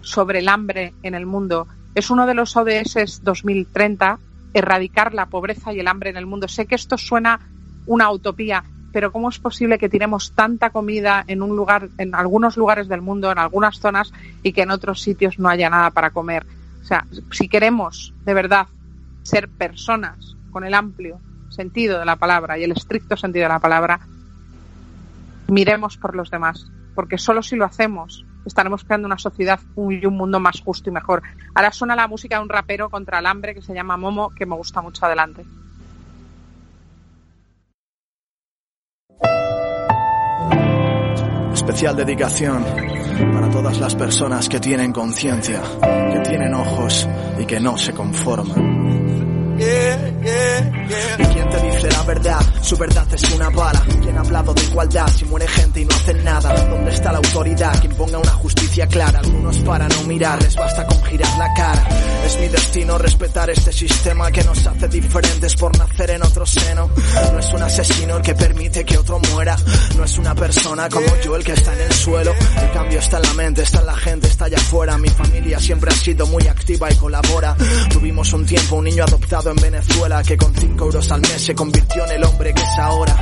sobre 0.00 0.40
el 0.40 0.48
hambre 0.48 0.94
en 1.02 1.14
el 1.14 1.26
mundo. 1.26 1.66
Es 1.94 2.10
uno 2.10 2.26
de 2.26 2.34
los 2.34 2.56
ODS 2.56 3.22
2030, 3.22 4.18
erradicar 4.54 5.14
la 5.14 5.26
pobreza 5.26 5.72
y 5.72 5.80
el 5.80 5.88
hambre 5.88 6.10
en 6.10 6.16
el 6.16 6.26
mundo. 6.26 6.48
Sé 6.48 6.66
que 6.66 6.74
esto 6.74 6.98
suena 6.98 7.40
una 7.86 8.10
utopía, 8.10 8.64
pero 8.92 9.12
¿cómo 9.12 9.28
es 9.28 9.38
posible 9.38 9.78
que 9.78 9.88
tiremos 9.88 10.32
tanta 10.32 10.70
comida 10.70 11.24
en 11.26 11.42
un 11.42 11.56
lugar, 11.56 11.88
en 11.98 12.14
algunos 12.14 12.56
lugares 12.56 12.88
del 12.88 13.02
mundo, 13.02 13.30
en 13.30 13.38
algunas 13.38 13.78
zonas, 13.78 14.12
y 14.42 14.52
que 14.52 14.62
en 14.62 14.70
otros 14.70 15.02
sitios 15.02 15.38
no 15.38 15.48
haya 15.48 15.70
nada 15.70 15.90
para 15.90 16.10
comer? 16.10 16.46
O 16.82 16.84
sea, 16.84 17.06
si 17.32 17.48
queremos 17.48 18.14
de 18.24 18.34
verdad 18.34 18.66
ser 19.22 19.48
personas 19.48 20.36
con 20.50 20.64
el 20.64 20.74
amplio 20.74 21.20
sentido 21.50 21.98
de 21.98 22.04
la 22.04 22.16
palabra 22.16 22.58
y 22.58 22.64
el 22.64 22.72
estricto 22.72 23.16
sentido 23.16 23.44
de 23.44 23.48
la 23.50 23.58
palabra, 23.58 24.00
miremos 25.48 25.96
por 25.96 26.14
los 26.14 26.30
demás, 26.30 26.70
porque 26.98 27.16
solo 27.16 27.44
si 27.44 27.54
lo 27.54 27.64
hacemos 27.64 28.26
estaremos 28.44 28.82
creando 28.82 29.06
una 29.06 29.18
sociedad 29.18 29.60
y 29.76 30.04
un 30.04 30.16
mundo 30.16 30.40
más 30.40 30.60
justo 30.60 30.90
y 30.90 30.92
mejor. 30.92 31.22
Ahora 31.54 31.70
suena 31.70 31.94
la 31.94 32.08
música 32.08 32.38
de 32.38 32.42
un 32.42 32.48
rapero 32.48 32.90
contra 32.90 33.20
el 33.20 33.26
hambre 33.26 33.54
que 33.54 33.62
se 33.62 33.72
llama 33.72 33.96
Momo, 33.96 34.30
que 34.30 34.44
me 34.46 34.56
gusta 34.56 34.82
mucho 34.82 35.06
adelante. 35.06 35.44
Especial 41.52 41.94
dedicación 41.94 42.64
para 43.32 43.48
todas 43.48 43.78
las 43.78 43.94
personas 43.94 44.48
que 44.48 44.58
tienen 44.58 44.92
conciencia, 44.92 45.62
que 45.80 46.18
tienen 46.28 46.52
ojos 46.52 47.08
y 47.38 47.44
que 47.44 47.60
no 47.60 47.78
se 47.78 47.92
conforman. 47.94 49.56
¿Y 49.56 51.24
quién 51.32 51.48
te 51.48 51.60
la 51.90 52.02
verdad? 52.02 52.40
Su 52.62 52.76
verdad 52.76 53.06
es 53.12 53.22
una 53.32 53.50
bala. 53.50 53.82
¿Quién 54.02 54.16
ha 54.16 54.20
hablado 54.20 54.54
de 54.54 54.62
igualdad 54.62 55.08
si 55.16 55.24
muere 55.24 55.48
gente 55.48 55.80
y 55.80 55.84
no 55.84 55.94
hacen 55.94 56.24
nada? 56.24 56.52
¿Dónde 56.68 56.90
está 56.90 57.12
la 57.12 57.18
autoridad? 57.18 57.80
Quien 57.80 57.94
ponga 57.94 58.18
una 58.18 58.32
justicia 58.32 58.86
clara. 58.86 59.18
Algunos 59.20 59.58
para 59.60 59.88
no 59.88 60.02
mirar, 60.04 60.42
les 60.42 60.54
basta 60.54 60.86
con 60.86 61.02
girar 61.04 61.38
la 61.38 61.54
cara. 61.54 61.88
Es 62.26 62.38
mi 62.38 62.48
destino 62.48 62.98
respetar 62.98 63.50
este 63.50 63.72
sistema 63.72 64.30
que 64.30 64.44
nos 64.44 64.66
hace 64.66 64.88
diferentes 64.88 65.56
por 65.56 65.76
nacer 65.78 66.10
en 66.10 66.22
otro 66.22 66.44
seno. 66.44 66.90
No 67.32 67.38
es 67.38 67.52
un 67.52 67.62
asesino 67.62 68.16
el 68.16 68.22
que 68.22 68.34
permite 68.34 68.84
que 68.84 68.98
otro 68.98 69.18
muera. 69.32 69.56
No 69.96 70.04
es 70.04 70.18
una 70.18 70.34
persona 70.34 70.88
como 70.88 71.06
yo 71.24 71.36
el 71.36 71.44
que 71.44 71.52
está 71.52 71.72
en 71.72 71.80
el 71.80 71.92
suelo. 71.92 72.34
El 72.62 72.70
cambio 72.72 72.98
está 72.98 73.16
en 73.16 73.22
la 73.22 73.32
mente, 73.34 73.62
está 73.62 73.80
en 73.80 73.86
la 73.86 73.96
gente, 73.96 74.26
está 74.28 74.44
allá 74.46 74.58
afuera. 74.58 74.98
Mi 74.98 75.08
familia 75.08 75.58
siempre 75.58 75.90
ha 75.90 75.96
sido 75.96 76.26
muy 76.26 76.46
activa 76.46 76.90
y 76.90 76.94
colabora. 76.96 77.56
Tuvimos 77.90 78.32
un 78.32 78.44
tiempo 78.44 78.76
un 78.76 78.84
niño 78.84 79.04
adoptado 79.04 79.50
en 79.50 79.56
Venezuela 79.56 80.22
que 80.22 80.36
con 80.36 80.54
5 80.54 80.84
euros 80.84 81.10
al 81.10 81.20
mes 81.22 81.42
se 81.44 81.54
convirtió 81.54 81.77
en 81.78 82.10
el 82.12 82.24
hombre 82.24 82.52
que 82.52 82.62
es 82.62 82.78
ahora. 82.78 83.16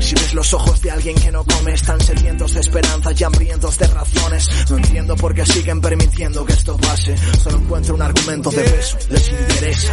Si 0.00 0.14
ves 0.14 0.34
los 0.34 0.52
ojos 0.54 0.80
de 0.82 0.90
alguien 0.90 1.14
que 1.16 1.30
no 1.30 1.44
come, 1.44 1.72
están 1.72 2.00
sedientos 2.00 2.54
de 2.54 2.60
esperanzas 2.60 3.20
y 3.20 3.24
hambrientos 3.24 3.78
de 3.78 3.86
razones. 3.86 4.48
No 4.70 4.76
entiendo 4.76 5.16
por 5.16 5.34
qué 5.34 5.46
siguen 5.46 5.80
permitiendo 5.80 6.44
que 6.44 6.52
esto 6.52 6.76
pase. 6.76 7.14
Solo 7.42 7.58
encuentro 7.58 7.94
un 7.94 8.02
argumento 8.02 8.50
de 8.50 8.62
peso, 8.62 8.98
les 9.10 9.28
interesa. 9.28 9.92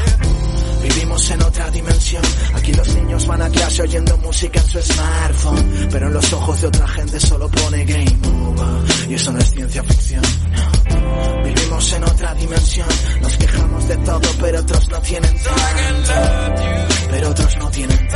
Vivimos 0.84 1.30
en 1.30 1.44
otra 1.44 1.70
dimensión. 1.70 2.24
Aquí 2.56 2.74
los 2.74 2.96
niños 2.96 3.28
van 3.28 3.42
a 3.42 3.50
clase 3.50 3.82
oyendo 3.84 4.18
música 4.18 4.60
en 4.60 4.68
su 4.68 4.82
smartphone. 4.82 5.88
Pero 5.92 6.08
en 6.08 6.14
los 6.14 6.34
ojos 6.34 6.62
de 6.62 6.68
otra 6.68 6.88
gente 6.88 7.20
solo 7.20 7.48
pone 7.50 7.86
game 7.86 8.20
over. 8.24 9.12
Y 9.12 9.14
eso 9.14 9.32
no 9.32 9.40
es 9.40 9.52
ciencia 9.52 9.84
ficción. 9.84 10.22
no. 10.22 11.44
Vivimos 11.44 11.94
en 11.94 12.04
otra 12.04 12.34
dimensión. 12.34 12.88
Nos 13.22 13.38
quejamos 13.38 13.88
de 13.88 13.98
todo, 13.98 14.30
pero 14.40 14.60
otros 14.60 14.90
no 14.90 15.00
tienen 15.02 15.36
tanto. 15.44 16.91
Pero 17.12 17.30
otros 17.30 17.58
no 17.58 17.70
tienen. 17.70 18.08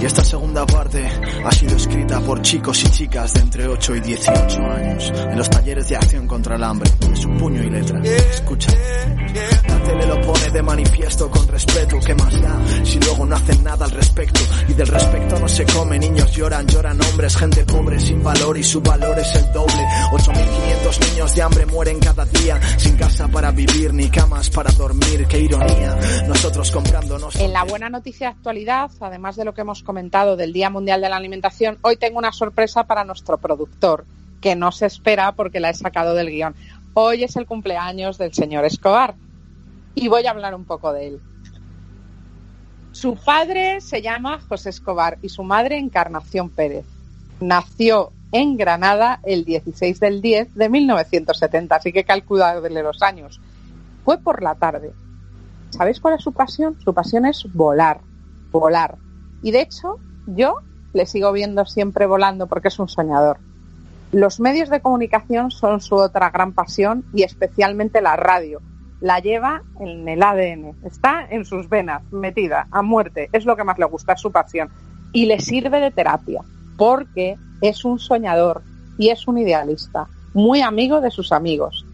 Y 0.00 0.04
esta 0.04 0.24
segunda 0.24 0.66
parte 0.66 1.08
ha 1.44 1.50
sido 1.52 1.76
escrita 1.76 2.20
por 2.20 2.42
chicos 2.42 2.84
y 2.84 2.90
chicas 2.90 3.32
de 3.32 3.40
entre 3.40 3.66
8 3.66 3.96
y 3.96 4.00
18 4.00 4.60
años 4.62 5.12
en 5.14 5.38
los 5.38 5.48
talleres 5.48 5.88
de 5.88 5.96
acción 5.96 6.26
contra 6.26 6.56
el 6.56 6.64
hambre. 6.64 6.90
Es 7.12 7.24
un 7.24 7.38
puño 7.38 7.62
y 7.62 7.70
letra. 7.70 8.00
Escucha. 8.02 8.70
La 9.68 9.82
tele 9.82 10.06
lo 10.06 10.20
pone 10.20 10.50
de 10.50 10.62
manifiesto 10.62 11.30
con 11.30 11.48
respeto. 11.48 11.98
¿Qué 12.04 12.14
más 12.14 12.40
da 12.40 12.58
si 12.84 12.98
luego 13.00 13.26
no 13.26 13.36
hacen 13.36 13.64
nada 13.64 13.84
al 13.86 13.90
respecto? 13.90 14.40
Y 14.68 14.74
del 14.74 14.86
respecto 14.86 15.38
no 15.38 15.48
se 15.48 15.64
come. 15.64 15.98
Niños 15.98 16.30
lloran, 16.32 16.66
lloran 16.66 17.00
hombres, 17.02 17.36
gente 17.36 17.64
pobre 17.64 17.98
sin 17.98 18.22
valor 18.22 18.56
y 18.58 18.62
su 18.62 18.80
valor 18.82 19.18
es 19.18 19.34
el 19.34 19.52
doble. 19.52 19.86
8.500 20.12 21.10
niños 21.10 21.34
de 21.34 21.42
hambre 21.42 21.66
mueren 21.66 21.98
cada 22.00 22.24
día 22.26 22.60
sin 22.78 22.96
casa 22.96 23.28
para 23.28 23.50
vivir 23.50 23.94
ni 23.94 24.08
camas 24.08 24.50
para 24.50 24.70
dormir. 24.72 25.26
Qué 25.26 25.40
ironía. 25.40 25.96
Nosotros 26.28 26.70
comprándonos. 26.70 27.36
En 27.36 27.52
la 27.52 27.64
buena 27.64 27.88
noticia 27.88 28.28
de 28.28 28.34
actualidad, 28.34 28.90
además 29.00 29.36
de 29.36 29.44
lo 29.44 29.54
que 29.54 29.62
hemos 29.62 29.82
comentado 29.86 30.36
del 30.36 30.52
Día 30.52 30.68
Mundial 30.68 31.00
de 31.00 31.08
la 31.08 31.16
Alimentación, 31.16 31.78
hoy 31.80 31.96
tengo 31.96 32.18
una 32.18 32.32
sorpresa 32.32 32.84
para 32.84 33.04
nuestro 33.04 33.38
productor, 33.38 34.04
que 34.42 34.56
no 34.56 34.72
se 34.72 34.84
espera 34.84 35.32
porque 35.32 35.60
la 35.60 35.70
he 35.70 35.74
sacado 35.74 36.14
del 36.14 36.30
guion. 36.30 36.54
Hoy 36.92 37.24
es 37.24 37.36
el 37.36 37.46
cumpleaños 37.46 38.18
del 38.18 38.34
señor 38.34 38.64
Escobar 38.64 39.14
y 39.94 40.08
voy 40.08 40.26
a 40.26 40.32
hablar 40.32 40.54
un 40.54 40.64
poco 40.64 40.92
de 40.92 41.08
él. 41.08 41.20
Su 42.92 43.14
padre 43.16 43.80
se 43.80 44.02
llama 44.02 44.40
José 44.48 44.70
Escobar 44.70 45.18
y 45.22 45.28
su 45.28 45.42
madre 45.42 45.78
Encarnación 45.78 46.50
Pérez. 46.50 46.84
Nació 47.40 48.12
en 48.32 48.56
Granada 48.56 49.20
el 49.24 49.44
16 49.44 50.00
del 50.00 50.20
10 50.20 50.54
de 50.54 50.68
1970, 50.68 51.76
así 51.76 51.92
que 51.92 52.04
calculadle 52.04 52.82
los 52.82 53.02
años. 53.02 53.40
Fue 54.04 54.18
por 54.18 54.42
la 54.42 54.54
tarde. 54.54 54.92
¿Sabéis 55.70 56.00
cuál 56.00 56.14
es 56.14 56.22
su 56.22 56.32
pasión? 56.32 56.76
Su 56.82 56.94
pasión 56.94 57.26
es 57.26 57.46
volar, 57.52 58.00
volar. 58.50 58.96
Y 59.42 59.50
de 59.50 59.60
hecho, 59.60 59.98
yo 60.26 60.60
le 60.92 61.06
sigo 61.06 61.32
viendo 61.32 61.64
siempre 61.66 62.06
volando 62.06 62.46
porque 62.46 62.68
es 62.68 62.78
un 62.78 62.88
soñador. 62.88 63.38
Los 64.12 64.40
medios 64.40 64.70
de 64.70 64.80
comunicación 64.80 65.50
son 65.50 65.80
su 65.80 65.96
otra 65.96 66.30
gran 66.30 66.52
pasión 66.52 67.04
y 67.12 67.22
especialmente 67.22 68.00
la 68.00 68.16
radio. 68.16 68.60
La 69.00 69.18
lleva 69.20 69.62
en 69.78 70.08
el 70.08 70.22
ADN, 70.22 70.74
está 70.84 71.26
en 71.28 71.44
sus 71.44 71.68
venas, 71.68 72.02
metida 72.12 72.66
a 72.70 72.80
muerte. 72.82 73.28
Es 73.32 73.44
lo 73.44 73.56
que 73.56 73.64
más 73.64 73.78
le 73.78 73.84
gusta, 73.84 74.14
es 74.14 74.20
su 74.20 74.32
pasión. 74.32 74.70
Y 75.12 75.26
le 75.26 75.40
sirve 75.40 75.80
de 75.80 75.90
terapia 75.90 76.42
porque 76.78 77.36
es 77.60 77.84
un 77.84 77.98
soñador 77.98 78.62
y 78.96 79.10
es 79.10 79.28
un 79.28 79.38
idealista, 79.38 80.08
muy 80.32 80.62
amigo 80.62 81.00
de 81.00 81.10
sus 81.10 81.32
amigos. 81.32 81.84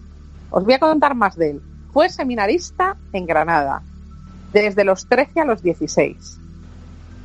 Os 0.51 0.65
voy 0.65 0.75
a 0.75 0.79
contar 0.79 1.15
más 1.15 1.37
de 1.37 1.51
él. 1.51 1.63
Fue 1.93 2.09
seminarista 2.09 2.97
en 3.13 3.27
Granada, 3.27 3.83
desde 4.53 4.85
los 4.85 5.07
13 5.07 5.41
a 5.41 5.45
los 5.45 5.63
16 5.63 6.42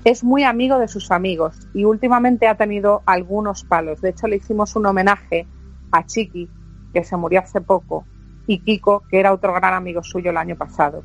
es 0.10 0.24
muy 0.24 0.44
amigo 0.44 0.80
de 0.80 0.88
sus 0.88 1.12
amigos 1.12 1.68
y 1.74 1.84
últimamente 1.84 2.48
ha 2.48 2.56
tenido 2.56 3.04
algunos 3.06 3.66
palos. 3.66 4.00
De 4.00 4.12
hecho, 4.12 4.28
le 4.28 4.38
hicimos 4.38 4.74
un 4.78 4.86
homenaje 4.86 5.46
a 5.92 6.06
Chiqui, 6.06 6.50
que 6.94 7.04
se 7.04 7.18
murió 7.18 7.42
hace 7.42 7.60
poco, 7.60 8.06
y 8.46 8.60
Kiko, 8.60 9.04
que 9.10 9.20
era 9.20 9.34
otro 9.34 9.54
gran 9.54 9.74
amigo 9.74 10.02
suyo 10.04 10.30
el 10.30 10.38
año 10.38 10.56
pasado. 10.56 11.04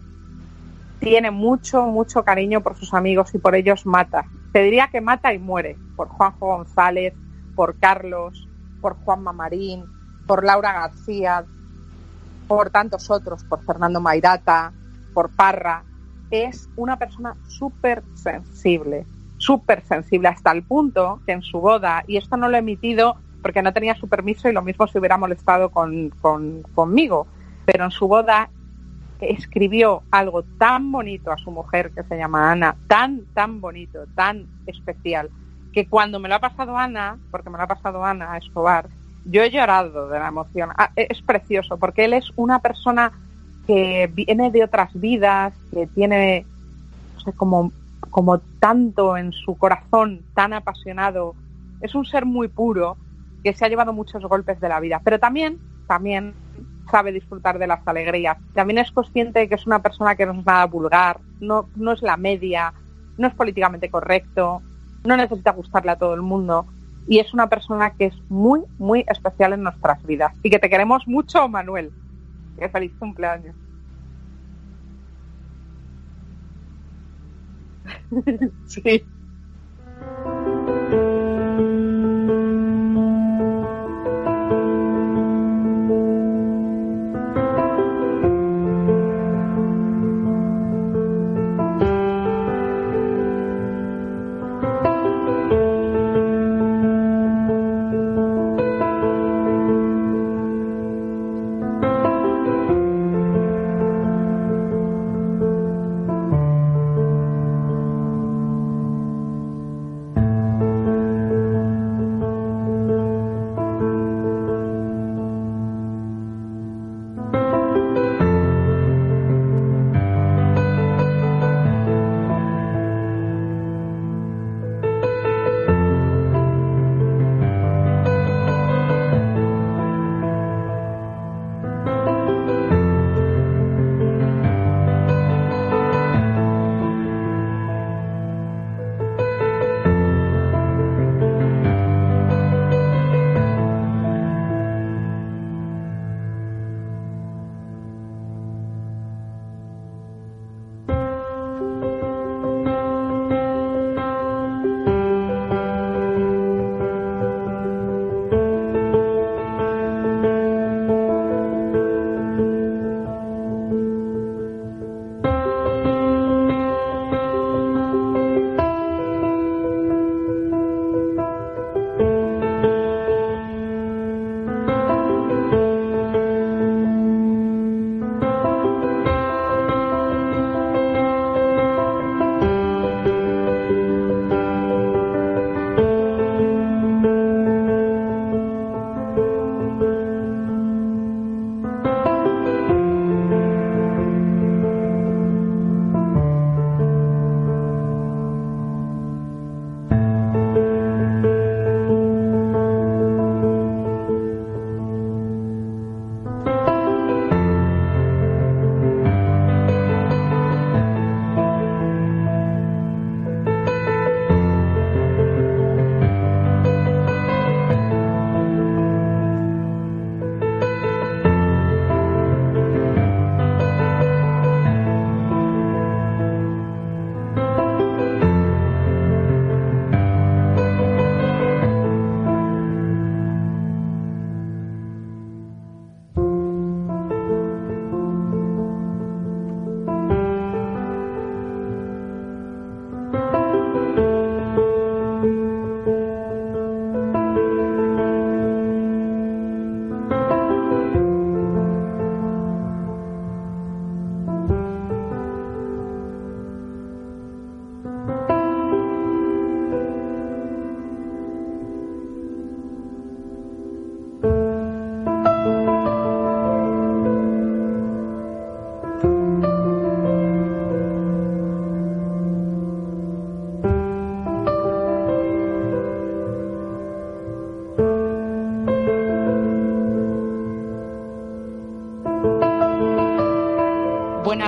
Tiene 1.00 1.32
mucho, 1.32 1.82
mucho 1.86 2.22
cariño 2.22 2.60
por 2.60 2.76
sus 2.76 2.94
amigos 2.94 3.34
y 3.34 3.38
por 3.38 3.56
ellos 3.56 3.86
mata. 3.86 4.24
Te 4.52 4.62
diría 4.62 4.86
que 4.86 5.00
mata 5.00 5.34
y 5.34 5.40
muere 5.40 5.76
por 5.96 6.06
Juanjo 6.06 6.46
González, 6.46 7.12
por 7.56 7.76
Carlos, 7.80 8.48
por 8.80 8.94
Juanma 8.98 9.32
Marín, 9.32 9.84
por 10.28 10.44
Laura 10.44 10.72
García, 10.74 11.44
por 12.46 12.70
tantos 12.70 13.10
otros, 13.10 13.42
por 13.42 13.64
Fernando 13.64 14.00
Mairata, 14.00 14.72
por 15.12 15.28
Parra, 15.30 15.82
es 16.32 16.68
una 16.76 16.98
persona 16.98 17.36
súper 17.46 18.02
sensible, 18.14 19.06
súper 19.36 19.84
sensible, 19.84 20.28
hasta 20.28 20.50
el 20.50 20.62
punto 20.62 21.20
que 21.26 21.32
en 21.32 21.42
su 21.42 21.60
boda, 21.60 22.04
y 22.08 22.16
esto 22.16 22.36
no 22.36 22.48
lo 22.48 22.56
he 22.56 22.60
emitido 22.60 23.16
porque 23.42 23.62
no 23.62 23.72
tenía 23.72 23.94
su 23.94 24.08
permiso 24.08 24.48
y 24.48 24.52
lo 24.52 24.62
mismo 24.62 24.86
se 24.86 24.98
hubiera 24.98 25.18
molestado 25.18 25.70
con, 25.70 26.10
con, 26.20 26.62
conmigo, 26.74 27.26
pero 27.66 27.84
en 27.84 27.90
su 27.90 28.08
boda 28.08 28.48
escribió 29.20 30.02
algo 30.10 30.42
tan 30.58 30.90
bonito 30.90 31.30
a 31.30 31.38
su 31.38 31.50
mujer 31.50 31.92
que 31.92 32.02
se 32.04 32.16
llama 32.16 32.50
Ana, 32.50 32.76
tan, 32.88 33.26
tan 33.34 33.60
bonito, 33.60 34.06
tan 34.14 34.46
especial, 34.66 35.30
que 35.72 35.86
cuando 35.86 36.18
me 36.18 36.28
lo 36.28 36.36
ha 36.36 36.40
pasado 36.40 36.76
Ana, 36.76 37.18
porque 37.30 37.50
me 37.50 37.58
lo 37.58 37.64
ha 37.64 37.68
pasado 37.68 38.04
Ana 38.04 38.36
Escobar, 38.38 38.88
yo 39.24 39.42
he 39.42 39.50
llorado 39.50 40.08
de 40.08 40.18
la 40.18 40.28
emoción. 40.28 40.70
Ah, 40.76 40.90
Es 40.96 41.22
precioso, 41.22 41.76
porque 41.76 42.04
él 42.04 42.14
es 42.14 42.32
una 42.36 42.60
persona 42.60 43.12
que 43.66 44.10
viene 44.12 44.50
de 44.50 44.64
otras 44.64 44.92
vidas, 44.94 45.54
que 45.72 45.86
tiene 45.88 46.46
no 47.14 47.20
sé, 47.20 47.32
como, 47.32 47.72
como 48.10 48.38
tanto 48.60 49.16
en 49.16 49.32
su 49.32 49.56
corazón, 49.56 50.22
tan 50.34 50.52
apasionado. 50.52 51.34
Es 51.80 51.94
un 51.94 52.04
ser 52.04 52.26
muy 52.26 52.48
puro 52.48 52.96
que 53.42 53.54
se 53.54 53.64
ha 53.64 53.68
llevado 53.68 53.92
muchos 53.92 54.22
golpes 54.24 54.60
de 54.60 54.68
la 54.68 54.80
vida, 54.80 55.00
pero 55.02 55.18
también, 55.18 55.58
también 55.86 56.34
sabe 56.90 57.12
disfrutar 57.12 57.58
de 57.58 57.66
las 57.66 57.86
alegrías. 57.86 58.36
También 58.54 58.78
es 58.78 58.90
consciente 58.90 59.40
de 59.40 59.48
que 59.48 59.54
es 59.54 59.66
una 59.66 59.82
persona 59.82 60.14
que 60.14 60.26
no 60.26 60.32
es 60.32 60.44
nada 60.44 60.66
vulgar, 60.66 61.20
no, 61.40 61.68
no 61.76 61.92
es 61.92 62.02
la 62.02 62.16
media, 62.16 62.72
no 63.16 63.26
es 63.26 63.34
políticamente 63.34 63.90
correcto, 63.90 64.62
no 65.04 65.16
necesita 65.16 65.52
gustarle 65.52 65.92
a 65.92 65.96
todo 65.96 66.14
el 66.14 66.22
mundo 66.22 66.66
y 67.06 67.18
es 67.18 67.34
una 67.34 67.48
persona 67.48 67.90
que 67.90 68.06
es 68.06 68.14
muy, 68.28 68.60
muy 68.78 69.04
especial 69.08 69.52
en 69.52 69.62
nuestras 69.62 70.04
vidas 70.04 70.32
y 70.42 70.50
que 70.50 70.58
te 70.58 70.70
queremos 70.70 71.06
mucho, 71.08 71.48
Manuel. 71.48 71.90
Que 72.56 72.68
feliz 72.70 72.94
cumpleaños. 72.98 73.56
sí. 78.64 79.08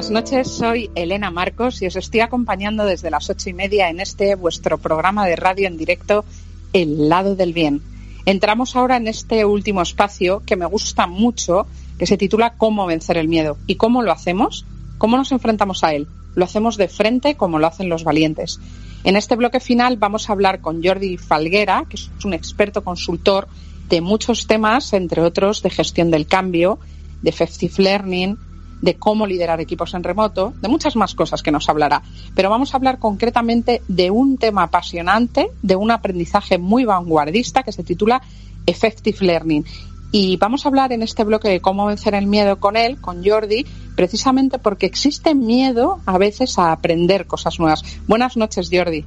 Buenas 0.05 0.25
noches. 0.25 0.51
Soy 0.51 0.91
Elena 0.95 1.31
Marcos 1.31 1.81
y 1.81 1.87
os 1.87 1.97
estoy 1.97 2.21
acompañando 2.21 2.85
desde 2.85 3.11
las 3.11 3.31
ocho 3.31 3.49
y 3.49 3.55
media 3.55 3.89
en 3.89 4.01
este 4.01 4.35
vuestro 4.35 4.77
programa 4.77 5.27
de 5.27 5.35
radio 5.35 5.67
en 5.67 5.79
directo, 5.79 6.27
El 6.75 7.09
lado 7.09 7.37
del 7.37 7.55
bien. 7.55 7.81
Entramos 8.27 8.77
ahora 8.77 8.99
en 8.99 9.09
este 9.09 9.47
último 9.47 9.81
espacio 9.81 10.43
que 10.45 10.57
me 10.57 10.67
gusta 10.67 11.07
mucho, 11.07 11.67
que 11.99 12.07
se 12.07 12.19
titula 12.19 12.55
Cómo 12.59 12.85
vencer 12.85 13.17
el 13.17 13.29
miedo. 13.29 13.57
¿Y 13.67 13.77
cómo 13.77 14.03
lo 14.03 14.13
hacemos? 14.13 14.67
¿Cómo 14.99 15.17
nos 15.17 15.33
enfrentamos 15.33 15.83
a 15.85 15.95
él? 15.95 16.07
Lo 16.35 16.45
hacemos 16.45 16.77
de 16.77 16.89
frente 16.89 17.37
como 17.37 17.59
lo 17.59 17.67
hacen 17.67 17.89
los 17.89 18.05
valientes. 18.05 18.61
En 19.05 19.17
este 19.17 19.37
bloque 19.37 19.61
final 19.61 19.97
vamos 19.97 20.29
a 20.29 20.35
hablar 20.35 20.61
con 20.61 20.85
Jordi 20.85 21.17
Falguera, 21.17 21.87
que 21.89 21.97
es 21.97 22.11
un 22.25 22.35
experto 22.35 22.85
consultor 22.85 23.49
de 23.89 24.03
muchos 24.03 24.47
temas, 24.47 24.93
entre 24.93 25.23
otros 25.23 25.63
de 25.63 25.71
gestión 25.71 26.11
del 26.11 26.27
cambio, 26.27 26.79
de 27.23 27.31
effective 27.31 27.83
learning, 27.83 28.37
de 28.81 28.97
cómo 28.97 29.27
liderar 29.27 29.61
equipos 29.61 29.95
en 29.95 30.05
remoto, 30.05 30.55
de 30.61 30.69
muchas 30.69 30.97
más 30.97 31.15
cosas 31.15 31.43
que 31.43 31.51
nos 31.51 31.69
hablará. 31.69 32.03
Pero 32.35 32.51
vamos 32.51 32.75
a 32.75 32.77
hablar 32.77 32.99
concretamente 32.99 33.83
de 33.89 34.11
un 34.11 34.37
tema 34.37 34.65
apasionante, 34.65 35.51
de 35.63 35.77
un 35.77 35.91
aprendizaje 35.91 36.59
muy 36.59 36.85
vanguardista 36.85 37.63
que 37.63 37.73
se 37.73 37.85
titula 37.85 38.23
Effective 38.67 39.19
Learning. 39.21 39.65
Y 40.13 40.37
vamos 40.37 40.65
a 40.65 40.69
hablar 40.69 40.93
en 40.93 41.03
este 41.03 41.25
bloque 41.25 41.49
de 41.49 41.61
cómo 41.61 41.87
vencer 41.87 42.15
el 42.15 42.27
miedo 42.27 42.61
con 42.61 42.77
él, 42.77 43.01
con 43.01 43.25
Jordi, 43.25 43.67
precisamente 43.97 44.59
porque 44.59 44.87
existe 44.87 45.35
miedo 45.35 46.01
a 46.07 46.19
veces 46.19 46.59
a 46.59 46.71
aprender 46.71 47.27
cosas 47.27 47.59
nuevas. 47.59 47.83
Buenas 48.07 48.37
noches, 48.37 48.69
Jordi. 48.73 49.05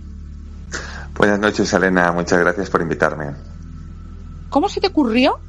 Buenas 1.15 1.39
noches, 1.39 1.72
Elena. 1.72 2.11
Muchas 2.11 2.39
gracias 2.39 2.69
por 2.69 2.81
invitarme. 2.81 3.35
¿Cómo 4.49 4.69
se 4.69 4.81
te 4.81 4.88
ocurrió 4.88 5.39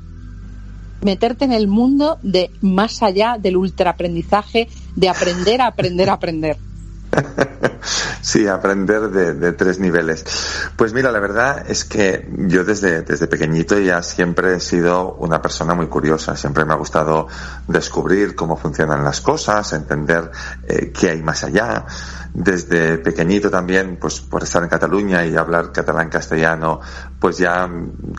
meterte 1.03 1.45
en 1.45 1.53
el 1.53 1.69
mundo 1.69 2.19
de 2.23 2.51
más 2.61 3.03
allá 3.03 3.37
del 3.39 3.57
ultraaprendizaje, 3.57 4.69
de 4.97 5.09
aprender 5.09 5.61
a 5.61 5.67
aprender 5.69 6.11
a 6.11 6.15
aprender. 6.15 6.57
Sí, 8.29 8.47
aprender 8.47 9.09
de, 9.09 9.53
tres 9.55 9.79
niveles. 9.79 10.23
Pues 10.77 10.93
mira, 10.93 11.11
la 11.11 11.19
verdad 11.19 11.65
es 11.67 11.87
que 11.87 12.29
yo 12.37 12.63
desde, 12.63 13.01
desde 13.01 13.27
pequeñito 13.27 13.79
ya 13.79 14.03
siempre 14.03 14.57
he 14.57 14.61
sido 14.61 15.15
una 15.15 15.41
persona 15.41 15.73
muy 15.73 15.87
curiosa. 15.87 16.37
Siempre 16.37 16.67
me 16.67 16.75
ha 16.75 16.77
gustado 16.77 17.27
descubrir 17.67 18.35
cómo 18.35 18.59
funcionan 18.59 19.03
las 19.03 19.23
cosas, 19.23 19.73
entender 19.73 20.31
eh, 20.69 20.93
qué 20.93 21.09
hay 21.09 21.23
más 21.23 21.43
allá. 21.43 21.87
Desde 22.35 22.99
pequeñito 22.99 23.49
también, 23.49 23.97
pues 23.99 24.21
por 24.21 24.43
estar 24.43 24.63
en 24.63 24.69
Cataluña 24.69 25.25
y 25.25 25.35
hablar 25.35 25.73
catalán 25.73 26.11
castellano, 26.11 26.81
pues 27.19 27.39
ya 27.39 27.67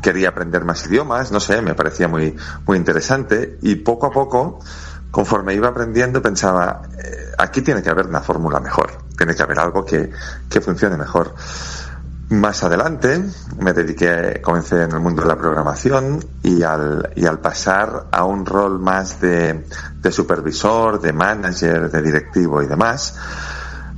quería 0.02 0.30
aprender 0.30 0.66
más 0.66 0.88
idiomas. 0.88 1.32
No 1.32 1.40
sé, 1.40 1.62
me 1.62 1.76
parecía 1.76 2.08
muy, 2.08 2.36
muy 2.66 2.78
interesante. 2.80 3.60
Y 3.62 3.76
poco 3.76 4.08
a 4.08 4.12
poco, 4.12 4.60
conforme 5.12 5.54
iba 5.54 5.70
aprendiendo, 5.70 6.22
pensaba, 6.22 6.82
eh, 6.98 7.32
aquí 7.38 7.62
tiene 7.62 7.82
que 7.82 7.90
haber 7.90 8.08
una 8.08 8.22
fórmula 8.22 8.60
mejor, 8.60 8.92
tiene 9.18 9.36
que 9.36 9.44
haber 9.44 9.60
algo 9.60 9.86
que, 9.86 10.12
que 10.50 10.62
funcione 10.62 10.98
mejor. 10.98 11.34
Más 12.30 12.64
adelante 12.64 13.24
me 13.60 13.74
dediqué, 13.74 14.40
comencé 14.44 14.84
en 14.84 14.92
el 14.92 15.00
mundo 15.00 15.24
de 15.24 15.28
la 15.28 15.36
programación 15.36 16.24
y 16.44 16.62
al, 16.62 17.12
y 17.16 17.26
al 17.26 17.40
pasar 17.40 18.06
a 18.12 18.24
un 18.24 18.46
rol 18.46 18.80
más 18.80 19.20
de, 19.20 19.66
de 20.00 20.12
supervisor, 20.12 21.02
de 21.02 21.12
manager, 21.12 21.90
de 21.90 22.02
directivo 22.04 22.62
y 22.62 22.68
demás, 22.68 23.16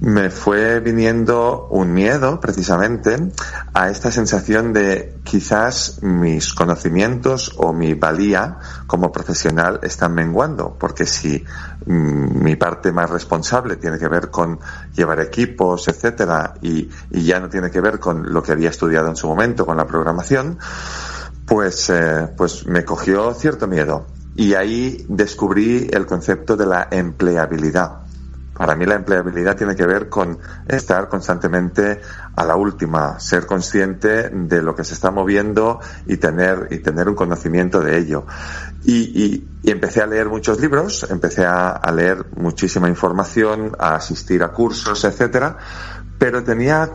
me 0.02 0.32
fue 0.32 0.80
viniendo 0.80 1.68
un 1.70 1.94
miedo 1.94 2.40
precisamente 2.40 3.32
a 3.72 3.90
esta 3.90 4.12
sensación 4.12 4.74
de 4.74 5.20
quizás 5.24 6.00
mis 6.02 6.56
conocimientos 6.56 7.54
o 7.58 7.72
mi 7.72 7.94
valía 7.94 8.58
como 8.88 9.12
profesional 9.12 9.80
están 9.84 10.16
menguando, 10.16 10.76
porque 10.80 11.06
si 11.06 11.46
mm, 11.86 12.44
mi 12.44 12.56
parte 12.56 12.92
más 12.92 13.12
responsable 13.12 13.76
tiene 13.76 14.00
que 14.00 14.08
ver 14.08 14.32
con 14.32 14.60
llevar 14.96 15.20
equipos, 15.20 15.88
etcétera, 15.88 16.56
y, 16.64 16.90
ya 17.12 17.40
no 17.40 17.48
tiene 17.48 17.70
que 17.70 17.80
ver 17.80 18.00
con 18.00 18.34
lo 18.34 18.42
que 18.42 18.54
había 18.54 18.72
estudiado 18.72 19.08
en 19.08 19.16
su 19.16 19.28
momento, 19.28 19.68
con 19.68 19.78
la 19.78 19.86
programación, 19.86 20.58
pues, 21.46 21.92
eh, 21.92 22.28
pues 22.36 22.66
me 22.66 22.84
cogió 22.84 23.36
cierto 23.36 23.68
miedo. 23.68 24.08
Y 24.36 24.56
ahí 24.56 25.06
descubrí 25.10 25.90
el 25.92 26.08
concepto 26.08 26.58
de 26.58 26.66
la 26.66 26.88
empleabilidad 26.90 28.02
para 28.54 28.76
mí 28.76 28.86
la 28.86 28.96
empleabilidad 28.96 29.56
tiene 29.56 29.76
que 29.76 29.86
ver 29.86 30.10
con 30.10 30.38
estar 30.68 31.08
constantemente 31.08 32.02
a 32.36 32.46
la 32.46 32.56
última, 32.56 33.20
ser 33.20 33.46
consciente 33.46 34.30
de 34.30 34.62
lo 34.62 34.76
que 34.76 34.84
se 34.84 34.94
está 34.94 35.10
moviendo 35.10 35.80
y 36.06 36.18
tener, 36.18 36.68
y 36.70 36.80
tener 36.80 37.08
un 37.08 37.16
conocimiento 37.16 37.80
de 37.80 37.98
ello. 37.98 38.26
Y, 38.84 39.48
empecé 39.64 40.02
a 40.02 40.08
leer 40.08 40.28
muchos 40.28 40.60
libros, 40.60 41.06
empecé 41.10 41.46
a, 41.46 41.80
leer 41.96 42.26
muchísima 42.36 42.90
información, 42.90 43.76
a 43.80 43.96
asistir 43.96 44.44
a 44.44 44.50
cursos, 44.50 45.04
etcétera, 45.06 45.58
pero 46.18 46.44
tenía, 46.44 46.90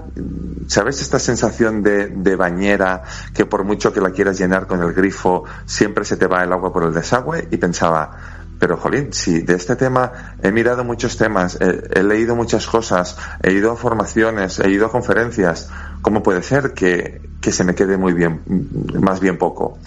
¿sabes? 0.67 1.01
Esta 1.01 1.19
sensación 1.19 1.83
de, 1.83 2.09
de, 2.09 2.37
bañera 2.37 3.03
que 3.35 3.47
por 3.47 3.65
mucho 3.65 3.93
que 3.93 4.01
la 4.01 4.11
quieras 4.11 4.39
llenar 4.39 4.67
con 4.67 4.83
el 4.83 4.93
grifo, 4.93 5.45
siempre 5.65 6.05
se 6.05 6.17
te 6.17 6.27
va 6.27 6.45
el 6.45 6.53
agua 6.53 6.73
por 6.73 6.85
el 6.85 6.93
desagüe 6.93 7.49
y 7.51 7.57
pensaba, 7.57 8.46
pero, 8.59 8.77
jolín, 8.77 9.13
si 9.13 9.41
de 9.41 9.55
este 9.55 9.77
tema 9.77 10.37
he 10.43 10.51
mirado 10.51 10.85
muchos 10.85 11.17
temas, 11.17 11.59
he, 11.61 12.03
leído 12.03 12.35
muchas 12.35 12.67
cosas, 12.67 13.17
he 13.43 13.53
ido 13.53 13.73
a 13.73 13.77
formaciones, 13.77 14.59
he 14.61 14.71
ido 14.71 14.87
a 14.87 14.91
conferencias, 14.91 15.71
¿cómo 16.03 16.23
puede 16.23 16.43
ser 16.43 16.73
que, 16.73 17.21
que 17.41 17.53
se 17.53 17.65
me 17.65 17.75
quede 17.75 17.97
muy 17.97 18.15
bien, 18.15 18.43
más 19.01 19.21
bien 19.21 19.37
poco? 19.37 19.79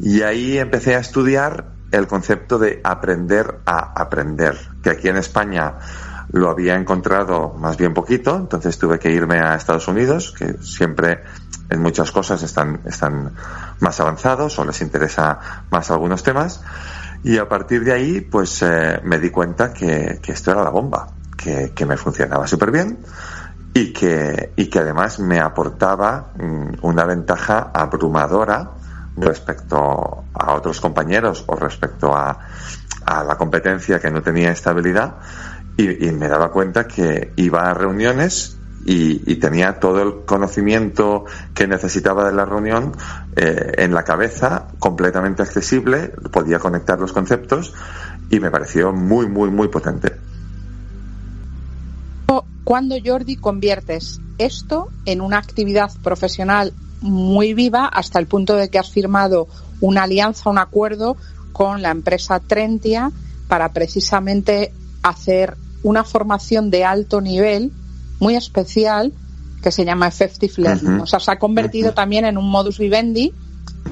Y 0.00 0.22
ahí 0.22 0.58
empecé 0.58 0.96
a 0.96 1.00
estudiar 1.00 1.66
el 1.92 2.06
concepto 2.06 2.58
de 2.58 2.80
aprender 2.84 3.60
a 3.66 3.92
aprender, 4.00 4.58
que 4.82 4.90
aquí 4.90 5.08
en 5.08 5.16
España 5.16 5.74
lo 6.32 6.50
había 6.50 6.74
encontrado 6.74 7.54
más 7.58 7.76
bien 7.76 7.94
poquito, 7.94 8.36
entonces 8.36 8.78
tuve 8.78 8.98
que 8.98 9.10
irme 9.10 9.38
a 9.38 9.54
Estados 9.54 9.88
Unidos, 9.88 10.34
que 10.36 10.54
siempre 10.60 11.22
en 11.70 11.80
muchas 11.80 12.12
cosas 12.12 12.42
están, 12.42 12.80
están 12.84 13.32
más 13.80 14.00
avanzados 14.00 14.58
o 14.58 14.64
les 14.64 14.80
interesa 14.80 15.64
más 15.70 15.90
algunos 15.90 16.22
temas. 16.22 16.62
Y 17.22 17.38
a 17.38 17.48
partir 17.48 17.84
de 17.84 17.92
ahí, 17.92 18.20
pues 18.20 18.62
eh, 18.62 19.00
me 19.04 19.18
di 19.18 19.30
cuenta 19.30 19.72
que, 19.72 20.20
que, 20.22 20.32
esto 20.32 20.52
era 20.52 20.62
la 20.62 20.70
bomba, 20.70 21.08
que, 21.36 21.72
que 21.74 21.86
me 21.86 21.96
funcionaba 21.96 22.46
súper 22.46 22.70
bien 22.70 22.98
y 23.74 23.92
que, 23.92 24.52
y 24.56 24.66
que 24.66 24.78
además 24.78 25.18
me 25.20 25.38
aportaba 25.38 26.32
mm, 26.38 26.78
una 26.82 27.04
ventaja 27.04 27.70
abrumadora 27.74 28.70
respecto 29.16 30.24
a 30.32 30.54
otros 30.54 30.80
compañeros 30.80 31.44
o 31.46 31.56
respecto 31.56 32.14
a, 32.14 32.38
a 33.04 33.24
la 33.24 33.36
competencia 33.36 34.00
que 34.00 34.10
no 34.10 34.22
tenía 34.22 34.50
estabilidad 34.50 35.16
y, 35.76 36.08
y, 36.08 36.12
me 36.12 36.28
daba 36.28 36.50
cuenta 36.50 36.86
que 36.86 37.32
iba 37.36 37.68
a 37.68 37.74
reuniones 37.74 38.55
y, 38.88 39.34
tenía 39.36 39.80
todo 39.80 40.00
el 40.00 40.24
conocimiento 40.24 41.24
que 41.54 41.66
necesitaba 41.66 42.24
de 42.24 42.32
la 42.32 42.44
reunión 42.44 42.92
eh, 43.34 43.72
en 43.78 43.92
la 43.92 44.04
cabeza, 44.04 44.68
completamente 44.78 45.42
accesible, 45.42 46.12
podía 46.30 46.60
conectar 46.60 46.98
los 47.00 47.12
conceptos 47.12 47.74
y 48.30 48.38
me 48.38 48.50
pareció 48.50 48.92
muy, 48.92 49.28
muy, 49.28 49.50
muy 49.50 49.68
potente. 49.68 50.12
Cuando 52.62 52.96
Jordi 53.04 53.36
conviertes 53.36 54.20
esto 54.38 54.88
en 55.04 55.20
una 55.20 55.38
actividad 55.38 55.90
profesional 56.02 56.72
muy 57.00 57.54
viva 57.54 57.86
hasta 57.86 58.18
el 58.18 58.26
punto 58.26 58.56
de 58.56 58.68
que 58.70 58.78
has 58.78 58.90
firmado 58.90 59.46
una 59.80 60.04
alianza, 60.04 60.50
un 60.50 60.58
acuerdo 60.58 61.16
con 61.52 61.82
la 61.82 61.90
empresa 61.90 62.40
Trentia 62.40 63.12
para 63.46 63.72
precisamente 63.72 64.72
hacer 65.02 65.56
una 65.82 66.02
formación 66.02 66.70
de 66.70 66.84
alto 66.84 67.20
nivel 67.20 67.72
muy 68.20 68.36
especial 68.36 69.12
que 69.62 69.70
se 69.70 69.84
llama 69.84 70.08
Effective 70.08 70.54
Learning. 70.58 71.00
O 71.00 71.06
sea, 71.06 71.20
se 71.20 71.30
ha 71.30 71.38
convertido 71.38 71.92
también 71.92 72.24
en 72.24 72.38
un 72.38 72.48
modus 72.50 72.78
vivendi 72.78 73.32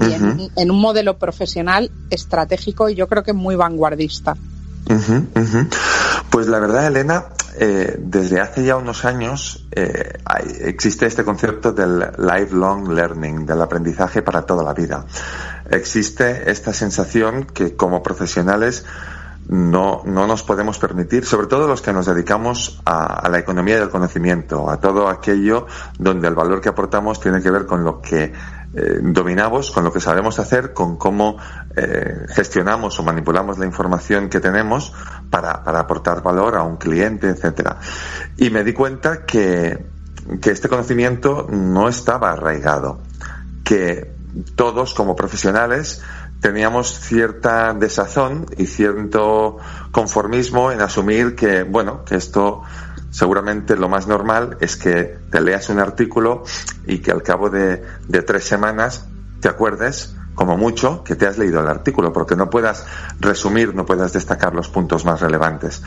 y 0.01 0.13
en, 0.61 0.71
un 0.71 0.81
modelo 0.81 1.19
profesional 1.19 1.91
estratégico 2.11 2.89
y 2.89 2.95
yo 2.95 3.09
creo 3.09 3.23
que 3.23 3.33
muy 3.33 3.57
vanguardista. 3.57 4.37
Pues 6.31 6.47
la 6.49 6.59
verdad, 6.59 6.87
Elena, 6.87 7.27
eh, 7.59 7.97
desde 7.99 8.41
hace 8.41 8.65
ya 8.65 8.77
unos 8.77 9.05
años 9.05 9.67
eh, 9.71 10.19
existe 10.61 11.07
este 11.07 11.25
concepto 11.25 11.73
del 11.73 12.01
lifelong 12.19 12.89
learning, 12.89 13.47
del 13.47 13.63
aprendizaje 13.63 14.23
para 14.23 14.43
toda 14.43 14.65
la 14.65 14.75
vida. 14.75 15.07
Existe 15.71 16.51
esta 16.51 16.73
sensación 16.73 17.45
que 17.45 17.77
como 17.77 18.03
profesionales 18.03 18.85
no, 19.49 20.03
no 20.07 20.27
nos 20.27 20.43
podemos 20.43 20.79
permitir, 20.79 21.25
sobre 21.27 21.47
todo 21.47 21.67
los 21.69 21.83
que 21.83 21.93
nos 21.93 22.07
dedicamos 22.07 22.81
a, 22.85 23.29
la 23.29 23.39
economía 23.39 23.79
del 23.79 23.91
conocimiento, 23.91 24.71
a 24.71 24.81
todo 24.81 25.09
aquello 25.09 25.67
donde 25.99 26.29
el 26.29 26.35
valor 26.35 26.61
que 26.61 26.71
aportamos 26.71 27.21
tiene 27.21 27.43
que 27.43 27.51
ver 27.51 27.67
con 27.67 27.85
lo 27.85 28.01
que 28.01 28.33
eh, 28.75 28.99
dominamos, 29.03 29.71
con 29.71 29.85
lo 29.85 29.93
que 29.93 30.01
sabemos 30.01 30.39
hacer, 30.39 30.73
con 30.73 30.97
cómo 30.97 31.37
eh, 31.77 32.27
gestionamos 32.29 32.99
o 32.99 33.03
manipulamos 33.03 33.59
la 33.59 33.67
información 33.67 34.29
que 34.29 34.41
tenemos 34.41 34.93
para, 35.31 35.63
para 35.63 35.81
aportar 35.81 36.23
valor 36.23 36.57
a 36.57 36.63
un 36.63 36.77
cliente, 36.77 37.29
etcétera. 37.29 37.79
Y 38.39 38.51
me 38.51 38.65
di 38.65 38.73
cuenta 38.73 39.25
que, 39.25 39.87
que 40.41 40.51
este 40.51 40.69
conocimiento 40.69 41.47
no 41.51 41.89
estaba 41.89 42.33
arraigado, 42.33 43.01
que 43.63 44.15
todos 44.57 44.95
como 44.95 45.15
profesionales 45.15 46.03
teníamos 46.45 47.01
cierta 47.01 47.73
desazón 47.73 48.45
y 48.59 48.67
cierto 48.67 49.57
conformismo 49.91 50.71
en 50.71 50.83
asumir 50.83 51.35
que, 51.35 51.63
bueno, 51.63 52.05
que 52.05 52.17
esto 52.17 52.61
seguramente 53.09 53.77
lo 53.77 53.89
más 53.89 54.07
normal 54.07 54.59
es 54.61 54.77
que 54.77 55.17
te 55.31 55.41
leas 55.41 55.71
un 55.71 55.79
artículo 55.79 56.45
y 56.87 56.99
que 56.99 57.13
al 57.13 57.23
cabo 57.23 57.49
de, 57.49 57.83
tres 58.27 58.45
semanas 58.45 59.07
te 59.41 59.49
acuerdes 59.49 60.17
como 60.35 60.59
mucho 60.59 61.03
que 61.03 61.17
te 61.17 61.27
has 61.27 61.39
leído 61.39 61.61
el 61.61 61.67
artículo, 61.67 62.13
porque 62.13 62.37
no 62.37 62.51
puedas 62.51 62.85
resumir, 63.21 63.75
no 63.75 63.87
puedas 63.87 64.13
destacar 64.13 64.55
los 64.55 64.69
puntos 64.69 65.07
más 65.07 65.23
relevantes. 65.23 65.83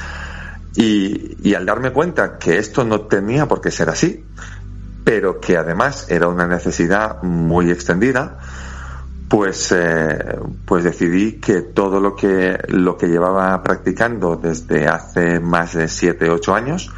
Y, 0.75 1.53
al 1.53 1.67
darme 1.67 1.91
cuenta 1.91 2.39
que 2.39 2.57
esto 2.57 2.83
no 2.83 3.01
tenía 3.01 3.47
por 3.47 3.61
qué 3.61 3.69
ser 3.69 3.89
así, 3.89 4.25
pero 5.03 5.39
que 5.39 5.55
además 5.55 6.07
era 6.09 6.27
una 6.27 6.47
necesidad 6.47 7.21
muy 7.21 7.69
extendida, 7.69 8.39
pues, 9.27 9.73
eh, 9.73 10.39
pues 10.65 10.83
decidí 10.83 11.33
que 11.33 11.61
todo 11.61 11.99
lo 11.99 12.15
que, 12.15 12.57
lo 12.69 12.97
que 12.97 13.07
llevaba 13.07 13.61
practicando 13.61 14.37
desde 14.37 14.87
hace 14.87 15.39
más 15.39 15.73
de 15.73 15.87
siete, 15.87 16.29
ocho 16.29 16.55
años, 16.55 16.91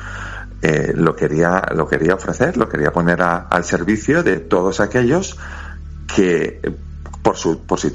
eh, 0.62 0.92
lo 0.96 1.16
quería, 1.16 1.64
lo 1.74 1.88
quería 1.88 2.16
ofrecer, 2.16 2.58
lo 2.58 2.70
quería 2.70 2.92
poner 2.92 3.22
a, 3.22 3.48
al 3.48 3.64
servicio 3.64 4.24
de 4.24 4.40
todos 4.40 4.80
aquellos 4.80 5.38
que 6.14 6.62
por 7.22 7.38
su, 7.38 7.66
por 7.66 7.80
su 7.80 7.92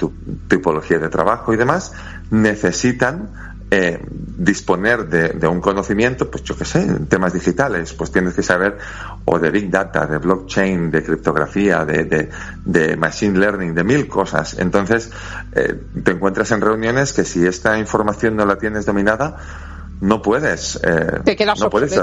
tipología 0.47 0.99
de 0.99 1.09
trabajo 1.09 1.53
y 1.53 1.57
demás, 1.57 1.93
necesitan 2.29 3.54
eh, 3.71 3.99
disponer 4.09 5.07
de, 5.07 5.29
de, 5.29 5.47
un 5.47 5.59
conocimiento, 5.59 6.29
pues 6.29 6.43
yo 6.43 6.55
qué 6.55 6.65
sé, 6.65 6.83
en 6.83 7.07
temas 7.07 7.33
digitales, 7.33 7.93
pues 7.93 8.11
tienes 8.11 8.33
que 8.33 8.43
saber 8.43 8.77
o 9.25 9.39
de 9.39 9.49
Big 9.49 9.71
Data, 9.71 10.05
de 10.05 10.19
blockchain, 10.19 10.91
de 10.91 11.03
criptografía, 11.03 11.83
de, 11.83 12.03
de, 12.03 12.29
de 12.63 12.95
Machine 12.95 13.39
Learning, 13.39 13.73
de 13.73 13.83
mil 13.83 14.07
cosas. 14.07 14.57
Entonces, 14.59 15.11
eh, 15.53 15.81
te 16.03 16.11
encuentras 16.11 16.51
en 16.51 16.61
reuniones 16.61 17.11
que 17.13 17.25
si 17.25 17.45
esta 17.45 17.77
información 17.77 18.35
no 18.35 18.45
la 18.45 18.57
tienes 18.57 18.85
dominada, 18.85 19.37
no 20.01 20.21
puedes, 20.21 20.79
eh, 20.83 21.21
te 21.23 21.35
quedas 21.35 21.59
no 21.59 21.69
puedes. 21.69 21.99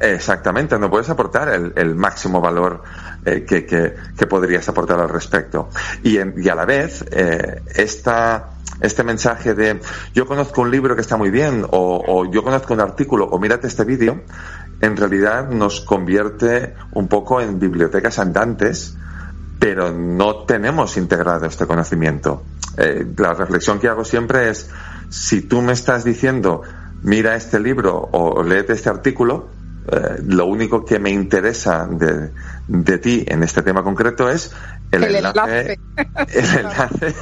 Exactamente, 0.00 0.76
no 0.80 0.90
puedes 0.90 1.08
aportar 1.10 1.48
el, 1.50 1.72
el 1.76 1.94
máximo 1.94 2.40
valor 2.40 2.82
eh, 3.24 3.44
que, 3.46 3.64
que, 3.64 3.94
que, 4.16 4.26
podrías 4.26 4.68
aportar 4.68 4.98
al 4.98 5.08
respecto. 5.08 5.68
Y, 6.02 6.18
en, 6.18 6.34
y 6.36 6.48
a 6.48 6.56
la 6.56 6.64
vez, 6.64 7.04
eh, 7.12 7.62
esta, 7.76 8.50
este 8.80 9.04
mensaje 9.04 9.54
de 9.54 9.80
yo 10.12 10.26
conozco 10.26 10.62
un 10.62 10.72
libro 10.72 10.96
que 10.96 11.02
está 11.02 11.16
muy 11.16 11.30
bien 11.30 11.64
o, 11.70 12.02
o 12.04 12.32
yo 12.32 12.42
conozco 12.42 12.74
un 12.74 12.80
artículo 12.80 13.26
o 13.26 13.38
mírate 13.38 13.68
este 13.68 13.84
vídeo, 13.84 14.22
en 14.80 14.96
realidad 14.96 15.48
nos 15.48 15.80
convierte 15.80 16.74
un 16.92 17.06
poco 17.06 17.40
en 17.40 17.60
bibliotecas 17.60 18.18
andantes, 18.18 18.96
pero 19.60 19.92
no 19.92 20.44
tenemos 20.44 20.96
integrado 20.96 21.46
este 21.46 21.66
conocimiento. 21.66 22.42
Eh, 22.76 23.06
la 23.16 23.34
reflexión 23.34 23.78
que 23.78 23.86
hago 23.86 24.04
siempre 24.04 24.50
es, 24.50 24.68
si 25.08 25.42
tú 25.42 25.62
me 25.62 25.72
estás 25.72 26.02
diciendo, 26.02 26.62
mira 27.02 27.36
este 27.36 27.58
libro 27.60 28.08
o 28.12 28.42
léete 28.42 28.72
este 28.72 28.90
artículo, 28.90 29.48
eh, 29.90 30.22
lo 30.26 30.46
único 30.46 30.84
que 30.84 31.00
me 31.00 31.10
interesa 31.10 31.88
de, 31.90 32.30
de, 32.68 32.98
ti 32.98 33.24
en 33.26 33.42
este 33.42 33.62
tema 33.62 33.82
concreto 33.82 34.30
es 34.30 34.52
el, 34.92 35.02
el 35.02 35.16
enlace, 35.16 35.80
enlace. 35.96 36.38
el 36.38 36.58
enlace 36.60 37.14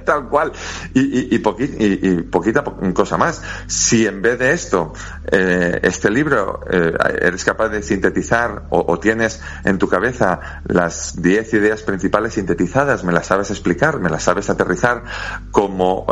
tal 0.06 0.26
cual 0.30 0.52
y, 0.94 1.00
y, 1.00 1.28
y, 1.34 1.38
poqui, 1.40 1.64
y, 1.78 2.22
poquita 2.22 2.64
cosa 2.94 3.18
más 3.18 3.42
si 3.66 4.06
en 4.06 4.22
vez 4.22 4.38
de 4.38 4.52
esto 4.52 4.94
eh, 5.30 5.78
este 5.82 6.08
libro 6.08 6.60
eh, 6.70 6.94
eres 7.20 7.44
capaz 7.44 7.68
de 7.68 7.82
sintetizar 7.82 8.62
o, 8.70 8.82
o, 8.90 8.98
tienes 8.98 9.42
en 9.64 9.76
tu 9.76 9.86
cabeza 9.86 10.62
las 10.64 11.20
10 11.20 11.52
ideas 11.52 11.82
principales 11.82 12.32
sintetizadas 12.32 13.04
me 13.04 13.12
las 13.12 13.26
sabes 13.26 13.50
explicar 13.50 14.00
me 14.00 14.08
las 14.08 14.22
sabes 14.22 14.48
aterrizar 14.48 15.04
como 15.50 16.06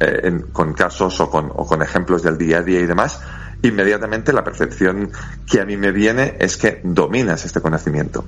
eh, 0.00 0.20
en, 0.24 0.42
con 0.42 0.72
casos 0.72 1.20
o 1.20 1.30
con, 1.30 1.82
ejemplos 1.82 2.22
del 2.22 2.38
día 2.38 2.58
a 2.58 2.62
día 2.62 2.80
y 2.80 2.86
demás 2.86 3.20
inmediatamente 3.62 4.32
la 4.32 4.44
percepción 4.44 5.10
que 5.50 5.60
a 5.60 5.64
mí 5.64 5.76
me 5.78 5.90
viene 5.90 6.36
es 6.38 6.58
que 6.58 6.80
dominas 6.84 7.46
este 7.46 7.62
conocimiento. 7.62 8.26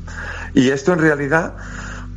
Y 0.54 0.70
esto 0.70 0.94
en 0.94 0.98
realidad, 0.98 1.56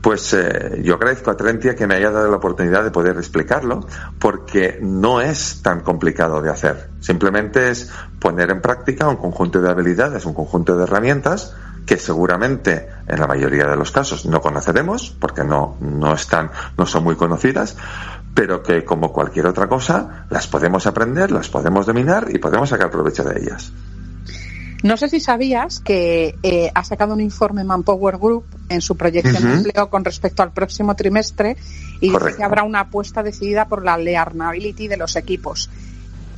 pues 0.02 0.34
eh, 0.34 0.82
yo 0.84 0.96
agradezco 0.96 1.30
a 1.30 1.36
Trentia 1.36 1.76
que 1.76 1.86
me 1.86 1.96
haya 1.96 2.12
dado 2.12 2.30
la 2.30 2.38
oportunidad 2.38 2.82
de 2.82 2.92
poder 2.92 3.18
explicarlo, 3.18 3.86
porque 4.20 4.80
no 4.82 5.20
es 5.20 5.62
tan 5.62 5.82
complicado 5.82 6.42
de 6.42 6.50
hacer. 6.50 6.92
Simplemente 7.02 7.70
es 7.70 7.92
poner 8.20 8.52
en 8.52 8.62
práctica 8.62 9.10
un 9.10 9.18
conjunto 9.18 9.60
de 9.60 9.70
habilidades, 9.70 10.26
un 10.26 10.34
conjunto 10.34 10.78
de 10.78 10.84
herramientas 10.84 11.54
que 11.90 11.98
seguramente 11.98 12.88
en 13.08 13.20
la 13.20 13.26
mayoría 13.26 13.66
de 13.66 13.76
los 13.76 13.92
casos 13.92 14.28
no 14.28 14.42
conoceremos, 14.42 15.10
porque 15.20 15.44
no, 15.44 15.76
no 15.82 16.14
están, 16.14 16.52
no 16.78 16.86
son 16.86 17.04
muy 17.04 17.16
conocidas, 17.16 17.78
pero 18.34 18.64
que 18.64 18.86
como 18.86 19.12
cualquier 19.12 19.48
otra 19.48 19.68
cosa, 19.68 20.26
las 20.30 20.48
podemos 20.48 20.88
aprender, 20.88 21.32
las 21.32 21.50
podemos 21.50 21.86
dominar 21.86 22.28
y 22.30 22.38
podemos 22.38 22.70
sacar 22.70 22.90
provecho 22.90 23.24
de 23.24 23.40
ellas. 23.40 23.72
No 24.82 24.96
sé 24.96 25.10
si 25.10 25.20
sabías 25.20 25.82
que 25.82 26.36
eh, 26.42 26.72
ha 26.74 26.84
sacado 26.86 27.14
un 27.14 27.20
informe 27.20 27.66
Manpower 27.66 28.18
Group 28.18 28.46
en 28.70 28.80
su 28.80 28.96
proyección 28.96 29.44
uh 29.44 29.48
-huh. 29.48 29.50
de 29.50 29.58
empleo 29.58 29.90
con 29.90 30.06
respecto 30.06 30.42
al 30.42 30.54
próximo 30.54 30.96
trimestre 30.96 31.58
y 32.00 32.10
Correcto. 32.12 32.28
dice 32.28 32.38
que 32.38 32.44
habrá 32.46 32.64
una 32.64 32.82
apuesta 32.82 33.22
decidida 33.22 33.68
por 33.68 33.84
la 33.84 33.98
learnability 33.98 34.88
de 34.88 34.96
los 34.96 35.18
equipos. 35.18 35.70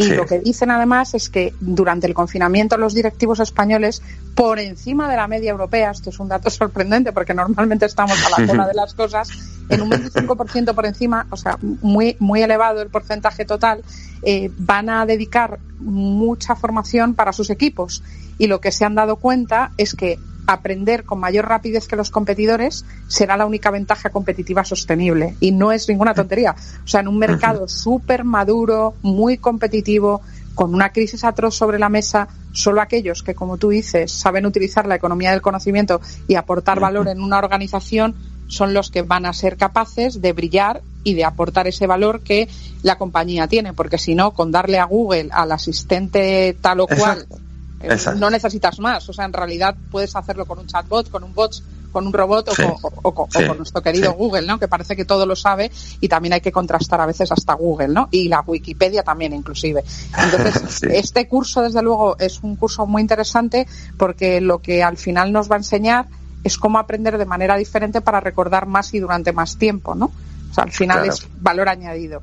Y 0.01 0.09
sí. 0.09 0.15
lo 0.15 0.25
que 0.25 0.39
dicen 0.39 0.71
además 0.71 1.13
es 1.13 1.29
que 1.29 1.53
durante 1.59 2.07
el 2.07 2.13
confinamiento 2.13 2.77
los 2.77 2.93
directivos 2.93 3.39
españoles, 3.39 4.01
por 4.35 4.59
encima 4.59 5.09
de 5.09 5.15
la 5.15 5.27
media 5.27 5.51
europea, 5.51 5.91
esto 5.91 6.09
es 6.09 6.19
un 6.19 6.27
dato 6.27 6.49
sorprendente 6.49 7.11
porque 7.13 7.33
normalmente 7.33 7.85
estamos 7.85 8.17
a 8.25 8.41
la 8.41 8.47
cola 8.47 8.67
de 8.67 8.73
las 8.73 8.93
cosas, 8.93 9.29
en 9.69 9.81
un 9.81 9.91
25% 9.91 10.73
por 10.73 10.85
encima, 10.85 11.27
o 11.29 11.37
sea, 11.37 11.57
muy, 11.61 12.17
muy 12.19 12.41
elevado 12.41 12.81
el 12.81 12.89
porcentaje 12.89 13.45
total, 13.45 13.83
eh, 14.23 14.51
van 14.57 14.89
a 14.89 15.05
dedicar 15.05 15.59
mucha 15.79 16.55
formación 16.55 17.13
para 17.13 17.31
sus 17.31 17.49
equipos. 17.49 18.03
Y 18.37 18.47
lo 18.47 18.59
que 18.59 18.71
se 18.71 18.85
han 18.85 18.95
dado 18.95 19.17
cuenta 19.17 19.71
es 19.77 19.93
que 19.93 20.17
aprender 20.47 21.03
con 21.03 21.19
mayor 21.19 21.47
rapidez 21.47 21.87
que 21.87 21.95
los 21.95 22.09
competidores 22.09 22.85
será 23.07 23.37
la 23.37 23.45
única 23.45 23.71
ventaja 23.71 24.09
competitiva 24.09 24.63
sostenible. 24.63 25.35
Y 25.39 25.51
no 25.51 25.71
es 25.71 25.87
ninguna 25.87 26.13
tontería. 26.13 26.55
O 26.83 26.87
sea, 26.87 27.01
en 27.01 27.07
un 27.07 27.17
mercado 27.17 27.67
súper 27.67 28.23
maduro, 28.23 28.95
muy 29.01 29.37
competitivo, 29.37 30.21
con 30.55 30.75
una 30.75 30.91
crisis 30.91 31.23
atroz 31.23 31.55
sobre 31.55 31.79
la 31.79 31.89
mesa, 31.89 32.27
solo 32.51 32.81
aquellos 32.81 33.23
que, 33.23 33.35
como 33.35 33.57
tú 33.57 33.69
dices, 33.69 34.11
saben 34.11 34.45
utilizar 34.45 34.85
la 34.85 34.95
economía 34.95 35.31
del 35.31 35.41
conocimiento 35.41 36.01
y 36.27 36.35
aportar 36.35 36.79
valor 36.79 37.07
en 37.07 37.21
una 37.21 37.39
organización 37.39 38.15
son 38.47 38.73
los 38.73 38.91
que 38.91 39.01
van 39.01 39.25
a 39.25 39.33
ser 39.33 39.55
capaces 39.55 40.21
de 40.21 40.33
brillar 40.33 40.81
y 41.05 41.13
de 41.13 41.23
aportar 41.23 41.67
ese 41.67 41.87
valor 41.87 42.21
que 42.21 42.49
la 42.83 42.97
compañía 42.97 43.47
tiene, 43.47 43.73
porque 43.73 43.97
si 43.97 44.13
no, 44.13 44.31
con 44.31 44.51
darle 44.51 44.77
a 44.77 44.85
Google 44.85 45.29
al 45.31 45.53
asistente 45.53 46.55
tal 46.59 46.81
o 46.81 46.87
cual, 46.87 47.21
Exacto. 47.21 47.50
Exacto. 47.83 48.19
no 48.19 48.29
necesitas 48.29 48.79
más. 48.79 49.07
O 49.09 49.13
sea, 49.13 49.25
en 49.25 49.33
realidad 49.33 49.75
puedes 49.91 50.15
hacerlo 50.15 50.45
con 50.45 50.59
un 50.59 50.67
chatbot, 50.67 51.09
con 51.09 51.23
un 51.23 51.33
bot, 51.33 51.61
con 51.91 52.07
un 52.07 52.13
robot 52.13 52.49
o, 52.49 52.55
sí. 52.55 52.63
con, 52.63 52.71
o, 52.71 53.09
o, 53.09 53.27
sí. 53.29 53.43
o, 53.43 53.47
con 53.47 53.57
nuestro 53.57 53.81
querido 53.81 54.11
sí. 54.11 54.17
Google, 54.17 54.47
¿no? 54.47 54.59
Que 54.59 54.67
parece 54.67 54.95
que 54.95 55.05
todo 55.05 55.25
lo 55.25 55.35
sabe 55.35 55.71
y 55.99 56.07
también 56.07 56.33
hay 56.33 56.41
que 56.41 56.51
contrastar 56.51 57.01
a 57.01 57.05
veces 57.05 57.31
hasta 57.31 57.53
Google, 57.53 57.89
¿no? 57.89 58.07
Y 58.11 58.29
la 58.29 58.41
Wikipedia 58.41 59.03
también, 59.03 59.33
inclusive. 59.33 59.83
Entonces, 60.17 60.83
este 60.89 61.27
curso, 61.27 61.61
desde 61.61 61.81
luego, 61.81 62.17
es 62.19 62.41
un 62.41 62.55
curso 62.55 62.85
muy 62.85 63.01
interesante 63.01 63.67
porque 63.97 64.41
lo 64.41 64.59
que 64.59 64.83
al 64.83 64.97
final 64.97 65.31
nos 65.31 65.49
va 65.49 65.55
a 65.55 65.59
enseñar 65.59 66.07
es 66.43 66.57
cómo 66.57 66.79
aprender 66.79 67.17
de 67.17 67.25
manera 67.25 67.55
diferente 67.55 68.01
para 68.01 68.19
recordar 68.19 68.65
más 68.65 68.93
y 68.93 68.99
durante 68.99 69.31
más 69.31 69.57
tiempo, 69.57 69.93
¿no? 69.95 70.11
O 70.49 70.53
sea, 70.53 70.63
al 70.63 70.71
final 70.71 71.03
claro. 71.03 71.13
es 71.13 71.27
valor 71.39 71.69
añadido. 71.69 72.21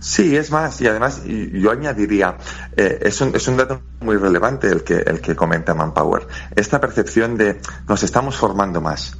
Sí, 0.00 0.36
es 0.36 0.50
más, 0.50 0.80
y 0.80 0.88
además 0.88 1.22
yo 1.24 1.70
añadiría, 1.70 2.36
eh, 2.76 2.98
es, 3.02 3.20
un, 3.20 3.34
es 3.34 3.46
un 3.46 3.56
dato 3.56 3.82
muy 4.00 4.16
relevante 4.16 4.68
el 4.68 4.82
que, 4.82 4.96
el 4.96 5.20
que 5.20 5.36
comenta 5.36 5.74
Manpower, 5.74 6.26
esta 6.56 6.80
percepción 6.80 7.36
de 7.36 7.60
nos 7.88 8.02
estamos 8.02 8.36
formando 8.36 8.80
más. 8.80 9.16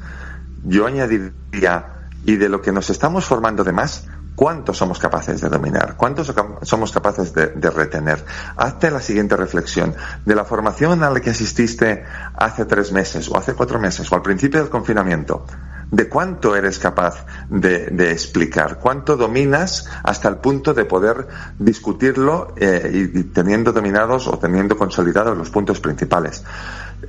Yo 0.64 0.86
añadiría, 0.86 1.86
y 2.24 2.36
de 2.36 2.48
lo 2.48 2.60
que 2.60 2.72
nos 2.72 2.90
estamos 2.90 3.24
formando 3.24 3.64
de 3.64 3.72
más, 3.72 4.06
¿cuánto 4.34 4.74
somos 4.74 4.98
capaces 4.98 5.40
de 5.40 5.48
dominar? 5.48 5.96
¿Cuánto 5.96 6.24
somos 6.62 6.92
capaces 6.92 7.32
de, 7.32 7.48
de, 7.48 7.70
retener? 7.70 8.24
Hazte 8.56 8.90
la 8.90 9.00
siguiente 9.00 9.36
reflexión. 9.36 9.94
De 10.24 10.34
la 10.34 10.44
formación 10.44 11.02
a 11.02 11.10
la 11.10 11.20
que 11.20 11.30
asististe 11.30 12.04
hace 12.34 12.64
tres 12.64 12.92
meses, 12.92 13.28
o 13.28 13.36
hace 13.36 13.54
cuatro 13.54 13.78
meses, 13.78 14.10
o 14.10 14.14
al 14.14 14.22
principio 14.22 14.60
del 14.60 14.70
confinamiento, 14.70 15.46
de 15.92 16.08
cuánto 16.08 16.56
eres 16.56 16.78
capaz 16.78 17.26
de, 17.50 18.10
explicar, 18.10 18.78
cuánto 18.80 19.16
dominas 19.16 19.86
hasta 20.02 20.28
el 20.28 20.36
punto 20.36 20.72
de 20.72 20.86
poder 20.86 21.28
discutirlo 21.58 22.54
eh, 22.56 23.10
y, 23.14 23.22
teniendo 23.24 23.72
dominados 23.72 24.26
o 24.26 24.38
teniendo 24.38 24.76
consolidados 24.76 25.36
los 25.36 25.50
puntos 25.50 25.80
principales. 25.80 26.44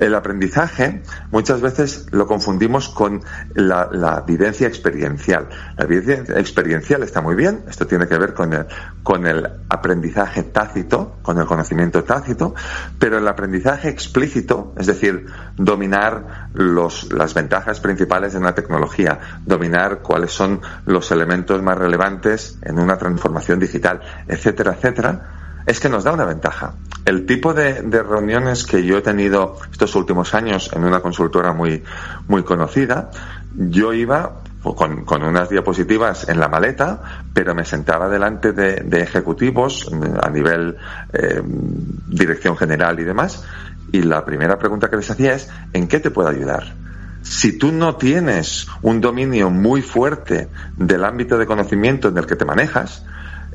El 0.00 0.14
aprendizaje 0.14 1.02
muchas 1.30 1.60
veces 1.60 2.06
lo 2.10 2.26
confundimos 2.26 2.88
con 2.88 3.22
la, 3.54 4.24
vivencia 4.26 4.66
experiencial. 4.66 5.48
La 5.76 5.86
vivencia 5.86 6.38
experiencial 6.38 7.02
está 7.02 7.20
muy 7.20 7.34
bien, 7.34 7.64
esto 7.68 7.86
tiene 7.86 8.06
que 8.08 8.18
ver 8.18 8.34
con 8.34 8.52
el, 8.52 8.66
con 9.02 9.26
el 9.26 9.46
aprendizaje 9.68 10.42
tácito, 10.44 11.16
con 11.22 11.38
el 11.38 11.46
conocimiento 11.46 12.02
tácito, 12.04 12.54
pero 12.98 13.18
el 13.18 13.28
aprendizaje 13.28 13.88
explícito, 13.88 14.74
es 14.76 14.86
decir, 14.86 15.26
dominar 15.56 16.48
los, 16.54 17.12
las 17.12 17.34
ventajas 17.34 17.80
principales 17.80 18.32
de 18.32 18.38
una 18.38 18.54
tecnología, 18.54 19.18
dominar 19.44 20.00
cuáles 20.00 20.32
son 20.32 20.60
los 20.86 21.10
elementos 21.12 21.62
más 21.62 21.78
relevantes 21.78 22.58
en 22.62 22.78
una 22.78 22.96
transformación 22.96 23.58
digital, 23.60 24.00
etcétera, 24.26 24.74
etcétera, 24.74 25.43
es 25.66 25.80
que 25.80 25.88
nos 25.88 26.04
da 26.04 26.12
una 26.12 26.24
ventaja. 26.24 26.74
El 27.04 27.26
tipo 27.26 27.54
de, 27.54 27.82
reuniones 27.82 28.64
que 28.64 28.84
yo 28.84 28.98
he 28.98 29.02
tenido 29.02 29.56
estos 29.70 29.94
últimos 29.94 30.34
años 30.34 30.70
en 30.72 30.84
una 30.84 31.00
consultora 31.00 31.52
muy, 31.52 31.82
muy 32.28 32.42
conocida, 32.42 33.10
yo 33.54 33.92
iba 33.92 34.40
con, 34.62 35.22
unas 35.22 35.50
diapositivas 35.50 36.28
en 36.28 36.40
la 36.40 36.48
maleta, 36.48 37.02
pero 37.32 37.54
me 37.54 37.64
sentaba 37.64 38.08
delante 38.08 38.52
de, 38.52 39.00
ejecutivos 39.00 39.90
a 40.22 40.30
nivel 40.30 40.76
eh, 41.12 41.42
dirección 41.44 42.56
general 42.56 42.98
y 43.00 43.04
demás, 43.04 43.44
y 43.92 44.02
la 44.02 44.24
primera 44.24 44.58
pregunta 44.58 44.88
que 44.88 44.96
les 44.96 45.10
hacía 45.10 45.34
es, 45.34 45.50
¿en 45.72 45.86
qué 45.86 46.00
te 46.00 46.10
puedo 46.10 46.28
ayudar? 46.28 46.74
Si 47.22 47.58
tú 47.58 47.72
no 47.72 47.96
tienes 47.96 48.66
un 48.82 49.00
dominio 49.00 49.50
muy 49.50 49.82
fuerte 49.82 50.48
del 50.76 51.04
ámbito 51.04 51.38
de 51.38 51.46
conocimiento 51.46 52.08
en 52.08 52.18
el 52.18 52.26
que 52.26 52.36
te 52.36 52.44
manejas, 52.44 53.04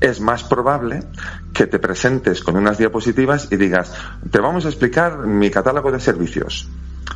es 0.02 0.20
más 0.22 0.44
probable 0.44 1.04
que 1.54 1.68
te 1.68 1.80
presentes 1.80 2.42
con 2.42 2.56
unas 2.56 2.78
diapositivas 2.78 3.48
y 3.52 3.58
digas, 3.58 3.94
te 4.32 4.40
vamos 4.40 4.66
a 4.66 4.70
explicar 4.70 5.26
mi 5.26 5.50
catálogo 5.50 5.92
de 5.92 6.00
servicios. 6.00 6.70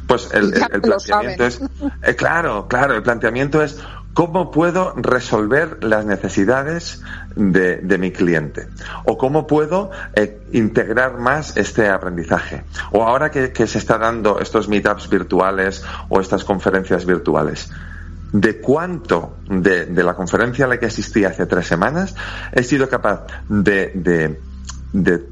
Pues 0.07 0.29
el, 0.33 0.53
el, 0.53 0.63
el 0.71 0.81
planteamiento 0.81 1.45
es, 1.45 1.61
eh, 2.01 2.15
claro, 2.15 2.67
claro, 2.67 2.95
el 2.95 3.03
planteamiento 3.03 3.61
es 3.61 3.77
cómo 4.13 4.51
puedo 4.51 4.93
resolver 4.95 5.83
las 5.83 6.05
necesidades 6.05 7.01
de, 7.35 7.77
de 7.77 7.97
mi 7.97 8.11
cliente 8.11 8.67
o 9.05 9.17
cómo 9.17 9.47
puedo 9.47 9.91
eh, 10.15 10.41
integrar 10.51 11.17
más 11.17 11.57
este 11.57 11.89
aprendizaje 11.89 12.63
o 12.91 13.03
ahora 13.03 13.31
que, 13.31 13.51
que 13.51 13.65
se 13.65 13.79
está 13.79 13.97
dando 13.97 14.39
estos 14.39 14.67
meetups 14.67 15.09
virtuales 15.09 15.83
o 16.09 16.19
estas 16.19 16.43
conferencias 16.43 17.05
virtuales 17.05 17.71
de 18.33 18.59
cuánto 18.59 19.37
de, 19.47 19.87
la 20.03 20.15
conferencia 20.15 20.65
a 20.65 20.67
la 20.67 20.79
que 20.79 20.87
asistí 20.87 21.23
hace 21.23 21.45
tres 21.45 21.67
semanas 21.67 22.15
he 22.51 22.63
sido 22.63 22.89
capaz 22.89 23.27
de, 23.47 24.39
de, 24.91 25.23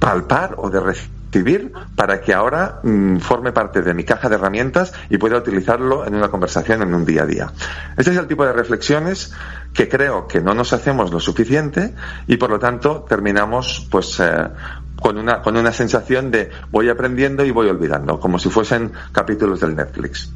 palpar 0.00 0.56
o 0.58 0.68
de 0.68 0.80
recibir 0.80 1.72
para 1.94 2.20
que 2.20 2.34
ahora 2.34 2.80
mmm, 2.82 3.18
forme 3.18 3.52
parte 3.52 3.80
de 3.80 3.94
mi 3.94 4.02
caja 4.02 4.28
de 4.28 4.34
herramientas 4.34 4.92
y 5.08 5.18
pueda 5.18 5.38
utilizarlo 5.38 6.04
en 6.04 6.16
una 6.16 6.28
conversación 6.28 6.82
en 6.82 6.92
un 6.92 7.04
día 7.04 7.22
a 7.22 7.26
día. 7.26 7.52
Este 7.96 8.10
es 8.10 8.16
el 8.16 8.26
tipo 8.26 8.44
de 8.44 8.52
reflexiones 8.52 9.32
que 9.72 9.88
creo 9.88 10.26
que 10.26 10.40
no 10.40 10.52
nos 10.52 10.72
hacemos 10.72 11.12
lo 11.12 11.20
suficiente 11.20 11.94
y 12.26 12.36
por 12.38 12.50
lo 12.50 12.58
tanto 12.58 13.06
terminamos 13.08 13.86
pues 13.88 14.18
eh, 14.18 14.48
con 15.00 15.16
una, 15.16 15.40
con 15.42 15.56
una 15.56 15.72
sensación 15.72 16.32
de 16.32 16.50
voy 16.72 16.88
aprendiendo 16.88 17.44
y 17.44 17.52
voy 17.52 17.68
olvidando, 17.68 18.18
como 18.18 18.40
si 18.40 18.50
fuesen 18.50 18.90
capítulos 19.12 19.60
del 19.60 19.76
Netflix. 19.76 20.32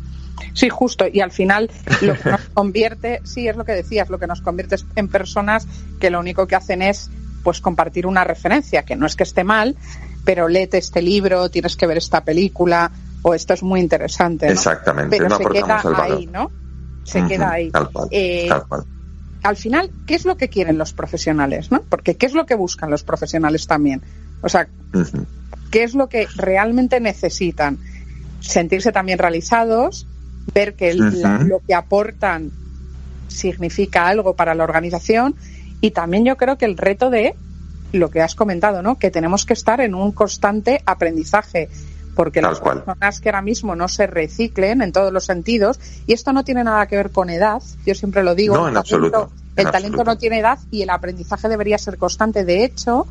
Sí, 0.54 0.68
justo. 0.68 1.06
Y 1.12 1.20
al 1.20 1.30
final 1.30 1.70
lo 2.02 2.14
que 2.14 2.30
nos 2.30 2.40
convierte, 2.54 3.20
sí, 3.24 3.48
es 3.48 3.56
lo 3.56 3.64
que 3.64 3.72
decías, 3.72 4.08
lo 4.10 4.18
que 4.18 4.26
nos 4.26 4.40
convierte 4.40 4.76
en 4.94 5.08
personas 5.08 5.66
que 6.00 6.10
lo 6.10 6.20
único 6.20 6.46
que 6.46 6.56
hacen 6.56 6.82
es 6.82 7.10
pues 7.42 7.60
compartir 7.60 8.06
una 8.06 8.24
referencia, 8.24 8.82
que 8.84 8.96
no 8.96 9.06
es 9.06 9.14
que 9.16 9.22
esté 9.22 9.44
mal, 9.44 9.76
pero 10.24 10.48
léete 10.48 10.78
este 10.78 11.00
libro, 11.00 11.48
tienes 11.48 11.76
que 11.76 11.86
ver 11.86 11.96
esta 11.98 12.24
película, 12.24 12.90
o 13.22 13.34
esto 13.34 13.54
es 13.54 13.62
muy 13.62 13.80
interesante. 13.80 14.46
¿no? 14.46 14.52
Exactamente, 14.52 15.16
pero 15.16 15.28
no 15.28 15.38
se 15.38 15.44
queda 15.46 15.82
ahí, 16.02 16.26
¿no? 16.26 16.50
Se 17.04 17.20
Uh 17.20 17.24
-huh, 17.24 17.28
queda 17.28 17.50
ahí. 17.52 17.70
Tal 17.70 17.88
cual, 17.92 18.08
Eh, 18.10 18.46
tal 18.48 18.66
cual. 18.66 18.84
al 19.44 19.56
final, 19.56 19.90
¿qué 20.08 20.16
es 20.16 20.24
lo 20.24 20.36
que 20.36 20.48
quieren 20.48 20.76
los 20.76 20.92
profesionales? 20.92 21.70
¿no? 21.70 21.82
Porque 21.88 22.16
¿qué 22.16 22.26
es 22.26 22.34
lo 22.34 22.46
que 22.46 22.56
buscan 22.56 22.90
los 22.90 23.04
profesionales 23.04 23.66
también? 23.68 24.02
O 24.42 24.48
sea, 24.48 24.66
Uh 24.92 24.98
-huh. 24.98 25.24
¿qué 25.70 25.84
es 25.84 25.94
lo 25.94 26.08
que 26.08 26.26
realmente 26.34 26.98
necesitan? 27.00 27.78
Sentirse 28.40 28.90
también 28.90 29.18
realizados, 29.20 30.06
ver 30.57 30.74
que 30.74 30.89
el- 30.91 31.20
la- 31.20 31.39
lo 31.41 31.61
que 31.66 31.74
aportan 31.74 32.51
significa 33.28 34.07
algo 34.09 34.35
para 34.35 34.55
la 34.55 34.65
organización 34.65 35.35
y 35.83 35.91
también 35.91 36.24
yo 36.24 36.37
creo 36.37 36.57
que 36.57 36.65
el 36.65 36.78
reto 36.78 37.11
de 37.11 37.35
lo 37.93 38.11
que 38.11 38.23
has 38.23 38.35
comentado, 38.35 38.81
¿no? 38.83 38.99
Que 38.99 39.11
tenemos 39.11 39.45
que 39.45 39.53
estar 39.53 39.81
en 39.81 39.95
un 39.95 40.12
constante 40.12 40.81
aprendizaje 40.87 41.69
porque 42.15 42.41
Tal 42.41 42.53
las 42.53 42.61
cual. 42.61 42.83
personas 42.83 43.20
que 43.20 43.28
ahora 43.28 43.43
mismo 43.43 43.77
no 43.77 43.89
se 43.89 44.07
reciclen 44.07 44.81
en 44.81 44.93
todos 44.93 45.12
los 45.12 45.24
sentidos 45.27 45.78
y 46.07 46.15
esto 46.15 46.33
no 46.33 46.43
tiene 46.45 46.65
nada 46.65 46.87
que 46.87 46.97
ver 46.97 47.11
con 47.11 47.28
edad, 47.28 47.62
yo 47.85 47.95
siempre 47.95 48.23
lo 48.23 48.35
digo, 48.35 48.57
No, 48.57 48.65
en 48.69 48.73
el 48.73 48.78
absoluto, 48.78 49.12
talento- 49.12 49.35
en 49.57 49.66
el 49.66 49.73
talento 49.73 49.77
absoluto. 50.01 50.05
no 50.12 50.16
tiene 50.19 50.39
edad 50.39 50.59
y 50.70 50.83
el 50.83 50.91
aprendizaje 50.91 51.49
debería 51.51 51.77
ser 51.77 51.99
constante. 51.99 52.45
De 52.47 52.65
hecho, 52.65 53.07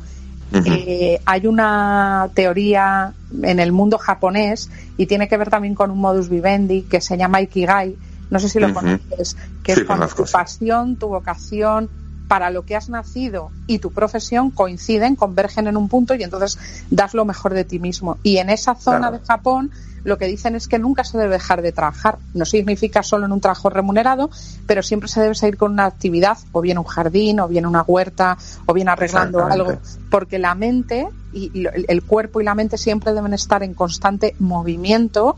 Eh, 0.52 1.20
hay 1.26 1.46
una 1.46 2.30
teoría 2.34 3.12
en 3.42 3.60
el 3.60 3.72
mundo 3.72 3.98
japonés 3.98 4.70
y 4.96 5.06
tiene 5.06 5.28
que 5.28 5.36
ver 5.36 5.50
también 5.50 5.74
con 5.74 5.90
un 5.90 5.98
modus 5.98 6.28
vivendi 6.28 6.82
que 6.82 7.00
se 7.00 7.16
llama 7.16 7.40
Ikigai. 7.40 7.96
No 8.30 8.38
sé 8.38 8.48
si 8.48 8.58
lo 8.58 8.72
conoces, 8.72 9.36
que 9.62 9.74
Sí, 9.74 9.80
es 9.80 9.86
cuando 9.86 10.08
tu 10.08 10.24
pasión, 10.24 10.96
tu 10.96 11.08
vocación 11.08 11.90
para 12.28 12.50
lo 12.50 12.64
que 12.64 12.74
has 12.74 12.88
nacido 12.88 13.52
y 13.68 13.78
tu 13.78 13.92
profesión 13.92 14.50
coinciden, 14.50 15.14
convergen 15.14 15.68
en 15.68 15.76
un 15.76 15.88
punto 15.88 16.14
y 16.14 16.22
entonces 16.24 16.58
das 16.90 17.14
lo 17.14 17.24
mejor 17.24 17.54
de 17.54 17.64
ti 17.64 17.78
mismo. 17.78 18.18
Y 18.22 18.38
en 18.38 18.50
esa 18.50 18.74
zona 18.74 18.98
Claro. 18.98 19.18
de 19.18 19.24
Japón 19.24 19.70
lo 20.06 20.18
que 20.18 20.26
dicen 20.26 20.54
es 20.54 20.68
que 20.68 20.78
nunca 20.78 21.02
se 21.02 21.18
debe 21.18 21.34
dejar 21.34 21.62
de 21.62 21.72
trabajar. 21.72 22.18
No 22.32 22.44
significa 22.44 23.02
solo 23.02 23.26
en 23.26 23.32
un 23.32 23.40
trabajo 23.40 23.70
remunerado, 23.70 24.30
pero 24.64 24.80
siempre 24.80 25.08
se 25.08 25.20
debe 25.20 25.34
seguir 25.34 25.56
con 25.56 25.72
una 25.72 25.86
actividad, 25.86 26.38
o 26.52 26.60
bien 26.60 26.78
un 26.78 26.84
jardín, 26.84 27.40
o 27.40 27.48
bien 27.48 27.66
una 27.66 27.82
huerta, 27.82 28.38
o 28.66 28.72
bien 28.72 28.88
arreglando 28.88 29.44
algo, 29.44 29.78
porque 30.08 30.38
la 30.38 30.54
mente 30.54 31.08
y 31.32 31.66
el 31.88 32.02
cuerpo 32.04 32.40
y 32.40 32.44
la 32.44 32.54
mente 32.54 32.78
siempre 32.78 33.12
deben 33.14 33.34
estar 33.34 33.64
en 33.64 33.74
constante 33.74 34.36
movimiento 34.38 35.36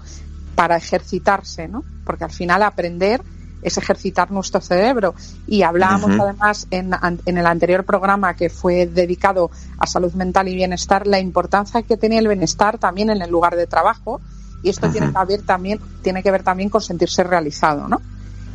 para 0.55 0.77
ejercitarse, 0.77 1.67
¿no? 1.67 1.83
Porque 2.05 2.25
al 2.25 2.31
final 2.31 2.63
aprender 2.63 3.23
es 3.63 3.79
ejercitar 3.79 4.31
nuestro 4.31 4.61
cerebro. 4.61 5.15
Y 5.47 5.63
hablábamos 5.63 6.11
además 6.21 6.67
en, 6.71 6.91
en 7.25 7.39
el 7.39 7.47
anterior 7.47 7.85
programa 7.85 8.35
que 8.35 8.51
fue 8.51 8.87
dedicado 8.87 9.51
a 9.79 9.87
salud 9.87 10.13
mental 10.13 10.47
y 10.49 10.55
bienestar, 10.55 11.07
la 11.07 11.21
importancia 11.21 11.83
que 11.83 11.97
tenía 11.97 12.19
el 12.19 12.29
bienestar 12.29 12.77
también 12.77 13.09
en 13.09 13.23
el 13.23 13.31
lugar 13.31 13.57
de 13.57 13.67
trabajo. 13.67 14.21
Y 14.63 14.71
esto 14.71 14.91
tiene 14.91 15.13
que 15.13 15.25
ver 15.27 15.43
también, 15.43 15.81
tiene 16.03 16.23
que 16.23 16.31
ver 16.31 16.43
también 16.43 16.69
con 16.69 16.81
sentirse 16.81 17.23
realizado, 17.23 17.89
¿no? 17.89 18.01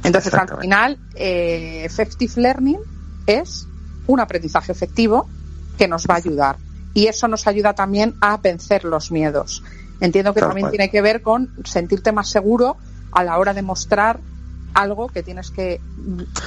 Entonces, 0.04 0.34
al 0.34 0.60
final, 0.60 0.98
eh, 1.16 1.84
effective 1.86 2.34
learning 2.42 2.80
es 3.26 3.68
un 4.08 4.20
aprendizaje 4.20 4.72
efectivo 4.72 5.30
que 5.78 5.88
nos 5.88 6.06
va 6.06 6.16
a 6.16 6.18
ayudar. 6.18 6.58
Y 6.94 7.08
eso 7.08 7.28
nos 7.28 7.48
ayuda 7.48 7.74
también 7.74 8.16
a 8.22 8.38
vencer 8.38 8.84
los 8.84 9.12
miedos. 9.12 9.64
Entiendo 10.02 10.34
que 10.34 10.42
Tal 10.42 10.50
también 10.50 10.66
cual. 10.66 10.72
tiene 10.72 10.92
que 10.92 11.02
ver 11.02 11.22
con 11.22 11.50
sentirte 11.64 12.12
más 12.12 12.30
seguro 12.30 12.78
a 13.12 13.24
la 13.24 13.38
hora 13.38 13.54
de 13.54 13.62
mostrar 13.62 14.20
algo 14.74 15.08
que 15.08 15.24
tienes 15.24 15.52
que 15.52 15.80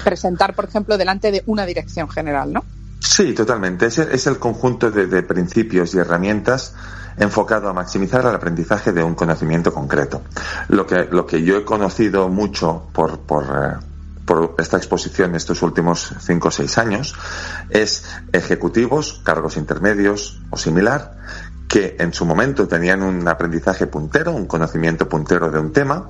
presentar, 0.04 0.54
por 0.54 0.66
ejemplo, 0.66 0.98
delante 0.98 1.30
de 1.30 1.42
una 1.46 1.64
dirección 1.64 2.08
general, 2.08 2.52
¿no? 2.52 2.64
Sí, 3.00 3.32
totalmente. 3.32 3.86
Es 3.86 3.98
el, 3.98 4.10
es 4.10 4.26
el 4.26 4.38
conjunto 4.38 4.90
de, 4.90 5.06
de 5.06 5.22
principios 5.22 5.94
y 5.94 5.98
herramientas 5.98 6.74
enfocado 7.18 7.68
a 7.68 7.72
maximizar 7.72 8.24
el 8.26 8.34
aprendizaje 8.34 8.92
de 8.92 9.02
un 9.02 9.14
conocimiento 9.14 9.72
concreto. 9.72 10.22
Lo 10.68 10.86
que, 10.86 11.04
lo 11.10 11.26
que 11.26 11.42
yo 11.42 11.56
he 11.56 11.64
conocido 11.64 12.28
mucho 12.28 12.84
por, 12.92 13.20
por, 13.20 13.44
eh, 13.44 13.76
por 14.24 14.54
esta 14.58 14.76
exposición 14.76 15.34
estos 15.34 15.62
últimos 15.62 16.12
cinco 16.20 16.48
o 16.48 16.50
seis 16.50 16.76
años 16.78 17.14
es 17.70 18.04
ejecutivos, 18.32 19.20
cargos 19.24 19.56
intermedios 19.56 20.40
o 20.50 20.58
similar, 20.58 21.16
que 21.68 21.96
en 21.98 22.12
su 22.12 22.24
momento 22.24 22.68
tenían 22.68 23.02
un 23.02 23.26
aprendizaje 23.26 23.86
puntero, 23.86 24.32
un 24.32 24.46
conocimiento 24.46 25.08
puntero 25.08 25.50
de 25.50 25.58
un 25.58 25.72
tema, 25.72 26.08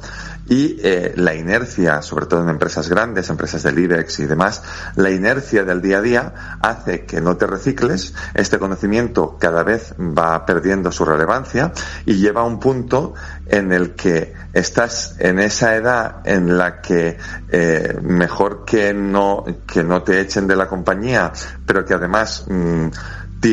y 0.49 0.79
eh, 0.83 1.15
la 1.17 1.35
inercia, 1.35 2.03
sobre 2.03 2.27
todo 2.27 2.43
en 2.43 2.51
empresas 2.51 2.89
grandes, 2.89 3.31
empresas 3.31 3.63
del 3.63 3.79
IBEX 3.79 4.21
y 4.21 4.27
demás, 4.27 4.63
la 4.95 5.11
inercia 5.11 5.65
del 5.65 5.83
día 5.83 5.99
a 5.99 6.03
día 6.03 6.35
hace 6.61 7.05
que 7.05 7.21
no 7.21 7.37
te 7.37 7.47
recicles, 7.47 8.15
este 8.35 8.59
conocimiento 8.59 9.39
cada 9.41 9.63
vez 9.63 9.95
va 9.99 10.45
perdiendo 10.47 10.93
su 10.93 11.05
relevancia 11.05 11.73
y 12.05 12.15
lleva 12.15 12.43
a 12.43 12.45
un 12.45 12.61
punto 12.61 13.15
en 13.47 13.73
el 13.73 13.95
que 13.95 14.35
estás 14.53 15.17
en 15.19 15.39
esa 15.39 15.75
edad 15.75 16.21
en 16.25 16.57
la 16.57 16.81
que 16.81 17.17
eh, 17.49 17.99
mejor 18.03 18.65
que 18.65 18.95
no, 18.95 19.45
que 19.67 19.83
no 19.83 20.03
te 20.03 20.21
echen 20.21 20.47
de 20.47 20.57
la 20.57 20.69
compañía, 20.69 21.33
pero 21.65 21.85
que 21.85 21.95
además 21.95 22.45
mm, 22.49 22.89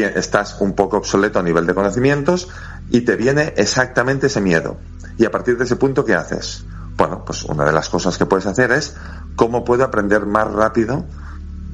estás 0.01 0.57
un 0.59 0.73
poco 0.73 0.97
obsoleto 0.97 1.39
a 1.39 1.43
nivel 1.43 1.67
de 1.67 1.75
conocimientos 1.75 2.49
y 2.89 3.01
te 3.01 3.15
viene 3.15 3.53
exactamente 3.57 4.27
ese 4.27 4.41
miedo. 4.41 4.77
Y 5.17 5.25
a 5.25 5.31
partir 5.31 5.57
de 5.57 5.65
ese 5.65 5.75
punto, 5.75 6.03
¿qué 6.03 6.15
haces? 6.15 6.63
Bueno, 6.97 7.23
pues 7.25 7.43
una 7.43 7.65
de 7.65 7.71
las 7.71 7.89
cosas 7.89 8.17
que 8.17 8.25
puedes 8.25 8.45
hacer 8.45 8.71
es 8.71 8.95
cómo 9.35 9.63
puedo 9.63 9.83
aprender 9.83 10.25
más 10.25 10.51
rápido 10.51 11.05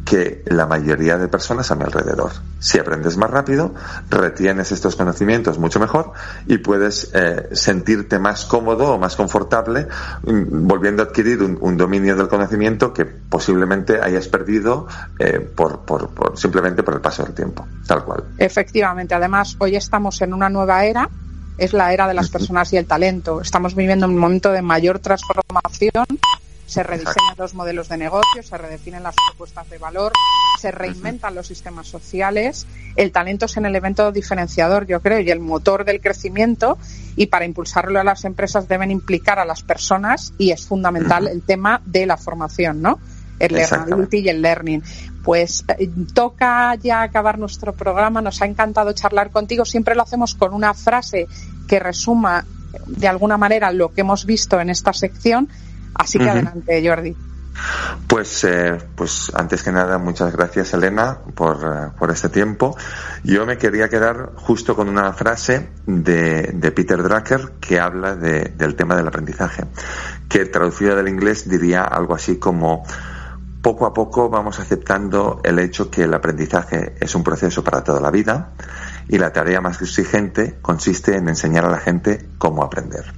que 0.09 0.41
la 0.47 0.65
mayoría 0.65 1.17
de 1.19 1.27
personas 1.27 1.69
a 1.69 1.75
mi 1.75 1.83
alrededor. 1.83 2.31
Si 2.59 2.79
aprendes 2.79 3.15
más 3.15 3.29
rápido, 3.29 3.75
retienes 4.09 4.71
estos 4.71 4.95
conocimientos 4.95 5.59
mucho 5.59 5.79
mejor 5.79 6.13
y 6.47 6.57
puedes 6.57 7.11
eh, 7.13 7.49
sentirte 7.51 8.17
más 8.17 8.45
cómodo 8.45 8.93
o 8.93 8.97
más 8.97 9.15
confortable 9.15 9.87
mm, 10.23 10.67
volviendo 10.67 11.03
a 11.03 11.05
adquirir 11.05 11.43
un, 11.43 11.59
un 11.61 11.77
dominio 11.77 12.15
del 12.15 12.27
conocimiento 12.27 12.91
que 12.91 13.05
posiblemente 13.05 14.01
hayas 14.01 14.27
perdido 14.27 14.87
eh, 15.19 15.39
por, 15.39 15.81
por, 15.81 16.09
por- 16.09 16.37
simplemente 16.39 16.81
por 16.81 16.95
el 16.95 17.01
paso 17.01 17.23
del 17.23 17.33
tiempo, 17.35 17.67
tal 17.85 18.03
cual. 18.03 18.23
Efectivamente, 18.39 19.13
además, 19.13 19.55
hoy 19.59 19.75
estamos 19.75 20.19
en 20.23 20.33
una 20.33 20.49
nueva 20.49 20.85
era, 20.85 21.07
es 21.59 21.71
la 21.73 21.93
era 21.93 22.07
de 22.07 22.15
las 22.15 22.29
personas 22.29 22.73
y 22.73 22.77
el 22.77 22.87
talento. 22.87 23.41
Estamos 23.41 23.75
viviendo 23.75 24.07
un 24.07 24.17
momento 24.17 24.51
de 24.51 24.63
mayor 24.63 24.97
transformación 24.99 26.05
se 26.69 26.83
rediseñan 26.83 27.35
los 27.35 27.55
modelos 27.55 27.89
de 27.89 27.97
negocio, 27.97 28.43
se 28.43 28.55
redefinen 28.55 29.01
las 29.01 29.15
propuestas 29.15 29.67
de 29.71 29.79
valor, 29.79 30.13
se 30.61 30.69
reinventan 30.69 31.33
los 31.33 31.47
sistemas 31.47 31.87
sociales. 31.87 32.67
El 32.95 33.11
talento 33.11 33.47
es 33.47 33.57
el 33.57 33.65
elemento 33.65 34.11
diferenciador, 34.11 34.85
yo 34.85 35.01
creo, 35.01 35.19
y 35.19 35.31
el 35.31 35.39
motor 35.39 35.83
del 35.83 35.99
crecimiento. 35.99 36.77
Y 37.15 37.25
para 37.25 37.45
impulsarlo 37.45 37.99
a 37.99 38.03
las 38.03 38.23
empresas 38.23 38.67
deben 38.67 38.91
implicar 38.91 39.39
a 39.39 39.45
las 39.45 39.63
personas 39.63 40.31
y 40.37 40.51
es 40.51 40.67
fundamental 40.67 41.27
el 41.27 41.41
tema 41.41 41.81
de 41.85 42.05
la 42.05 42.17
formación, 42.17 42.83
¿no? 42.83 42.99
El 43.39 43.55
learning 43.55 44.07
y 44.11 44.29
el 44.29 44.41
learning. 44.43 44.83
Pues 45.23 45.65
eh, 45.79 45.89
toca 46.13 46.75
ya 46.75 47.01
acabar 47.01 47.39
nuestro 47.39 47.73
programa. 47.73 48.21
Nos 48.21 48.43
ha 48.43 48.45
encantado 48.45 48.93
charlar 48.93 49.31
contigo. 49.31 49.65
Siempre 49.65 49.95
lo 49.95 50.03
hacemos 50.03 50.35
con 50.35 50.53
una 50.53 50.75
frase 50.75 51.25
que 51.67 51.79
resuma 51.79 52.45
de 52.85 53.07
alguna 53.07 53.37
manera 53.37 53.71
lo 53.71 53.91
que 53.91 54.01
hemos 54.01 54.25
visto 54.25 54.59
en 54.59 54.69
esta 54.69 54.93
sección. 54.93 55.49
Así 55.93 56.17
que 56.19 56.29
adelante, 56.29 56.87
Jordi. 56.87 57.15
Pues, 58.07 58.43
eh, 58.43 58.77
pues 58.95 59.31
antes 59.35 59.63
que 59.63 59.71
nada, 59.71 59.97
muchas 59.97 60.31
gracias, 60.31 60.73
Elena, 60.73 61.19
por, 61.35 61.57
eh, 61.57 61.91
por, 61.97 62.11
este 62.11 62.29
tiempo. 62.29 62.75
Yo 63.23 63.45
me 63.45 63.57
quería 63.57 63.89
quedar 63.89 64.31
justo 64.35 64.75
con 64.75 64.89
una 64.89 65.13
frase 65.13 65.69
de, 65.85 66.51
de 66.53 66.71
Peter 66.71 67.01
Drucker 67.03 67.53
que 67.59 67.79
habla 67.79 68.15
de, 68.15 68.53
del 68.55 68.75
tema 68.75 68.95
del 68.95 69.07
aprendizaje, 69.07 69.65
que 70.27 70.45
traducida 70.45 70.95
del 70.95 71.09
inglés 71.09 71.49
diría 71.49 71.83
algo 71.83 72.15
así 72.15 72.37
como 72.37 72.85
poco 73.61 73.85
a 73.85 73.93
poco 73.93 74.29
vamos 74.29 74.59
aceptando 74.59 75.41
el 75.43 75.59
hecho 75.59 75.91
que 75.91 76.03
el 76.03 76.13
aprendizaje 76.13 76.95
es 76.99 77.13
un 77.13 77.23
proceso 77.23 77.63
para 77.63 77.83
toda 77.83 77.99
la 77.99 78.09
vida 78.09 78.53
y 79.09 79.17
la 79.17 79.33
tarea 79.33 79.59
más 79.59 79.81
exigente 79.81 80.57
consiste 80.61 81.17
en 81.17 81.27
enseñar 81.27 81.65
a 81.65 81.69
la 81.69 81.79
gente 81.79 82.29
cómo 82.37 82.63
aprender. 82.63 83.13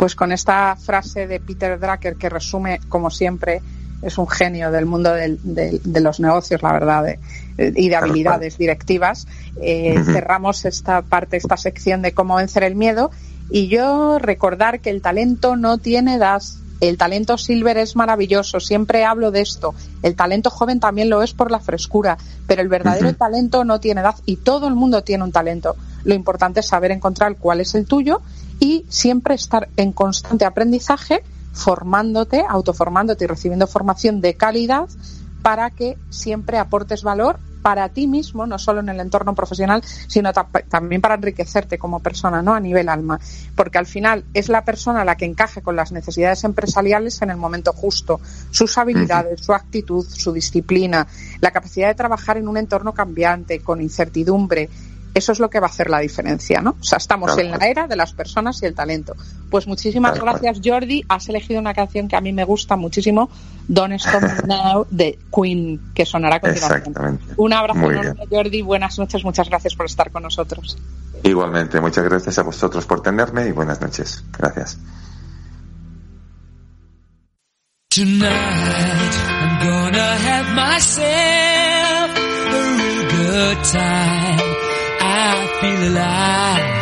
Pues 0.00 0.14
con 0.14 0.32
esta 0.32 0.76
frase 0.76 1.26
de 1.26 1.40
Peter 1.40 1.78
Drucker 1.78 2.16
que 2.16 2.30
resume, 2.30 2.80
como 2.88 3.10
siempre, 3.10 3.60
es 4.00 4.16
un 4.16 4.26
genio 4.26 4.70
del 4.70 4.86
mundo 4.86 5.12
de 5.12 6.00
los 6.00 6.20
negocios, 6.20 6.62
la 6.62 6.72
verdad, 6.72 7.18
y 7.58 7.90
de 7.90 7.96
habilidades 7.96 8.56
directivas, 8.56 9.28
eh, 9.60 10.02
cerramos 10.06 10.64
esta 10.64 11.02
parte, 11.02 11.36
esta 11.36 11.58
sección 11.58 12.00
de 12.00 12.14
cómo 12.14 12.36
vencer 12.36 12.62
el 12.62 12.76
miedo. 12.76 13.10
Y 13.50 13.68
yo 13.68 14.18
recordar 14.18 14.80
que 14.80 14.88
el 14.88 15.02
talento 15.02 15.56
no 15.56 15.76
tiene 15.76 16.14
edad, 16.14 16.40
el 16.80 16.96
talento 16.96 17.36
silver 17.36 17.76
es 17.76 17.94
maravilloso, 17.94 18.58
siempre 18.58 19.04
hablo 19.04 19.30
de 19.30 19.42
esto. 19.42 19.74
El 20.02 20.16
talento 20.16 20.48
joven 20.48 20.80
también 20.80 21.10
lo 21.10 21.22
es 21.22 21.34
por 21.34 21.50
la 21.50 21.60
frescura, 21.60 22.16
pero 22.46 22.62
el 22.62 22.68
verdadero 22.68 23.12
talento 23.14 23.66
no 23.66 23.80
tiene 23.80 24.00
edad 24.00 24.14
y 24.24 24.36
todo 24.36 24.66
el 24.66 24.74
mundo 24.76 25.04
tiene 25.04 25.24
un 25.24 25.32
talento. 25.32 25.76
Lo 26.04 26.14
importante 26.14 26.60
es 26.60 26.68
saber 26.68 26.90
encontrar 26.90 27.36
cuál 27.36 27.60
es 27.60 27.74
el 27.74 27.84
tuyo 27.84 28.22
y 28.60 28.84
siempre 28.88 29.34
estar 29.34 29.68
en 29.76 29.92
constante 29.92 30.44
aprendizaje, 30.44 31.22
formándote, 31.52 32.44
autoformándote 32.48 33.24
y 33.24 33.26
recibiendo 33.26 33.66
formación 33.66 34.20
de 34.20 34.34
calidad 34.34 34.88
para 35.42 35.70
que 35.70 35.96
siempre 36.10 36.58
aportes 36.58 37.02
valor 37.02 37.40
para 37.62 37.88
ti 37.90 38.06
mismo, 38.06 38.46
no 38.46 38.58
solo 38.58 38.80
en 38.80 38.88
el 38.88 39.00
entorno 39.00 39.34
profesional, 39.34 39.82
sino 40.06 40.32
también 40.68 41.00
para 41.00 41.16
enriquecerte 41.16 41.78
como 41.78 42.00
persona, 42.00 42.42
¿no? 42.42 42.54
A 42.54 42.60
nivel 42.60 42.88
alma. 42.88 43.20
Porque 43.54 43.78
al 43.78 43.86
final 43.86 44.24
es 44.32 44.48
la 44.48 44.64
persona 44.64 45.04
la 45.04 45.16
que 45.16 45.26
encaje 45.26 45.60
con 45.60 45.76
las 45.76 45.92
necesidades 45.92 46.44
empresariales 46.44 47.20
en 47.22 47.30
el 47.30 47.36
momento 47.36 47.72
justo. 47.72 48.20
Sus 48.50 48.78
habilidades, 48.78 49.40
su 49.44 49.52
actitud, 49.52 50.06
su 50.06 50.32
disciplina, 50.32 51.06
la 51.40 51.50
capacidad 51.50 51.88
de 51.88 51.94
trabajar 51.94 52.38
en 52.38 52.48
un 52.48 52.56
entorno 52.56 52.94
cambiante, 52.94 53.60
con 53.60 53.82
incertidumbre, 53.82 54.70
eso 55.14 55.32
es 55.32 55.40
lo 55.40 55.50
que 55.50 55.60
va 55.60 55.66
a 55.66 55.70
hacer 55.70 55.90
la 55.90 55.98
diferencia, 55.98 56.60
¿no? 56.60 56.76
O 56.80 56.84
sea, 56.84 56.98
estamos 56.98 57.36
en 57.38 57.50
la 57.50 57.66
era 57.66 57.86
de 57.86 57.96
las 57.96 58.12
personas 58.12 58.62
y 58.62 58.66
el 58.66 58.74
talento. 58.74 59.14
Pues 59.50 59.66
muchísimas 59.66 60.18
gracias, 60.20 60.60
Jordi. 60.64 61.04
Has 61.08 61.28
elegido 61.28 61.60
una 61.60 61.74
canción 61.74 62.08
que 62.08 62.16
a 62.16 62.20
mí 62.20 62.32
me 62.32 62.44
gusta 62.44 62.76
muchísimo, 62.76 63.30
Don't 63.68 63.94
Stop 63.94 64.22
Now, 64.46 64.86
de 64.90 65.18
Queen, 65.34 65.92
que 65.94 66.06
sonará 66.06 66.36
a 66.36 66.40
continuación. 66.40 67.20
Un 67.36 67.52
abrazo 67.52 67.90
enorme, 67.90 68.26
Jordi. 68.30 68.62
Buenas 68.62 68.98
noches. 68.98 69.24
Muchas 69.24 69.48
gracias 69.48 69.74
por 69.74 69.86
estar 69.86 70.10
con 70.10 70.22
nosotros. 70.22 70.76
Igualmente. 71.22 71.80
Muchas 71.80 72.04
gracias 72.04 72.38
a 72.38 72.42
vosotros 72.42 72.86
por 72.86 73.02
tenerme 73.02 73.46
y 73.46 73.52
buenas 73.52 73.80
noches. 73.80 74.24
Gracias. 74.36 74.78
Tonight 77.90 78.22
I'm 78.22 79.66
gonna 79.66 79.98
have 79.98 80.54
myself 80.54 82.16
a 82.16 82.60
real 82.78 83.10
good 83.10 83.64
time. 83.64 84.19
Feel 85.60 85.88
alive. 85.88 86.79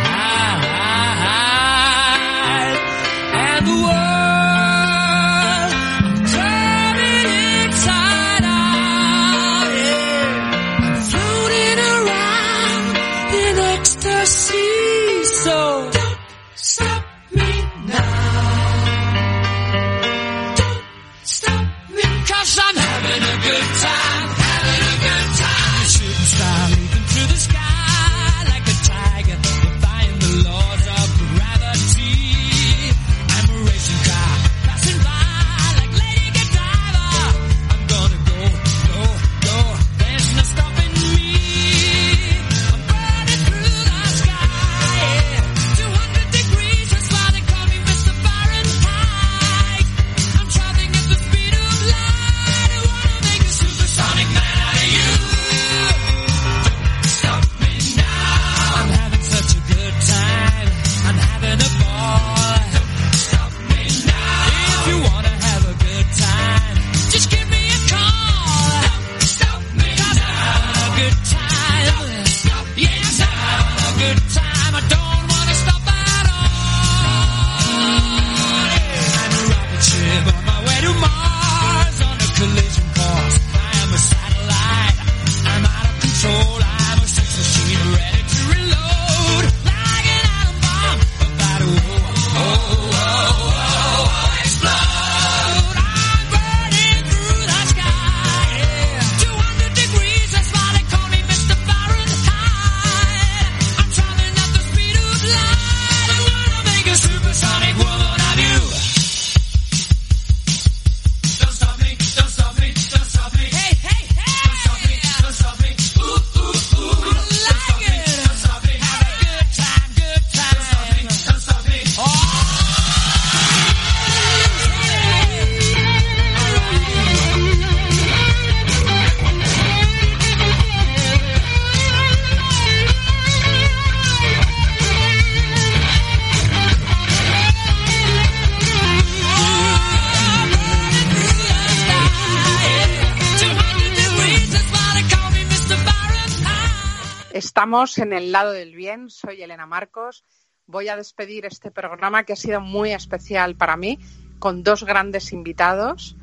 Estamos 147.68 147.98
en 147.98 148.14
el 148.14 148.32
lado 148.32 148.52
del 148.52 148.74
bien. 148.74 149.10
Soy 149.10 149.42
Elena 149.42 149.66
Marcos. 149.66 150.24
Voy 150.64 150.88
a 150.88 150.96
despedir 150.96 151.44
este 151.44 151.70
programa 151.70 152.24
que 152.24 152.32
ha 152.32 152.36
sido 152.36 152.62
muy 152.62 152.92
especial 152.92 153.56
para 153.56 153.76
mí 153.76 153.98
con 154.38 154.62
dos 154.62 154.84
grandes 154.84 155.34
invitados 155.34 156.16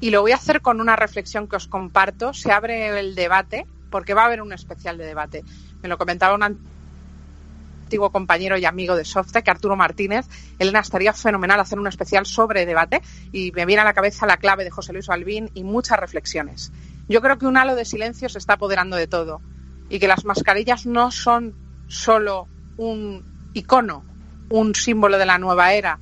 y 0.00 0.08
lo 0.08 0.22
voy 0.22 0.32
a 0.32 0.36
hacer 0.36 0.62
con 0.62 0.80
una 0.80 0.96
reflexión 0.96 1.48
que 1.48 1.56
os 1.56 1.68
comparto. 1.68 2.32
Se 2.32 2.50
abre 2.50 2.98
el 2.98 3.14
debate 3.14 3.66
porque 3.90 4.14
va 4.14 4.22
a 4.22 4.24
haber 4.24 4.40
un 4.40 4.54
especial 4.54 4.96
de 4.96 5.04
debate. 5.04 5.44
Me 5.82 5.90
lo 5.90 5.98
comentaba 5.98 6.34
un 6.34 6.44
antiguo 6.44 8.10
compañero 8.10 8.56
y 8.56 8.64
amigo 8.64 8.96
de 8.96 9.04
Softec, 9.04 9.46
Arturo 9.46 9.76
Martínez. 9.76 10.24
Elena, 10.58 10.80
estaría 10.80 11.12
fenomenal 11.12 11.60
hacer 11.60 11.78
un 11.78 11.88
especial 11.88 12.24
sobre 12.24 12.64
debate 12.64 13.02
y 13.32 13.52
me 13.52 13.66
viene 13.66 13.82
a 13.82 13.84
la 13.84 13.92
cabeza 13.92 14.24
la 14.24 14.38
clave 14.38 14.64
de 14.64 14.70
José 14.70 14.94
Luis 14.94 15.08
Balbín 15.08 15.50
y 15.52 15.62
muchas 15.62 16.00
reflexiones. 16.00 16.72
Yo 17.06 17.20
creo 17.20 17.36
que 17.36 17.44
un 17.44 17.58
halo 17.58 17.74
de 17.74 17.84
silencio 17.84 18.30
se 18.30 18.38
está 18.38 18.54
apoderando 18.54 18.96
de 18.96 19.06
todo 19.08 19.42
y 19.88 19.98
que 19.98 20.08
las 20.08 20.24
mascarillas 20.24 20.86
no 20.86 21.10
son 21.10 21.54
solo 21.88 22.48
un 22.76 23.50
icono, 23.54 24.04
un 24.50 24.74
símbolo 24.74 25.18
de 25.18 25.26
la 25.26 25.38
nueva 25.38 25.72
era, 25.72 25.98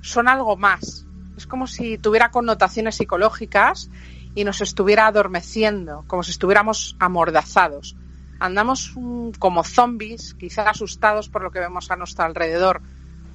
son 0.00 0.28
algo 0.28 0.56
más. 0.56 1.06
Es 1.36 1.46
como 1.46 1.66
si 1.66 1.98
tuviera 1.98 2.30
connotaciones 2.30 2.96
psicológicas 2.96 3.90
y 4.34 4.44
nos 4.44 4.60
estuviera 4.60 5.06
adormeciendo, 5.06 6.04
como 6.06 6.22
si 6.22 6.30
estuviéramos 6.30 6.96
amordazados. 6.98 7.96
Andamos 8.40 8.94
como 9.38 9.64
zombies, 9.64 10.34
quizás 10.34 10.68
asustados 10.68 11.28
por 11.28 11.42
lo 11.42 11.50
que 11.50 11.58
vemos 11.58 11.90
a 11.90 11.96
nuestro 11.96 12.24
alrededor. 12.24 12.80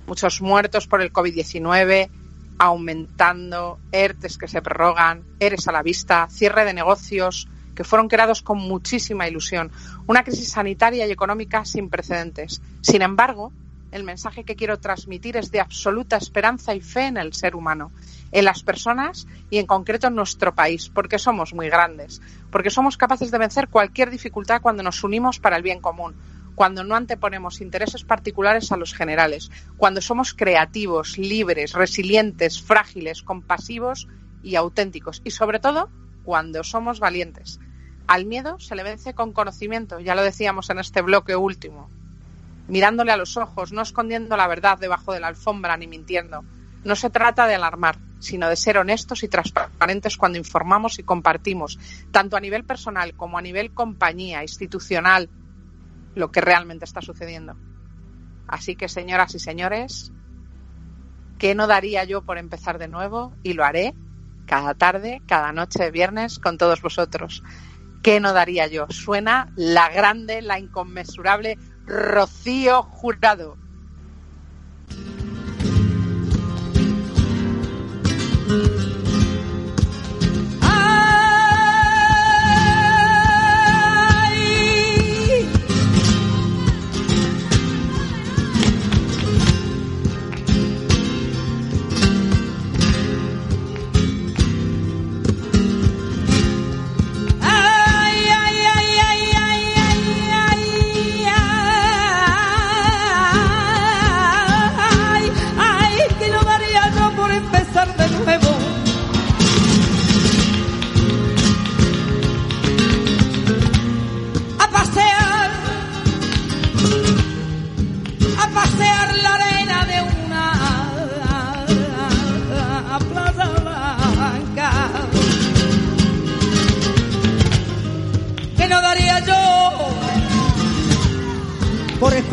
Muchos 0.08 0.42
muertos 0.42 0.88
por 0.88 1.02
el 1.02 1.12
COVID-19, 1.12 2.10
aumentando, 2.58 3.80
ERTES 3.92 4.38
que 4.38 4.48
se 4.48 4.62
prorrogan, 4.62 5.24
ERES 5.40 5.68
a 5.68 5.72
la 5.72 5.84
vista, 5.84 6.28
cierre 6.30 6.66
de 6.66 6.74
negocios 6.74 7.48
que 7.76 7.84
fueron 7.84 8.08
creados 8.08 8.42
con 8.42 8.58
muchísima 8.58 9.28
ilusión, 9.28 9.72
una 10.08 10.24
crisis 10.24 10.52
sanitaria 10.52 11.08
y 11.08 11.12
económica 11.12 11.66
sin 11.66 11.90
precedentes. 11.90 12.62
Sin 12.82 13.02
embargo, 13.02 13.52
el 13.94 14.04
mensaje 14.04 14.44
que 14.44 14.56
quiero 14.56 14.80
transmitir 14.80 15.38
es 15.38 15.52
de 15.52 15.60
absoluta 15.60 16.18
esperanza 16.18 16.74
y 16.74 16.82
fe 16.82 17.08
en 17.08 17.18
el 17.18 17.34
ser 17.34 17.56
humano, 17.56 17.92
en 18.32 18.46
las 18.46 18.64
personas 18.64 19.28
y 19.52 19.60
en 19.60 19.68
concreto 19.68 20.08
en 20.08 20.16
nuestro 20.16 20.56
país, 20.56 20.90
porque 20.90 21.20
somos 21.20 21.54
muy 21.54 21.70
grandes, 21.70 22.22
porque 22.52 22.72
somos 22.72 22.98
capaces 22.98 23.30
de 23.30 23.38
vencer 23.38 23.68
cualquier 23.68 24.10
dificultad 24.10 24.62
cuando 24.62 24.82
nos 24.82 25.04
unimos 25.04 25.40
para 25.40 25.58
el 25.58 25.64
bien 25.64 25.80
común, 25.80 26.16
cuando 26.56 26.84
no 26.84 26.96
anteponemos 26.96 27.62
intereses 27.62 28.04
particulares 28.04 28.72
a 28.72 28.78
los 28.78 28.94
generales, 28.94 29.52
cuando 29.78 30.02
somos 30.02 30.34
creativos, 30.34 31.18
libres, 31.18 31.74
resilientes, 31.74 32.62
frágiles, 32.62 33.22
compasivos 33.22 34.08
y 34.42 34.56
auténticos, 34.56 35.22
y 35.24 35.32
sobre 35.32 35.60
todo 35.60 35.90
cuando 36.24 36.64
somos 36.64 37.00
valientes. 37.00 37.60
Al 38.08 38.26
miedo 38.26 38.60
se 38.60 38.76
le 38.76 38.84
vence 38.84 39.14
con 39.14 39.32
conocimiento, 39.32 40.00
ya 40.00 40.16
lo 40.16 40.24
decíamos 40.24 40.70
en 40.70 40.80
este 40.80 41.02
bloque 41.02 41.36
último, 41.36 41.90
mirándole 42.68 43.12
a 43.12 43.18
los 43.18 43.38
ojos, 43.38 43.72
no 43.72 43.82
escondiendo 43.82 44.36
la 44.36 44.48
verdad 44.48 44.78
debajo 44.78 45.14
de 45.14 45.20
la 45.20 45.28
alfombra 45.28 45.78
ni 45.78 45.88
mintiendo. 45.88 46.44
No 46.84 46.96
se 46.96 47.10
trata 47.10 47.48
de 47.48 47.56
alarmar, 47.56 47.98
sino 48.20 48.50
de 48.50 48.58
ser 48.58 48.78
honestos 48.78 49.24
y 49.24 49.30
transparentes 49.30 50.18
cuando 50.18 50.38
informamos 50.38 51.00
y 51.00 51.04
compartimos, 51.04 51.80
tanto 52.12 52.36
a 52.36 52.42
nivel 52.42 52.66
personal 52.66 53.14
como 53.16 53.38
a 53.38 53.42
nivel 53.42 53.74
compañía, 53.74 54.42
institucional, 54.42 55.30
lo 56.16 56.32
que 56.32 56.42
realmente 56.42 56.86
está 56.86 57.02
sucediendo. 57.02 57.56
Así 58.48 58.76
que, 58.76 58.90
señoras 58.90 59.34
y 59.36 59.40
señores, 59.40 60.12
¿qué 61.38 61.56
no 61.56 61.68
daría 61.68 62.04
yo 62.04 62.22
por 62.24 62.38
empezar 62.38 62.80
de 62.80 62.90
nuevo? 62.90 63.34
Y 63.44 63.54
lo 63.54 63.64
haré 63.64 63.94
cada 64.46 64.76
tarde, 64.76 65.24
cada 65.28 65.52
noche 65.54 65.84
de 65.84 65.92
viernes 65.92 66.40
con 66.40 66.58
todos 66.58 66.82
vosotros. 66.82 67.44
¿Qué 68.02 68.20
no 68.20 68.34
daría 68.34 68.68
yo? 68.68 68.86
Suena 68.90 69.48
la 69.56 69.90
grande, 69.90 70.42
la 70.42 70.60
inconmensurable 70.60 71.60
Rocío 71.86 72.84
Jurado. 72.84 73.60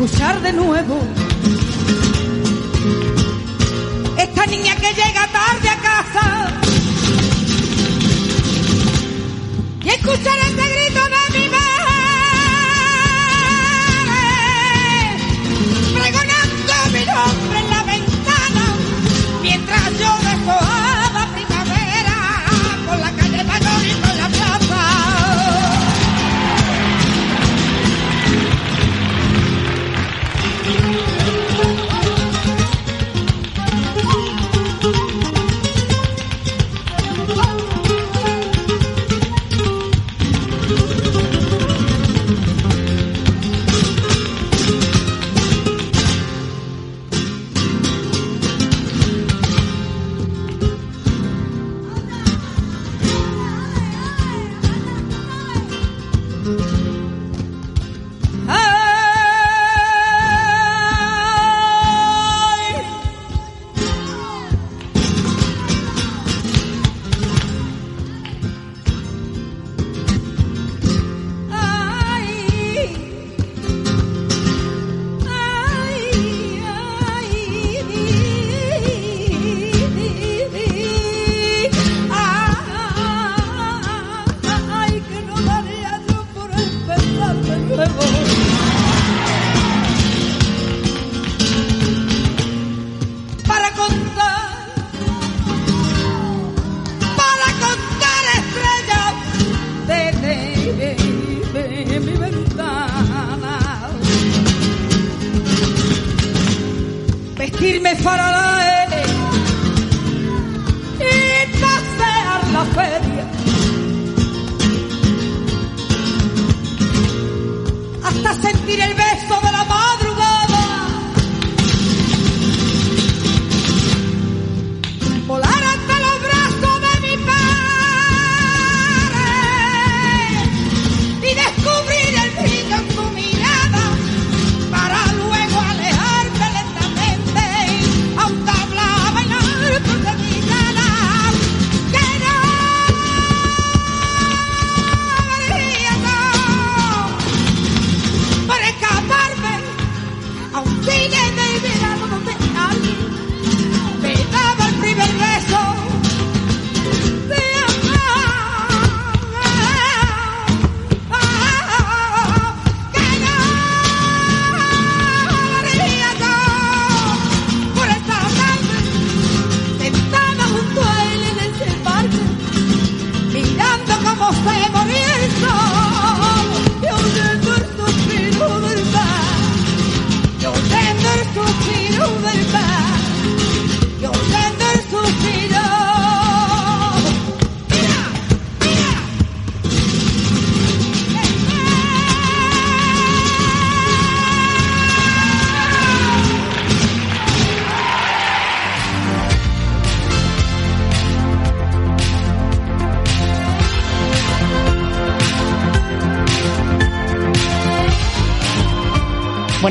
Escuchar 0.03 0.41
de 0.41 0.51
nuevo. 0.53 0.99
Esta 4.17 4.45
niña 4.47 4.75
que 4.77 4.93
llega 4.95 5.27
tarde 5.31 5.69
a 5.69 5.77
casa 5.77 6.47
y 9.83 9.89
escuchar 9.89 10.39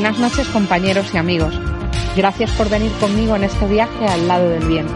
Buenas 0.01 0.17
noches 0.17 0.47
compañeros 0.47 1.13
y 1.13 1.17
amigos. 1.17 1.53
Gracias 2.17 2.49
por 2.53 2.67
venir 2.69 2.91
conmigo 2.93 3.35
en 3.35 3.43
este 3.43 3.67
viaje 3.67 4.07
al 4.07 4.27
lado 4.27 4.49
del 4.49 4.65
bien. 4.65 4.87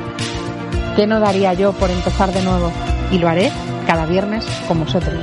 ¿Qué 0.95 1.05
no 1.05 1.19
daría 1.19 1.53
yo 1.53 1.73
por 1.73 1.91
empezar 1.91 2.33
de 2.33 2.41
nuevo? 2.41 2.71
Y 3.11 3.19
lo 3.19 3.29
haré 3.29 3.51
cada 3.85 4.07
viernes 4.07 4.43
con 4.67 4.79
vosotros. 4.79 5.13